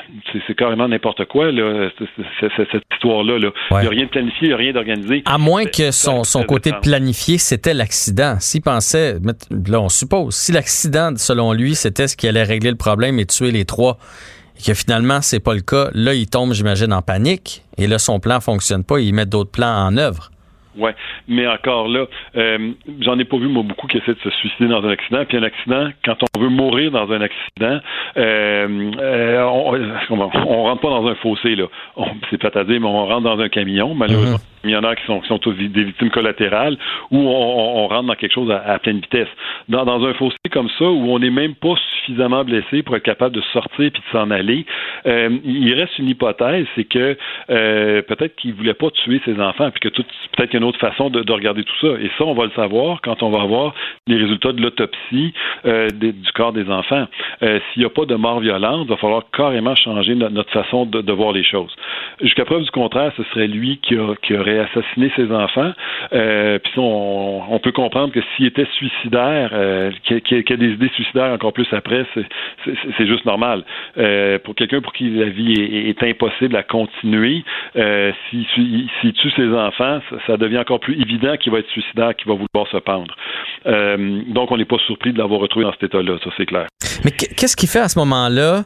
c'est 0.46 0.54
carrément 0.54 0.88
n'importe 0.88 1.24
quoi, 1.26 1.52
là, 1.52 1.88
cette 2.40 2.82
histoire-là. 2.92 3.38
Là. 3.38 3.50
Il 3.70 3.80
n'y 3.80 3.86
a 3.86 3.90
rien 3.90 4.04
de 4.04 4.10
planifié, 4.10 4.38
il 4.42 4.48
n'y 4.48 4.54
a 4.54 4.56
rien 4.56 4.72
d'organisé. 4.72 5.22
À 5.26 5.38
moins 5.38 5.64
que 5.64 5.90
son, 5.90 6.24
son 6.24 6.42
côté 6.42 6.72
planifié, 6.82 7.38
c'était 7.38 7.74
l'accident. 7.74 8.36
S'il 8.40 8.62
pensait, 8.62 9.14
là, 9.68 9.80
on 9.80 9.88
suppose, 9.88 10.34
si 10.34 10.52
l'accident, 10.52 11.12
selon 11.16 11.52
lui, 11.52 11.74
c'était 11.74 12.08
ce 12.08 12.16
qui 12.16 12.28
allait 12.28 12.42
régler 12.42 12.70
le 12.70 12.76
problème 12.76 13.18
et 13.18 13.26
tuer 13.26 13.50
les 13.52 13.59
trois, 13.64 13.98
et 14.58 14.62
que 14.62 14.74
finalement, 14.74 15.20
c'est 15.22 15.40
pas 15.40 15.54
le 15.54 15.60
cas, 15.60 15.88
là, 15.94 16.14
il 16.14 16.28
tombe, 16.28 16.52
j'imagine, 16.52 16.92
en 16.92 17.02
panique, 17.02 17.62
et 17.78 17.86
là, 17.86 17.98
son 17.98 18.20
plan 18.20 18.40
fonctionne 18.40 18.84
pas, 18.84 19.00
il 19.00 19.14
met 19.14 19.26
d'autres 19.26 19.50
plans 19.50 19.86
en 19.86 19.96
œuvre. 19.96 20.30
Oui, 20.76 20.90
mais 21.26 21.46
encore 21.48 21.88
là, 21.88 22.06
euh, 22.36 22.72
j'en 23.00 23.18
ai 23.18 23.24
pas 23.24 23.36
vu 23.38 23.48
moi 23.48 23.64
beaucoup 23.64 23.88
qui 23.88 23.98
essaient 23.98 24.14
de 24.14 24.20
se 24.20 24.30
suicider 24.30 24.68
dans 24.68 24.84
un 24.84 24.90
accident. 24.90 25.24
Puis 25.24 25.36
un 25.36 25.42
accident, 25.42 25.88
quand 26.04 26.16
on 26.22 26.40
veut 26.40 26.48
mourir 26.48 26.92
dans 26.92 27.10
un 27.10 27.20
accident, 27.20 27.80
euh, 28.16 28.90
euh 28.98 29.42
on, 29.42 29.76
on, 30.10 30.62
rentre 30.62 30.80
pas 30.80 30.90
dans 30.90 31.06
un 31.08 31.14
fossé 31.16 31.56
là. 31.56 31.66
C'est 32.30 32.38
pas 32.38 32.56
à 32.58 32.64
dire, 32.64 32.80
mais 32.80 32.86
on 32.86 33.06
rentre 33.06 33.22
dans 33.22 33.40
un 33.40 33.48
camion. 33.48 33.94
Malheureusement, 33.94 34.38
Il 34.64 34.70
y 34.70 34.76
en 34.76 34.84
a 34.84 34.94
qui 34.94 35.04
sont, 35.06 35.22
sont 35.22 35.38
des 35.38 35.84
victimes 35.84 36.10
collatérales 36.10 36.76
où 37.10 37.18
on, 37.18 37.86
rentre 37.88 38.08
dans 38.08 38.14
quelque 38.14 38.32
chose 38.32 38.50
à, 38.50 38.78
pleine 38.78 39.00
vitesse. 39.00 39.28
Dans, 39.68 40.04
un 40.04 40.14
fossé 40.14 40.36
comme 40.52 40.68
ça, 40.78 40.84
où 40.84 41.10
on 41.10 41.18
n'est 41.18 41.30
même 41.30 41.54
pas 41.54 41.74
suffisamment 41.96 42.44
blessé 42.44 42.82
pour 42.82 42.96
être 42.96 43.02
capable 43.02 43.34
de 43.34 43.40
sortir 43.52 43.90
puis 43.90 44.02
de 44.02 44.12
s'en 44.12 44.30
aller, 44.30 44.66
euh, 45.06 45.30
il 45.44 45.72
reste 45.74 45.98
une 45.98 46.08
hypothèse, 46.08 46.66
c'est 46.74 46.84
que 46.84 47.16
euh, 47.50 48.02
peut-être 48.02 48.36
qu'il 48.36 48.54
voulait 48.54 48.74
pas 48.74 48.90
tuer 48.90 49.20
ses 49.24 49.40
enfants, 49.40 49.70
puis 49.70 49.80
que 49.80 49.88
peut-être 49.88 50.50
qu'il 50.50 50.54
y 50.54 50.56
a 50.56 50.58
une 50.58 50.68
autre 50.68 50.78
façon 50.78 51.08
de, 51.08 51.22
de, 51.22 51.32
regarder 51.32 51.64
tout 51.64 51.76
ça. 51.80 52.00
Et 52.00 52.10
ça, 52.18 52.24
on 52.24 52.34
va 52.34 52.44
le 52.44 52.52
savoir 52.52 53.00
quand 53.00 53.22
on 53.22 53.30
va 53.30 53.42
avoir 53.42 53.74
les 54.06 54.16
résultats 54.16 54.52
de 54.52 54.60
l'autopsie 54.60 55.32
euh, 55.64 55.88
du 55.88 56.32
corps 56.34 56.52
des 56.52 56.68
enfants. 56.70 57.06
S'il 57.40 57.82
n'y 57.82 57.84
a 57.84 57.90
pas 57.90 58.04
de 58.04 58.14
mort 58.14 58.40
violente, 58.40 58.82
il 58.84 58.90
va 58.90 58.96
falloir 58.96 59.24
carrément 59.32 59.74
changer 59.74 60.14
notre, 60.14 60.50
façon 60.50 60.84
de, 60.84 61.12
voir 61.12 61.32
les 61.32 61.44
choses. 61.44 61.74
Jusqu'à 62.20 62.44
preuve 62.44 62.62
du 62.62 62.70
contraire, 62.70 63.12
ce 63.16 63.22
serait 63.24 63.46
lui 63.46 63.78
qui 63.78 63.96
aurait 63.96 64.49
assassiné 64.58 65.12
ses 65.16 65.30
enfants. 65.30 65.72
Euh, 66.12 66.58
puis 66.58 66.72
on, 66.76 67.58
peut 67.62 67.72
comprendre 67.72 68.12
que 68.12 68.20
s'il 68.34 68.46
était 68.46 68.66
suicidaire, 68.76 69.50
euh, 69.52 69.90
qu'il 70.04 70.20
y, 70.30 70.52
a 70.52 70.56
des 70.56 70.70
idées 70.70 70.90
suicidaires 70.94 71.32
encore 71.32 71.52
plus 71.52 71.66
après, 71.72 72.06
c'est 72.64 73.06
juste 73.06 73.24
normal. 73.26 73.64
Euh, 73.98 74.38
pour 74.38 74.54
quelqu'un 74.54 74.80
pour 74.80 74.92
qui 74.92 75.10
la 75.10 75.28
vie 75.28 75.52
est, 75.52 76.02
impossible 76.02 76.56
à 76.56 76.62
continuer, 76.62 77.44
s'il 77.74 78.46
si, 79.00 79.12
tue 79.12 79.30
ses 79.32 79.48
enfants, 79.52 80.00
ça, 80.26 80.36
devient 80.36 80.58
encore 80.58 80.80
plus 80.80 81.00
évident 81.00 81.36
qu'il 81.36 81.52
va 81.52 81.58
être 81.58 81.68
suicidaire, 81.68 82.16
qu'il 82.16 82.28
va 82.28 82.34
vouloir 82.34 82.66
se 82.70 82.78
pendre. 82.78 83.14
Donc 84.32 84.50
on 84.50 84.56
n'est 84.56 84.64
pas 84.64 84.78
surpris 84.86 85.12
de 85.12 85.18
l'avoir 85.18 85.40
retrouvé 85.40 85.66
dans 85.66 85.72
cet 85.72 85.84
état-là, 85.84 86.16
ça 86.24 86.30
c'est 86.36 86.46
clair. 86.46 86.66
Mais 87.04 87.10
qu'est-ce 87.10 87.56
qu'il 87.56 87.68
fait 87.68 87.80
à 87.80 87.88
ce 87.88 87.98
moment-là? 87.98 88.62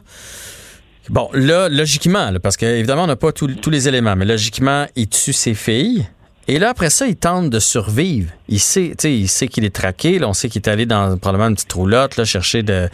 Bon, 1.09 1.29
là, 1.33 1.69
logiquement, 1.69 2.31
parce 2.41 2.57
qu'évidemment, 2.57 3.03
on 3.03 3.07
n'a 3.07 3.15
pas 3.15 3.31
tous 3.31 3.69
les 3.69 3.87
éléments, 3.87 4.15
mais 4.15 4.25
logiquement, 4.25 4.87
il 4.95 5.07
tue 5.07 5.33
ses 5.33 5.53
filles. 5.53 6.07
Et 6.47 6.59
là, 6.59 6.69
après 6.69 6.91
ça, 6.91 7.07
il 7.07 7.15
tente 7.15 7.49
de 7.49 7.59
survivre. 7.59 8.31
Il 8.49 8.59
sait, 8.59 8.95
il 9.03 9.27
sait 9.27 9.47
qu'il 9.47 9.65
est 9.65 9.73
traqué. 9.73 10.19
Là, 10.19 10.29
on 10.29 10.33
sait 10.33 10.47
qu'il 10.47 10.61
est 10.61 10.69
allé 10.69 10.85
dans 10.85 11.17
probablement 11.17 11.49
une 11.49 11.55
petite 11.55 11.73
roulotte, 11.73 12.17
là, 12.17 12.25
chercher 12.25 12.61
de, 12.61 12.87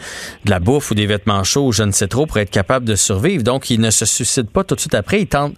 de, 0.44 0.50
la 0.50 0.58
bouffe 0.58 0.90
ou 0.90 0.94
des 0.94 1.04
vêtements 1.04 1.44
chauds, 1.44 1.70
je 1.70 1.82
ne 1.82 1.92
sais 1.92 2.06
trop, 2.06 2.24
pour 2.24 2.38
être 2.38 2.50
capable 2.50 2.86
de 2.86 2.96
survivre. 2.96 3.42
Donc, 3.42 3.68
il 3.68 3.80
ne 3.80 3.90
se 3.90 4.06
suicide 4.06 4.48
pas 4.48 4.64
tout 4.64 4.74
de 4.74 4.80
suite 4.80 4.94
après. 4.94 5.20
Il 5.20 5.26
tente, 5.26 5.54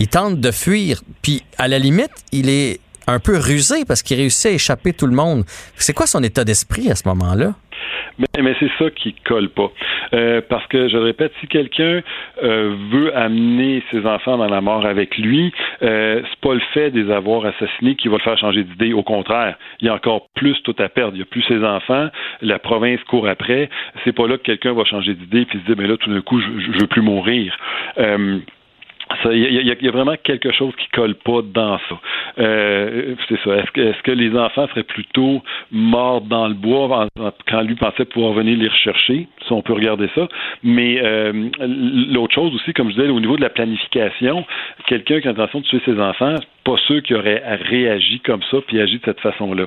il 0.00 0.08
tente 0.08 0.40
de 0.40 0.50
fuir. 0.50 1.02
Puis, 1.22 1.44
à 1.56 1.68
la 1.68 1.78
limite, 1.78 2.10
il 2.32 2.48
est 2.48 2.80
un 3.06 3.20
peu 3.20 3.38
rusé 3.38 3.84
parce 3.84 4.02
qu'il 4.02 4.16
réussit 4.16 4.46
à 4.46 4.50
échapper 4.50 4.92
tout 4.92 5.06
le 5.06 5.14
monde. 5.14 5.44
C'est 5.78 5.92
quoi 5.92 6.08
son 6.08 6.24
état 6.24 6.44
d'esprit 6.44 6.90
à 6.90 6.96
ce 6.96 7.02
moment-là? 7.06 7.54
Mais, 8.18 8.54
c'est 8.60 8.70
ça 8.78 8.90
qui 8.90 9.14
colle 9.24 9.48
pas. 9.48 9.70
Euh, 10.14 10.40
parce 10.48 10.66
que, 10.68 10.88
je 10.88 10.96
le 10.96 11.04
répète, 11.04 11.32
si 11.40 11.48
quelqu'un 11.48 12.00
euh, 12.42 12.74
veut 12.90 13.16
amener 13.16 13.82
ses 13.90 14.06
enfants 14.06 14.38
dans 14.38 14.48
la 14.48 14.60
mort 14.60 14.86
avec 14.86 15.16
lui, 15.18 15.52
euh, 15.82 16.22
c'est 16.22 16.40
pas 16.40 16.54
le 16.54 16.60
fait 16.72 16.90
de 16.90 17.00
les 17.00 17.12
avoir 17.12 17.44
assassinés 17.44 17.96
qui 17.96 18.08
va 18.08 18.16
le 18.16 18.22
faire 18.22 18.38
changer 18.38 18.64
d'idée. 18.64 18.92
Au 18.92 19.02
contraire, 19.02 19.56
il 19.80 19.86
y 19.86 19.90
a 19.90 19.94
encore 19.94 20.28
plus 20.34 20.56
tout 20.62 20.76
à 20.78 20.88
perdre. 20.88 21.12
Il 21.14 21.18
n'y 21.18 21.22
a 21.22 21.26
plus 21.26 21.42
ses 21.42 21.64
enfants, 21.64 22.08
la 22.40 22.58
province 22.58 23.02
court 23.04 23.28
après. 23.28 23.68
C'est 24.04 24.12
pas 24.12 24.26
là 24.26 24.38
que 24.38 24.42
quelqu'un 24.42 24.72
va 24.72 24.84
changer 24.84 25.14
d'idée 25.14 25.44
puis 25.44 25.58
se 25.58 25.64
dire, 25.64 25.74
mais 25.76 25.86
là, 25.86 25.96
tout 25.96 26.10
d'un 26.10 26.20
coup, 26.20 26.40
je, 26.40 26.72
je 26.72 26.78
veux 26.78 26.86
plus 26.86 27.02
mourir. 27.02 27.56
Euh, 27.98 28.38
il 29.32 29.66
y, 29.66 29.88
a 29.88 29.90
vraiment 29.90 30.16
quelque 30.22 30.52
chose 30.52 30.74
qui 30.76 30.88
colle 30.88 31.14
pas 31.14 31.40
dans 31.42 31.78
ça. 31.88 32.00
Euh, 32.38 33.14
c'est 33.28 33.38
ça. 33.42 33.56
Est-ce 33.56 34.02
que, 34.02 34.10
les 34.10 34.36
enfants 34.36 34.66
seraient 34.68 34.82
plutôt 34.82 35.42
morts 35.70 36.22
dans 36.22 36.48
le 36.48 36.54
bois 36.54 37.06
quand 37.48 37.62
lui 37.62 37.76
pensait 37.76 38.04
pouvoir 38.04 38.32
venir 38.32 38.58
les 38.58 38.68
rechercher? 38.68 39.28
Si 39.46 39.52
on 39.52 39.62
peut 39.62 39.74
regarder 39.74 40.08
ça. 40.14 40.28
Mais 40.62 41.00
euh, 41.02 41.50
l'autre 42.10 42.34
chose 42.34 42.54
aussi, 42.54 42.72
comme 42.72 42.90
je 42.90 42.96
disais, 42.96 43.08
au 43.08 43.20
niveau 43.20 43.36
de 43.36 43.42
la 43.42 43.50
planification, 43.50 44.44
quelqu'un 44.86 45.20
qui 45.20 45.28
a 45.28 45.32
l'intention 45.32 45.60
de 45.60 45.66
tuer 45.66 45.80
ses 45.84 46.00
enfants, 46.00 46.34
pas 46.64 46.76
ceux 46.88 47.00
qui 47.00 47.14
auraient 47.14 47.42
réagi 47.68 48.20
comme 48.20 48.42
ça 48.50 48.58
puis 48.66 48.80
agi 48.80 48.98
de 48.98 49.04
cette 49.04 49.20
façon-là. 49.20 49.66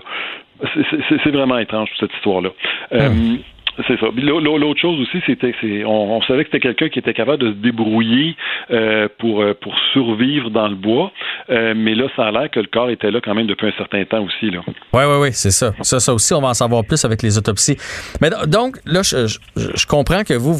C'est, 1.23 1.31
vraiment 1.31 1.57
étrange 1.57 1.89
cette 1.97 2.13
histoire-là. 2.15 2.49
Euh, 2.91 3.07
hum. 3.07 3.39
C'est 3.87 3.99
ça. 3.99 4.07
L'autre 4.15 4.79
chose 4.79 4.99
aussi, 4.99 5.23
c'était, 5.25 5.53
on, 5.85 6.17
on, 6.17 6.21
savait 6.23 6.43
que 6.43 6.49
c'était 6.51 6.59
quelqu'un 6.59 6.89
qui 6.89 6.99
était 6.99 7.13
capable 7.13 7.43
de 7.43 7.51
se 7.51 7.57
débrouiller 7.57 8.35
euh, 8.71 9.07
pour 9.17 9.41
euh, 9.41 9.53
pour 9.53 9.73
survivre 9.93 10.49
dans 10.49 10.67
le 10.67 10.75
bois, 10.75 11.11
euh, 11.49 11.73
mais 11.75 11.95
là, 11.95 12.07
ça 12.15 12.25
a 12.25 12.31
l'air 12.31 12.49
que 12.49 12.59
le 12.59 12.67
corps 12.67 12.89
était 12.89 13.09
là 13.09 13.19
quand 13.23 13.33
même 13.33 13.47
depuis 13.47 13.67
un 13.67 13.77
certain 13.77 14.03
temps 14.03 14.23
aussi 14.23 14.51
là. 14.51 14.61
Oui, 14.67 15.03
oui, 15.05 15.17
oui, 15.21 15.29
c'est 15.31 15.51
ça. 15.51 15.71
Ça, 15.81 15.99
ça 15.99 16.13
aussi, 16.13 16.33
on 16.33 16.41
va 16.41 16.49
en 16.49 16.53
savoir 16.53 16.83
plus 16.83 17.03
avec 17.05 17.21
les 17.21 17.37
autopsies. 17.37 17.77
Mais 18.21 18.29
donc 18.47 18.77
là, 18.85 19.01
je, 19.01 19.27
je, 19.55 19.85
comprends 19.87 20.23
que 20.23 20.33
vous, 20.33 20.57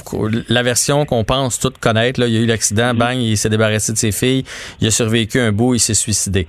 la 0.47 0.63
version 0.63 1.05
qu'on 1.05 1.24
pense 1.24 1.59
toutes 1.59 1.78
connaître, 1.78 2.20
là, 2.20 2.28
il 2.28 2.34
y 2.34 2.38
a 2.38 2.41
eu 2.41 2.45
l'accident, 2.45 2.93
mm-hmm. 2.93 2.97
bang, 2.97 3.17
il 3.17 3.38
s'est 3.38 3.49
débarrassé 3.49 3.91
de 3.91 3.97
ses 3.97 4.11
filles, 4.11 4.43
il 4.80 4.88
a 4.88 4.91
survécu 4.91 5.39
un 5.39 5.51
bout, 5.51 5.74
il 5.74 5.80
s'est 5.80 5.93
suicidé. 5.93 6.47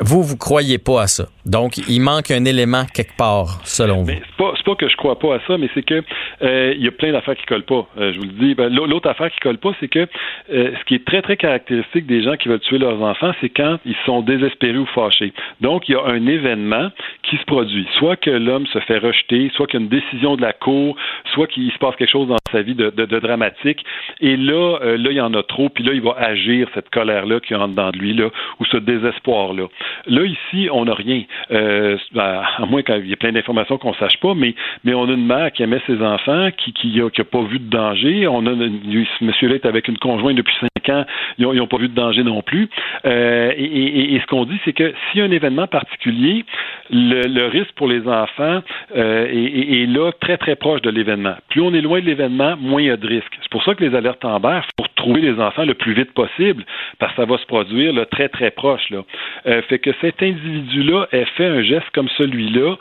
Vous, 0.00 0.22
vous 0.22 0.36
croyez 0.36 0.78
pas 0.78 1.02
à 1.02 1.06
ça. 1.06 1.24
Donc, 1.46 1.78
il 1.88 2.00
manque 2.00 2.30
un 2.30 2.44
élément 2.44 2.84
quelque 2.94 3.16
part, 3.16 3.60
selon 3.64 4.02
vous. 4.02 4.12
C'est 4.12 4.36
pas, 4.38 4.52
pas 4.64 4.74
que 4.76 4.88
je 4.88 4.96
crois 4.96 5.18
pas 5.18 5.36
à 5.36 5.40
ça, 5.46 5.58
mais 5.58 5.68
c'est 5.74 5.84
que 5.84 6.02
euh, 6.42 6.74
il 6.76 6.82
y 6.82 6.88
a 6.88 6.90
plein 6.90 7.12
d'affaires 7.12 7.36
qui 7.36 7.46
collent 7.46 7.64
pas. 7.64 7.86
Euh, 7.98 8.12
je 8.12 8.18
vous 8.18 8.24
le 8.24 8.32
dis. 8.32 8.54
Ben, 8.54 8.68
l'autre 8.68 9.08
affaire 9.08 9.30
qui 9.30 9.40
colle 9.40 9.58
pas, 9.58 9.72
c'est 9.80 9.88
que 9.88 10.06
euh, 10.52 10.72
ce 10.78 10.84
qui 10.84 10.94
est 10.94 11.04
très 11.04 11.22
très 11.22 11.36
caractéristique 11.36 12.06
des 12.06 12.22
gens 12.22 12.36
qui 12.36 12.48
veulent 12.48 12.60
tuer 12.60 12.78
leurs 12.78 13.00
enfants, 13.02 13.32
c'est 13.40 13.48
quand 13.48 13.78
ils 13.84 13.96
sont 14.06 14.22
désespérés 14.22 14.78
ou 14.78 14.86
fâchés. 14.86 15.32
Donc 15.60 15.88
il 15.88 15.92
y 15.92 15.94
a 15.94 16.04
un 16.04 16.26
événement 16.26 16.90
qui 17.22 17.36
se 17.36 17.44
produit, 17.44 17.86
soit 17.98 18.16
que 18.16 18.30
l'homme 18.30 18.66
se 18.66 18.78
fait 18.80 18.98
rejeter, 18.98 19.50
soit 19.54 19.66
qu'il 19.66 19.80
y 19.80 19.82
a 19.82 19.84
une 19.84 19.90
décision 19.90 20.36
de 20.36 20.42
la 20.42 20.52
cour, 20.52 20.96
soit 21.32 21.46
qu'il 21.46 21.70
se 21.70 21.78
passe 21.78 21.96
quelque 21.96 22.10
chose 22.10 22.28
dans 22.28 22.36
sa 22.50 22.62
vie 22.62 22.74
de, 22.74 22.90
dramatique. 22.90 23.84
Et 24.20 24.36
là, 24.36 24.78
là 24.82 25.10
il 25.10 25.16
y 25.16 25.20
en 25.20 25.34
a 25.34 25.42
trop, 25.42 25.68
puis 25.68 25.84
là 25.84 25.92
il 25.92 26.02
va 26.02 26.16
agir 26.18 26.68
cette 26.74 26.90
colère 26.90 27.26
là 27.26 27.40
qui 27.40 27.54
entre 27.54 27.74
dans 27.74 27.90
lui 27.90 28.14
là, 28.14 28.28
ou 28.60 28.64
ce 28.64 28.76
désespoir 28.76 29.52
là. 29.52 29.66
Là 30.06 30.24
ici, 30.24 30.68
on 30.70 30.84
n'a 30.84 30.94
rien. 30.94 31.22
À 31.50 32.66
moins 32.66 32.82
qu'il 32.82 33.06
y 33.06 33.12
ait 33.12 33.16
plein 33.16 33.32
d'informations 33.32 33.78
qu'on 33.78 33.94
sache 33.94 34.18
pas, 34.18 34.34
mais 34.34 34.54
mais 34.84 34.94
on 34.94 35.08
a 35.08 35.12
une 35.12 35.26
mère 35.26 35.52
qui 35.52 35.62
aimait 35.62 35.80
ses 35.86 35.91
enfants, 36.00 36.50
qui 36.56 36.72
qui 36.72 37.00
pas 37.00 37.42
vu 37.42 37.58
de 37.58 37.68
danger. 37.68 38.24
Ce 38.24 39.24
monsieur-là 39.24 39.56
est 39.56 39.66
avec 39.66 39.88
une 39.88 39.98
conjointe 39.98 40.36
depuis 40.36 40.54
cinq 40.60 40.88
ans, 40.88 41.04
ils 41.38 41.46
n'ont 41.46 41.66
pas 41.66 41.78
vu 41.78 41.88
de 41.88 41.94
danger 41.94 42.22
non 42.22 42.42
plus. 42.42 42.68
Euh, 43.04 43.52
et, 43.56 44.18
ce 44.20 44.26
qu'on 44.26 44.44
dit, 44.44 44.58
c'est 44.64 44.72
que 44.72 44.92
s'il 45.10 45.20
y 45.20 45.22
a 45.22 45.26
un 45.26 45.30
événement 45.30 45.66
particulier, 45.66 46.44
le, 46.90 47.46
risque 47.48 47.72
pour 47.72 47.88
les 47.88 48.06
enfants 48.06 48.62
euh, 48.96 49.26
est, 49.26 49.86
là 49.86 50.10
très 50.20 50.36
très 50.36 50.56
proche 50.56 50.80
de 50.82 50.90
l'événement. 50.90 51.34
Plus 51.50 51.60
on 51.60 51.74
est 51.74 51.80
loin 51.80 52.00
de 52.00 52.06
l'événement, 52.06 52.56
moins 52.56 52.80
il 52.80 52.86
y 52.86 52.90
a 52.90 52.96
de 52.96 53.06
risques. 53.06 53.38
C'est 53.42 53.50
pour 53.50 53.62
ça 53.64 53.74
que 53.74 53.84
les 53.84 53.94
alertes 53.94 54.24
en 54.24 54.40
il 54.42 54.62
faut 54.80 54.86
trouver 54.96 55.20
les 55.20 55.38
enfants 55.40 55.64
le 55.64 55.74
plus 55.74 55.92
vite 55.92 56.12
possible, 56.12 56.64
parce 56.98 57.12
que 57.12 57.22
ça 57.22 57.26
va 57.26 57.38
se 57.38 57.46
produire 57.46 57.92
là, 57.92 58.06
très 58.06 58.28
très 58.28 58.50
proche. 58.50 58.88
Là. 58.90 59.02
Euh, 59.46 59.62
fait 59.62 59.78
que 59.78 59.90
cet 60.00 60.22
individu-là 60.22 61.06
ait 61.12 61.26
fait 61.36 61.46
un 61.46 61.62
geste 61.62 61.90
comme 61.92 62.08
celui-là 62.16 62.76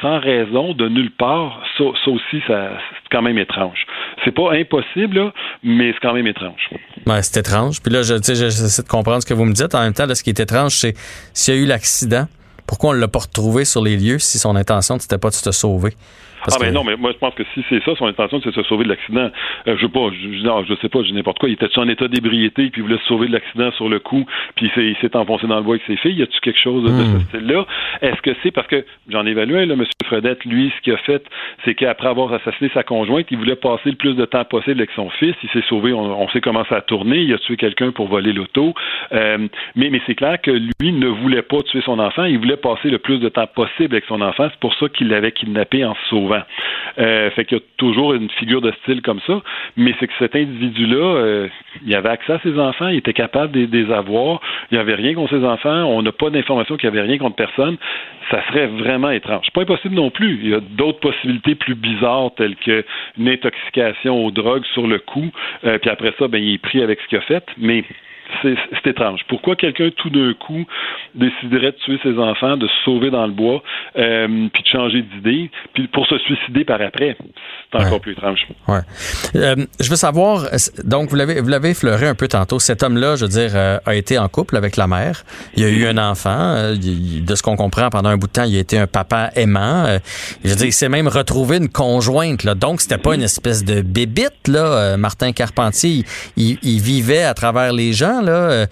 sans 0.00 0.18
raison, 0.20 0.74
de 0.74 0.88
nulle 0.88 1.10
part, 1.10 1.62
ça, 1.76 1.84
aussi, 1.84 2.42
c'est 2.46 2.70
quand 3.10 3.22
même 3.22 3.38
étrange. 3.38 3.86
C'est 4.24 4.34
pas 4.34 4.52
impossible, 4.52 5.32
mais 5.62 5.92
c'est 5.92 6.00
quand 6.00 6.14
même 6.14 6.26
étrange. 6.26 6.70
C'est 7.20 7.36
étrange. 7.36 7.82
Puis 7.82 7.92
là, 7.92 8.02
je, 8.02 8.14
j'essaie 8.22 8.82
de 8.82 8.88
comprendre 8.88 9.22
ce 9.22 9.26
que 9.26 9.34
vous 9.34 9.44
me 9.44 9.52
dites. 9.52 9.74
En 9.74 9.82
même 9.82 9.92
temps, 9.92 10.12
ce 10.12 10.22
qui 10.22 10.30
est 10.30 10.40
étrange, 10.40 10.72
c'est 10.72 10.94
s'il 11.32 11.54
y 11.54 11.58
a 11.58 11.60
eu 11.60 11.66
l'accident, 11.66 12.26
pourquoi 12.66 12.90
on 12.90 12.94
ne 12.94 13.00
l'a 13.00 13.08
pas 13.08 13.20
retrouvé 13.20 13.64
sur 13.64 13.82
les 13.82 13.96
lieux 13.96 14.18
si 14.18 14.38
son 14.38 14.56
intention 14.56 14.94
n'était 14.94 15.18
pas 15.18 15.28
de 15.28 15.34
se 15.34 15.52
sauver? 15.52 15.94
Ah, 16.50 16.56
mais 16.60 16.72
non, 16.72 16.84
mais 16.84 16.96
moi, 16.96 17.12
je 17.12 17.18
pense 17.18 17.34
que 17.34 17.44
si 17.54 17.64
c'est 17.68 17.82
ça, 17.84 17.94
son 17.96 18.06
intention, 18.06 18.40
c'est 18.42 18.50
de 18.50 18.54
se 18.54 18.62
sauver 18.64 18.84
de 18.84 18.90
l'accident. 18.90 19.30
Euh, 19.68 19.76
je 19.76 19.86
sais 19.86 19.92
pas, 19.92 20.08
je, 20.10 20.32
je 20.32 20.74
sais 20.80 20.88
pas, 20.88 21.02
je 21.02 21.12
n'importe 21.12 21.38
quoi. 21.38 21.48
Il 21.48 21.52
était 21.52 21.66
en 21.76 21.88
état 21.88 22.08
d'ébriété, 22.08 22.70
puis 22.70 22.80
il 22.80 22.82
voulait 22.82 22.98
se 22.98 23.04
sauver 23.04 23.28
de 23.28 23.32
l'accident 23.32 23.70
sur 23.72 23.88
le 23.88 23.98
coup, 23.98 24.26
puis 24.56 24.70
il 24.76 24.96
s'est 25.00 25.16
enfoncé 25.16 25.46
dans 25.46 25.56
le 25.56 25.62
bois 25.62 25.76
avec 25.76 25.86
ses 25.86 25.96
filles? 25.96 26.18
Y 26.18 26.22
a-tu 26.22 26.40
quelque 26.40 26.60
chose 26.60 26.84
de 26.84 26.88
ce 26.88 27.16
hmm. 27.16 27.20
style-là? 27.28 27.66
Est-ce 28.02 28.20
que 28.22 28.30
c'est 28.42 28.50
parce 28.50 28.66
que, 28.66 28.84
j'en 29.08 29.26
ai 29.26 29.30
évalué 29.30 29.60
un, 29.60 29.66
là, 29.66 29.74
M. 29.74 29.84
Fredette, 30.04 30.44
lui, 30.44 30.72
ce 30.76 30.82
qu'il 30.82 30.92
a 30.92 30.98
fait, 30.98 31.24
c'est 31.64 31.74
qu'après 31.74 32.08
avoir 32.08 32.32
assassiné 32.32 32.70
sa 32.74 32.82
conjointe, 32.82 33.26
il 33.30 33.38
voulait 33.38 33.56
passer 33.56 33.90
le 33.90 33.96
plus 33.96 34.14
de 34.14 34.24
temps 34.24 34.44
possible 34.44 34.80
avec 34.80 34.90
son 34.94 35.10
fils. 35.10 35.34
Il 35.42 35.50
s'est 35.50 35.64
sauvé, 35.68 35.92
on, 35.92 36.28
sait 36.30 36.40
comment 36.40 36.64
ça 36.68 36.76
a 36.76 36.80
tourné. 36.80 37.18
Il 37.18 37.32
a 37.32 37.38
tué 37.38 37.56
quelqu'un 37.56 37.92
pour 37.92 38.08
voler 38.08 38.32
l'auto. 38.32 38.74
Euh, 39.12 39.38
mais 39.76 39.90
mais 39.90 40.00
c'est 40.06 40.14
clair 40.14 40.40
que 40.40 40.50
lui 40.50 40.92
ne 40.92 41.08
voulait 41.08 41.42
pas 41.42 41.62
tuer 41.62 41.82
son 41.82 41.98
enfant. 41.98 42.24
Il 42.24 42.38
voulait 42.38 42.56
passer 42.56 42.90
le 42.90 42.98
plus 42.98 43.18
de 43.18 43.28
temps 43.28 43.46
possible 43.46 43.94
avec 43.94 44.04
son 44.06 44.20
enfant. 44.20 44.48
C'est 44.50 44.60
pour 44.60 44.74
ça 44.74 44.88
qu'il 44.88 45.08
l'avait 45.08 45.32
kidnappé 45.32 45.84
en 45.84 45.94
se 45.94 46.08
sauvant. 46.08 46.31
Euh, 46.98 47.30
fait 47.30 47.44
qu'il 47.44 47.58
y 47.58 47.60
a 47.60 47.64
toujours 47.76 48.12
une 48.14 48.28
figure 48.30 48.60
de 48.60 48.72
style 48.82 49.02
comme 49.02 49.20
ça, 49.26 49.40
mais 49.76 49.94
c'est 49.98 50.06
que 50.06 50.12
cet 50.18 50.36
individu-là, 50.36 50.96
euh, 50.96 51.48
il 51.84 51.94
avait 51.94 52.10
accès 52.10 52.34
à 52.34 52.40
ses 52.40 52.58
enfants, 52.58 52.88
il 52.88 52.98
était 52.98 53.12
capable 53.12 53.52
de 53.52 53.76
les 53.76 53.90
avoir, 53.92 54.40
il 54.70 54.74
n'y 54.74 54.80
avait 54.80 54.94
rien 54.94 55.14
contre 55.14 55.38
ses 55.38 55.44
enfants, 55.44 55.84
on 55.84 56.02
n'a 56.02 56.12
pas 56.12 56.30
d'information 56.30 56.76
qu'il 56.76 56.90
n'y 56.90 56.98
avait 56.98 57.08
rien 57.08 57.18
contre 57.18 57.36
personne. 57.36 57.76
Ça 58.30 58.42
serait 58.48 58.66
vraiment 58.66 59.10
étrange. 59.10 59.46
Pas 59.52 59.62
impossible 59.62 59.94
non 59.94 60.10
plus. 60.10 60.38
Il 60.42 60.50
y 60.50 60.54
a 60.54 60.60
d'autres 60.60 61.00
possibilités 61.00 61.54
plus 61.54 61.74
bizarres 61.74 62.30
telles 62.36 62.56
qu'une 62.56 63.28
intoxication 63.28 64.24
aux 64.24 64.30
drogues 64.30 64.64
sur 64.72 64.86
le 64.86 64.98
coup, 64.98 65.30
euh, 65.64 65.78
puis 65.78 65.90
après 65.90 66.14
ça, 66.18 66.28
ben, 66.28 66.42
il 66.42 66.54
est 66.54 66.58
pris 66.58 66.82
avec 66.82 67.00
ce 67.00 67.06
qu'il 67.08 67.18
a 67.18 67.22
fait, 67.22 67.44
mais 67.58 67.84
c'est 68.42 68.86
étrange. 68.86 69.20
Pourquoi 69.28 69.56
quelqu'un 69.56 69.90
tout 69.96 70.10
d'un 70.10 70.34
coup 70.34 70.64
déciderait 71.14 71.72
de 71.72 71.76
tuer 71.84 71.98
ses 72.02 72.18
enfants, 72.18 72.56
de 72.56 72.66
se 72.66 72.84
sauver 72.84 73.10
dans 73.10 73.26
le 73.26 73.32
bois, 73.32 73.62
euh, 73.96 74.48
puis 74.52 74.62
de 74.62 74.68
changer 74.68 75.02
d'idée, 75.02 75.50
puis 75.74 75.88
pour 75.88 76.06
se 76.06 76.18
suicider 76.18 76.64
par 76.64 76.80
après? 76.80 77.16
c'est 77.72 77.86
encore 77.86 78.00
plus 78.00 78.12
étrange. 78.12 78.46
Ouais. 78.68 78.80
Euh, 79.36 79.56
je 79.80 79.90
veux 79.90 79.96
savoir, 79.96 80.46
donc 80.84 81.08
vous 81.08 81.16
l'avez 81.16 81.40
vous 81.40 81.48
l'avez 81.48 81.70
effleuré 81.70 82.06
un 82.06 82.14
peu 82.14 82.28
tantôt. 82.28 82.58
Cet 82.58 82.82
homme-là, 82.82 83.16
je 83.16 83.24
veux 83.24 83.30
dire, 83.30 83.52
euh, 83.54 83.78
a 83.86 83.94
été 83.94 84.18
en 84.18 84.28
couple 84.28 84.56
avec 84.56 84.76
la 84.76 84.86
mère. 84.86 85.24
Il 85.56 85.64
a 85.64 85.68
eu 85.68 85.86
un 85.86 85.98
enfant. 85.98 86.38
Euh, 86.38 86.76
de 86.76 87.34
ce 87.34 87.42
qu'on 87.42 87.56
comprend, 87.56 87.90
pendant 87.90 88.10
un 88.10 88.16
bout 88.16 88.26
de 88.26 88.32
temps, 88.32 88.44
il 88.44 88.56
a 88.56 88.60
été 88.60 88.78
un 88.78 88.86
papa 88.86 89.30
aimant. 89.36 89.86
je 90.44 90.50
veux 90.50 90.56
dire, 90.56 90.66
il 90.66 90.72
s'est 90.72 90.88
même 90.88 91.08
retrouvé 91.08 91.58
une 91.58 91.68
conjointe. 91.68 92.44
Là. 92.44 92.54
Donc, 92.54 92.80
c'était 92.80 92.98
pas 92.98 93.14
une 93.14 93.22
espèce 93.22 93.64
de 93.64 93.80
bébite. 93.80 94.48
Là. 94.48 94.96
Martin 94.96 95.32
Carpentier, 95.32 96.04
il, 96.36 96.58
il, 96.62 96.80
vivait 96.80 97.22
à 97.22 97.34
travers 97.34 97.72
les 97.72 97.92
gens. 97.92 98.21
Là. 98.22 98.66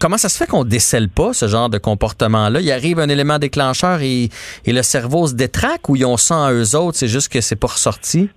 comment 0.00 0.18
ça 0.18 0.28
se 0.28 0.36
fait 0.36 0.46
qu'on 0.46 0.64
décèle 0.64 1.08
pas 1.08 1.32
ce 1.32 1.48
genre 1.48 1.68
de 1.68 1.78
comportement-là? 1.78 2.60
Il 2.60 2.70
arrive 2.72 2.98
un 2.98 3.08
élément 3.08 3.38
déclencheur 3.38 4.00
et, 4.00 4.30
et 4.64 4.72
le 4.72 4.82
cerveau 4.82 5.26
se 5.26 5.34
détraque 5.34 5.88
ou 5.88 5.96
ils 5.96 6.04
ont 6.04 6.16
ça 6.16 6.46
à 6.46 6.52
eux 6.52 6.76
autres? 6.76 6.98
C'est 6.98 7.08
juste 7.08 7.28
que 7.28 7.40
c'est 7.40 7.56
pas 7.56 7.68
ressorti? 7.68 8.30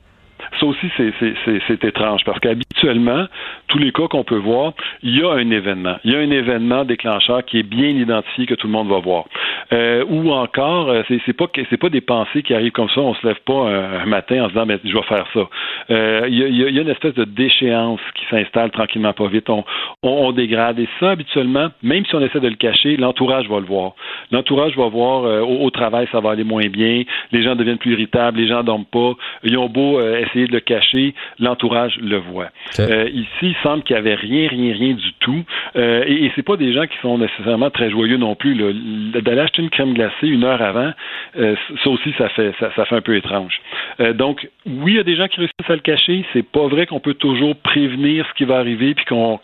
Ça 0.62 0.68
aussi, 0.68 0.92
c'est 0.96 1.84
étrange 1.84 2.24
parce 2.24 2.40
qu'habituellement, 2.40 3.26
tous 3.68 3.80
les 3.80 3.92
cas 3.92 4.08
qu'on 4.08 4.24
peut 4.24 4.38
voir, 4.38 4.74
il 5.02 5.18
y 5.18 5.24
a 5.24 5.32
un 5.32 5.50
événement. 5.50 5.96
Il 6.04 6.12
y 6.12 6.16
a 6.16 6.20
un 6.20 6.30
événement 6.30 6.86
déclencheur 6.86 7.44
qui 7.44 7.58
est 7.58 7.64
bien 7.64 7.90
identifié 7.90 8.46
que 8.46 8.54
tout 8.54 8.68
le 8.68 8.74
monde 8.74 8.88
va 8.88 9.00
voir. 9.00 9.26
Euh, 9.74 10.06
ou 10.08 10.32
encore, 10.32 10.90
euh, 10.90 11.02
c'est 11.08 11.34
pas 11.34 11.48
c'est 11.70 11.78
pas 11.78 11.90
des 11.90 12.02
pensées 12.02 12.44
qui 12.44 12.54
arrivent 12.54 12.74
comme 12.74 12.90
ça. 12.90 13.02
On 13.02 13.16
se 13.16 13.26
lève 13.26 13.40
pas 13.46 13.70
un, 13.70 14.06
matin 14.06 14.44
en 14.44 14.46
se 14.46 14.50
disant, 14.50 14.66
mais 14.68 14.80
je 14.84 14.94
vais 14.94 15.04
faire 15.04 15.26
ça. 15.34 15.50
Euh, 15.90 16.28
il, 16.30 16.38
y 16.38 16.78
a, 16.78 16.82
une 16.82 16.90
espèce 16.90 17.16
de 17.16 17.24
déchéance 17.24 18.02
qui 18.16 18.26
s'installe 18.30 18.70
tranquillement, 18.70 19.14
pas 19.14 19.28
vite. 19.28 19.50
On, 19.50 19.64
on, 20.04 20.32
dégrade 20.32 20.78
et 20.80 20.88
ça 21.00 21.12
habituellement, 21.12 21.70
même 21.82 22.06
si 22.06 22.14
on 22.16 22.22
essaie 22.22 22.40
de 22.40 22.48
le 22.48 22.56
cacher, 22.56 22.98
l'entourage 22.98 23.48
va 23.50 23.60
le 23.60 23.66
voir. 23.66 23.94
L'entourage 24.32 24.76
va 24.78 24.88
voir 24.88 25.24
au, 25.48 25.70
travail, 25.72 26.08
ça 26.12 26.20
va 26.20 26.32
aller 26.32 26.44
moins 26.44 26.68
bien. 26.68 27.04
Les 27.32 27.44
gens 27.44 27.56
deviennent 27.56 27.78
plus 27.78 27.94
irritables. 27.94 28.40
Les 28.40 28.48
gens 28.48 28.64
dorment 28.64 28.86
pas. 28.86 29.14
Ils 29.44 29.58
ont 29.58 29.70
beau 29.70 30.00
essayer 30.02 30.48
de 30.48 30.51
le 30.52 30.60
cacher, 30.60 31.14
l'entourage 31.40 31.98
le 32.02 32.18
voit. 32.18 32.50
ici, 32.78 33.28
il 33.42 33.56
semble 33.64 33.84
qu'il 33.84 33.96
n'y 33.96 34.00
avait 34.00 34.16
rien, 34.16 34.48
rien, 34.50 34.74
rien 34.74 34.94
du 34.94 35.14
tout. 35.20 35.44
et, 35.76 36.26
et 36.26 36.32
c'est 36.36 36.44
pas 36.44 36.58
des 36.58 36.74
gens 36.74 36.86
qui 36.86 36.98
sont 37.02 37.18
nécessairement 37.18 37.70
très 37.70 37.90
joyeux 37.90 38.18
non 38.18 38.36
plus. 38.36 38.56
D'aller 38.56 39.42
acheter 39.42 39.62
une 39.62 39.70
crème 39.70 39.94
glacée 39.94 40.28
une 40.28 40.44
heure 40.44 40.62
avant, 40.62 40.92
euh, 41.38 41.56
ça 41.84 41.90
aussi, 41.90 42.14
ça 42.18 42.30
fait, 42.30 42.54
ça, 42.60 42.70
fait 42.72 42.96
un 42.96 43.02
peu 43.02 43.16
étrange. 43.16 43.62
Euh, 44.00 44.14
donc, 44.14 44.48
oui, 44.66 44.94
il 44.94 44.98
y 44.98 45.00
a 45.00 45.04
des 45.04 45.16
gens 45.16 45.28
qui 45.28 45.38
réussissent 45.38 45.70
à 45.70 45.76
le 45.76 45.80
cacher. 45.80 46.26
C'est 46.34 46.46
pas 46.46 46.68
vrai 46.68 46.86
qu'on 46.86 47.00
peut 47.00 47.14
toujours 47.14 47.56
prévenir 47.56 48.26
ce 48.28 48.34
qui 48.36 48.46
va 48.46 48.58
arriver 48.58 48.94
puis 48.94 49.06
qu'on 49.06 49.38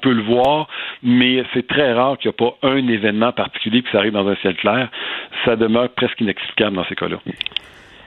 peut 0.00 0.12
le 0.12 0.22
voir, 0.22 0.68
mais 1.02 1.44
c'est 1.52 1.66
très 1.66 1.92
rare 1.92 2.18
qu'il 2.18 2.30
n'y 2.30 2.34
ait 2.34 2.50
pas 2.50 2.68
un 2.68 2.88
événement 2.88 3.32
particulier 3.32 3.82
qui 3.82 3.90
ça 3.90 3.98
arrive 3.98 4.12
dans 4.12 4.28
un 4.28 4.36
ciel 4.36 4.54
clair. 4.56 4.88
Ça 5.44 5.56
demeure 5.56 5.88
presque 5.90 6.20
inexplicable 6.20 6.76
dans 6.76 6.84
ces 6.84 6.94
cas-là. 6.94 7.18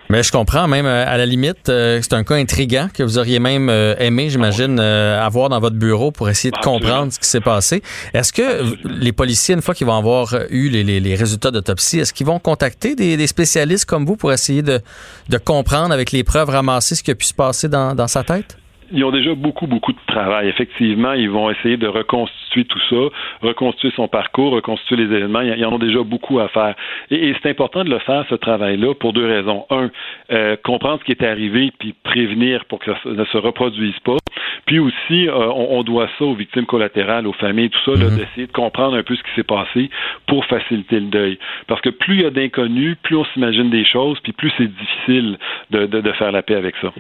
Mais 0.09 0.23
je 0.23 0.31
comprends, 0.31 0.67
même 0.69 0.85
euh, 0.85 1.05
à 1.05 1.17
la 1.17 1.25
limite, 1.25 1.67
euh, 1.67 1.99
c'est 2.01 2.13
un 2.13 2.23
cas 2.23 2.35
intriguant 2.35 2.87
que 2.93 3.03
vous 3.03 3.17
auriez 3.17 3.39
même 3.39 3.69
euh, 3.69 3.93
aimé, 3.99 4.29
j'imagine, 4.29 4.79
avoir 4.79 5.49
dans 5.49 5.59
votre 5.59 5.75
bureau 5.75 6.11
pour 6.11 6.29
essayer 6.29 6.51
de 6.51 6.57
comprendre 6.57 7.11
ce 7.11 7.19
qui 7.19 7.27
s'est 7.27 7.41
passé. 7.41 7.83
Est-ce 8.13 8.31
que 8.31 8.75
les 8.85 9.11
policiers, 9.11 9.55
une 9.55 9.61
fois 9.61 9.75
qu'ils 9.75 9.87
vont 9.87 9.97
avoir 9.97 10.33
eu 10.49 10.69
les, 10.69 10.83
les, 10.83 11.01
les 11.01 11.15
résultats 11.15 11.51
d'autopsie, 11.51 11.99
est-ce 11.99 12.13
qu'ils 12.13 12.27
vont 12.27 12.39
contacter 12.39 12.95
des, 12.95 13.17
des, 13.17 13.27
spécialistes 13.27 13.85
comme 13.85 14.05
vous 14.05 14.15
pour 14.15 14.31
essayer 14.31 14.61
de, 14.61 14.79
de 15.27 15.37
comprendre 15.37 15.93
avec 15.93 16.11
les 16.11 16.23
preuves 16.23 16.49
ramassées 16.49 16.95
ce 16.95 17.03
qui 17.03 17.11
a 17.11 17.15
pu 17.15 17.25
se 17.25 17.33
passer 17.33 17.67
dans, 17.67 17.93
dans 17.93 18.07
sa 18.07 18.23
tête? 18.23 18.57
Ils 18.91 19.03
ont 19.03 19.11
déjà 19.11 19.35
beaucoup, 19.35 19.67
beaucoup 19.67 19.91
de 19.91 19.99
travail. 20.07 20.47
Effectivement, 20.47 21.13
ils 21.13 21.29
vont 21.29 21.49
essayer 21.49 21.77
de 21.77 21.87
reconstituer 21.87 22.65
tout 22.65 22.79
ça, 22.89 22.95
reconstituer 23.41 23.91
son 23.95 24.07
parcours, 24.07 24.53
reconstituer 24.53 24.97
les 24.97 25.15
événements. 25.15 25.41
Ils 25.41 25.65
en 25.65 25.73
ont 25.73 25.79
déjà 25.79 26.03
beaucoup 26.03 26.39
à 26.39 26.47
faire. 26.49 26.75
Et, 27.11 27.33
c'est 27.41 27.49
important 27.49 27.83
de 27.83 27.89
le 27.89 27.99
faire, 27.99 28.25
ce 28.29 28.35
travail-là, 28.35 28.93
pour 28.95 29.13
deux 29.13 29.25
raisons. 29.25 29.65
Un, 29.69 29.89
euh, 30.31 30.55
comprendre 30.63 30.99
ce 31.01 31.05
qui 31.05 31.11
est 31.11 31.23
arrivé, 31.23 31.71
puis 31.77 31.93
prévenir 32.03 32.65
pour 32.65 32.79
que 32.79 32.91
ça 32.91 33.09
ne 33.09 33.25
se 33.25 33.37
reproduise 33.37 33.97
pas. 34.03 34.17
Puis 34.65 34.79
aussi, 34.79 35.27
euh, 35.27 35.33
on, 35.33 35.83
doit 35.83 36.09
ça 36.17 36.25
aux 36.25 36.35
victimes 36.35 36.65
collatérales, 36.65 37.27
aux 37.27 37.33
familles, 37.33 37.69
tout 37.69 37.79
ça, 37.85 37.91
mm-hmm. 37.91 38.15
d'essayer 38.17 38.47
de 38.47 38.51
comprendre 38.51 38.97
un 38.97 39.03
peu 39.03 39.15
ce 39.15 39.23
qui 39.23 39.29
s'est 39.35 39.43
passé 39.43 39.89
pour 40.27 40.45
faciliter 40.45 40.99
le 40.99 41.07
deuil. 41.07 41.39
Parce 41.67 41.81
que 41.81 41.89
plus 41.89 42.15
il 42.15 42.21
y 42.21 42.25
a 42.25 42.29
d'inconnus, 42.29 42.97
plus 43.03 43.15
on 43.15 43.25
s'imagine 43.33 43.69
des 43.69 43.85
choses, 43.85 44.19
puis 44.21 44.33
plus 44.33 44.51
c'est 44.57 44.67
difficile 44.67 45.37
de, 45.71 45.85
de, 45.85 46.01
de, 46.01 46.11
faire 46.13 46.31
la 46.31 46.41
paix 46.41 46.55
avec 46.55 46.75
ça. 46.81 46.91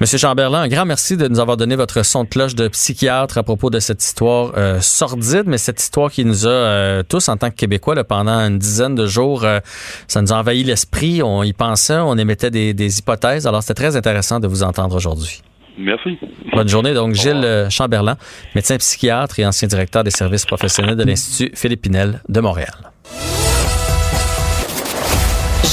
Monsieur 0.00 0.18
Chamberlain, 0.18 0.62
un 0.62 0.68
grand 0.68 0.84
merci 0.84 0.99
merci 1.00 1.16
de 1.16 1.28
nous 1.28 1.40
avoir 1.40 1.56
donné 1.56 1.76
votre 1.76 2.04
son 2.04 2.24
de 2.24 2.28
cloche 2.28 2.54
de 2.54 2.68
psychiatre 2.68 3.38
à 3.38 3.42
propos 3.42 3.70
de 3.70 3.80
cette 3.80 4.04
histoire 4.04 4.52
euh, 4.58 4.80
sordide, 4.82 5.44
mais 5.46 5.56
cette 5.56 5.80
histoire 5.80 6.10
qui 6.12 6.26
nous 6.26 6.46
a 6.46 6.50
euh, 6.50 7.02
tous, 7.02 7.30
en 7.30 7.38
tant 7.38 7.48
que 7.48 7.54
Québécois, 7.54 7.94
là, 7.94 8.04
pendant 8.04 8.38
une 8.38 8.58
dizaine 8.58 8.94
de 8.94 9.06
jours, 9.06 9.44
euh, 9.44 9.60
ça 10.08 10.20
nous 10.20 10.30
a 10.30 10.36
envahi 10.36 10.62
l'esprit. 10.62 11.22
On 11.22 11.42
y 11.42 11.54
pensait, 11.54 11.96
on 11.96 12.18
émettait 12.18 12.50
des, 12.50 12.74
des 12.74 12.98
hypothèses. 12.98 13.46
Alors, 13.46 13.62
c'était 13.62 13.82
très 13.82 13.96
intéressant 13.96 14.40
de 14.40 14.46
vous 14.46 14.62
entendre 14.62 14.94
aujourd'hui. 14.94 15.40
Merci. 15.78 16.18
Bonne 16.52 16.68
journée. 16.68 16.92
Donc, 16.92 17.14
Gilles 17.14 17.68
Chamberlain, 17.70 18.18
médecin 18.54 18.76
psychiatre 18.76 19.38
et 19.38 19.46
ancien 19.46 19.68
directeur 19.68 20.04
des 20.04 20.10
services 20.10 20.44
professionnels 20.44 20.96
de 20.96 21.04
l'Institut 21.04 21.50
Philippe 21.56 21.80
Pinel 21.80 22.20
de 22.28 22.40
Montréal. 22.40 22.74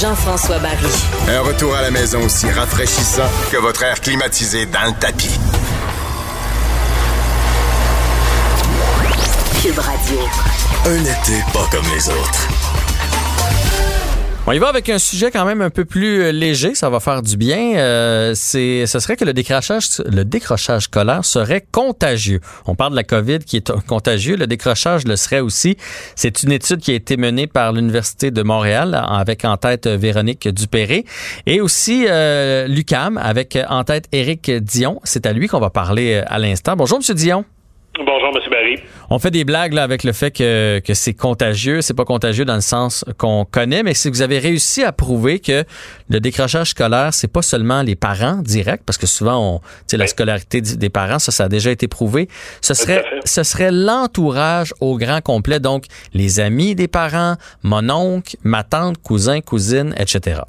Jean-François 0.00 0.60
Barry. 0.60 0.86
Un 1.28 1.40
retour 1.40 1.74
à 1.74 1.82
la 1.82 1.90
maison 1.90 2.22
aussi 2.22 2.48
rafraîchissant 2.48 3.28
que 3.50 3.56
votre 3.56 3.82
air 3.82 4.00
climatisé 4.00 4.64
dans 4.66 4.84
le 4.84 4.92
tapis. 4.92 5.36
Cube 9.60 9.78
Radio. 9.78 10.20
Un 10.86 11.00
été 11.00 11.42
pas 11.52 11.66
comme 11.72 11.86
les 11.92 12.08
autres. 12.08 12.77
On 14.50 14.52
y 14.52 14.58
va 14.58 14.68
avec 14.68 14.88
un 14.88 14.98
sujet 14.98 15.30
quand 15.30 15.44
même 15.44 15.60
un 15.60 15.68
peu 15.68 15.84
plus 15.84 16.22
euh, 16.22 16.32
léger, 16.32 16.74
ça 16.74 16.88
va 16.88 17.00
faire 17.00 17.20
du 17.20 17.36
bien. 17.36 17.76
Euh, 17.76 18.32
c'est, 18.34 18.86
ce 18.86 18.98
serait 18.98 19.14
que 19.14 19.26
le 19.26 19.34
décrochage, 19.34 19.98
le 20.10 20.24
décrochage 20.24 20.84
scolaire 20.84 21.22
serait 21.22 21.62
contagieux. 21.70 22.40
On 22.64 22.74
parle 22.74 22.92
de 22.92 22.96
la 22.96 23.04
COVID 23.04 23.40
qui 23.40 23.58
est 23.58 23.70
contagieux, 23.86 24.36
le 24.38 24.46
décrochage 24.46 25.06
le 25.06 25.16
serait 25.16 25.40
aussi. 25.40 25.76
C'est 26.16 26.44
une 26.44 26.52
étude 26.52 26.78
qui 26.78 26.92
a 26.92 26.94
été 26.94 27.18
menée 27.18 27.46
par 27.46 27.74
l'Université 27.74 28.30
de 28.30 28.42
Montréal 28.42 28.98
avec 29.06 29.44
en 29.44 29.58
tête 29.58 29.86
Véronique 29.86 30.48
Dupéré 30.48 31.04
et 31.44 31.60
aussi 31.60 32.06
euh, 32.08 32.66
l'UCAM 32.68 33.18
avec 33.18 33.58
en 33.68 33.84
tête 33.84 34.06
Éric 34.12 34.50
Dion. 34.50 34.98
C'est 35.04 35.26
à 35.26 35.34
lui 35.34 35.48
qu'on 35.48 35.60
va 35.60 35.68
parler 35.68 36.22
à 36.26 36.38
l'instant. 36.38 36.74
Bonjour, 36.74 36.96
Monsieur 36.96 37.12
Dion. 37.12 37.44
Bonjour, 37.98 38.30
M. 38.34 38.50
Barry. 38.50 38.76
On 39.10 39.18
fait 39.18 39.30
des 39.30 39.44
blagues 39.44 39.72
là, 39.72 39.84
avec 39.84 40.04
le 40.04 40.12
fait 40.12 40.30
que, 40.30 40.80
que 40.84 40.92
c'est 40.92 41.14
contagieux. 41.14 41.80
C'est 41.80 41.94
pas 41.94 42.04
contagieux 42.04 42.44
dans 42.44 42.54
le 42.54 42.60
sens 42.60 43.06
qu'on 43.16 43.46
connaît, 43.50 43.82
mais 43.82 43.94
si 43.94 44.10
vous 44.10 44.20
avez 44.20 44.38
réussi 44.38 44.84
à 44.84 44.92
prouver 44.92 45.40
que 45.40 45.64
le 46.10 46.20
décrochage 46.20 46.70
scolaire, 46.70 47.14
c'est 47.14 47.32
pas 47.32 47.40
seulement 47.40 47.80
les 47.80 47.96
parents 47.96 48.36
directs, 48.36 48.82
parce 48.84 48.98
que 48.98 49.06
souvent, 49.06 49.54
on, 49.54 49.96
la 49.96 50.06
scolarité 50.06 50.60
des 50.60 50.90
parents, 50.90 51.18
ça, 51.18 51.32
ça 51.32 51.44
a 51.44 51.48
déjà 51.48 51.70
été 51.70 51.88
prouvé. 51.88 52.28
Ce 52.60 52.74
serait, 52.74 53.02
ce 53.24 53.42
serait 53.42 53.72
l'entourage 53.72 54.74
au 54.80 54.98
grand 54.98 55.22
complet, 55.22 55.58
donc 55.58 55.86
les 56.12 56.38
amis 56.38 56.74
des 56.74 56.88
parents, 56.88 57.36
mon 57.62 57.88
oncle, 57.88 58.36
ma 58.42 58.62
tante, 58.62 58.98
cousin, 58.98 59.40
cousine, 59.40 59.94
etc. 59.98 60.42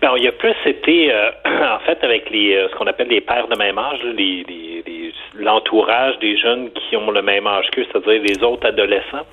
Ben, 0.00 0.12
il 0.16 0.24
y 0.24 0.28
a 0.28 0.32
plus 0.32 0.54
été, 0.66 1.12
euh, 1.12 1.30
en 1.46 1.78
fait, 1.80 2.02
avec 2.02 2.30
les, 2.30 2.54
euh, 2.54 2.68
ce 2.68 2.74
qu'on 2.76 2.86
appelle 2.86 3.08
les 3.08 3.20
pères 3.20 3.48
de 3.48 3.56
même 3.56 3.78
âge, 3.78 3.98
les, 4.14 4.44
l'entourage 5.34 6.18
des 6.18 6.36
jeunes 6.38 6.70
qui 6.70 6.96
ont 6.96 7.10
le 7.10 7.22
même 7.22 7.46
âge 7.46 7.66
qu'eux, 7.70 7.86
c'est-à-dire 7.90 8.22
les 8.22 8.42
autres 8.42 8.66
adolescents. 8.66 9.26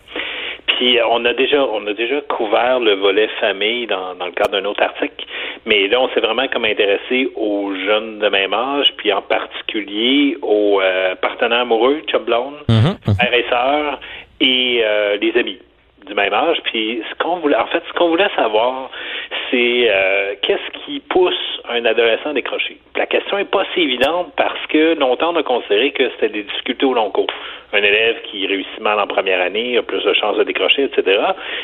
Puis 0.68 1.00
euh, 1.00 1.04
on 1.10 1.24
a 1.26 1.34
déjà 1.34 1.64
on 1.64 1.86
a 1.88 1.94
déjà 1.94 2.22
couvert 2.22 2.80
le 2.80 2.94
volet 2.96 3.30
famille 3.40 3.88
dans, 3.88 4.16
dans 4.16 4.26
le 4.26 4.32
cadre 4.32 4.52
d'un 4.52 4.66
autre 4.66 4.84
article, 4.84 5.26
mais 5.66 5.88
là 5.88 6.02
on 6.02 6.10
s'est 6.10 6.20
vraiment 6.20 6.48
comme 6.48 6.66
intéressé 6.66 7.32
aux 7.36 7.74
jeunes 7.86 8.20
de 8.20 8.28
même 8.28 8.54
âge, 8.54 8.94
puis 8.98 9.12
en 9.14 9.22
particulier 9.22 10.38
aux 10.42 10.82
partenaires 11.22 11.62
amoureux, 11.62 12.02
chum 12.08 12.24
mm-hmm. 12.24 13.16
frères 13.16 13.34
et 13.34 13.46
sœurs 13.50 14.00
et 14.42 14.84
les 15.22 15.38
amis 15.38 15.60
du 16.06 16.14
même 16.14 16.34
âge. 16.34 16.58
Puis 16.66 17.02
ce 17.10 17.24
qu'on 17.24 17.38
voulait, 17.38 17.56
en 17.56 17.68
fait, 17.68 17.84
ce 17.88 17.94
qu'on 17.94 18.10
voulait 18.10 18.30
savoir, 18.36 18.90
c'est 19.50 19.88
euh, 19.90 20.36
qu'est-ce 20.42 20.86
qui 20.86 21.00
pousse 21.00 21.34
un 21.70 21.86
adolescent 21.86 22.32
à 22.32 22.34
décrocher? 22.34 22.78
La 22.96 23.06
question 23.06 23.38
est 23.38 23.50
pas 23.50 23.66
si 23.74 23.82
évidente 23.82 24.34
parce 24.36 24.66
que 24.68 24.98
longtemps 24.98 25.34
on 25.34 25.38
a 25.38 25.44
considéré 25.44 25.92
que 25.92 26.10
c'était 26.12 26.30
des 26.30 26.44
difficultés 26.44 26.86
au 26.86 26.94
long 26.94 27.10
cours. 27.12 27.28
Un 27.72 27.82
élève 27.82 28.18
qui 28.30 28.46
réussit 28.46 28.80
mal 28.82 29.00
en 29.00 29.08
première 29.08 29.42
année 29.42 29.78
a 29.78 29.82
plus 29.82 30.04
de 30.04 30.14
chances 30.14 30.38
de 30.38 30.44
décrocher, 30.44 30.84
etc. 30.84 31.20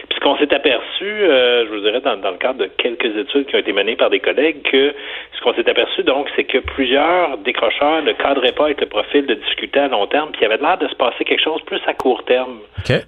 Puis 0.10 0.18
ce 0.18 0.20
qu'on 0.22 0.38
s'est 0.38 0.52
aperçu, 0.54 1.06
euh, 1.06 1.66
je 1.66 1.70
vous 1.70 1.82
dirais 1.82 2.02
dans, 2.02 2.18
dans, 2.18 2.32
le 2.32 2.38
cadre 2.38 2.60
de 2.60 2.66
quelques 2.66 3.16
études 3.16 3.46
qui 3.46 3.56
ont 3.56 3.60
été 3.60 3.74
menées 3.74 3.96
par 3.96 4.10
des 4.10 4.20
collègues, 4.20 4.64
que 4.64 4.94
ce 5.34 5.42
qu'on 5.42 5.54
s'est 5.54 5.70
aperçu 5.70 6.04
donc, 6.04 6.28
c'est 6.36 6.46
que 6.46 6.58
plusieurs 6.58 7.38
décrocheurs 7.40 8.02
ne 8.02 8.14
cadraient 8.14 8.54
pas 8.54 8.66
avec 8.66 8.82
le 8.82 8.88
profil 8.88 9.28
de 9.28 9.36
difficulté 9.36 9.80
à 9.80 9.88
long 9.88 10.08
terme, 10.08 10.32
puis 10.32 10.42
il 10.42 10.44
y 10.44 10.52
avait 10.52 10.62
l'air 10.62 10.78
de 10.78 10.88
se 10.88 10.96
passer 10.96 11.24
quelque 11.24 11.44
chose 11.44 11.62
plus 11.64 11.82
à 11.86 11.94
court 11.94 12.24
terme. 12.26 12.60
Okay. 12.80 13.02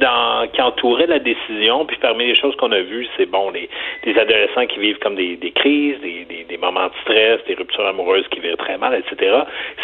Dans, 0.00 0.48
en 0.58 0.69
entourait 0.70 1.06
la 1.06 1.18
décision. 1.18 1.84
Puis 1.84 1.98
parmi 2.00 2.26
les 2.26 2.36
choses 2.36 2.54
qu'on 2.56 2.72
a 2.72 2.80
vues, 2.80 3.06
c'est 3.16 3.26
bon, 3.26 3.50
les, 3.50 3.68
les 4.04 4.18
adolescents 4.18 4.66
qui 4.66 4.78
vivent 4.78 4.98
comme 4.98 5.16
des, 5.16 5.52
crises, 5.54 6.00
des, 6.00 6.39
des, 6.50 6.56
moments 6.58 6.86
de 6.86 6.92
stress, 7.02 7.40
des 7.46 7.54
ruptures 7.54 7.86
amoureuses 7.86 8.26
qui 8.30 8.40
vivent 8.40 8.56
très 8.56 8.76
mal, 8.76 8.94
etc. 8.94 9.36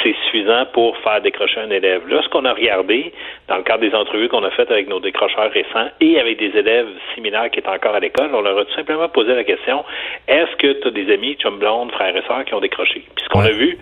C'est 0.03 0.15
suffisant 0.25 0.67
pour 0.73 0.97
faire 0.99 1.21
décrocher 1.21 1.61
un 1.61 1.71
élève. 1.71 2.07
Là, 2.09 2.21
ce 2.23 2.29
qu'on 2.29 2.45
a 2.45 2.53
regardé 2.53 3.13
dans 3.49 3.57
le 3.57 3.63
cadre 3.63 3.81
des 3.81 3.95
entrevues 3.95 4.29
qu'on 4.29 4.45
a 4.45 4.51
faites 4.51 4.71
avec 4.71 4.89
nos 4.89 5.01
décrocheurs 5.01 5.51
récents 5.51 5.89
et 6.01 6.21
avec 6.21 6.39
des 6.39 6.57
élèves 6.59 6.89
similaires 7.15 7.51
qui 7.51 7.61
étaient 7.61 7.69
encore 7.69 7.95
à 7.95 8.01
l'école, 8.01 8.35
on 8.35 8.43
leur 8.43 8.59
a 8.59 8.65
tout 8.65 8.75
simplement 8.75 9.09
posé 9.09 9.35
la 9.35 9.45
question 9.45 9.85
est-ce 10.29 10.57
que 10.57 10.81
tu 10.81 10.89
as 10.89 10.91
des 10.91 11.13
amis, 11.13 11.37
chum 11.37 11.59
blondes, 11.59 11.93
frères 11.93 12.17
et 12.17 12.23
sœurs 12.27 12.45
qui 12.45 12.55
ont 12.55 12.61
décroché? 12.61 13.03
Puis 13.15 13.25
ce 13.25 13.29
qu'on 13.29 13.41
a 13.41 13.51
vu, 13.51 13.79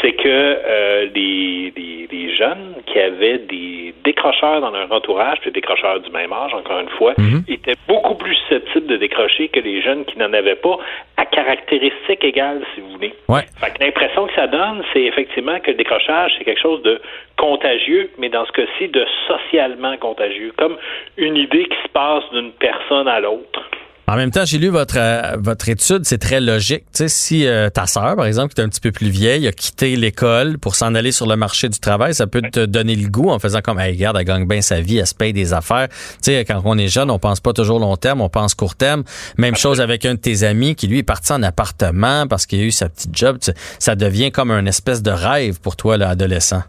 c'est 0.00 0.12
que 0.12 0.28
euh, 0.28 1.06
les, 1.14 1.72
les, 1.76 2.08
les, 2.10 2.34
jeunes 2.34 2.74
qui 2.86 2.98
avaient 3.00 3.38
des 3.38 3.94
décrocheurs 4.04 4.60
dans 4.60 4.70
leur 4.70 4.90
entourage, 4.92 5.40
puis 5.40 5.50
des 5.50 5.60
décrocheurs 5.60 6.00
du 6.00 6.10
même 6.10 6.32
âge, 6.32 6.54
encore 6.54 6.80
une 6.80 6.88
fois, 6.90 7.14
Mhm. 7.18 7.42
étaient 7.48 7.76
beaucoup 7.88 8.14
plus 8.14 8.34
susceptibles 8.34 8.86
de 8.86 8.96
décrocher 8.96 9.48
que 9.48 9.60
les 9.60 9.82
jeunes 9.82 10.04
qui 10.04 10.18
n'en 10.18 10.32
avaient 10.32 10.54
pas, 10.56 10.78
à 11.16 11.26
caractéristiques 11.26 12.24
égales, 12.28 12.62
si 12.74 12.80
vous 12.80 12.90
voulez. 12.90 13.14
Ouais. 13.28 13.46
Fait 13.60 13.72
que 13.72 13.84
l'impression 13.84 14.26
que 14.26 14.34
ça 14.34 14.46
donne, 14.46 14.82
c'est 14.92 15.02
effectivement 15.02 15.58
que 15.60 15.70
le 15.70 15.76
décrochage, 15.76 16.32
c'est 16.38 16.44
quelque 16.44 16.60
chose 16.60 16.82
de 16.82 17.00
contagieux, 17.36 18.10
mais 18.18 18.28
dans 18.28 18.46
ce 18.46 18.52
cas-ci, 18.52 18.88
de 18.88 19.04
socialement 19.26 19.96
contagieux, 19.96 20.52
comme 20.56 20.76
une 21.16 21.36
idée 21.36 21.64
qui 21.64 21.76
se 21.82 21.88
passe 21.88 22.24
d'une 22.32 22.52
personne 22.52 23.08
à 23.08 23.20
l'autre. 23.20 23.62
En 24.08 24.16
même 24.16 24.30
temps, 24.30 24.46
j'ai 24.46 24.56
lu 24.56 24.68
votre 24.68 24.96
euh, 24.96 25.36
votre 25.38 25.68
étude, 25.68 26.06
c'est 26.06 26.16
très 26.16 26.40
logique. 26.40 26.84
Tu 26.84 26.90
sais, 26.94 27.08
si 27.08 27.46
euh, 27.46 27.68
ta 27.68 27.84
sœur, 27.84 28.16
par 28.16 28.24
exemple, 28.24 28.54
qui 28.54 28.62
est 28.62 28.64
un 28.64 28.70
petit 28.70 28.80
peu 28.80 28.90
plus 28.90 29.10
vieille, 29.10 29.46
a 29.46 29.52
quitté 29.52 29.96
l'école 29.96 30.56
pour 30.56 30.76
s'en 30.76 30.94
aller 30.94 31.12
sur 31.12 31.26
le 31.26 31.36
marché 31.36 31.68
du 31.68 31.78
travail, 31.78 32.14
ça 32.14 32.26
peut 32.26 32.40
te 32.40 32.64
donner 32.64 32.96
le 32.96 33.10
goût 33.10 33.28
en 33.28 33.38
faisant 33.38 33.60
comme, 33.60 33.78
hey, 33.78 33.92
regarde, 33.92 34.16
elle 34.18 34.24
gagne 34.24 34.48
bien 34.48 34.62
sa 34.62 34.80
vie, 34.80 34.96
elle 34.96 35.06
se 35.06 35.14
paye 35.14 35.34
des 35.34 35.52
affaires. 35.52 35.88
Tu 35.90 36.32
sais, 36.32 36.44
quand 36.46 36.62
on 36.64 36.78
est 36.78 36.88
jeune, 36.88 37.10
on 37.10 37.18
pense 37.18 37.40
pas 37.40 37.52
toujours 37.52 37.80
long 37.80 37.98
terme, 37.98 38.22
on 38.22 38.30
pense 38.30 38.54
court 38.54 38.76
terme. 38.76 39.04
Même 39.36 39.56
chose 39.56 39.78
avec 39.78 40.06
un 40.06 40.14
de 40.14 40.20
tes 40.20 40.42
amis 40.42 40.74
qui 40.74 40.86
lui 40.86 41.00
est 41.00 41.02
parti 41.02 41.34
en 41.34 41.42
appartement 41.42 42.26
parce 42.26 42.46
qu'il 42.46 42.60
a 42.60 42.64
eu 42.64 42.70
sa 42.70 42.88
petite 42.88 43.14
job. 43.14 43.36
Tu 43.42 43.52
sais, 43.52 43.54
ça 43.78 43.94
devient 43.94 44.30
comme 44.30 44.50
un 44.50 44.64
espèce 44.64 45.02
de 45.02 45.10
rêve 45.10 45.60
pour 45.60 45.76
toi, 45.76 45.98
l'adolescent. 45.98 46.62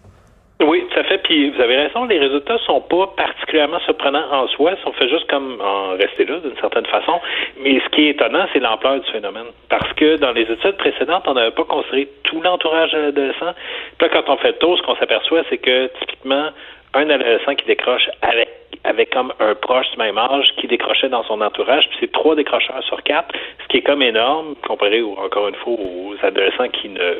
Oui, 0.59 0.83
tout 0.91 0.99
à 0.99 1.03
fait. 1.05 1.18
Vous 1.29 1.61
avez 1.61 1.77
raison, 1.77 2.05
les 2.05 2.17
résultats 2.17 2.57
sont 2.65 2.81
pas 2.81 3.05
particulièrement 3.15 3.79
surprenants 3.81 4.25
en 4.31 4.47
soi. 4.47 4.71
Si 4.77 4.87
on 4.87 4.93
fait 4.93 5.07
juste 5.09 5.29
comme 5.29 5.61
en 5.61 5.91
rester 5.91 6.25
là 6.25 6.39
d'une 6.39 6.57
certaine 6.59 6.87
façon. 6.87 7.21
Mais 7.59 7.79
ce 7.79 7.89
qui 7.89 8.07
est 8.07 8.09
étonnant, 8.11 8.47
c'est 8.51 8.59
l'ampleur 8.59 8.99
du 8.99 9.11
phénomène. 9.11 9.45
Parce 9.69 9.93
que 9.93 10.17
dans 10.17 10.31
les 10.31 10.41
études 10.41 10.77
précédentes, 10.77 11.25
on 11.27 11.35
n'avait 11.35 11.51
pas 11.51 11.65
considéré 11.65 12.09
tout 12.23 12.41
l'entourage 12.41 12.93
de 12.93 12.97
l'adolescent. 12.97 13.53
Puis 13.99 14.07
là, 14.07 14.09
quand 14.09 14.33
on 14.33 14.37
fait 14.37 14.53
le 14.53 14.57
tour, 14.57 14.75
ce 14.75 14.81
qu'on 14.81 14.95
s'aperçoit, 14.95 15.43
c'est 15.51 15.59
que 15.59 15.87
typiquement, 15.99 16.49
un 16.93 17.09
adolescent 17.09 17.55
qui 17.55 17.65
décroche 17.65 18.09
avec 18.21 18.49
avec 18.85 19.09
comme 19.09 19.33
un 19.41 19.55
proche 19.55 19.91
du 19.91 19.97
même 19.97 20.17
âge 20.17 20.53
qui 20.57 20.65
décrochait 20.67 21.09
dans 21.09 21.23
son 21.23 21.41
entourage, 21.41 21.87
puis 21.89 21.97
c'est 21.99 22.11
trois 22.13 22.33
décrocheurs 22.35 22.81
sur 22.83 23.03
quatre, 23.03 23.27
ce 23.61 23.67
qui 23.67 23.77
est 23.77 23.81
comme 23.81 24.01
énorme 24.01 24.55
comparé 24.65 25.01
au, 25.01 25.17
encore 25.17 25.49
une 25.49 25.55
fois 25.55 25.73
aux 25.73 26.15
adolescents 26.23 26.69
qui 26.69 26.87
ne 26.87 27.15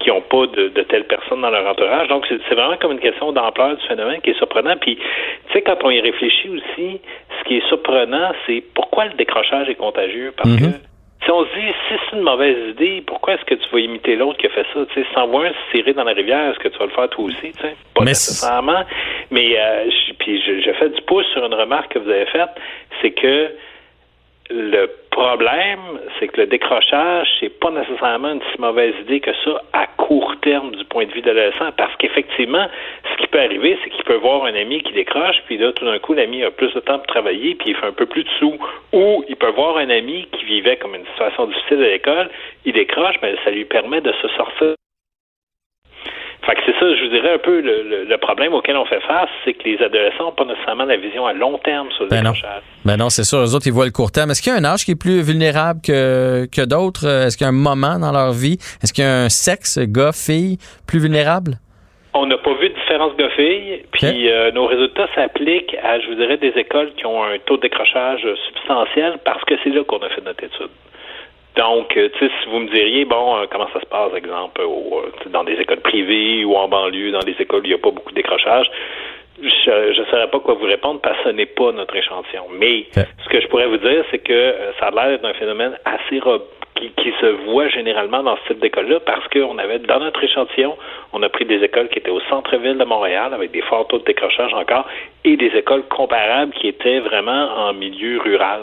qui 0.00 0.10
ont 0.10 0.20
pas 0.22 0.46
de, 0.48 0.68
de 0.68 0.82
telles 0.82 1.04
personnes 1.06 1.40
dans 1.42 1.50
leur 1.50 1.66
entourage. 1.68 2.08
Donc 2.08 2.26
c'est 2.28 2.54
vraiment 2.54 2.76
comme 2.78 2.92
une 2.92 2.98
question 3.00 3.30
d'ampleur 3.32 3.76
du 3.76 3.86
phénomène 3.86 4.20
qui 4.22 4.30
est 4.30 4.38
surprenant. 4.38 4.76
Puis 4.76 4.96
tu 4.96 5.52
sais 5.52 5.62
quand 5.62 5.76
on 5.84 5.90
y 5.90 6.00
réfléchit 6.00 6.48
aussi, 6.48 7.00
ce 7.38 7.44
qui 7.44 7.58
est 7.58 7.68
surprenant, 7.68 8.32
c'est 8.46 8.62
pourquoi 8.74 9.04
le 9.06 9.12
décrochage 9.12 9.68
est 9.68 9.76
contagieux? 9.76 10.32
Parce 10.36 10.50
Mhm. 10.50 10.58
que 10.58 10.76
si 11.24 11.30
on 11.30 11.44
se 11.44 11.54
dit, 11.54 11.66
si 11.88 11.94
c'est 12.10 12.16
une 12.16 12.22
mauvaise 12.22 12.56
idée, 12.70 13.02
pourquoi 13.06 13.34
est-ce 13.34 13.44
que 13.44 13.54
tu 13.54 13.68
vas 13.72 13.80
imiter 13.80 14.16
l'autre 14.16 14.38
qui 14.38 14.46
a 14.46 14.50
fait 14.50 14.66
ça? 14.74 14.84
Tu 14.86 14.94
sais, 14.94 15.06
si 15.08 15.14
t'en 15.14 15.26
vois 15.28 15.46
un 15.46 15.50
se 15.50 15.72
tirer 15.76 15.92
dans 15.92 16.04
la 16.04 16.12
rivière, 16.12 16.50
est-ce 16.50 16.58
que 16.58 16.68
tu 16.68 16.78
vas 16.78 16.86
le 16.86 16.90
faire 16.90 17.08
toi 17.08 17.24
aussi? 17.24 17.52
Tu 17.52 17.60
sais? 17.62 17.76
Pas 17.94 18.00
Mais 18.04 18.10
nécessairement. 18.10 18.84
Mais 19.30 19.58
euh, 19.58 19.90
je- 19.90 20.12
puis 20.14 20.40
je, 20.44 20.60
je 20.60 20.72
fais 20.72 20.88
du 20.90 21.00
pouce 21.02 21.26
sur 21.32 21.44
une 21.44 21.54
remarque 21.54 21.92
que 21.94 21.98
vous 21.98 22.10
avez 22.10 22.26
faite, 22.26 22.50
c'est 23.00 23.10
que 23.12 23.50
le 24.50 24.86
problème, 25.10 26.00
c'est 26.18 26.28
que 26.28 26.42
le 26.42 26.46
décrochage, 26.46 27.28
c'est 27.40 27.48
pas 27.60 27.70
nécessairement 27.70 28.32
une 28.32 28.42
si 28.52 28.60
mauvaise 28.60 28.94
idée 29.02 29.20
que 29.20 29.30
ça 29.44 29.62
à 29.72 29.86
court 29.86 30.34
terme 30.42 30.72
du 30.72 30.84
point 30.84 31.06
de 31.06 31.12
vue 31.12 31.22
de 31.22 31.30
l'adolescent, 31.30 31.72
parce 31.76 31.94
qu'effectivement, 31.96 32.66
ce 33.10 33.22
qui 33.22 33.26
peut 33.28 33.40
arriver, 33.40 33.78
c'est 33.82 33.90
qu'il 33.90 34.04
peut 34.04 34.16
voir 34.16 34.44
un 34.44 34.54
ami 34.54 34.82
qui 34.82 34.92
décroche, 34.92 35.36
puis 35.46 35.56
là, 35.56 35.72
tout 35.72 35.84
d'un 35.84 35.98
coup, 35.98 36.12
l'ami 36.12 36.42
a 36.44 36.50
plus 36.50 36.72
de 36.74 36.80
temps 36.80 36.98
pour 36.98 37.06
travailler, 37.06 37.54
puis 37.54 37.70
il 37.70 37.76
fait 37.76 37.86
un 37.86 37.92
peu 37.92 38.06
plus 38.06 38.24
de 38.24 38.30
sous. 38.38 38.58
Ou 38.92 39.24
il 39.28 39.36
peut 39.36 39.50
voir 39.50 39.78
un 39.78 39.88
ami 39.88 40.26
qui 40.32 40.44
vivait 40.44 40.76
comme 40.76 40.94
une 40.94 41.06
situation 41.06 41.46
difficile 41.46 41.82
à 41.82 41.88
l'école, 41.88 42.28
il 42.64 42.72
décroche, 42.72 43.16
mais 43.22 43.34
ça 43.44 43.50
lui 43.50 43.64
permet 43.64 44.00
de 44.00 44.12
se 44.20 44.28
sortir 44.28 44.74
fait 46.44 46.54
que 46.56 46.60
c'est 46.66 46.78
ça, 46.78 46.94
je 46.96 47.02
vous 47.04 47.10
dirais 47.10 47.34
un 47.34 47.38
peu 47.38 47.60
le, 47.60 47.82
le- 47.82 48.04
le 48.04 48.18
problème 48.18 48.52
auquel 48.54 48.76
on 48.76 48.84
fait 48.86 49.00
face, 49.02 49.28
c'est 49.44 49.54
que 49.54 49.64
les 49.68 49.78
adolescents 49.82 50.24
n'ont 50.24 50.32
pas 50.32 50.44
nécessairement 50.44 50.84
la 50.84 50.96
vision 50.96 51.26
à 51.26 51.32
long 51.32 51.58
terme 51.58 51.90
sur 51.92 52.04
le 52.04 52.10
Ben 52.10 52.22
non. 52.22 52.32
décrochage. 52.32 52.62
Ben 52.84 52.96
non, 52.96 53.08
c'est 53.10 53.24
sûr. 53.24 53.38
Eux 53.38 53.54
autres, 53.54 53.66
ils 53.66 53.72
voient 53.72 53.86
le 53.86 53.92
court 53.92 54.10
terme. 54.12 54.30
Est-ce 54.30 54.42
qu'il 54.42 54.52
y 54.52 54.56
a 54.56 54.58
un 54.58 54.64
âge 54.64 54.84
qui 54.84 54.92
est 54.92 55.00
plus 55.00 55.20
vulnérable 55.22 55.80
que, 55.84 56.46
que 56.46 56.64
d'autres? 56.64 57.06
Euh, 57.06 57.26
Est-ce 57.26 57.36
qu'il 57.36 57.44
y 57.44 57.48
a 57.48 57.50
un 57.50 57.52
moment 57.52 57.98
dans 57.98 58.12
leur 58.12 58.32
vie? 58.32 58.58
Est-ce 58.82 58.92
qu'il 58.92 59.04
y 59.04 59.06
a 59.06 59.22
un 59.24 59.28
sexe, 59.28 59.78
gars, 59.78 60.12
fille, 60.12 60.58
plus 60.86 60.98
vulnérable? 61.00 61.52
On 62.16 62.26
n'a 62.26 62.38
pas 62.38 62.54
vu 62.54 62.68
de 62.68 62.74
différence 62.74 63.16
gars-filles, 63.16 63.82
puis 63.90 64.30
euh, 64.30 64.52
nos 64.52 64.66
résultats 64.66 65.08
s'appliquent 65.16 65.74
à, 65.82 65.98
je 65.98 66.06
vous 66.06 66.14
dirais, 66.14 66.36
des 66.36 66.52
écoles 66.56 66.92
qui 66.96 67.06
ont 67.06 67.24
un 67.24 67.38
taux 67.44 67.56
de 67.56 67.62
décrochage 67.62 68.24
substantiel 68.46 69.18
parce 69.24 69.42
que 69.44 69.54
c'est 69.64 69.70
là 69.70 69.82
qu'on 69.82 69.98
a 69.98 70.08
fait 70.10 70.24
notre 70.24 70.44
étude. 70.44 70.68
Donc, 71.56 71.96
euh, 71.96 72.08
tu 72.14 72.18
sais, 72.18 72.32
si 72.42 72.50
vous 72.50 72.60
me 72.60 72.68
diriez, 72.68 73.04
bon, 73.04 73.36
euh, 73.36 73.46
comment 73.50 73.68
ça 73.72 73.80
se 73.80 73.86
passe, 73.86 74.12
exemple, 74.16 74.60
au, 74.62 75.02
euh, 75.04 75.30
dans 75.30 75.44
des 75.44 75.54
écoles 75.54 75.80
privées 75.80 76.44
ou 76.44 76.56
en 76.56 76.68
banlieue, 76.68 77.12
dans 77.12 77.20
des 77.20 77.36
écoles 77.38 77.60
où 77.60 77.64
il 77.64 77.68
n'y 77.68 77.74
a 77.74 77.78
pas 77.78 77.90
beaucoup 77.90 78.10
de 78.10 78.16
décrochage, 78.16 78.68
je 79.40 80.00
ne 80.00 80.04
saurais 80.06 80.28
pas 80.28 80.40
quoi 80.40 80.54
vous 80.54 80.66
répondre 80.66 81.00
parce 81.00 81.16
que 81.18 81.24
ce 81.24 81.28
n'est 81.30 81.46
pas 81.46 81.72
notre 81.72 81.94
échantillon. 81.96 82.46
Mais 82.58 82.86
ce 82.94 83.28
que 83.28 83.40
je 83.40 83.46
pourrais 83.48 83.66
vous 83.66 83.78
dire, 83.78 84.04
c'est 84.10 84.18
que 84.18 84.32
euh, 84.32 84.72
ça 84.78 84.86
a 84.86 84.90
l'air 84.90 85.08
d'être 85.08 85.24
un 85.24 85.34
phénomène 85.34 85.76
assez 85.84 86.20
qui, 86.76 86.90
qui 86.90 87.12
se 87.20 87.26
voit 87.46 87.68
généralement 87.68 88.22
dans 88.22 88.36
ce 88.36 88.52
type 88.52 88.60
d'école-là 88.60 89.00
parce 89.00 89.26
qu'on 89.28 89.58
avait 89.58 89.80
dans 89.80 90.00
notre 90.00 90.22
échantillon, 90.22 90.76
on 91.12 91.22
a 91.22 91.28
pris 91.28 91.44
des 91.44 91.62
écoles 91.62 91.88
qui 91.88 91.98
étaient 91.98 92.10
au 92.10 92.20
centre-ville 92.28 92.78
de 92.78 92.84
Montréal 92.84 93.34
avec 93.34 93.50
des 93.50 93.62
forts 93.62 93.86
taux 93.88 93.98
de 93.98 94.04
décrochage 94.04 94.52
encore 94.54 94.86
et 95.24 95.36
des 95.36 95.52
écoles 95.56 95.84
comparables 95.88 96.52
qui 96.54 96.68
étaient 96.68 97.00
vraiment 97.00 97.48
en 97.56 97.72
milieu 97.72 98.20
rural. 98.20 98.62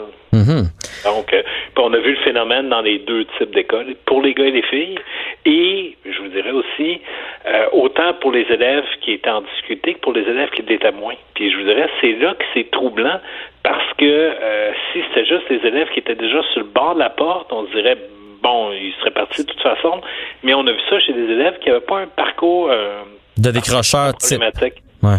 Donc, 1.04 1.32
euh, 1.32 1.42
on 1.76 1.92
a 1.92 1.98
vu 1.98 2.12
le 2.12 2.20
phénomène 2.22 2.68
dans 2.68 2.80
les 2.80 2.98
deux 2.98 3.24
types 3.38 3.54
d'écoles, 3.54 3.94
pour 4.06 4.22
les 4.22 4.34
gars 4.34 4.46
et 4.46 4.50
les 4.50 4.62
filles, 4.62 4.98
et 5.44 5.96
je 6.04 6.22
vous 6.22 6.28
dirais 6.28 6.52
aussi, 6.52 7.00
euh, 7.46 7.66
autant 7.72 8.14
pour 8.20 8.32
les 8.32 8.46
élèves 8.50 8.84
qui 9.00 9.12
étaient 9.12 9.30
en 9.30 9.42
difficulté 9.42 9.94
que 9.94 10.00
pour 10.00 10.12
les 10.12 10.22
élèves 10.22 10.50
qui 10.50 10.62
l'étaient 10.62 10.92
moins. 10.92 11.14
Puis 11.34 11.50
je 11.50 11.56
vous 11.56 11.64
dirais, 11.64 11.88
c'est 12.00 12.12
là 12.12 12.34
que 12.34 12.44
c'est 12.54 12.70
troublant, 12.70 13.20
parce 13.62 13.92
que 13.98 14.04
euh, 14.04 14.72
si 14.92 15.00
c'était 15.08 15.26
juste 15.26 15.48
les 15.50 15.66
élèves 15.66 15.88
qui 15.90 16.00
étaient 16.00 16.14
déjà 16.14 16.42
sur 16.52 16.60
le 16.60 16.68
bord 16.68 16.94
de 16.94 17.00
la 17.00 17.10
porte, 17.10 17.52
on 17.52 17.66
se 17.66 17.72
dirait, 17.72 17.98
bon, 18.42 18.72
ils 18.72 18.94
seraient 19.00 19.10
partis 19.10 19.44
de 19.44 19.50
toute 19.50 19.62
façon, 19.62 20.00
mais 20.42 20.54
on 20.54 20.66
a 20.66 20.72
vu 20.72 20.80
ça 20.88 21.00
chez 21.00 21.12
des 21.12 21.32
élèves 21.32 21.58
qui 21.60 21.68
n'avaient 21.68 21.80
pas 21.80 22.00
un 22.00 22.06
parcours 22.06 22.68
euh, 22.70 23.02
De 23.36 23.50
décrocheur 23.50 24.14
type. 24.16 24.40
Ouais. 25.02 25.18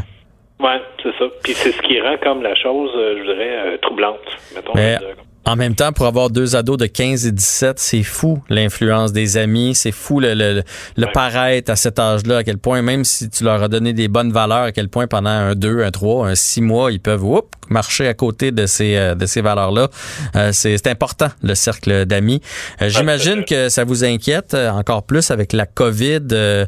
Ouais, 0.60 0.82
c'est 1.02 1.12
ça. 1.18 1.26
Puis 1.44 1.54
c'est 1.54 1.72
ce 1.72 1.82
qui 1.82 2.00
rend 2.00 2.16
comme 2.18 2.42
la 2.42 2.56
chose, 2.56 2.92
euh, 2.96 3.18
je 3.18 3.24
dirais, 3.24 3.58
euh, 3.58 3.78
troublante. 3.82 4.20
Mettons, 4.56 4.72
Mais. 4.76 4.98
En 5.46 5.56
même 5.56 5.76
temps, 5.76 5.92
pour 5.92 6.06
avoir 6.06 6.30
deux 6.30 6.56
ados 6.56 6.78
de 6.78 6.86
15 6.86 7.26
et 7.28 7.32
17, 7.32 7.78
c'est 7.80 8.04
fou 8.04 8.42
l'influence 8.50 9.12
des 9.12 9.38
amis, 9.38 9.76
c'est 9.76 9.92
fou 9.92 10.20
le, 10.20 10.34
le, 10.34 10.64
le 10.98 11.08
paraître 11.14 11.72
à 11.72 11.76
cet 11.76 12.00
âge-là, 12.00 12.38
à 12.38 12.44
quel 12.44 12.58
point, 12.58 12.82
même 12.82 13.04
si 13.04 13.30
tu 13.30 13.44
leur 13.44 13.62
as 13.62 13.68
donné 13.68 13.94
des 13.94 14.08
bonnes 14.08 14.32
valeurs, 14.32 14.64
à 14.64 14.72
quel 14.72 14.88
point 14.90 15.08
pendant 15.08 15.30
un 15.30 15.56
2, 15.56 15.84
un 15.84 15.92
3, 15.92 16.28
un 16.30 16.36
6 16.36 16.62
mois, 16.62 16.92
ils 16.92 17.00
peuvent 17.02 17.24
whoop, 17.24 17.48
marcher 17.70 18.08
à 18.08 18.14
côté 18.14 18.52
de 18.52 18.66
ces, 18.66 18.96
euh, 18.96 19.16
de 19.16 19.26
ces 19.26 19.42
valeurs-là. 19.42 19.90
Euh, 20.36 20.50
c'est 20.54 20.88
important, 20.88 21.28
le 21.42 21.56
cercle 21.56 22.06
d'amis. 22.06 22.42
Euh, 22.82 22.90
J'imagine 22.90 23.44
que 23.46 23.70
ça 23.70 23.84
vous 23.84 24.04
inquiète 24.06 24.54
encore 24.56 25.04
plus 25.04 25.30
avec 25.32 25.54
la 25.54 25.66
COVID. 25.66 26.20
euh, 26.32 26.66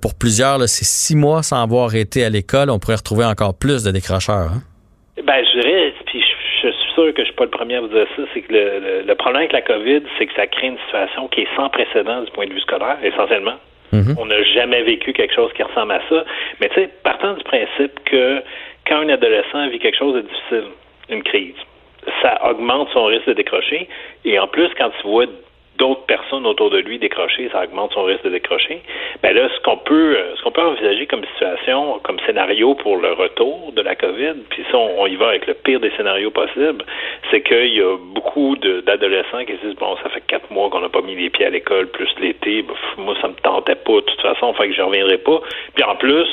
pour 0.00 0.14
plusieurs, 0.14 0.66
c'est 0.68 0.84
six 0.84 1.16
mois 1.16 1.42
sans 1.42 1.62
avoir 1.62 1.94
été 1.94 2.24
à 2.24 2.30
l'école. 2.30 2.70
On 2.70 2.78
pourrait 2.78 2.96
retrouver 2.96 3.24
encore 3.24 3.54
plus 3.54 3.82
de 3.82 3.90
décrocheurs. 3.90 4.50
hein? 4.52 4.62
Ben, 5.26 5.42
je 5.44 5.60
dirais, 5.60 5.92
puis 6.06 6.20
je, 6.20 6.68
je 6.68 6.72
suis 6.72 6.84
sûr 7.04 7.14
que 7.14 7.22
je 7.22 7.26
suis 7.26 7.34
pas 7.34 7.44
le 7.44 7.50
premier 7.50 7.76
à 7.76 7.80
vous 7.80 7.88
dire 7.88 8.06
ça, 8.16 8.22
c'est 8.34 8.40
que 8.42 8.52
le, 8.52 8.80
le- 8.80 9.02
le 9.06 9.14
problème 9.14 9.40
avec 9.42 9.52
la 9.52 9.62
COVID, 9.62 10.02
c'est 10.18 10.26
que 10.26 10.34
ça 10.34 10.46
crée 10.46 10.66
une 10.68 10.78
situation 10.86 11.28
qui 11.28 11.42
est 11.42 11.48
sans 11.56 11.68
précédent 11.68 12.22
du 12.22 12.30
point 12.32 12.46
de 12.46 12.52
vue 12.52 12.60
scolaire, 12.60 12.98
essentiellement. 13.04 13.54
On 14.18 14.26
n'a 14.26 14.42
jamais 14.42 14.82
vécu 14.82 15.12
quelque 15.12 15.34
chose 15.34 15.52
qui 15.54 15.62
ressemble 15.62 15.92
à 15.92 16.00
ça. 16.08 16.24
Mais 16.60 16.68
tu 16.70 16.74
sais, 16.74 16.90
partant 17.04 17.34
du 17.34 17.44
principe 17.44 17.92
que 18.04 18.42
quand 18.86 18.96
un 18.98 19.08
adolescent 19.10 19.68
vit 19.68 19.78
quelque 19.78 19.96
chose 19.98 20.14
de 20.16 20.20
difficile, 20.22 20.64
une 21.08 21.22
crise, 21.22 21.54
ça 22.20 22.38
augmente 22.50 22.88
son 22.92 23.04
risque 23.06 23.26
de 23.28 23.32
décrocher. 23.34 23.88
Et 24.24 24.38
en 24.38 24.48
plus, 24.48 24.68
quand 24.76 24.90
tu 25.00 25.06
vois 25.06 25.26
d'autres 25.78 26.06
personnes 26.06 26.46
autour 26.46 26.70
de 26.70 26.78
lui 26.78 26.98
décrocher, 26.98 27.48
ça 27.52 27.64
augmente 27.64 27.92
son 27.92 28.04
risque 28.04 28.24
de 28.24 28.30
décrocher. 28.30 28.82
Ben 29.22 29.34
là, 29.34 29.48
ce 29.54 29.60
qu'on 29.62 29.76
peut, 29.76 30.16
euh, 30.16 30.36
ce 30.36 30.42
qu'on 30.42 30.50
peut 30.50 30.62
envisager 30.62 31.06
comme 31.06 31.24
situation, 31.34 31.98
comme 32.02 32.18
scénario 32.26 32.74
pour 32.74 32.96
le 32.96 33.12
retour 33.12 33.72
de 33.72 33.82
la 33.82 33.94
COVID, 33.94 34.34
puis 34.50 34.64
ça, 34.70 34.78
on, 34.78 35.02
on 35.02 35.06
y 35.06 35.16
va 35.16 35.28
avec 35.28 35.46
le 35.46 35.54
pire 35.54 35.80
des 35.80 35.90
scénarios 35.96 36.30
possibles, 36.30 36.84
c'est 37.30 37.42
qu'il 37.42 37.74
y 37.74 37.80
a 37.80 37.96
beaucoup 38.14 38.56
d'adolescents 38.56 39.44
qui 39.44 39.52
se 39.52 39.66
disent 39.66 39.76
bon, 39.76 39.96
ça 40.02 40.08
fait 40.10 40.22
quatre 40.26 40.50
mois 40.50 40.70
qu'on 40.70 40.80
n'a 40.80 40.88
pas 40.88 41.02
mis 41.02 41.14
les 41.14 41.30
pieds 41.30 41.46
à 41.46 41.50
l'école, 41.50 41.88
plus 41.88 42.08
l'été, 42.20 42.62
ben, 42.62 42.74
moi 42.98 43.14
ça 43.20 43.28
me 43.28 43.34
tentait 43.34 43.74
pas 43.74 43.94
de 43.94 44.00
toute 44.00 44.20
façon, 44.20 44.52
fait 44.54 44.68
que 44.68 44.74
je 44.74 44.82
reviendrai 44.82 45.18
pas. 45.18 45.40
Puis 45.74 45.84
en 45.84 45.96
plus, 45.96 46.28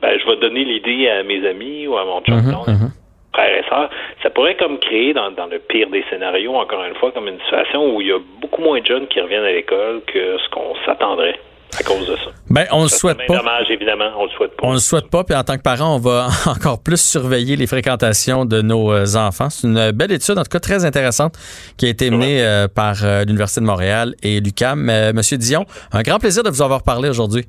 ben 0.00 0.18
je 0.18 0.26
vais 0.26 0.36
donner 0.36 0.64
l'idée 0.64 1.08
à 1.08 1.22
mes 1.22 1.46
amis 1.46 1.86
ou 1.86 1.96
à 1.96 2.04
mon 2.04 2.20
chum. 2.22 2.40
Blonde. 2.40 3.01
Frères 3.32 3.56
et 3.58 3.68
sœurs, 3.68 3.90
ça 4.22 4.30
pourrait 4.30 4.56
comme 4.56 4.78
créer, 4.78 5.12
dans, 5.14 5.30
dans 5.30 5.46
le 5.46 5.58
pire 5.58 5.88
des 5.90 6.04
scénarios, 6.10 6.54
encore 6.54 6.84
une 6.84 6.94
fois, 6.96 7.12
comme 7.12 7.28
une 7.28 7.40
situation 7.40 7.94
où 7.94 8.00
il 8.00 8.08
y 8.08 8.12
a 8.12 8.18
beaucoup 8.40 8.62
moins 8.62 8.80
de 8.80 8.86
jeunes 8.86 9.06
qui 9.08 9.20
reviennent 9.20 9.44
à 9.44 9.52
l'école 9.52 10.02
que 10.06 10.36
ce 10.38 10.48
qu'on 10.50 10.74
s'attendrait 10.86 11.38
à 11.78 11.82
cause 11.84 12.06
de 12.06 12.16
ça. 12.16 12.30
Ben, 12.50 12.66
on 12.70 12.82
le 12.82 12.88
Ça, 12.88 12.98
souhaite 12.98 13.16
c'est 13.20 13.26
pas. 13.26 13.38
dommage, 13.38 13.70
évidemment, 13.70 14.10
on 14.18 14.24
le 14.24 14.30
souhaite 14.30 14.54
pas. 14.56 14.66
On 14.66 14.72
le 14.72 14.78
souhaite 14.78 15.10
pas, 15.10 15.24
puis 15.24 15.34
en 15.34 15.42
tant 15.42 15.56
que 15.56 15.62
parent, 15.62 15.96
on 15.96 15.98
va 15.98 16.26
encore 16.46 16.82
plus 16.82 17.00
surveiller 17.00 17.56
les 17.56 17.66
fréquentations 17.66 18.44
de 18.44 18.60
nos 18.60 18.92
euh, 18.92 19.06
enfants. 19.16 19.48
C'est 19.48 19.66
une 19.66 19.90
belle 19.92 20.12
étude, 20.12 20.36
en 20.38 20.42
tout 20.42 20.50
cas 20.50 20.60
très 20.60 20.84
intéressante, 20.84 21.32
qui 21.78 21.86
a 21.86 21.88
été 21.88 22.10
menée 22.10 22.44
euh, 22.44 22.68
par 22.68 22.96
euh, 23.04 23.24
l'Université 23.24 23.62
de 23.62 23.66
Montréal 23.66 24.14
et 24.22 24.40
l'UCAM. 24.40 24.90
Euh, 24.90 25.12
Monsieur 25.14 25.38
Dion, 25.38 25.64
un 25.92 26.02
grand 26.02 26.18
plaisir 26.18 26.42
de 26.42 26.50
vous 26.50 26.60
avoir 26.60 26.82
parlé 26.82 27.08
aujourd'hui. 27.08 27.44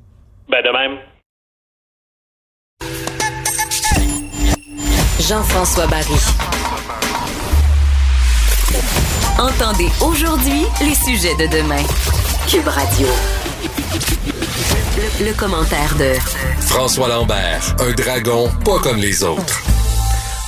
Ben, 0.48 0.62
de 0.62 0.70
même. 0.70 0.96
Jean-François 5.28 5.86
Barry. 5.86 6.20
Entendez 9.38 9.88
aujourd'hui 10.02 10.66
les 10.82 10.94
sujets 10.94 11.34
de 11.36 11.50
demain. 11.50 11.82
Cube 12.46 12.68
Radio. 12.68 13.06
Le, 14.98 15.26
le 15.26 15.34
commentaire 15.34 15.94
de 15.98 16.12
François 16.60 17.08
Lambert, 17.08 17.74
un 17.80 17.92
dragon 17.92 18.50
pas 18.66 18.78
comme 18.80 18.98
les 18.98 19.24
autres. 19.24 19.62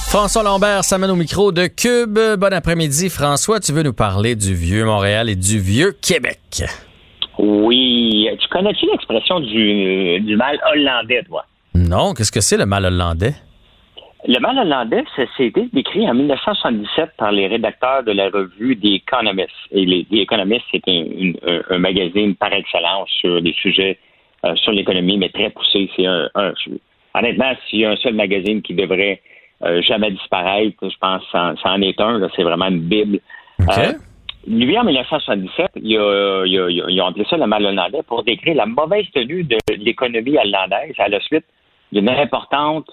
François 0.08 0.42
Lambert 0.42 0.84
s'amène 0.84 1.10
au 1.10 1.16
micro 1.16 1.52
de 1.52 1.68
Cube. 1.68 2.18
Bon 2.38 2.52
après-midi. 2.52 3.08
François, 3.08 3.60
tu 3.60 3.72
veux 3.72 3.82
nous 3.82 3.94
parler 3.94 4.36
du 4.36 4.54
vieux 4.54 4.84
Montréal 4.84 5.30
et 5.30 5.36
du 5.36 5.58
vieux 5.58 5.96
Québec? 6.02 6.64
Oui. 7.38 8.28
Tu 8.38 8.48
connais-tu 8.48 8.84
l'expression 8.92 9.40
du, 9.40 10.20
du 10.20 10.36
mal 10.36 10.58
hollandais, 10.70 11.22
toi? 11.26 11.46
Non, 11.74 12.12
qu'est-ce 12.12 12.32
que 12.32 12.42
c'est 12.42 12.58
le 12.58 12.66
mal 12.66 12.84
hollandais? 12.84 13.34
Le 14.28 14.40
mal 14.40 14.58
hollandais, 14.58 15.04
été 15.38 15.68
décrit 15.72 16.08
en 16.10 16.14
1977 16.14 17.10
par 17.16 17.30
les 17.30 17.46
rédacteurs 17.46 18.02
de 18.02 18.12
la 18.12 18.28
revue 18.28 18.76
The 18.76 19.02
Economist. 19.02 19.50
Et 19.70 19.84
les, 19.84 20.04
The 20.04 20.14
Economist, 20.26 20.64
c'est 20.72 20.82
un, 20.88 21.32
un- 21.46 21.62
un 21.70 21.78
magazine 21.78 22.34
par 22.34 22.52
excellence 22.52 23.08
sur 23.20 23.40
des 23.40 23.52
sujets 23.52 23.98
euh, 24.44 24.54
sur 24.56 24.72
l'économie, 24.72 25.16
mais 25.18 25.28
très 25.28 25.50
poussé. 25.50 25.88
C'est 25.94 26.06
un, 26.06 26.28
un- 26.34 26.52
honnêtement, 27.14 27.52
s'il 27.68 27.80
y 27.80 27.84
a 27.84 27.90
un 27.90 27.96
seul 27.96 28.14
magazine 28.14 28.62
qui 28.62 28.74
devrait 28.74 29.20
euh, 29.64 29.80
jamais 29.82 30.10
disparaître, 30.10 30.76
je 30.82 30.96
pense 31.00 31.22
que 31.22 31.30
ça, 31.30 31.54
ça 31.62 31.70
en 31.70 31.80
est 31.82 32.00
un. 32.00 32.20
C'est 32.34 32.42
vraiment 32.42 32.66
une 32.66 32.80
bible. 32.80 33.20
Euh, 33.60 33.64
lui, 34.48 34.76
en 34.78 34.84
1977, 34.84 35.70
il 35.76 35.96
a- 35.98 36.42
il 36.46 36.58
a- 36.98 37.04
a- 37.04 37.08
appelé 37.08 37.24
ça 37.30 37.36
le 37.36 37.46
mal 37.46 37.64
hollandais 37.64 38.02
pour 38.08 38.24
décrire 38.24 38.56
la 38.56 38.66
mauvaise 38.66 39.06
tenue 39.14 39.44
de 39.44 39.56
l'économie 39.78 40.36
hollandaise 40.36 40.94
à 40.98 41.08
la 41.08 41.20
suite 41.20 41.44
d'une 41.92 42.08
importante 42.08 42.86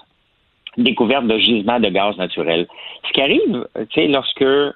découverte 0.76 1.26
de 1.26 1.38
gisements 1.38 1.80
de 1.80 1.88
gaz 1.88 2.16
naturel. 2.16 2.66
Ce 3.06 3.12
qui 3.12 3.20
arrive, 3.20 3.66
tu 3.90 4.00
sais, 4.00 4.08
lorsque 4.08 4.42
euh, 4.42 4.72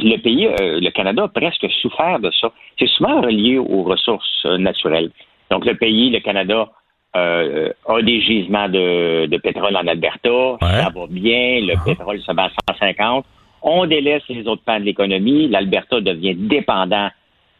le 0.00 0.16
pays, 0.18 0.46
euh, 0.46 0.80
le 0.80 0.90
Canada 0.90 1.24
a 1.24 1.28
presque 1.28 1.66
souffert 1.80 2.18
de 2.20 2.30
ça. 2.40 2.52
C'est 2.78 2.88
souvent 2.88 3.20
relié 3.20 3.58
aux 3.58 3.82
ressources 3.84 4.44
naturelles. 4.58 5.10
Donc 5.50 5.64
le 5.64 5.74
pays, 5.74 6.10
le 6.10 6.20
Canada, 6.20 6.68
euh, 7.16 7.70
a 7.88 8.02
des 8.02 8.20
gisements 8.20 8.68
de, 8.68 9.26
de 9.26 9.36
pétrole 9.38 9.76
en 9.76 9.86
Alberta, 9.86 10.28
ça 10.60 10.90
va 10.94 11.06
bien, 11.08 11.60
le 11.60 11.74
pétrole 11.84 12.20
se 12.20 12.32
bat 12.32 12.50
à 12.68 12.74
150. 12.74 13.24
On 13.62 13.84
délaisse 13.86 14.22
les 14.28 14.46
autres 14.46 14.62
pans 14.64 14.78
de 14.78 14.84
l'économie. 14.84 15.48
L'Alberta 15.48 16.00
devient 16.00 16.34
dépendant 16.36 17.08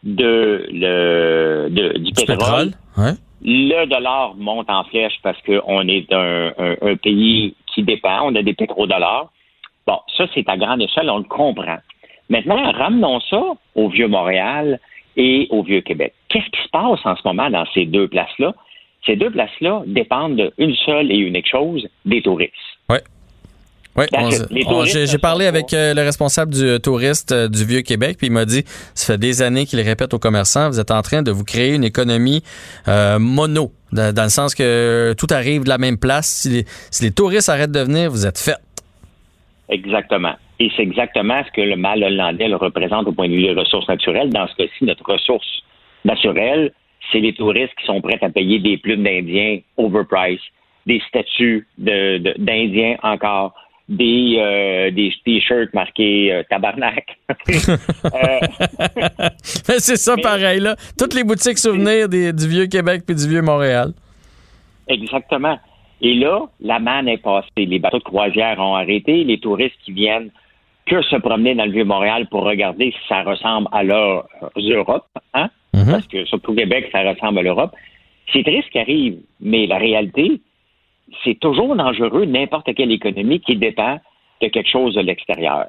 de 0.03 0.65
le 0.71 1.67
de- 1.69 1.97
du, 1.99 2.11
pétrole. 2.13 2.37
pétrole, 2.37 2.71
ouais. 2.97 3.11
Le 3.43 3.85
dollar 3.87 4.35
monte 4.35 4.69
en 4.69 4.83
flèche 4.85 5.13
parce 5.23 5.37
qu'on 5.43 5.87
est 5.87 6.11
un, 6.13 6.53
un- 6.57 6.75
un 6.81 6.95
pays 6.95 7.55
qui 7.73 7.83
dépend. 7.83 8.21
On 8.23 8.35
a 8.35 8.43
des 8.43 8.53
pétrodollars. 8.53 9.31
Bon, 9.87 9.99
ça, 10.15 10.25
c'est 10.33 10.47
à 10.47 10.57
grande 10.57 10.81
échelle, 10.81 11.09
on 11.09 11.17
le 11.17 11.23
comprend. 11.23 11.77
Maintenant, 12.29 12.71
ramenons 12.71 13.19
ça 13.21 13.41
au 13.75 13.89
Vieux-Montréal 13.89 14.79
et 15.17 15.47
au 15.49 15.63
Vieux-Québec. 15.63 16.13
Qu'est-ce 16.29 16.49
qui 16.49 16.63
se 16.63 16.69
passe 16.69 17.05
en 17.05 17.15
ce 17.15 17.21
moment 17.25 17.49
dans 17.49 17.65
ces 17.73 17.85
deux 17.85 18.07
places-là? 18.07 18.53
Ces 19.05 19.15
deux 19.15 19.31
places-là 19.31 19.83
dépendent 19.87 20.51
d'une 20.57 20.75
seule 20.75 21.11
et 21.11 21.17
unique 21.17 21.49
chose, 21.49 21.87
des 22.05 22.21
touristes. 22.21 22.53
Oui. 23.97 24.05
J'ai 24.85 25.17
parlé 25.17 25.45
avec 25.47 25.73
euh, 25.73 25.93
le 25.93 26.01
responsable 26.01 26.53
du 26.53 26.63
euh, 26.63 26.79
touriste 26.79 27.33
euh, 27.33 27.49
du 27.49 27.65
Vieux-Québec, 27.65 28.15
puis 28.17 28.27
il 28.27 28.33
m'a 28.33 28.45
dit, 28.45 28.63
ça 28.93 29.13
fait 29.13 29.19
des 29.19 29.41
années 29.41 29.65
qu'il 29.65 29.81
répète 29.81 30.13
aux 30.13 30.19
commerçants, 30.19 30.69
vous 30.69 30.79
êtes 30.79 30.91
en 30.91 31.01
train 31.01 31.21
de 31.23 31.31
vous 31.31 31.43
créer 31.43 31.73
une 31.75 31.83
économie 31.83 32.41
mono, 32.87 33.71
dans, 33.91 34.13
dans 34.13 34.23
le 34.23 34.29
sens 34.29 34.55
que 34.55 35.13
tout 35.17 35.27
arrive 35.31 35.63
de 35.65 35.69
la 35.69 35.77
même 35.77 35.97
place. 35.97 36.27
Si 36.27 36.49
les, 36.49 36.65
si 36.89 37.03
les 37.03 37.11
touristes 37.11 37.49
arrêtent 37.49 37.71
de 37.73 37.81
venir, 37.81 38.09
vous 38.09 38.25
êtes 38.25 38.37
fait. 38.39 38.55
Exactement. 39.69 40.35
Et 40.59 40.69
c'est 40.75 40.83
exactement 40.83 41.41
ce 41.45 41.51
que 41.51 41.61
le 41.61 41.75
mal 41.75 42.03
hollandais 42.03 42.47
le 42.47 42.55
représente 42.55 43.07
au 43.07 43.11
point 43.11 43.27
de 43.27 43.33
vue 43.33 43.41
des 43.43 43.53
ressources 43.53 43.87
naturelles. 43.87 44.29
Dans 44.29 44.47
ce 44.47 44.55
cas-ci, 44.55 44.85
notre 44.85 45.03
ressource 45.11 45.47
naturelle, 46.05 46.71
c'est 47.11 47.19
les 47.19 47.33
touristes 47.33 47.73
qui 47.79 47.85
sont 47.85 47.99
prêts 47.99 48.19
à 48.21 48.29
payer 48.29 48.59
des 48.59 48.77
plumes 48.77 49.03
d'Indiens 49.03 49.59
overpriced, 49.77 50.39
des 50.85 51.01
statues 51.07 51.67
de- 51.77 52.19
de- 52.19 52.35
d'Indiens 52.37 52.95
encore, 53.03 53.53
des, 53.91 54.35
euh, 54.37 54.89
des 54.91 55.11
t-shirts 55.25 55.73
marqués 55.73 56.31
euh, 56.33 56.43
tabarnak. 56.49 57.05
Mais 59.67 59.79
c'est 59.79 59.97
ça 59.97 60.15
pareil, 60.17 60.59
là. 60.61 60.75
Toutes 60.97 61.13
les 61.13 61.23
boutiques 61.23 61.57
souvenirs 61.57 62.07
des- 62.09 62.33
du 62.33 62.47
Vieux-Québec 62.47 63.03
puis 63.05 63.15
du 63.15 63.27
Vieux-Montréal. 63.27 63.91
Exactement. 64.87 65.59
Et 66.01 66.15
là, 66.15 66.41
la 66.61 66.79
manne 66.79 67.07
est 67.07 67.17
passée. 67.21 67.47
Les 67.57 67.79
bateaux 67.79 67.99
de 67.99 68.03
croisière 68.03 68.59
ont 68.59 68.75
arrêté. 68.75 69.23
Les 69.23 69.39
touristes 69.39 69.75
qui 69.85 69.91
viennent 69.91 70.29
que 70.85 71.01
se 71.03 71.17
promener 71.17 71.53
dans 71.53 71.65
le 71.65 71.71
Vieux-Montréal 71.71 72.27
pour 72.31 72.43
regarder 72.43 72.91
si 72.91 73.07
ça 73.07 73.21
ressemble 73.23 73.67
à 73.71 73.83
leur 73.83 74.27
Europe, 74.57 75.05
hein? 75.33 75.49
Parce 75.73 76.07
que 76.07 76.25
surtout 76.25 76.51
au 76.51 76.55
Québec, 76.55 76.89
ça 76.91 77.01
ressemble 77.01 77.39
à 77.39 77.41
l'Europe. 77.43 77.71
C'est 78.33 78.43
triste 78.43 78.65
ce 78.67 78.71
qui 78.71 78.79
arrive, 78.79 79.17
mais 79.39 79.67
la 79.67 79.77
réalité, 79.77 80.41
c'est 81.23 81.39
toujours 81.39 81.75
dangereux 81.75 82.25
n'importe 82.25 82.73
quelle 82.75 82.91
économie 82.91 83.39
qui 83.39 83.55
dépend 83.57 83.99
de 84.41 84.47
quelque 84.47 84.69
chose 84.69 84.95
de 84.95 85.01
l'extérieur. 85.01 85.65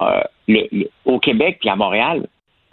Euh, 0.00 0.20
le- 0.48 0.68
le- 0.70 0.90
au 1.04 1.18
Québec 1.18 1.58
puis 1.60 1.68
à 1.68 1.76
Montréal, 1.76 2.26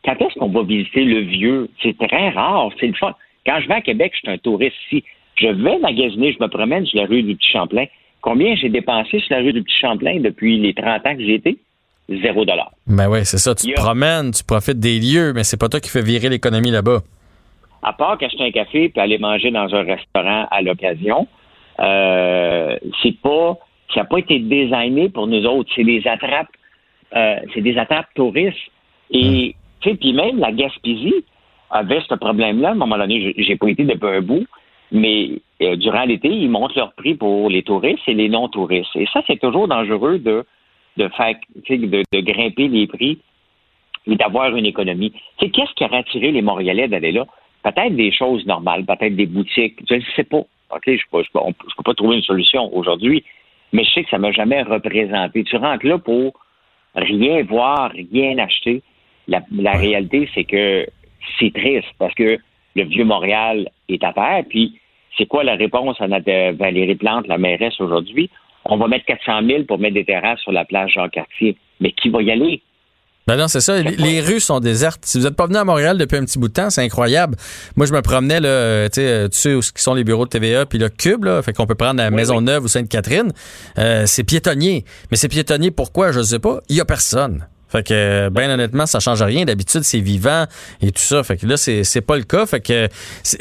quand 0.05 0.15
est-ce 0.21 0.37
qu'on 0.39 0.49
va 0.49 0.63
visiter 0.63 1.03
le 1.03 1.21
vieux? 1.21 1.69
C'est 1.81 1.97
très 1.97 2.29
rare, 2.29 2.69
c'est 2.79 2.87
le 2.87 2.93
fun. 2.93 3.13
Quand 3.45 3.59
je 3.61 3.67
vais 3.67 3.75
à 3.75 3.81
Québec, 3.81 4.11
je 4.13 4.19
suis 4.19 4.29
un 4.29 4.37
touriste 4.37 4.75
ici. 4.91 5.03
Je 5.35 5.47
vais 5.47 5.79
magasiner, 5.79 6.33
je 6.33 6.37
me 6.43 6.47
promène 6.47 6.85
sur 6.85 6.99
la 7.01 7.07
rue 7.07 7.23
du 7.23 7.35
Petit 7.35 7.51
Champlain. 7.51 7.85
Combien 8.21 8.55
j'ai 8.55 8.69
dépensé 8.69 9.19
sur 9.19 9.35
la 9.35 9.41
rue 9.43 9.53
du 9.53 9.63
Petit 9.63 9.77
Champlain 9.77 10.19
depuis 10.19 10.57
les 10.59 10.73
30 10.73 11.05
ans 11.05 11.15
que 11.15 11.23
j'ai 11.23 11.35
été? 11.35 11.57
Zéro 12.09 12.45
dollar. 12.45 12.71
Ben 12.87 13.09
oui, 13.09 13.19
c'est 13.25 13.37
ça. 13.37 13.53
Tu 13.53 13.67
te 13.67 13.73
promènes, 13.73 14.31
tu 14.31 14.43
profites 14.43 14.79
des 14.79 14.99
lieux, 14.99 15.33
mais 15.33 15.43
c'est 15.43 15.59
pas 15.59 15.67
toi 15.69 15.79
qui 15.79 15.89
fais 15.89 16.01
virer 16.01 16.29
l'économie 16.29 16.71
là-bas. 16.71 16.99
À 17.83 17.93
part 17.93 18.17
qu'acheter 18.17 18.43
un 18.45 18.51
café 18.51 18.89
puis 18.89 19.01
aller 19.01 19.17
manger 19.17 19.51
dans 19.51 19.73
un 19.75 19.83
restaurant 19.83 20.47
à 20.49 20.61
l'occasion, 20.61 21.27
euh, 21.79 22.77
c'est 23.01 23.17
pas, 23.21 23.57
ça 23.93 24.01
n'a 24.01 24.05
pas 24.05 24.19
été 24.19 24.39
designé 24.39 25.09
pour 25.09 25.27
nous 25.27 25.45
autres. 25.45 25.69
C'est 25.75 25.83
des 25.83 26.05
attrapes, 26.07 26.49
euh, 27.15 27.37
c'est 27.53 27.61
des 27.61 27.77
attrapes 27.77 28.07
touristes. 28.15 28.57
Et, 29.11 29.55
tu 29.81 29.89
sais, 29.89 29.95
puis 29.95 30.13
même 30.13 30.39
la 30.39 30.51
Gaspésie 30.51 31.23
avait 31.69 32.01
ce 32.07 32.15
problème-là. 32.15 32.69
À 32.69 32.71
un 32.71 32.75
moment 32.75 32.97
donné, 32.97 33.33
j'ai- 33.37 33.55
pas 33.55 33.69
été 33.69 33.83
depuis 33.83 34.07
un 34.07 34.21
bout, 34.21 34.45
mais 34.91 35.31
euh, 35.61 35.75
durant 35.75 36.03
l'été, 36.03 36.29
ils 36.29 36.49
montent 36.49 36.75
leur 36.75 36.93
prix 36.93 37.15
pour 37.15 37.49
les 37.49 37.63
touristes 37.63 38.07
et 38.07 38.13
les 38.13 38.29
non-touristes. 38.29 38.95
Et 38.95 39.05
ça, 39.13 39.21
c'est 39.27 39.39
toujours 39.39 39.67
dangereux 39.67 40.19
de, 40.19 40.45
de 40.97 41.07
faire, 41.09 41.35
de, 41.69 42.03
de 42.11 42.19
grimper 42.21 42.67
les 42.67 42.87
prix 42.87 43.19
et 44.07 44.15
d'avoir 44.15 44.55
une 44.55 44.65
économie. 44.65 45.11
Tu 45.11 45.45
sais, 45.45 45.51
qu'est-ce 45.51 45.73
qui 45.73 45.83
aurait 45.83 45.97
attiré 45.97 46.31
les 46.31 46.41
Montréalais 46.41 46.87
d'aller 46.87 47.11
là? 47.11 47.25
Peut-être 47.63 47.95
des 47.95 48.11
choses 48.11 48.45
normales, 48.45 48.85
peut-être 48.85 49.15
des 49.15 49.25
boutiques. 49.25 49.79
Je 49.89 49.95
ne 49.95 50.01
sais 50.15 50.23
pas. 50.23 50.43
OK, 50.69 50.83
je 50.85 50.91
ne 50.91 51.23
peux, 51.23 51.83
pas 51.83 51.93
trouver 51.93 52.17
une 52.17 52.23
solution 52.23 52.75
aujourd'hui, 52.75 53.23
mais 53.73 53.83
je 53.83 53.91
sais 53.91 54.03
que 54.03 54.09
ça 54.09 54.17
m'a 54.17 54.31
jamais 54.31 54.61
représenté. 54.63 55.43
Tu 55.43 55.55
rentres 55.55 55.85
là 55.85 55.97
pour 55.97 56.33
rien 56.95 57.43
voir, 57.43 57.91
rien 57.91 58.37
acheter. 58.37 58.81
La, 59.27 59.41
la 59.51 59.73
réalité, 59.73 60.29
c'est 60.33 60.43
que 60.43 60.87
c'est 61.39 61.53
triste 61.53 61.87
parce 61.99 62.13
que 62.15 62.37
le 62.75 62.83
vieux 62.83 63.05
Montréal 63.05 63.69
est 63.89 64.03
à 64.03 64.13
terre. 64.13 64.43
Puis, 64.49 64.79
c'est 65.17 65.25
quoi 65.25 65.43
la 65.43 65.55
réponse 65.55 65.99
à 65.99 66.07
notre 66.07 66.29
euh, 66.29 66.51
Valérie 66.53 66.95
Plante, 66.95 67.27
la 67.27 67.37
mairesse, 67.37 67.79
aujourd'hui? 67.81 68.29
On 68.65 68.77
va 68.77 68.87
mettre 68.87 69.05
400 69.05 69.45
000 69.45 69.63
pour 69.63 69.79
mettre 69.79 69.95
des 69.95 70.05
terrasses 70.05 70.41
sur 70.41 70.51
la 70.51 70.65
plage 70.65 70.93
Jean-Cartier. 70.93 71.57
Mais 71.79 71.91
qui 71.91 72.09
va 72.09 72.21
y 72.21 72.31
aller? 72.31 72.61
Ben 73.27 73.35
non, 73.35 73.49
c'est 73.49 73.59
ça. 73.59 73.77
Les, 73.81 74.21
rues 74.21 74.39
sont 74.39 74.61
désertes. 74.61 75.01
Si 75.05 75.17
vous 75.17 75.25
n'êtes 75.25 75.35
pas 75.35 75.47
venu 75.47 75.57
à 75.57 75.65
Montréal 75.65 75.97
depuis 75.97 76.15
un 76.15 76.23
petit 76.23 76.39
bout 76.39 76.47
de 76.47 76.53
temps, 76.53 76.69
c'est 76.69 76.81
incroyable. 76.81 77.35
Moi, 77.75 77.85
je 77.85 77.93
me 77.93 78.01
promenais, 78.01 78.39
là, 78.39 78.47
euh, 78.47 78.85
tu 78.87 79.01
sais, 79.01 79.07
euh, 79.07 79.27
tu 79.27 79.37
sais 79.37 79.53
où 79.53 79.61
sont 79.61 79.93
les 79.93 80.05
bureaux 80.05 80.23
de 80.23 80.29
TVA, 80.29 80.65
puis 80.65 80.79
le 80.79 80.87
Cube, 80.87 81.25
là, 81.25 81.41
fait 81.41 81.51
qu'on 81.51 81.67
peut 81.67 81.75
prendre 81.75 81.97
la 81.97 82.09
Maisonneuve 82.09 82.63
ou 82.63 82.67
Sainte-Catherine. 82.69 83.33
Euh, 83.77 84.05
c'est 84.05 84.23
piétonnier. 84.23 84.85
Mais 85.11 85.17
c'est 85.17 85.27
piétonnier 85.27 85.71
pourquoi? 85.71 86.13
Je 86.13 86.21
sais 86.21 86.39
pas. 86.39 86.61
Il 86.69 86.77
y 86.77 86.81
a 86.81 86.85
personne. 86.85 87.45
Fait 87.69 87.85
que, 87.85 88.29
ben 88.29 88.49
honnêtement, 88.49 88.85
ça 88.85 89.01
change 89.01 89.21
rien. 89.21 89.43
D'habitude, 89.43 89.83
c'est 89.83 89.99
vivant 89.99 90.45
et 90.81 90.93
tout 90.93 91.01
ça. 91.01 91.21
Fait 91.23 91.35
que 91.35 91.45
là, 91.45 91.57
c'est 91.57 91.83
c'est 91.83 91.99
pas 91.99 92.15
le 92.15 92.23
cas. 92.23 92.45
Fait 92.45 92.61
que 92.61 92.87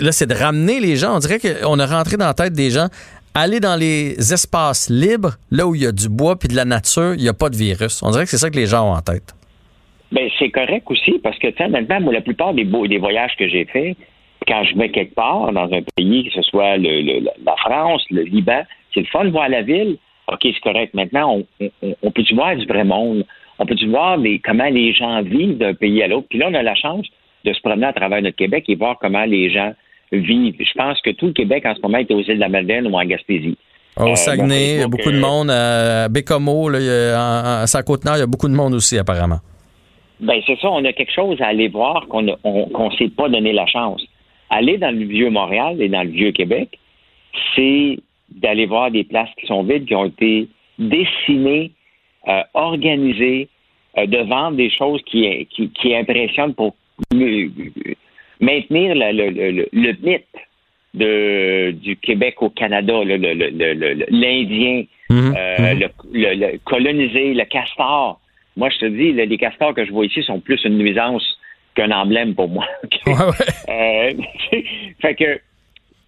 là, 0.01 0.11
c'est 0.11 0.27
de 0.27 0.35
ramener 0.35 0.81
les 0.81 0.97
gens. 0.97 1.15
On 1.15 1.21
dirait 1.21 1.39
qu'on 1.39 1.79
a 1.79 1.87
rentré 1.87 2.17
dans 2.17 2.27
la 2.27 2.35
tête 2.35 2.53
des 2.53 2.73
gens 2.73 2.89
aller 3.35 3.61
dans 3.61 3.77
les 3.77 4.33
espaces 4.33 4.89
libres, 4.89 5.37
là 5.51 5.67
où 5.67 5.75
il 5.75 5.83
y 5.83 5.87
a 5.87 5.93
du 5.93 6.09
bois 6.09 6.39
puis 6.39 6.49
de 6.49 6.57
la 6.57 6.65
nature, 6.65 7.15
il 7.15 7.21
n'y 7.21 7.29
a 7.29 7.35
pas 7.35 7.51
de 7.51 7.57
virus. 7.57 8.03
On 8.03 8.11
dirait 8.11 8.25
que 8.25 8.31
c'est 8.31 8.39
ça 8.39 8.51
que 8.51 8.57
les 8.57 8.67
gens 8.67 8.91
ont 8.91 8.95
en 8.95 9.03
tête. 9.03 9.35
Ben, 10.13 10.29
c'est 10.39 10.51
correct 10.51 10.85
aussi, 10.89 11.19
parce 11.23 11.39
que, 11.39 11.49
tu 11.49 11.57
sais, 11.57 11.69
maintenant, 11.69 12.01
moi, 12.01 12.13
la 12.13 12.21
plupart 12.21 12.55
des, 12.55 12.65
des 12.65 12.99
voyages 12.99 13.35
que 13.37 13.49
j'ai 13.49 13.65
faits, 13.65 13.97
quand 14.47 14.65
je 14.65 14.77
vais 14.77 14.89
quelque 14.91 15.15
part 15.15 15.53
dans 15.53 15.73
un 15.73 15.83
pays, 15.97 16.29
que 16.29 16.33
ce 16.33 16.43
soit 16.43 16.77
le, 16.77 17.21
la 17.45 17.57
France, 17.57 18.05
le 18.11 18.23
Liban, 18.23 18.63
c'est 18.95 19.01
le 19.01 19.07
fun 19.07 19.25
de 19.25 19.31
voir 19.31 19.49
la 19.49 19.63
ville. 19.63 19.97
OK, 20.29 20.41
c'est 20.43 20.61
correct. 20.61 20.95
Maintenant, 20.95 21.45
on, 21.61 21.71
on, 22.03 22.11
peut-tu 22.11 22.35
voir 22.35 22.57
du 22.57 22.67
vrai 22.67 22.85
monde? 22.85 23.25
On 23.59 23.67
peut-tu 23.67 23.89
voir 23.89 24.19
comment 24.45 24.69
les 24.69 24.93
gens 24.93 25.23
vivent 25.23 25.59
d'un 25.59 25.75
pays 25.75 26.03
à 26.03 26.09
l'autre? 26.09 26.27
Puis 26.29 26.39
là, 26.39 26.49
on 26.51 26.55
a 26.55 26.63
la 26.63 26.75
chance 26.75 27.07
de 27.45 27.53
se 27.53 27.61
promener 27.61 27.87
à 27.87 27.93
travers 27.93 28.23
notre 28.23 28.37
Québec 28.37 28.65
et 28.69 28.75
voir 28.75 28.99
comment 29.01 29.25
les 29.25 29.51
gens 29.51 29.73
vivent. 30.13 30.57
Je 30.59 30.73
pense 30.75 31.01
que 31.01 31.11
tout 31.11 31.27
le 31.27 31.33
Québec, 31.33 31.65
en 31.67 31.75
ce 31.75 31.81
moment, 31.81 31.99
est 31.99 32.11
aux 32.11 32.21
îles 32.21 32.37
de 32.37 32.41
la 32.41 32.49
Madeleine 32.49 32.87
ou 32.87 32.97
en 32.97 33.05
Gaspésie. 33.05 33.57
Au 33.97 34.09
euh, 34.09 34.15
Saguenay, 34.15 34.75
il 34.75 34.81
y 34.81 34.83
a 34.83 34.89
beaucoup 34.89 35.11
de 35.11 35.19
monde. 35.19 35.51
À 35.51 36.09
Bécomo, 36.09 36.69
là, 36.69 37.65
à 37.65 37.83
Côte-Nord, 37.83 38.17
il 38.17 38.21
y 38.21 38.23
a 38.23 38.27
beaucoup 38.27 38.49
de 38.49 38.55
monde 38.55 38.75
aussi, 38.75 38.99
apparemment. 38.99 39.39
Ben 40.21 40.41
c'est 40.47 40.59
ça, 40.61 40.71
on 40.71 40.85
a 40.85 40.93
quelque 40.93 41.13
chose 41.13 41.41
à 41.41 41.49
aller 41.49 41.69
voir 41.69 42.07
qu'on 42.09 42.23
ne 42.23 42.97
s'est 42.99 43.11
pas 43.11 43.29
donné 43.29 43.53
la 43.53 43.67
chance. 43.67 44.03
Aller 44.49 44.79
dans 44.79 44.97
le 44.97 45.05
vieux 45.05 45.31
Montréal 45.31 45.81
et 45.81 45.89
dans 45.89 46.03
le 46.03 46.11
vieux 46.11 46.33
Québec, 46.33 46.79
c'est 47.55 47.99
d'aller 48.31 48.67
voir 48.67 48.91
des 48.91 49.05
places 49.05 49.29
qui 49.39 49.47
sont 49.47 49.63
vides, 49.63 49.87
qui 49.87 49.95
ont 49.95 50.07
été 50.07 50.49
dessinées, 50.79 51.73
euh, 52.29 52.43
organisées, 52.55 53.49
euh, 53.99 54.07
de 54.07 54.19
vendre 54.19 54.57
des 54.57 54.71
choses 54.71 55.03
qui, 55.07 55.47
qui, 55.47 55.71
qui 55.71 55.95
impressionnent 55.95 56.55
pour 56.55 56.75
maintenir 58.41 58.95
le, 58.95 59.97
mythe 60.03 60.27
de, 60.95 61.71
du 61.73 61.97
Québec 61.97 62.43
au 62.43 62.51
Canada, 62.51 63.05
l'Indien, 63.05 64.85
euh, 65.11 65.75
le, 66.13 66.59
coloniser, 66.65 67.35
le 67.35 67.45
castor. 67.45 68.21
Moi, 68.57 68.71
je 68.71 68.79
te 68.79 68.87
dis, 68.87 69.13
les 69.13 69.39
castors 69.39 69.75
que 69.75 69.85
je 69.85 69.93
vois 69.93 70.07
ici 70.07 70.23
sont 70.23 70.41
plus 70.41 70.65
une 70.65 70.79
nuisance 70.79 71.23
qu'un 71.77 71.91
emblème 71.91 72.35
pour 72.35 72.49
moi. 72.49 72.67
euh, 73.09 74.13
fait 75.01 75.15
que. 75.15 75.41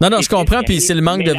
Non, 0.01 0.11
non, 0.11 0.21
je 0.21 0.29
comprends, 0.29 0.63
puis 0.63 0.81
c'est 0.81 0.95
le 0.95 1.01
manque 1.01 1.25
de 1.25 1.35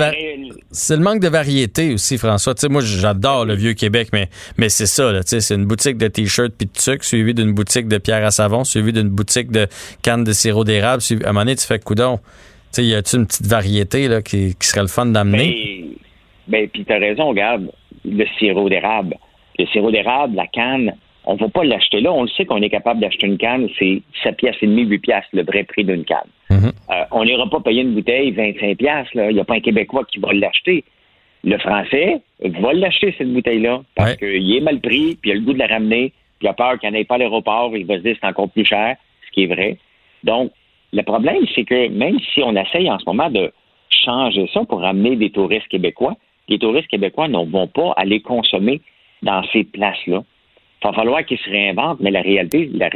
c'est 0.72 0.98
le 0.98 1.02
manque 1.02 1.22
de 1.22 1.30
variété 1.30 1.94
aussi, 1.94 2.18
François. 2.18 2.54
Tu 2.54 2.62
sais, 2.62 2.70
moi, 2.70 2.82
j'adore 2.84 3.46
le 3.46 3.56
vieux 3.56 3.74
Québec, 3.74 4.10
mais 4.12 4.28
mais 4.58 4.68
c'est 4.68 4.86
ça, 4.86 5.12
tu 5.22 5.28
sais, 5.28 5.40
c'est 5.40 5.56
une 5.56 5.66
boutique 5.66 5.98
de 5.98 6.08
t-shirts 6.08 6.54
puis 6.58 6.68
de 6.68 6.78
sucre, 6.78 7.04
suivi 7.06 7.34
d'une 7.34 7.54
boutique 7.54 7.88
de 7.88 7.98
pierre 7.98 8.24
à 8.26 8.32
savon, 8.32 8.66
suivi 8.66 8.92
d'une 8.92 9.10
boutique 9.10 9.50
de 9.50 9.68
cannes 10.04 10.26
de 10.26 10.34
sirop 10.34 10.66
d'érable. 10.66 11.02
À 11.02 11.30
un 11.30 11.32
moment 11.32 11.46
donné, 11.46 11.56
tu 11.56 11.66
fais 11.66 11.80
coudon. 11.80 12.18
Tu 12.18 12.82
sais, 12.82 12.86
y 12.86 12.94
a-tu 12.94 13.16
une 13.16 13.26
petite 13.26 13.48
variété 13.48 14.08
là 14.10 14.22
qui, 14.22 14.56
serait 14.60 14.82
le 14.82 14.88
fun 14.88 15.06
d'amener? 15.06 15.86
Ben, 16.48 16.64
ben 16.64 16.70
puis 16.70 16.84
t'as 16.86 17.00
raison, 17.00 17.30
regarde, 17.30 17.72
le 18.04 18.26
sirop 18.38 18.70
d'érable 18.70 19.16
le 19.60 19.68
sirop 19.68 19.92
d'érable, 19.92 20.36
la 20.36 20.48
canne, 20.48 20.96
on 21.26 21.36
ne 21.36 21.40
va 21.40 21.50
pas 21.50 21.64
l'acheter 21.64 22.02
là. 22.02 22.12
On 22.12 22.24
le 22.24 22.30
sait 22.30 22.46
qu'on 22.46 22.62
est 22.62 22.70
capable 22.70 23.02
d'acheter 23.02 23.28
une 23.28 23.38
canne, 23.38 23.70
c'est 23.78 24.02
7 24.24 24.38
piastres 24.38 24.64
et 24.64 24.68
demi, 24.68 24.84
8 24.84 25.00
piastres, 25.00 25.30
le 25.34 25.44
vrai 25.44 25.64
prix 25.64 25.84
d'une 25.84 26.06
canne. 26.06 26.30
Mhm. 26.50 26.72
Euh, 26.90 27.04
on 27.12 27.24
n'ira 27.26 27.48
pas 27.50 27.60
payer 27.60 27.84
une 27.84 27.94
bouteille 27.94 28.32
25 28.32 28.78
piastres. 28.78 29.12
Il 29.16 29.36
n'y 29.36 29.40
a 29.40 29.44
pas 29.44 29.56
un 29.56 29.60
Québécois 29.60 30.06
qui 30.06 30.20
va 30.20 30.34
l'acheter. 30.34 30.84
Le 31.44 31.58
Français 31.58 32.22
va 32.44 32.74
l'acheter, 32.74 33.14
cette 33.18 33.32
bouteille-là, 33.32 33.82
parce 33.96 34.16
qu'il 34.18 34.56
est 34.56 34.62
mal 34.62 34.80
pris, 34.80 35.18
puis 35.22 35.30
il 35.30 35.32
a 35.32 35.36
le 35.36 35.42
goût 35.42 35.54
de 35.54 35.60
la 35.60 35.68
ramener, 35.68 36.12
puis 36.40 36.48
il 36.48 36.48
a 36.48 36.54
peur 36.54 36.80
qu'il 36.80 36.90
n'y 36.90 36.98
en 36.98 37.00
ait 37.00 37.06
pas 37.06 37.16
à 37.16 37.18
l'aéroport, 37.20 37.76
il 37.78 37.86
va 37.86 37.98
se 37.98 38.02
dire 38.02 38.14
que 38.14 38.20
c'est 38.22 38.28
encore 38.28 38.50
plus 38.50 38.66
cher, 38.66 38.98
ce 39.26 39.32
qui 39.32 39.44
est 39.44 39.48
vrai. 39.48 39.78
Donc, 40.24 40.52
le 40.92 41.02
problème, 41.04 41.46
c'est 41.56 41.64
que 41.64 41.88
même 41.90 42.20
si 42.34 42.42
on 42.44 42.56
essaye 42.56 42.90
en 42.90 43.00
ce 43.00 43.06
moment 43.06 43.30
de 43.30 43.54
changer 43.90 44.50
ça 44.54 44.66
pour 44.66 44.82
ramener 44.82 45.16
des 45.16 45.30
touristes 45.30 45.68
québécois, 45.68 46.16
les 46.50 46.60
touristes 46.60 46.88
québécois 46.88 47.28
ne 47.28 47.38
vont 47.46 47.68
pas 47.68 47.94
aller 47.96 48.22
consommer 48.22 48.82
dans 49.22 49.44
ces 49.52 49.64
places-là. 49.64 50.24
Il 50.82 50.88
va 50.88 50.94
falloir 50.94 51.26
qu'ils 51.26 51.40
se 51.40 51.50
réinventent, 51.50 52.00
mais 52.00 52.12
la 52.12 52.22
réalité, 52.22 52.70
la 52.74 52.90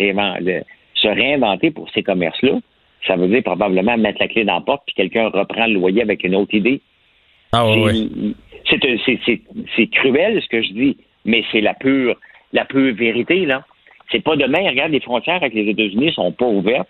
se 0.96 1.08
réinventer 1.08 1.72
pour 1.72 1.90
ces 1.92 2.02
commerces-là, 2.02 2.60
ça 3.06 3.16
veut 3.16 3.28
dire 3.28 3.44
probablement 3.44 3.98
mettre 3.98 4.20
la 4.20 4.28
clé 4.28 4.46
dans 4.46 4.56
la 4.56 4.62
porte 4.62 4.84
puis 4.86 4.96
quelqu'un 4.96 5.28
reprend 5.28 5.68
le 5.68 5.74
loyer 5.74 6.02
avec 6.02 6.24
une 6.24 6.36
autre 6.36 6.54
idée. 6.54 6.82
Ah 7.52 7.68
oui. 7.68 8.36
C'est 8.66 9.88
cruel 9.88 10.42
ce 10.42 10.48
que 10.48 10.62
je 10.62 10.72
dis, 10.72 10.98
mais 11.26 11.44
c'est 11.52 11.62
la 11.62 11.74
pure, 11.74 12.16
la 12.54 12.66
pure 12.66 12.96
vérité, 12.96 13.46
là. 13.46 13.66
C'est 14.12 14.24
pas 14.24 14.36
demain, 14.36 14.70
regarde, 14.70 14.92
les 14.92 15.00
frontières 15.00 15.38
avec 15.38 15.54
les 15.54 15.70
États-Unis 15.70 16.14
sont 16.14 16.32
pas 16.32 16.46
ouvertes. 16.46 16.88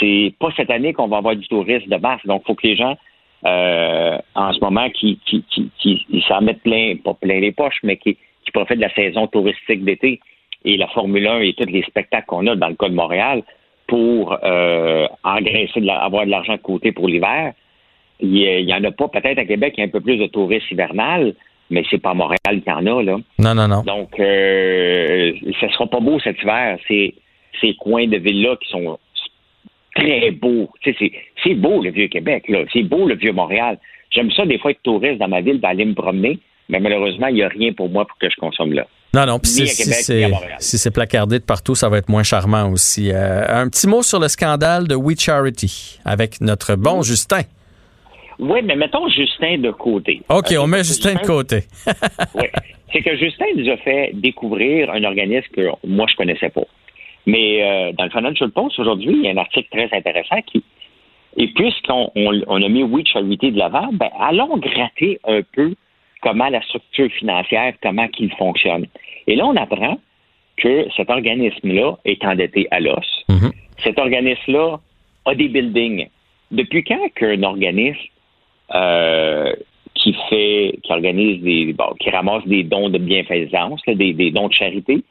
C'est 0.00 0.34
pas 0.40 0.48
cette 0.56 0.70
année 0.70 0.92
qu'on 0.92 1.08
va 1.08 1.18
avoir 1.18 1.36
du 1.36 1.46
tourisme 1.46 1.88
de 1.88 1.96
masse. 1.96 2.20
Donc, 2.24 2.42
il 2.42 2.46
faut 2.46 2.54
que 2.54 2.66
les 2.66 2.76
gens, 2.76 2.96
euh, 3.46 4.18
en 4.34 4.52
ce 4.52 4.60
moment, 4.60 4.90
qui, 4.90 5.20
qui, 5.24 5.44
qui, 5.50 5.70
qui 5.78 6.24
s'en 6.26 6.40
mettent 6.40 6.62
plein, 6.62 6.96
pas 6.96 7.14
plein 7.14 7.38
les 7.38 7.52
poches, 7.52 7.78
mais 7.84 7.96
qui, 7.96 8.16
qui 8.44 8.52
profitent 8.52 8.76
de 8.76 8.82
la 8.82 8.94
saison 8.94 9.26
touristique 9.26 9.84
d'été 9.84 10.20
et 10.64 10.76
la 10.76 10.88
Formule 10.88 11.26
1 11.26 11.40
et 11.40 11.54
tous 11.54 11.66
les 11.66 11.82
spectacles 11.82 12.26
qu'on 12.26 12.46
a 12.46 12.56
dans 12.56 12.68
le 12.68 12.74
cas 12.74 12.88
de 12.88 12.94
Montréal 12.94 13.42
pour 13.86 14.38
euh, 14.42 15.06
engraisser, 15.22 15.80
de 15.80 15.88
avoir 15.88 16.24
de 16.24 16.30
l'argent 16.30 16.54
de 16.54 16.62
côté 16.62 16.92
pour 16.92 17.08
l'hiver. 17.08 17.52
Il 18.20 18.64
n'y 18.64 18.72
en 18.72 18.82
a 18.84 18.90
pas. 18.90 19.08
Peut-être 19.08 19.38
à 19.38 19.44
Québec, 19.44 19.74
il 19.76 19.80
y 19.80 19.82
a 19.82 19.86
un 19.86 19.90
peu 19.90 20.00
plus 20.00 20.16
de 20.16 20.26
touristes 20.26 20.70
hivernal, 20.70 21.34
mais 21.68 21.84
c'est 21.90 22.00
pas 22.00 22.10
à 22.10 22.14
Montréal 22.14 22.38
qu'il 22.46 22.66
y 22.66 22.70
en 22.70 22.86
a. 22.86 23.02
Là. 23.02 23.16
Non, 23.38 23.54
non, 23.54 23.68
non. 23.68 23.82
Donc, 23.82 24.18
euh, 24.18 25.32
ce 25.60 25.68
sera 25.68 25.86
pas 25.86 26.00
beau 26.00 26.18
cet 26.20 26.40
hiver. 26.40 26.78
Ces, 26.88 27.14
ces 27.60 27.74
coins 27.74 28.06
de 28.06 28.16
ville-là 28.16 28.56
qui 28.56 28.68
sont 28.70 28.98
très 29.94 30.30
beaux. 30.30 30.70
c'est 30.84 31.54
beau, 31.54 31.82
le 31.82 31.90
Vieux-Québec. 31.90 32.50
C'est 32.72 32.82
beau, 32.82 33.06
le 33.06 33.16
Vieux-Montréal. 33.16 33.78
J'aime 34.10 34.30
ça, 34.30 34.46
des 34.46 34.58
fois, 34.58 34.70
être 34.70 34.82
touriste 34.82 35.18
dans 35.18 35.28
ma 35.28 35.40
ville, 35.40 35.60
aller 35.62 35.84
me 35.84 35.94
promener 35.94 36.38
mais 36.68 36.80
malheureusement, 36.80 37.28
il 37.28 37.34
n'y 37.34 37.42
a 37.42 37.48
rien 37.48 37.72
pour 37.72 37.88
moi 37.88 38.06
pour 38.06 38.18
que 38.18 38.28
je 38.30 38.36
consomme 38.36 38.72
là. 38.72 38.86
Non, 39.14 39.26
non, 39.26 39.38
puis 39.38 39.50
si, 39.50 40.78
c'est 40.78 40.90
placardé 40.90 41.38
de 41.38 41.44
partout, 41.44 41.76
ça 41.76 41.88
va 41.88 41.98
être 41.98 42.08
moins 42.08 42.24
charmant 42.24 42.68
aussi. 42.70 43.12
Euh, 43.12 43.44
un 43.48 43.68
petit 43.68 43.86
mot 43.86 44.02
sur 44.02 44.18
le 44.18 44.26
scandale 44.26 44.88
de 44.88 44.96
We 44.96 45.16
Charity 45.18 46.00
avec 46.04 46.40
notre 46.40 46.74
bon 46.74 47.02
Justin. 47.02 47.42
Oui, 48.40 48.60
mais 48.64 48.74
mettons 48.74 49.08
Justin 49.08 49.58
de 49.58 49.70
côté. 49.70 50.22
OK, 50.28 50.52
on 50.58 50.66
met 50.66 50.78
Justin, 50.78 51.14
de 51.14 51.26
côté. 51.26 51.60
oui. 52.34 52.46
C'est 52.92 53.02
que 53.02 53.16
Justin 53.16 53.46
nous 53.56 53.70
a 53.70 53.76
fait 53.76 54.10
découvrir 54.14 54.90
un 54.90 55.04
organisme 55.04 55.46
que 55.54 55.68
moi, 55.86 56.06
je 56.08 56.14
ne 56.14 56.16
connaissais 56.16 56.48
pas. 56.48 56.64
Mais 57.26 57.62
euh, 57.62 57.92
dans 57.92 58.04
le 58.04 58.10
Financial 58.10 58.50
Post, 58.50 58.78
aujourd'hui, 58.78 59.12
il 59.12 59.22
y 59.22 59.28
a 59.28 59.30
un 59.30 59.36
article 59.36 59.68
très 59.70 59.88
intéressant 59.96 60.40
qui. 60.46 60.62
Et 61.36 61.48
puisqu'on 61.48 62.10
on, 62.14 62.62
a 62.62 62.68
mis 62.68 62.84
We 62.84 63.04
Charity 63.12 63.52
de 63.52 63.58
l'avant, 63.58 63.90
ben, 63.92 64.08
allons 64.20 64.56
gratter 64.58 65.18
un 65.26 65.40
peu 65.52 65.74
comment 66.24 66.48
la 66.48 66.62
structure 66.62 67.10
financière, 67.12 67.74
comment 67.82 68.08
qu'il 68.08 68.32
fonctionne. 68.34 68.86
Et 69.26 69.36
là, 69.36 69.46
on 69.46 69.56
apprend 69.56 69.98
que 70.56 70.86
cet 70.96 71.10
organisme-là 71.10 71.96
est 72.04 72.24
endetté 72.24 72.66
à 72.70 72.80
l'os. 72.80 73.24
Mhm. 73.28 73.52
Cet 73.78 73.98
organisme-là 73.98 74.80
a 75.26 75.34
des 75.34 75.48
buildings. 75.48 76.08
Depuis 76.50 76.82
quand 76.82 77.08
qu'un 77.14 77.42
organisme 77.42 78.00
euh, 78.74 79.52
qui 79.94 80.16
fait, 80.30 80.78
qui 80.82 80.92
organise 80.92 81.42
des, 81.42 81.74
qui 82.00 82.10
ramasse 82.10 82.46
des 82.46 82.62
dons 82.62 82.88
de 82.88 82.98
bienfaisance, 82.98 83.82
des, 83.86 84.12
des, 84.14 84.30
dons 84.30 84.48
de 84.48 84.54
charité, 84.54 85.04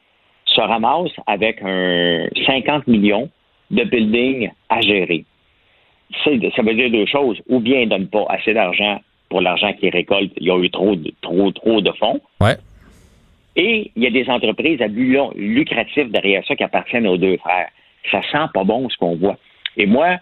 se 0.46 0.60
ramasse 0.60 1.12
avec 1.26 1.60
un 1.62 2.26
50 2.46 2.86
millions 2.88 3.30
de 3.70 3.84
buildings 3.84 4.50
à 4.68 4.80
gérer? 4.80 5.24
Ça 6.24 6.62
veut 6.62 6.74
dire 6.74 6.90
deux 6.90 7.06
choses. 7.06 7.40
Ou 7.48 7.60
bien 7.60 7.80
ils 7.80 7.88
ne 7.88 7.90
donnent 7.90 8.08
pas 8.08 8.26
assez 8.28 8.52
d'argent 8.52 9.00
pour 9.34 9.40
l'argent 9.40 9.72
qu'ils 9.72 9.90
récoltent, 9.90 10.30
il 10.36 10.46
y 10.46 10.50
a 10.52 10.56
eu 10.56 10.70
trop 10.70 10.94
de, 10.94 11.12
trop, 11.20 11.50
trop 11.50 11.80
de 11.80 11.90
fonds. 11.98 12.20
Ouais. 12.40 12.56
Et 13.56 13.90
il 13.96 14.02
y 14.04 14.06
a 14.06 14.10
des 14.10 14.30
entreprises 14.30 14.80
à 14.80 14.86
but 14.86 15.18
lucratif 15.34 16.08
derrière 16.08 16.46
ça 16.46 16.54
qui 16.54 16.62
appartiennent 16.62 17.08
aux 17.08 17.16
deux 17.16 17.36
frères. 17.38 17.68
Ça 18.12 18.20
sent 18.30 18.46
pas 18.54 18.62
bon 18.62 18.88
ce 18.88 18.96
qu'on 18.96 19.16
voit. 19.16 19.36
Et 19.76 19.86
moi, 19.86 20.18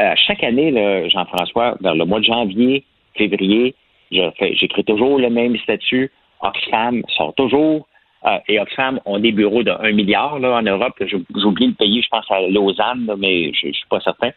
euh, 0.00 0.12
chaque 0.26 0.42
année, 0.42 1.08
Jean-François, 1.08 1.76
vers 1.80 1.94
le 1.94 2.04
mois 2.04 2.18
de 2.18 2.24
janvier, 2.24 2.82
février, 3.16 3.76
j'écris 4.10 4.82
toujours 4.82 5.20
le 5.20 5.30
même 5.30 5.56
statut. 5.58 6.10
Oxfam 6.40 7.04
sort 7.16 7.34
toujours. 7.34 7.86
Euh, 8.26 8.38
et 8.48 8.58
Oxfam 8.58 8.98
ont 9.04 9.20
des 9.20 9.30
bureaux 9.30 9.62
de 9.62 9.70
1 9.70 9.92
milliard 9.92 10.40
là, 10.40 10.56
en 10.56 10.62
Europe. 10.62 11.00
J'oublie 11.06 11.68
le 11.68 11.74
pays, 11.74 12.02
je 12.02 12.08
pense 12.08 12.28
à 12.28 12.40
Lausanne, 12.40 13.08
mais 13.18 13.52
je 13.52 13.68
ne 13.68 13.72
suis 13.72 13.86
pas 13.88 14.00
certain. 14.00 14.30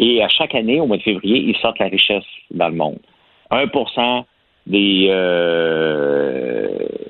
Et 0.00 0.20
à 0.20 0.28
chaque 0.28 0.56
année, 0.56 0.80
au 0.80 0.86
mois 0.86 0.96
de 0.96 1.02
février, 1.02 1.38
ils 1.38 1.56
sortent 1.58 1.78
la 1.78 1.86
richesse 1.86 2.26
dans 2.50 2.70
le 2.70 2.74
monde. 2.74 2.98
1% 3.50 4.24
des, 4.66 5.06
euh, 5.10 6.68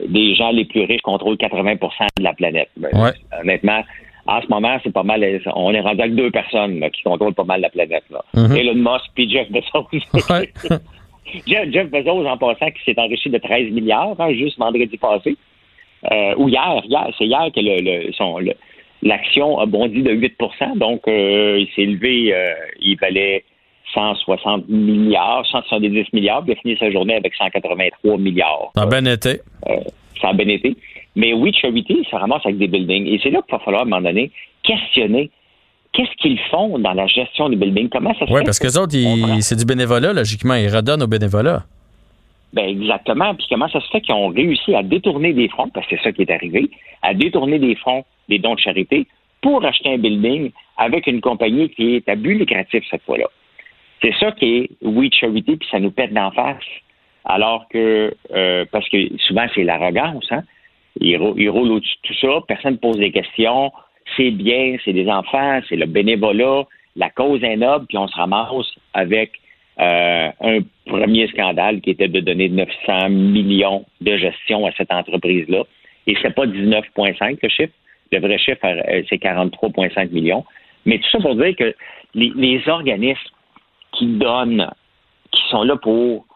des 0.08 0.34
gens 0.34 0.50
les 0.50 0.64
plus 0.64 0.82
riches 0.82 1.02
contrôlent 1.02 1.36
80% 1.36 2.06
de 2.18 2.22
la 2.22 2.34
planète. 2.34 2.68
Ben, 2.76 2.90
honnêtement, 3.40 3.82
en 4.26 4.42
ce 4.42 4.46
moment, 4.48 4.78
c'est 4.82 4.92
pas 4.92 5.02
mal. 5.02 5.24
On 5.54 5.72
est 5.72 5.80
rendu 5.80 6.00
avec 6.00 6.14
deux 6.14 6.30
personnes 6.30 6.84
qui 6.90 7.02
contrôlent 7.02 7.34
pas 7.34 7.44
mal 7.44 7.60
la 7.60 7.70
planète. 7.70 8.04
Là. 8.10 8.24
Mm-hmm. 8.34 8.56
Elon 8.56 8.74
Musk 8.74 9.10
et 9.16 9.28
Jeff 9.28 9.50
Bezos. 9.50 9.88
Jeff, 11.46 11.90
Bezos, 11.90 12.26
en 12.26 12.36
passant, 12.36 12.70
qui 12.70 12.84
s'est 12.84 12.98
enrichi 12.98 13.30
de 13.30 13.38
13 13.38 13.72
milliards, 13.72 14.16
hein, 14.18 14.32
juste 14.32 14.58
vendredi 14.58 14.96
passé. 14.96 15.36
Euh, 16.10 16.34
ou 16.36 16.48
hier, 16.48 16.82
hier, 16.84 17.08
c'est 17.16 17.24
hier 17.24 17.50
que 17.54 17.60
le, 17.60 18.52
l'action 19.02 19.58
a 19.58 19.66
bondi 19.66 20.02
de 20.02 20.14
8% 20.14 20.78
donc 20.78 21.02
euh, 21.08 21.58
il 21.58 21.68
s'est 21.74 21.82
élevé, 21.82 22.34
il 22.80 22.96
valait 23.00 23.44
160 23.94 24.68
milliards, 24.68 25.44
170 25.46 26.12
milliards, 26.12 26.42
puis 26.42 26.52
il 26.52 26.58
a 26.58 26.60
fini 26.60 26.76
sa 26.78 26.90
journée 26.90 27.14
avec 27.14 27.34
183 27.34 28.18
milliards. 28.18 28.70
Ça 28.74 28.82
a 28.82 28.86
bien 28.86 29.04
été. 29.04 29.40
Euh, 29.68 29.76
ça 30.20 30.28
a 30.28 30.32
bien 30.32 30.48
été. 30.48 30.76
Mais 31.14 31.32
oui, 31.32 31.52
Charity, 31.54 32.06
ça 32.10 32.18
ramasse 32.18 32.42
avec 32.44 32.58
des 32.58 32.68
buildings. 32.68 33.06
Et 33.06 33.18
c'est 33.22 33.30
là 33.30 33.40
qu'il 33.42 33.52
va 33.52 33.58
falloir, 33.60 33.82
à 33.82 33.86
un 33.86 33.88
moment 33.88 34.02
donné, 34.02 34.30
questionner 34.62 35.30
qu'est-ce 35.92 36.14
qu'ils 36.20 36.38
font 36.50 36.78
dans 36.78 36.92
la 36.92 37.06
gestion 37.06 37.48
des 37.48 37.56
buildings? 37.56 37.88
Comment 37.88 38.12
ça 38.18 38.26
se 38.26 38.32
Oui, 38.32 38.40
fait 38.40 38.44
parce 38.44 38.58
que 38.58 38.64
que- 38.66 38.72
les 38.72 38.78
autres, 38.78 38.94
ils- 38.94 39.42
c'est 39.42 39.56
du 39.56 39.64
bénévolat, 39.64 40.12
logiquement. 40.12 40.54
Ils 40.54 40.68
redonnent 40.68 41.02
au 41.02 41.06
bénévolat. 41.06 41.62
Ben 42.52 42.68
exactement. 42.68 43.34
Puis 43.34 43.46
comment 43.48 43.68
ça 43.68 43.80
se 43.80 43.88
fait 43.88 44.00
qu'ils 44.02 44.14
ont 44.14 44.28
réussi 44.28 44.74
à 44.74 44.82
détourner 44.82 45.32
des 45.32 45.48
fonds, 45.48 45.68
parce 45.70 45.86
que 45.86 45.96
c'est 45.96 46.02
ça 46.02 46.12
qui 46.12 46.22
est 46.22 46.30
arrivé, 46.30 46.70
à 47.02 47.14
détourner 47.14 47.58
des 47.58 47.74
fonds, 47.76 48.04
des 48.28 48.38
dons 48.38 48.54
de 48.54 48.60
charité, 48.60 49.06
pour 49.42 49.64
acheter 49.64 49.94
un 49.94 49.98
building 49.98 50.50
avec 50.76 51.06
une 51.06 51.20
compagnie 51.20 51.68
qui 51.70 51.96
est 51.96 52.08
à 52.08 52.14
but 52.14 52.34
lucratif 52.38 52.84
cette 52.90 53.02
fois-là. 53.02 53.26
C'est 54.02 54.14
ça 54.20 54.32
qui 54.32 54.56
est 54.58 54.70
We 54.82 55.10
Charity, 55.12 55.56
puis 55.56 55.68
ça 55.70 55.78
nous 55.80 55.90
pète 55.90 56.12
d'en 56.12 56.30
face. 56.30 56.62
Alors 57.24 57.66
que, 57.68 58.14
euh, 58.34 58.64
parce 58.70 58.88
que 58.88 58.98
souvent 59.26 59.46
c'est 59.54 59.64
l'arrogance, 59.64 60.26
hein? 60.30 60.42
Ils, 61.00 61.16
rou- 61.16 61.34
ils 61.36 61.50
roulent 61.50 61.72
au-dessus 61.72 61.96
de 62.04 62.08
tout 62.08 62.14
ça, 62.20 62.40
personne 62.46 62.72
ne 62.74 62.78
pose 62.78 62.96
des 62.98 63.10
questions, 63.10 63.72
c'est 64.16 64.30
bien, 64.30 64.76
c'est 64.84 64.92
des 64.92 65.08
enfants, 65.08 65.60
c'est 65.68 65.76
le 65.76 65.86
bénévolat, 65.86 66.62
la 66.94 67.10
cause 67.10 67.42
est 67.42 67.56
noble, 67.56 67.86
puis 67.86 67.98
on 67.98 68.06
se 68.08 68.16
ramasse 68.16 68.66
avec 68.94 69.32
euh, 69.78 70.30
un 70.40 70.58
premier 70.86 71.26
scandale 71.28 71.80
qui 71.80 71.90
était 71.90 72.08
de 72.08 72.20
donner 72.20 72.48
900 72.48 73.10
millions 73.10 73.84
de 74.00 74.16
gestion 74.16 74.64
à 74.64 74.72
cette 74.72 74.92
entreprise-là. 74.92 75.64
Et 76.06 76.16
c'est 76.22 76.34
pas 76.34 76.46
19,5 76.46 77.38
le 77.42 77.48
chiffre. 77.48 77.72
Le 78.12 78.20
vrai 78.20 78.38
chiffre, 78.38 78.64
euh, 78.64 79.02
c'est 79.08 79.16
43,5 79.20 80.10
millions. 80.12 80.44
Mais 80.86 80.98
tout 80.98 81.08
ça 81.10 81.18
pour 81.18 81.34
dire 81.34 81.54
que 81.56 81.74
les 82.14 82.62
organismes 82.68 83.20
qui 83.96 84.06
donnent, 84.06 84.70
qui 85.30 85.42
sont 85.50 85.62
là 85.62 85.76
pour 85.76 86.26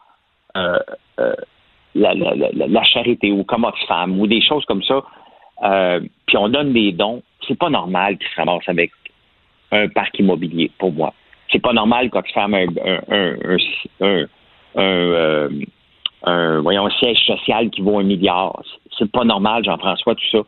euh, 0.57 0.79
euh, 1.21 1.35
la, 1.95 2.85
charité 2.85 3.33
ou 3.33 3.45
comme 3.45 3.65
Oxfam 3.65 4.19
ou 4.21 4.27
des 4.27 4.41
choses 4.41 4.65
comme 4.65 4.83
ça, 4.83 5.03
euh, 5.63 6.01
puis 6.27 6.37
on 6.37 6.49
donne 6.49 6.73
des 6.73 6.93
dons, 6.93 7.23
c'est 7.47 7.59
pas 7.59 7.71
normal 7.71 8.19
qu'ils 8.19 8.29
se 8.29 8.37
ramassent 8.37 8.69
avec 8.69 8.91
un 9.73 9.89
parc 9.89 10.19
immobilier, 10.19 10.71
pour 10.79 10.93
moi. 10.93 11.13
C'est 11.51 11.61
pas 11.61 11.73
normal 11.73 12.11
qu'Oxfam 12.11 12.55
ait 12.55 12.67
un, 12.85 13.01
un, 13.11 14.27
un, 16.25 16.67
un 16.67 16.91
siège 16.99 17.19
social 17.27 17.71
qui 17.71 17.81
vaut 17.83 17.99
un 17.99 18.05
milliard. 18.05 18.63
C'est 18.99 19.11
pas 19.11 19.25
normal, 19.25 19.65
Jean-François, 19.65 20.15
tout 20.15 20.31
ça. 20.31 20.39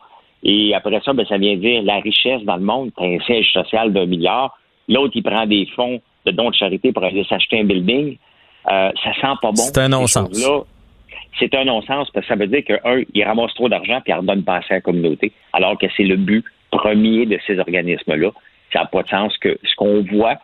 Et 0.43 0.73
après 0.75 0.99
ça, 1.03 1.13
ben, 1.13 1.25
ça 1.25 1.37
vient 1.37 1.55
dire 1.55 1.83
la 1.83 1.99
richesse 1.99 2.43
dans 2.43 2.57
le 2.57 2.63
monde, 2.63 2.91
t'as 2.97 3.05
un 3.05 3.19
siège 3.19 3.51
social 3.53 3.93
d'un 3.93 4.05
milliard. 4.05 4.57
L'autre, 4.89 5.13
il 5.15 5.23
prend 5.23 5.45
des 5.45 5.65
fonds 5.75 6.01
de 6.25 6.31
dons 6.31 6.49
de 6.49 6.55
charité 6.55 6.91
pour 6.91 7.03
aller 7.03 7.23
s'acheter 7.25 7.59
un 7.59 7.63
building. 7.63 8.17
Euh, 8.71 8.91
ça 9.03 9.13
sent 9.13 9.37
pas 9.41 9.51
bon. 9.51 9.55
C'est 9.55 9.77
un 9.77 9.89
non-sens. 9.89 10.29
C'est 11.39 11.53
un 11.55 11.65
non-sens 11.65 12.09
parce 12.11 12.25
que 12.25 12.33
ça 12.33 12.35
veut 12.35 12.47
dire 12.47 12.63
que, 12.63 12.73
un, 12.85 13.03
ils 13.13 13.23
ramassent 13.23 13.53
trop 13.55 13.67
d'argent 13.67 13.99
puis 14.03 14.13
ils 14.13 14.15
redonnent 14.15 14.43
pas 14.43 14.57
assez 14.57 14.73
à 14.73 14.75
la 14.75 14.81
communauté, 14.81 15.31
alors 15.51 15.77
que 15.77 15.87
c'est 15.97 16.03
le 16.03 16.15
but 16.15 16.45
premier 16.71 17.25
de 17.25 17.39
ces 17.45 17.59
organismes-là. 17.59 18.29
Ça 18.71 18.79
n'a 18.79 18.85
pas 18.85 19.03
de 19.03 19.09
sens 19.09 19.37
que 19.37 19.57
ce 19.63 19.75
qu'on 19.75 20.03
voit. 20.03 20.37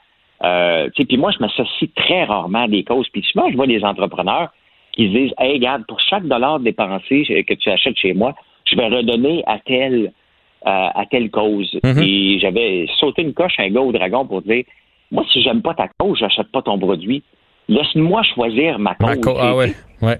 Euh, 0.44 0.90
puis 0.96 1.18
moi, 1.18 1.32
je 1.32 1.40
m'associe 1.40 1.90
très 1.96 2.24
rarement 2.24 2.64
à 2.64 2.68
des 2.68 2.84
causes. 2.84 3.08
Puis 3.10 3.24
souvent, 3.32 3.50
je 3.50 3.56
vois 3.56 3.68
des 3.68 3.84
entrepreneurs 3.84 4.50
qui 4.94 5.08
se 5.08 5.18
disent 5.18 5.34
Hey, 5.38 5.54
regarde, 5.54 5.86
pour 5.88 6.00
chaque 6.00 6.26
dollar 6.26 6.60
dépensé 6.60 7.46
que 7.48 7.54
tu 7.54 7.70
achètes 7.70 7.98
chez 7.98 8.14
moi, 8.14 8.36
je 8.66 8.76
vais 8.76 8.88
redonner 8.88 9.44
à 9.48 9.60
telle, 9.60 10.12
euh, 10.66 10.90
à 10.96 11.06
telle 11.10 11.30
cause. 11.30 11.80
Et 11.84 12.40
j'avais 12.40 12.88
sauté 13.00 13.24
une 13.24 13.34
coche 13.34 13.54
à 13.60 13.64
un 13.64 13.70
gars 13.70 13.82
au 13.82 13.92
dragon 13.92 14.26
pour 14.26 14.42
dire 14.42 14.64
Moi, 15.12 15.24
si 15.32 15.42
j'aime 15.42 15.62
pas 15.62 15.74
ta 15.74 15.88
cause, 15.98 16.18
j'achète 16.20 16.52
pas 16.52 16.62
ton 16.62 16.78
produit. 16.78 17.24
Laisse-moi 17.68 18.24
choisir 18.24 18.80
ma 18.80 18.96
cause. 18.96 19.08
Ma 19.08 19.16
co- 19.18 19.38
ah 19.40 19.56
ouais, 19.56 19.74
ouais. 20.02 20.18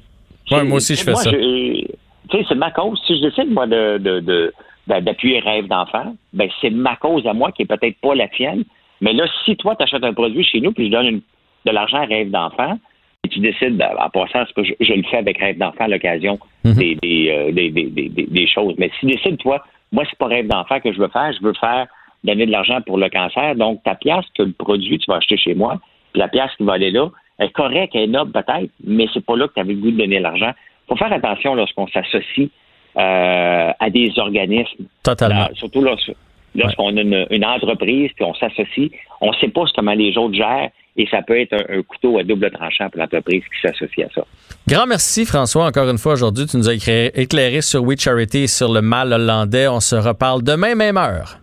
Ouais, 0.52 0.64
moi 0.64 0.78
aussi, 0.78 0.96
je 0.96 1.04
fais 1.04 1.16
ça. 1.16 1.30
Tu 1.32 1.86
sais, 2.32 2.46
c'est 2.48 2.56
ma 2.56 2.72
cause. 2.72 3.00
Si 3.06 3.16
je 3.18 3.22
décide, 3.28 3.52
moi, 3.52 3.66
de, 3.68 3.98
de, 4.00 4.20
de- 4.20 4.54
d'appuyer 4.88 5.40
Rêve 5.40 5.68
d'enfant, 5.68 6.16
ben, 6.34 6.50
c'est 6.62 6.70
ma 6.72 6.96
cause 6.96 7.26
à 7.28 7.34
moi 7.34 7.52
qui 7.52 7.64
est 7.64 7.66
peut-être 7.66 7.98
pas 8.02 8.16
la 8.16 8.28
tienne. 8.28 8.64
Mais 9.02 9.14
là, 9.14 9.26
si 9.46 9.56
toi, 9.56 9.76
tu 9.76 9.84
achètes 9.84 10.04
un 10.04 10.14
produit 10.14 10.44
chez 10.44 10.60
nous, 10.62 10.72
puis 10.72 10.88
je 10.88 10.92
donne 10.92 11.06
une- 11.08 11.22
de 11.66 11.72
l'argent 11.72 11.98
à 11.98 12.06
Rêve 12.06 12.30
d'enfant, 12.32 12.78
et 13.24 13.30
tu 13.30 13.40
décides, 13.40 13.78
ben, 13.78 13.90
en 14.00 14.10
passant, 14.10 14.44
que 14.56 14.64
je, 14.64 14.74
je 14.80 14.94
le 14.94 15.04
fais 15.04 15.18
avec 15.18 15.38
Rêve 15.40 15.58
d'enfant 15.58 15.86
à 15.86 15.88
l'occasion 15.88 16.40
Mhm. 16.66 16.74
des, 16.74 16.96
des, 16.96 17.30
euh, 17.30 17.52
des, 17.52 17.70
des, 17.70 17.84
des- 17.86 18.10
des- 18.10 18.28
des 18.28 18.48
choses. 18.48 18.74
Mais 18.78 18.90
si 19.00 19.06
tu 19.08 19.14
décides, 19.16 19.38
toi, 19.38 19.64
moi, 19.92 20.04
c'est 20.10 20.18
pas 20.18 20.28
Rêve 20.28 20.48
d'enfant 20.48 20.80
que 20.80 20.92
je 20.94 21.00
veux 21.00 21.08
faire, 21.10 21.32
je 21.34 21.44
veux 21.44 21.54
faire 21.54 21.88
donner 22.24 22.46
de 22.46 22.52
l'argent 22.52 22.82
pour 22.86 22.98
le 22.98 23.10
cancer. 23.10 23.56
Donc, 23.56 23.82
ta 23.84 23.96
pièce 23.96 24.26
que 24.38 24.44
le 24.44 24.52
produit, 24.52 24.98
tu 25.00 25.06
vas 25.10 25.18
acheter 25.18 25.38
chez 25.38 25.54
moi, 25.56 25.80
puis 26.14 26.20
la 26.20 26.28
pièce 26.28 26.52
qui 26.58 26.64
va 26.64 26.74
aller 26.74 26.92
là, 26.92 27.08
est 27.40 27.52
correcte, 27.52 27.96
elle 27.96 28.02
est 28.02 28.08
noble 28.08 28.32
peut-être, 28.32 28.70
mais 28.84 29.08
c'est 29.14 29.24
pas 29.26 29.36
là 29.38 29.48
que 29.48 29.54
tu 29.54 29.60
avais 29.62 29.74
le 29.74 29.80
goût 29.80 29.92
de 29.92 29.98
donner 29.98 30.20
l'argent. 30.20 30.52
faut 30.90 30.96
faire 30.98 31.14
attention 31.14 31.56
lorsqu'on 31.56 31.88
s'associe 31.88 32.50
euh, 32.98 33.72
à 33.80 33.90
des 33.90 34.12
organismes. 34.18 34.86
Totalement. 35.04 35.42
Là, 35.42 35.50
surtout 35.54 35.82
lorsque- 35.82 36.12
lorsqu'on 36.56 36.98
a 36.98 37.02
une, 37.02 37.28
une 37.30 37.46
entreprise 37.46 38.10
puis 38.16 38.26
on 38.26 38.34
s'associe, 38.34 38.90
on 39.22 39.28
ne 39.32 39.36
sait 39.36 39.48
pas 39.50 39.64
comment 39.76 39.94
les 39.94 40.18
autres 40.18 40.34
gèrent 40.34 40.70
et 40.98 41.08
ça 41.10 41.22
peut 41.22 41.40
être 41.40 41.54
un, 41.54 41.78
un 41.78 41.82
couteau 41.84 42.18
à 42.18 42.24
double 42.24 42.50
tranchant 42.52 42.90
pour 42.90 43.00
l'entreprise 43.00 43.44
qui 43.44 43.62
s'associe 43.68 44.08
à 44.08 44.14
ça. 44.14 44.26
Grand 44.68 44.88
merci, 44.88 45.26
François, 45.26 45.66
encore 45.68 45.88
une 45.90 45.98
fois 46.00 46.14
aujourd'hui. 46.14 46.46
Tu 46.48 46.58
nous 46.58 46.68
as 46.68 46.74
éclairé, 46.74 47.12
éclairé 47.16 47.62
sur 47.62 47.84
We 47.84 47.98
Charity 48.00 48.40
et 48.40 48.48
sur 48.48 48.74
le 48.74 48.82
mal 48.82 49.14
hollandais. 49.14 49.68
On 49.68 49.80
se 49.80 49.96
reparle 49.96 50.44
demain, 50.44 50.74
même 50.76 50.98
heure. 50.98 51.38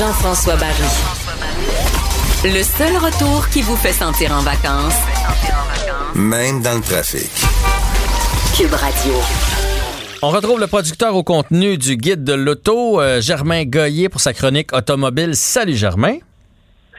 Jean-François 0.00 0.56
Barry. 0.56 0.82
Le 2.42 2.62
seul 2.62 2.96
retour 2.96 3.46
qui 3.50 3.60
vous 3.60 3.76
fait 3.76 3.92
sentir 3.92 4.32
en 4.32 4.40
vacances, 4.40 4.98
Même 6.14 6.62
dans 6.62 6.76
le 6.76 6.80
trafic. 6.80 7.30
Cube 8.56 8.72
Radio. 8.72 9.12
On 10.22 10.30
retrouve 10.30 10.58
le 10.58 10.68
producteur 10.68 11.14
au 11.14 11.22
contenu 11.22 11.76
du 11.76 11.98
guide 11.98 12.24
de 12.24 12.32
l'auto, 12.32 12.98
euh, 12.98 13.20
Germain 13.20 13.64
Goyer, 13.66 14.08
pour 14.08 14.22
sa 14.22 14.32
chronique 14.32 14.72
automobile. 14.72 15.36
Salut, 15.36 15.74
Germain. 15.74 16.16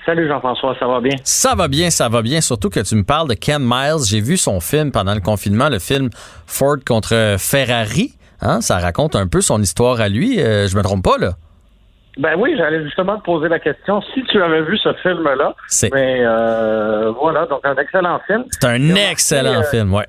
Salut 0.06 0.28
Jean-François, 0.28 0.76
ça 0.80 0.86
va 0.86 1.00
bien? 1.02 1.16
Ça 1.24 1.56
va 1.56 1.68
bien, 1.68 1.90
ça 1.90 2.08
va 2.08 2.22
bien. 2.22 2.40
Surtout 2.40 2.70
que 2.70 2.82
tu 2.82 2.94
me 2.94 3.04
parles 3.04 3.30
de 3.30 3.34
Ken 3.34 3.64
Miles. 3.64 4.06
J'ai 4.06 4.22
vu 4.22 4.38
son 4.38 4.60
film 4.60 4.92
pendant 4.92 5.16
le 5.16 5.22
confinement, 5.22 5.70
le 5.70 5.80
film 5.80 6.12
Ford 6.46 6.78
contre 6.86 7.38
Ferrari. 7.40 8.14
Hein, 8.42 8.62
ça 8.62 8.78
raconte 8.78 9.16
un 9.16 9.26
peu 9.26 9.42
son 9.42 9.60
histoire 9.60 10.00
à 10.02 10.08
lui. 10.08 10.40
Euh, 10.40 10.68
je 10.68 10.78
me 10.78 10.84
trompe 10.84 11.04
pas, 11.04 11.18
là? 11.18 11.32
Ben 12.18 12.36
oui, 12.38 12.56
j'allais 12.58 12.84
justement 12.84 13.18
te 13.18 13.24
poser 13.24 13.48
la 13.48 13.60
question. 13.60 14.02
Si 14.14 14.24
tu 14.26 14.42
avais 14.42 14.62
vu 14.64 14.78
ce 14.78 14.92
film-là, 14.96 15.56
C'est- 15.68 15.94
mais 15.94 16.18
euh, 16.22 17.12
voilà, 17.12 17.46
donc 17.46 17.62
un 17.66 17.76
excellent 17.76 18.20
film. 18.28 18.44
C'est 18.50 18.66
un 18.68 18.80
marqué, 18.80 19.12
excellent 19.12 19.60
euh, 19.60 19.64
film, 19.64 19.94
ouais. 19.94 20.06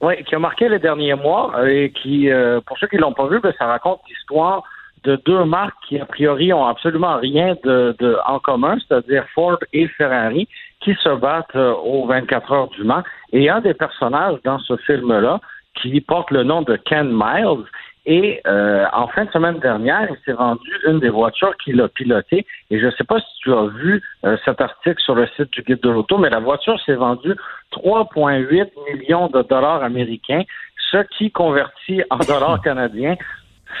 Oui, 0.00 0.24
qui 0.24 0.34
a 0.34 0.38
marqué 0.38 0.68
les 0.68 0.78
derniers 0.78 1.14
mois 1.14 1.52
et 1.68 1.90
qui, 1.92 2.30
euh, 2.30 2.60
pour 2.66 2.78
ceux 2.78 2.86
qui 2.88 2.96
l'ont 2.96 3.12
pas 3.12 3.26
vu, 3.28 3.40
ben, 3.40 3.52
ça 3.58 3.66
raconte 3.66 4.00
l'histoire 4.08 4.62
de 5.04 5.20
deux 5.26 5.44
marques 5.44 5.74
qui, 5.88 5.98
a 6.00 6.06
priori, 6.06 6.52
ont 6.52 6.66
absolument 6.66 7.16
rien 7.18 7.56
de, 7.64 7.94
de- 7.98 8.16
en 8.26 8.38
commun, 8.38 8.76
c'est-à-dire 8.78 9.24
Ford 9.34 9.58
et 9.72 9.86
Ferrari, 9.88 10.48
qui 10.80 10.94
se 10.94 11.08
battent 11.10 11.54
euh, 11.56 11.72
aux 11.74 12.06
24 12.06 12.52
heures 12.52 12.68
du 12.68 12.84
Mans. 12.84 13.02
Et 13.32 13.50
un 13.50 13.60
des 13.60 13.74
personnages 13.74 14.38
dans 14.44 14.58
ce 14.60 14.76
film-là, 14.78 15.40
qui 15.80 16.00
porte 16.00 16.30
le 16.30 16.42
nom 16.44 16.62
de 16.62 16.76
Ken 16.76 17.08
Miles, 17.12 17.64
et 18.04 18.40
euh, 18.46 18.84
en 18.92 19.06
fin 19.08 19.26
de 19.26 19.30
semaine 19.30 19.58
dernière, 19.60 20.08
il 20.10 20.16
s'est 20.24 20.32
vendu 20.32 20.70
une 20.86 20.98
des 20.98 21.08
voitures 21.08 21.56
qu'il 21.58 21.80
a 21.80 21.88
pilotées. 21.88 22.44
Et 22.70 22.80
je 22.80 22.86
ne 22.86 22.90
sais 22.92 23.04
pas 23.04 23.20
si 23.20 23.38
tu 23.40 23.52
as 23.52 23.66
vu 23.66 24.02
euh, 24.24 24.36
cet 24.44 24.60
article 24.60 25.00
sur 25.00 25.14
le 25.14 25.28
site 25.36 25.52
du 25.52 25.62
guide 25.62 25.80
de 25.80 25.90
l'auto, 25.90 26.18
mais 26.18 26.30
la 26.30 26.40
voiture 26.40 26.80
s'est 26.84 26.94
vendue 26.94 27.36
3,8 27.72 28.70
millions 28.92 29.28
de 29.28 29.42
dollars 29.42 29.84
américains, 29.84 30.42
ce 30.90 30.98
qui, 31.16 31.30
converti 31.30 32.02
en 32.10 32.18
dollars 32.18 32.60
canadiens, 32.64 33.16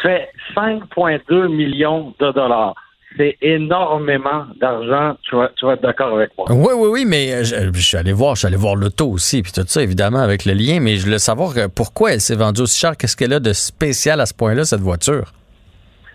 fait 0.02 0.30
5,2 0.54 1.48
millions 1.48 2.14
de 2.20 2.30
dollars. 2.30 2.74
C'est 3.16 3.36
énormément 3.42 4.46
d'argent. 4.60 5.16
Tu 5.22 5.36
vas, 5.36 5.50
tu 5.56 5.66
vas 5.66 5.74
être 5.74 5.82
d'accord 5.82 6.16
avec 6.16 6.30
moi. 6.36 6.46
Oui, 6.50 6.72
oui, 6.74 6.88
oui, 6.90 7.04
mais 7.06 7.32
euh, 7.32 7.44
je, 7.44 7.70
je 7.72 7.80
suis 7.80 7.96
allé 7.96 8.12
voir, 8.12 8.34
je 8.34 8.40
suis 8.40 8.48
allé 8.48 8.56
voir 8.56 8.74
l'auto 8.76 9.08
aussi, 9.08 9.42
puis 9.42 9.52
tout 9.52 9.62
ça, 9.66 9.82
évidemment, 9.82 10.20
avec 10.20 10.44
le 10.44 10.54
lien, 10.54 10.80
mais 10.80 10.96
je 10.96 11.04
voulais 11.04 11.18
savoir 11.18 11.52
euh, 11.56 11.68
pourquoi 11.74 12.12
elle 12.12 12.20
s'est 12.20 12.36
vendue 12.36 12.62
aussi 12.62 12.78
cher. 12.78 12.96
Qu'est-ce 12.96 13.16
qu'elle 13.16 13.32
a 13.32 13.40
de 13.40 13.52
spécial 13.52 14.20
à 14.20 14.26
ce 14.26 14.34
point-là, 14.34 14.64
cette 14.64 14.80
voiture? 14.80 15.32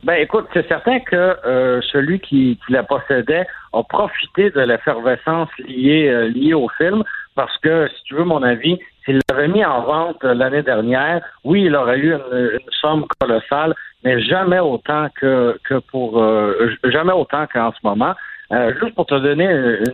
Ben 0.04 0.14
écoute, 0.22 0.46
c'est 0.54 0.68
certain 0.68 1.00
que 1.00 1.16
euh, 1.16 1.82
celui 1.92 2.20
qui, 2.20 2.60
qui 2.66 2.72
la 2.72 2.84
possédait 2.84 3.48
a 3.74 3.84
profité 3.84 4.52
de 4.52 4.62
l'effervescence 4.62 5.50
liée, 5.68 6.08
euh, 6.08 6.30
liée 6.30 6.54
au 6.54 6.70
film 6.78 7.04
parce 7.36 7.56
que, 7.60 7.88
si 7.88 8.04
tu 8.06 8.16
veux 8.16 8.24
mon 8.24 8.42
avis, 8.42 8.80
s'il 9.06 9.20
l'avait 9.30 9.48
mis 9.48 9.66
en 9.66 9.84
vente 9.84 10.24
l'année 10.24 10.64
dernière, 10.64 11.22
oui, 11.44 11.64
il 11.64 11.76
aurait 11.76 11.98
eu 11.98 12.14
une, 12.14 12.50
une 12.54 12.72
somme 12.80 13.06
colossale, 13.20 13.76
mais 14.04 14.22
jamais 14.22 14.60
autant 14.60 15.08
que, 15.20 15.58
que 15.68 15.76
pour 15.92 16.22
euh, 16.22 16.72
jamais 16.86 17.14
autant 17.14 17.46
qu'en 17.52 17.72
ce 17.72 17.80
moment. 17.84 18.14
Euh, 18.54 18.72
juste 18.82 18.96
pour 18.96 19.06
te 19.06 19.16
donner 19.16 19.46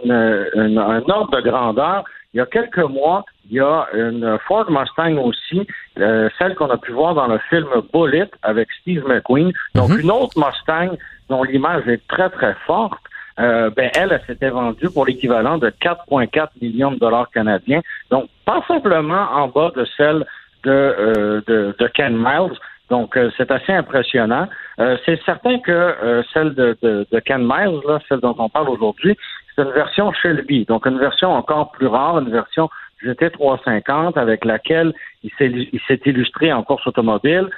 une- 0.04 0.46
une- 0.54 0.78
un 0.78 1.02
ordre 1.10 1.32
de 1.38 1.42
grandeur, 1.42 2.04
il 2.34 2.38
y 2.38 2.40
a 2.42 2.46
quelques 2.46 2.78
mois, 2.78 3.26
il 3.50 3.58
y 3.58 3.60
a 3.60 3.88
une 3.94 4.38
Ford 4.48 4.66
Mustang 4.70 5.18
aussi, 5.18 5.66
euh, 6.00 6.30
celle 6.38 6.54
qu'on 6.56 6.70
a 6.70 6.78
pu 6.78 6.92
voir 6.92 7.16
dans 7.16 7.28
le 7.28 7.40
film 7.50 7.66
Bullet 7.92 8.30
avec 8.44 8.68
Steve 8.82 9.04
McQueen. 9.08 9.52
Donc, 9.76 9.90
une 10.00 10.12
autre 10.12 10.38
Mustang 10.38 10.96
dont 11.30 11.44
l'image 11.44 11.88
est 11.88 12.06
très, 12.08 12.30
très 12.30 12.54
forte, 12.68 13.00
euh, 13.40 13.72
ben 13.76 13.90
elle, 13.96 14.12
elle 14.12 14.22
s'était 14.28 14.50
vendue 14.52 14.90
pour 14.94 15.08
l'équivalent 15.08 15.58
de 15.58 15.70
4,4 15.82 16.52
millions 16.62 16.92
de 16.92 17.00
dollars 17.00 17.32
canadiens. 17.32 17.82
Donc, 18.12 18.30
pas 18.46 18.62
simplement 18.68 19.28
en 19.34 19.48
bas 19.48 19.72
de 19.76 19.86
celle 19.98 20.26
de, 20.64 20.70
euh, 20.72 21.42
de, 21.48 21.76
de, 21.80 21.88
Ken 21.88 22.16
Miles. 22.16 22.56
Donc, 22.90 23.18
euh, 23.18 23.32
c'est 23.38 23.50
assez 23.52 23.72
impressionnant. 23.72 24.48
c'est 24.78 25.20
certain 25.24 25.60
que 25.60 26.24
celle 26.34 26.54
de, 26.54 26.78
de, 26.82 27.08
de, 27.12 27.20
Ken 27.20 27.42
Miles, 27.42 27.80
là, 27.88 28.00
celle 28.10 28.20
dont 28.20 28.36
on 28.38 28.50
parle 28.50 28.70
aujourd'hui, 28.70 29.18
c'est 29.56 29.62
une 29.62 29.72
version 29.72 30.12
Shelby. 30.14 30.66
Donc, 30.66 30.86
une 30.86 31.00
version 31.00 31.32
encore 31.32 31.72
plus 31.72 31.88
rare, 31.88 32.20
une 32.20 32.30
version 32.30 32.70
GT350 33.04 34.18
avec 34.18 34.46
laquelle 34.46 34.94
il 35.24 35.32
s'est 35.38 36.02
illustré 36.06 36.52
en 36.52 36.64
course 36.64 36.86
automobile. 36.88 37.50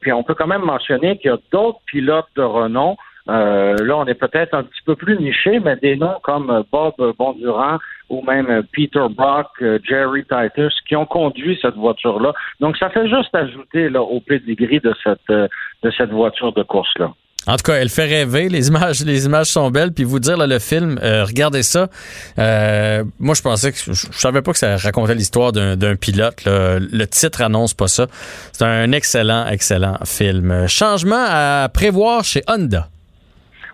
puis 0.00 0.12
on 0.12 0.22
peut 0.22 0.34
quand 0.34 0.46
même 0.46 0.64
mentionner 0.64 1.16
qu'il 1.18 1.30
y 1.30 1.34
a 1.34 1.38
d'autres 1.52 1.80
pilotes 1.86 2.28
de 2.36 2.42
renom 2.42 2.96
euh, 3.30 3.76
là, 3.84 3.96
on 3.96 4.06
est 4.06 4.14
peut-être 4.14 4.54
un 4.54 4.64
petit 4.64 4.82
peu 4.84 4.96
plus 4.96 5.18
niché, 5.18 5.60
mais 5.60 5.76
des 5.76 5.96
noms 5.96 6.18
comme 6.22 6.64
Bob 6.72 6.94
Bondurant 7.18 7.78
ou 8.08 8.22
même 8.22 8.64
Peter 8.72 9.06
Brock, 9.10 9.46
Jerry 9.84 10.24
Titus, 10.24 10.74
qui 10.88 10.96
ont 10.96 11.06
conduit 11.06 11.58
cette 11.62 11.76
voiture-là. 11.76 12.32
Donc, 12.58 12.76
ça 12.76 12.90
fait 12.90 13.08
juste 13.08 13.34
ajouter 13.34 13.88
là, 13.88 14.02
au 14.02 14.20
pedigree 14.20 14.80
de 14.80 14.92
cette, 15.04 15.28
de 15.28 15.90
cette 15.96 16.10
voiture 16.10 16.52
de 16.52 16.62
course-là. 16.64 17.12
En 17.46 17.56
tout 17.56 17.62
cas, 17.62 17.74
elle 17.74 17.88
fait 17.88 18.04
rêver. 18.04 18.48
Les 18.48 18.68
images, 18.68 19.00
les 19.04 19.24
images 19.24 19.46
sont 19.46 19.70
belles. 19.70 19.92
Puis 19.92 20.04
vous 20.04 20.18
dire 20.18 20.36
le 20.36 20.58
film, 20.58 20.98
euh, 21.02 21.24
regardez 21.24 21.62
ça. 21.62 21.88
Euh, 22.38 23.04
moi, 23.18 23.34
je 23.34 23.42
pensais 23.42 23.72
que 23.72 23.78
je, 23.78 24.06
savais 24.12 24.42
pas 24.42 24.52
que 24.52 24.58
ça 24.58 24.76
racontait 24.76 25.14
l'histoire 25.14 25.52
d'un 25.52 25.96
pilote. 25.96 26.42
Le 26.46 27.04
titre 27.06 27.40
annonce 27.40 27.74
pas 27.74 27.88
ça. 27.88 28.06
C'est 28.52 28.64
un 28.64 28.92
excellent, 28.92 29.46
excellent 29.46 29.96
film. 30.04 30.68
Changement 30.68 31.24
à 31.28 31.68
prévoir 31.72 32.24
chez 32.24 32.42
Honda. 32.46 32.88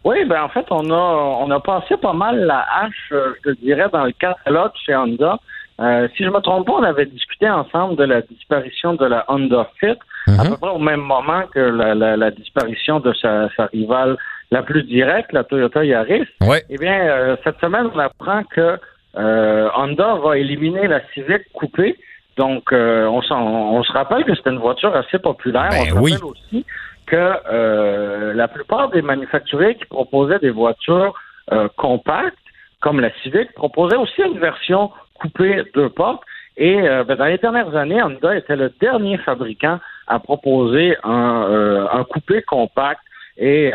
Oui, 0.06 0.24
ben 0.24 0.40
en 0.40 0.48
fait, 0.48 0.64
on 0.70 0.88
a 0.90 1.04
on 1.42 1.50
a 1.50 1.58
passé 1.58 1.96
pas 1.96 2.12
mal 2.12 2.38
la 2.38 2.64
hache, 2.78 3.10
euh, 3.10 3.32
je 3.38 3.50
te 3.50 3.58
dirais, 3.58 3.88
dans 3.92 4.04
le 4.04 4.12
catalogue 4.12 4.70
chez 4.86 4.94
Honda. 4.94 5.36
Euh, 5.80 6.06
si 6.16 6.22
je 6.22 6.30
me 6.30 6.38
trompe 6.38 6.64
pas, 6.64 6.74
on 6.74 6.84
avait 6.84 7.06
discuté 7.06 7.50
ensemble 7.50 7.96
de 7.96 8.04
la 8.04 8.22
disparition 8.22 8.94
de 8.94 9.04
la 9.04 9.24
Honda 9.26 9.68
Fit, 9.80 9.98
à 10.28 10.44
mhm. 10.44 10.50
peu 10.50 10.56
près 10.58 10.70
au 10.70 10.78
même 10.78 11.00
moment 11.00 11.42
que 11.52 11.58
la, 11.58 12.30
disparition 12.30 13.00
de 13.00 13.12
sa, 13.14 13.48
rivale 13.72 14.16
la 14.52 14.62
plus 14.62 14.84
directe, 14.84 15.32
la 15.32 15.42
Toyota 15.42 15.84
Yaris. 15.84 16.28
Ouais. 16.40 16.62
Eh 16.70 16.78
bien, 16.78 17.00
euh, 17.00 17.36
cette 17.42 17.58
semaine, 17.58 17.88
on 17.92 17.98
apprend 17.98 18.44
que 18.44 18.78
Honda 19.16 20.14
va 20.22 20.38
éliminer 20.38 20.86
la 20.86 21.00
Civic 21.14 21.52
coupée. 21.52 21.98
Donc, 22.36 22.70
on, 22.70 23.22
on, 23.28 23.82
se 23.82 23.92
rappelle 23.92 24.24
que 24.24 24.36
c'était 24.36 24.50
une 24.50 24.60
voiture 24.60 24.94
assez 24.94 25.18
populaire. 25.18 25.70
Ben 25.70 25.80
on 25.80 26.06
se 26.06 26.12
rappelle 26.12 26.24
aussi 26.24 26.64
que 27.06 27.16
euh, 27.16 28.34
la 28.34 28.48
plupart 28.48 28.90
des 28.90 29.02
manufacturiers 29.02 29.76
qui 29.76 29.86
proposaient 29.86 30.38
des 30.38 30.50
voitures 30.50 31.14
euh, 31.52 31.68
compactes, 31.76 32.36
comme 32.80 33.00
la 33.00 33.10
Civic, 33.22 33.52
proposaient 33.54 33.96
aussi 33.96 34.22
une 34.22 34.38
version 34.38 34.90
coupée 35.14 35.62
deux 35.74 35.88
portes. 35.88 36.22
Et 36.56 36.88
euh, 36.88 37.04
ben, 37.04 37.16
dans 37.16 37.26
les 37.26 37.38
dernières 37.38 37.74
années, 37.74 38.02
Honda 38.02 38.36
était 38.36 38.56
le 38.56 38.70
dernier 38.80 39.18
fabricant 39.18 39.78
à 40.06 40.18
proposer 40.18 40.96
un, 41.04 41.88
un 41.92 42.04
coupé 42.04 42.42
compact. 42.42 43.00
Et 43.38 43.70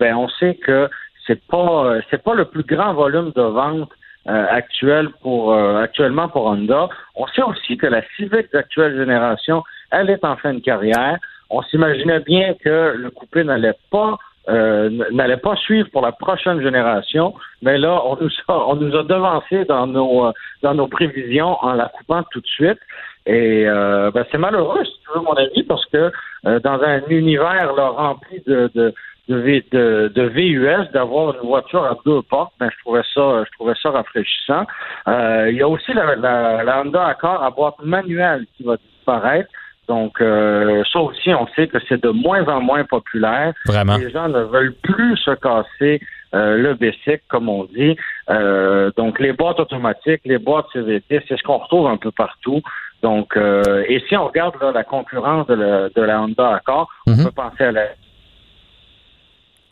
ben, 0.00 0.16
on 0.16 0.28
sait 0.28 0.54
que 0.56 0.90
c'est 1.26 1.42
pas 1.46 1.94
c'est 2.10 2.22
pas 2.22 2.34
le 2.34 2.44
plus 2.44 2.62
grand 2.62 2.92
volume 2.92 3.32
de 3.34 3.40
vente 3.40 3.90
actuel 4.26 5.08
pour 5.22 5.54
actuellement 5.54 6.28
pour 6.28 6.44
Honda. 6.44 6.90
On 7.14 7.26
sait 7.28 7.42
aussi 7.42 7.78
que 7.78 7.86
la 7.86 8.02
Civic 8.16 8.52
d'actuelle 8.52 8.98
génération, 8.98 9.64
elle 9.90 10.10
est 10.10 10.22
en 10.26 10.36
fin 10.36 10.52
de 10.52 10.58
carrière 10.58 11.16
on 11.50 11.62
s'imaginait 11.62 12.20
bien 12.20 12.54
que 12.54 12.94
le 12.96 13.10
coupé 13.10 13.44
n'allait 13.44 13.76
pas 13.90 14.18
euh, 14.48 14.88
n'allait 15.12 15.36
pas 15.36 15.56
suivre 15.56 15.90
pour 15.90 16.00
la 16.00 16.12
prochaine 16.12 16.62
génération, 16.62 17.34
mais 17.60 17.76
là, 17.76 18.00
on 18.06 18.16
nous 18.18 18.30
a, 18.48 18.54
on 18.68 18.76
nous 18.76 18.96
a 18.96 19.02
devancé 19.02 19.66
dans 19.66 19.86
nos 19.86 20.26
euh, 20.26 20.32
dans 20.62 20.74
nos 20.74 20.86
prévisions 20.86 21.58
en 21.60 21.74
la 21.74 21.86
coupant 21.86 22.22
tout 22.30 22.40
de 22.40 22.46
suite. 22.46 22.78
Et 23.26 23.68
euh, 23.68 24.10
ben, 24.10 24.24
c'est 24.32 24.38
malheureux, 24.38 24.82
si 24.86 24.92
tu 25.02 25.12
veux 25.14 25.20
mon 25.20 25.34
avis, 25.34 25.62
parce 25.64 25.84
que 25.86 26.10
dans 26.44 26.80
un 26.82 27.02
univers 27.08 27.74
rempli 27.74 28.42
de, 28.46 28.70
de 28.74 28.94
de, 29.28 30.08
de, 30.14 30.22
VUS, 30.22 30.90
d'avoir 30.94 31.34
une 31.34 31.46
voiture 31.46 31.84
à 31.84 31.98
deux 32.06 32.22
portes, 32.22 32.54
ben, 32.58 32.70
je 32.74 32.80
trouvais 32.82 33.02
ça, 33.12 33.44
je 33.44 33.50
trouvais 33.52 33.74
ça 33.82 33.90
rafraîchissant. 33.90 34.64
il 35.06 35.56
y 35.56 35.60
a 35.60 35.68
aussi 35.68 35.92
la, 35.92 36.16
la, 36.16 36.64
la 36.64 36.80
Honda 36.80 37.04
Accord 37.08 37.42
à 37.42 37.50
boîte 37.50 37.74
manuelle 37.84 38.46
qui 38.56 38.62
va 38.62 38.78
disparaître. 38.78 39.50
Donc, 39.88 40.20
euh, 40.20 40.82
ça 40.92 41.00
aussi, 41.00 41.32
on 41.32 41.46
sait 41.56 41.66
que 41.66 41.78
c'est 41.88 42.02
de 42.02 42.10
moins 42.10 42.46
en 42.46 42.60
moins 42.60 42.84
populaire. 42.84 43.54
Vraiment. 43.66 43.96
Les 43.96 44.10
gens 44.10 44.28
ne 44.28 44.42
veulent 44.42 44.74
plus 44.82 45.16
se 45.16 45.30
casser 45.30 46.00
euh, 46.34 46.58
le 46.58 46.74
basic, 46.74 47.22
comme 47.28 47.48
on 47.48 47.64
dit. 47.64 47.96
Euh, 48.28 48.90
donc, 48.98 49.18
les 49.18 49.32
boîtes 49.32 49.58
automatiques, 49.58 50.20
les 50.26 50.36
boîtes 50.36 50.66
CVT, 50.74 51.24
c'est 51.26 51.38
ce 51.38 51.42
qu'on 51.42 51.56
retrouve 51.56 51.86
un 51.86 51.96
peu 51.96 52.10
partout. 52.10 52.60
Donc, 53.02 53.36
et 53.36 54.02
si 54.08 54.16
on 54.16 54.26
regarde 54.26 54.56
la 54.74 54.84
concurrence 54.84 55.46
de 55.46 56.02
la, 56.02 56.20
Honda 56.20 56.56
Accord, 56.56 56.90
on 57.06 57.12
mhm. 57.12 57.24
peut 57.24 57.30
penser 57.30 57.64
à 57.64 57.72
la 57.72 57.82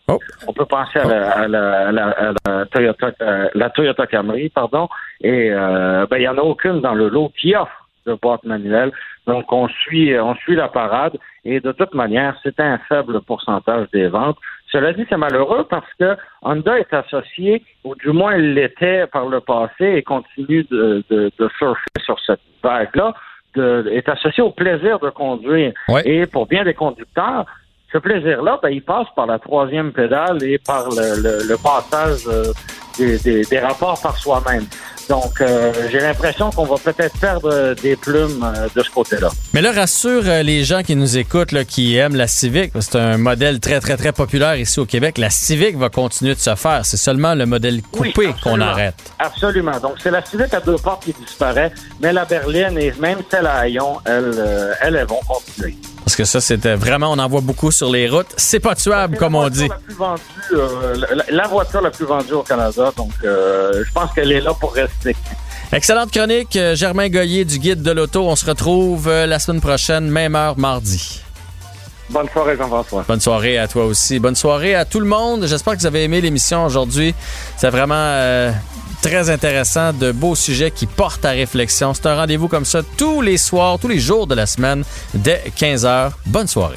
Oh. 0.08 0.20
On 0.46 0.52
peut 0.52 0.66
penser 0.66 1.00
à 1.00 1.48
la, 1.48 2.66
Toyota, 2.70 3.10
la 3.52 3.70
Toyota 3.70 4.06
Camry, 4.06 4.50
pardon, 4.50 4.88
et 5.20 5.50
ben 5.50 6.16
il 6.16 6.22
y 6.22 6.28
en 6.28 6.38
a 6.38 6.42
aucune 6.42 6.80
dans 6.80 6.94
le 6.94 7.08
lot 7.08 7.32
qui 7.36 7.56
offre 7.56 7.85
de 8.06 8.14
boîte 8.14 8.44
manuelle. 8.44 8.92
Donc, 9.26 9.52
on 9.52 9.68
suit, 9.68 10.18
on 10.18 10.34
suit 10.36 10.54
la 10.54 10.68
parade 10.68 11.16
et 11.44 11.60
de 11.60 11.72
toute 11.72 11.94
manière, 11.94 12.36
c'est 12.42 12.58
un 12.60 12.78
faible 12.88 13.20
pourcentage 13.20 13.88
des 13.92 14.08
ventes. 14.08 14.38
Cela 14.70 14.92
dit, 14.92 15.06
c'est 15.08 15.16
malheureux 15.16 15.66
parce 15.68 15.92
que 15.98 16.16
Honda 16.42 16.78
est 16.78 16.92
associé, 16.92 17.62
ou 17.84 17.94
du 17.94 18.10
moins 18.10 18.36
il 18.36 18.54
l'était 18.54 19.06
par 19.06 19.26
le 19.26 19.40
passé 19.40 19.84
et 19.84 20.02
continue 20.02 20.64
de, 20.70 21.04
de, 21.08 21.48
surfer 21.58 22.00
sur 22.04 22.18
cette 22.26 22.40
vague-là, 22.62 23.14
est 23.56 24.08
associé 24.08 24.42
au 24.42 24.50
plaisir 24.50 24.98
de 24.98 25.10
conduire. 25.10 25.72
Et 26.04 26.26
pour 26.26 26.46
bien 26.46 26.64
des 26.64 26.74
conducteurs, 26.74 27.46
ce 27.92 27.98
plaisir-là, 27.98 28.58
ben, 28.62 28.70
il 28.70 28.82
passe 28.82 29.06
par 29.14 29.26
la 29.26 29.38
troisième 29.38 29.92
pédale 29.92 30.42
et 30.42 30.58
par 30.58 30.88
le, 30.90 31.48
le, 31.48 31.56
passage 31.56 32.26
euh, 32.26 32.52
des, 32.98 33.44
des 33.44 33.58
rapports 33.58 34.00
par 34.02 34.16
soi-même. 34.16 34.64
Donc, 35.08 35.40
euh, 35.40 35.72
j'ai 35.90 36.00
l'impression 36.00 36.50
qu'on 36.50 36.64
va 36.64 36.76
peut-être 36.76 37.16
perdre 37.18 37.74
des 37.74 37.96
plumes 37.96 38.44
euh, 38.44 38.68
de 38.74 38.82
ce 38.82 38.90
côté-là. 38.90 39.30
Mais 39.54 39.62
là, 39.62 39.72
rassure 39.72 40.22
euh, 40.26 40.42
les 40.42 40.64
gens 40.64 40.82
qui 40.82 40.96
nous 40.96 41.16
écoutent, 41.16 41.52
là, 41.52 41.64
qui 41.64 41.96
aiment 41.96 42.16
la 42.16 42.26
Civic. 42.26 42.72
C'est 42.80 42.96
un 42.96 43.16
modèle 43.16 43.60
très, 43.60 43.80
très, 43.80 43.96
très 43.96 44.12
populaire 44.12 44.56
ici 44.56 44.80
au 44.80 44.86
Québec. 44.86 45.18
La 45.18 45.30
Civic 45.30 45.76
va 45.76 45.88
continuer 45.90 46.34
de 46.34 46.40
se 46.40 46.54
faire. 46.56 46.84
C'est 46.84 46.96
seulement 46.96 47.34
le 47.34 47.46
modèle 47.46 47.82
coupé 47.82 48.34
qu'on 48.42 48.60
arrête. 48.60 48.94
Absolument. 49.18 49.78
Donc, 49.80 49.94
c'est 50.02 50.10
la 50.10 50.24
Civic 50.24 50.52
à 50.52 50.60
deux 50.60 50.76
portes 50.76 51.04
qui 51.04 51.12
disparaît, 51.12 51.72
mais 52.00 52.12
la 52.12 52.24
berline 52.24 52.76
et 52.78 52.92
même 53.00 53.18
celle 53.30 53.46
à 53.46 53.66
Hayon, 53.66 53.98
elles, 54.04 54.74
elles, 54.80 54.96
elles 54.96 55.06
vont 55.06 55.20
continuer. 55.26 55.76
Parce 56.06 56.14
que 56.14 56.24
ça, 56.24 56.40
c'était 56.40 56.76
vraiment, 56.76 57.10
on 57.10 57.18
en 57.18 57.28
voit 57.28 57.40
beaucoup 57.40 57.72
sur 57.72 57.90
les 57.90 58.08
routes. 58.08 58.32
C'est 58.36 58.60
pas 58.60 58.76
tuable, 58.76 59.16
comme 59.16 59.34
on 59.34 59.48
dit. 59.48 59.66
La, 59.66 59.74
plus 59.74 59.94
vendue, 59.94 60.22
euh, 60.52 60.94
la, 61.28 61.48
voiture 61.48 61.82
la 61.82 61.90
plus 61.90 62.04
vendue 62.04 62.34
au 62.34 62.44
Canada, 62.44 62.92
donc 62.96 63.10
euh, 63.24 63.82
je 63.84 63.92
pense 63.92 64.12
qu'elle 64.12 64.30
est 64.30 64.40
là 64.40 64.54
pour 64.54 64.72
rester. 64.72 64.95
Excellente 65.72 66.10
chronique, 66.10 66.56
euh, 66.56 66.76
Germain 66.76 67.08
Goyer 67.08 67.44
du 67.44 67.58
Guide 67.58 67.82
de 67.82 67.90
l'Auto. 67.90 68.28
On 68.28 68.36
se 68.36 68.46
retrouve 68.46 69.08
la 69.10 69.38
semaine 69.38 69.60
prochaine, 69.60 70.08
même 70.08 70.34
heure, 70.34 70.58
mardi. 70.58 71.22
Bonne 72.08 72.28
soirée, 72.28 72.56
Jean-François. 72.56 73.04
Bonne 73.08 73.20
soirée 73.20 73.58
à 73.58 73.66
toi 73.66 73.84
aussi. 73.84 74.18
Bonne 74.20 74.36
soirée 74.36 74.74
à 74.74 74.84
tout 74.84 75.00
le 75.00 75.06
monde. 75.06 75.46
J'espère 75.46 75.74
que 75.74 75.80
vous 75.80 75.86
avez 75.86 76.04
aimé 76.04 76.20
l'émission 76.20 76.64
aujourd'hui. 76.64 77.14
C'est 77.56 77.70
vraiment 77.70 78.52
très 79.02 79.30
intéressant, 79.30 79.92
de 79.92 80.12
beaux 80.12 80.34
sujets 80.34 80.70
qui 80.70 80.86
portent 80.86 81.24
à 81.24 81.30
réflexion. 81.30 81.94
C'est 81.94 82.06
un 82.06 82.16
rendez-vous 82.16 82.48
comme 82.48 82.64
ça 82.64 82.82
tous 82.96 83.20
les 83.22 83.38
soirs, 83.38 83.78
tous 83.78 83.88
les 83.88 84.00
jours 84.00 84.26
de 84.26 84.34
la 84.34 84.46
semaine, 84.46 84.84
dès 85.14 85.44
15h. 85.56 86.10
Bonne 86.26 86.48
soirée. 86.48 86.76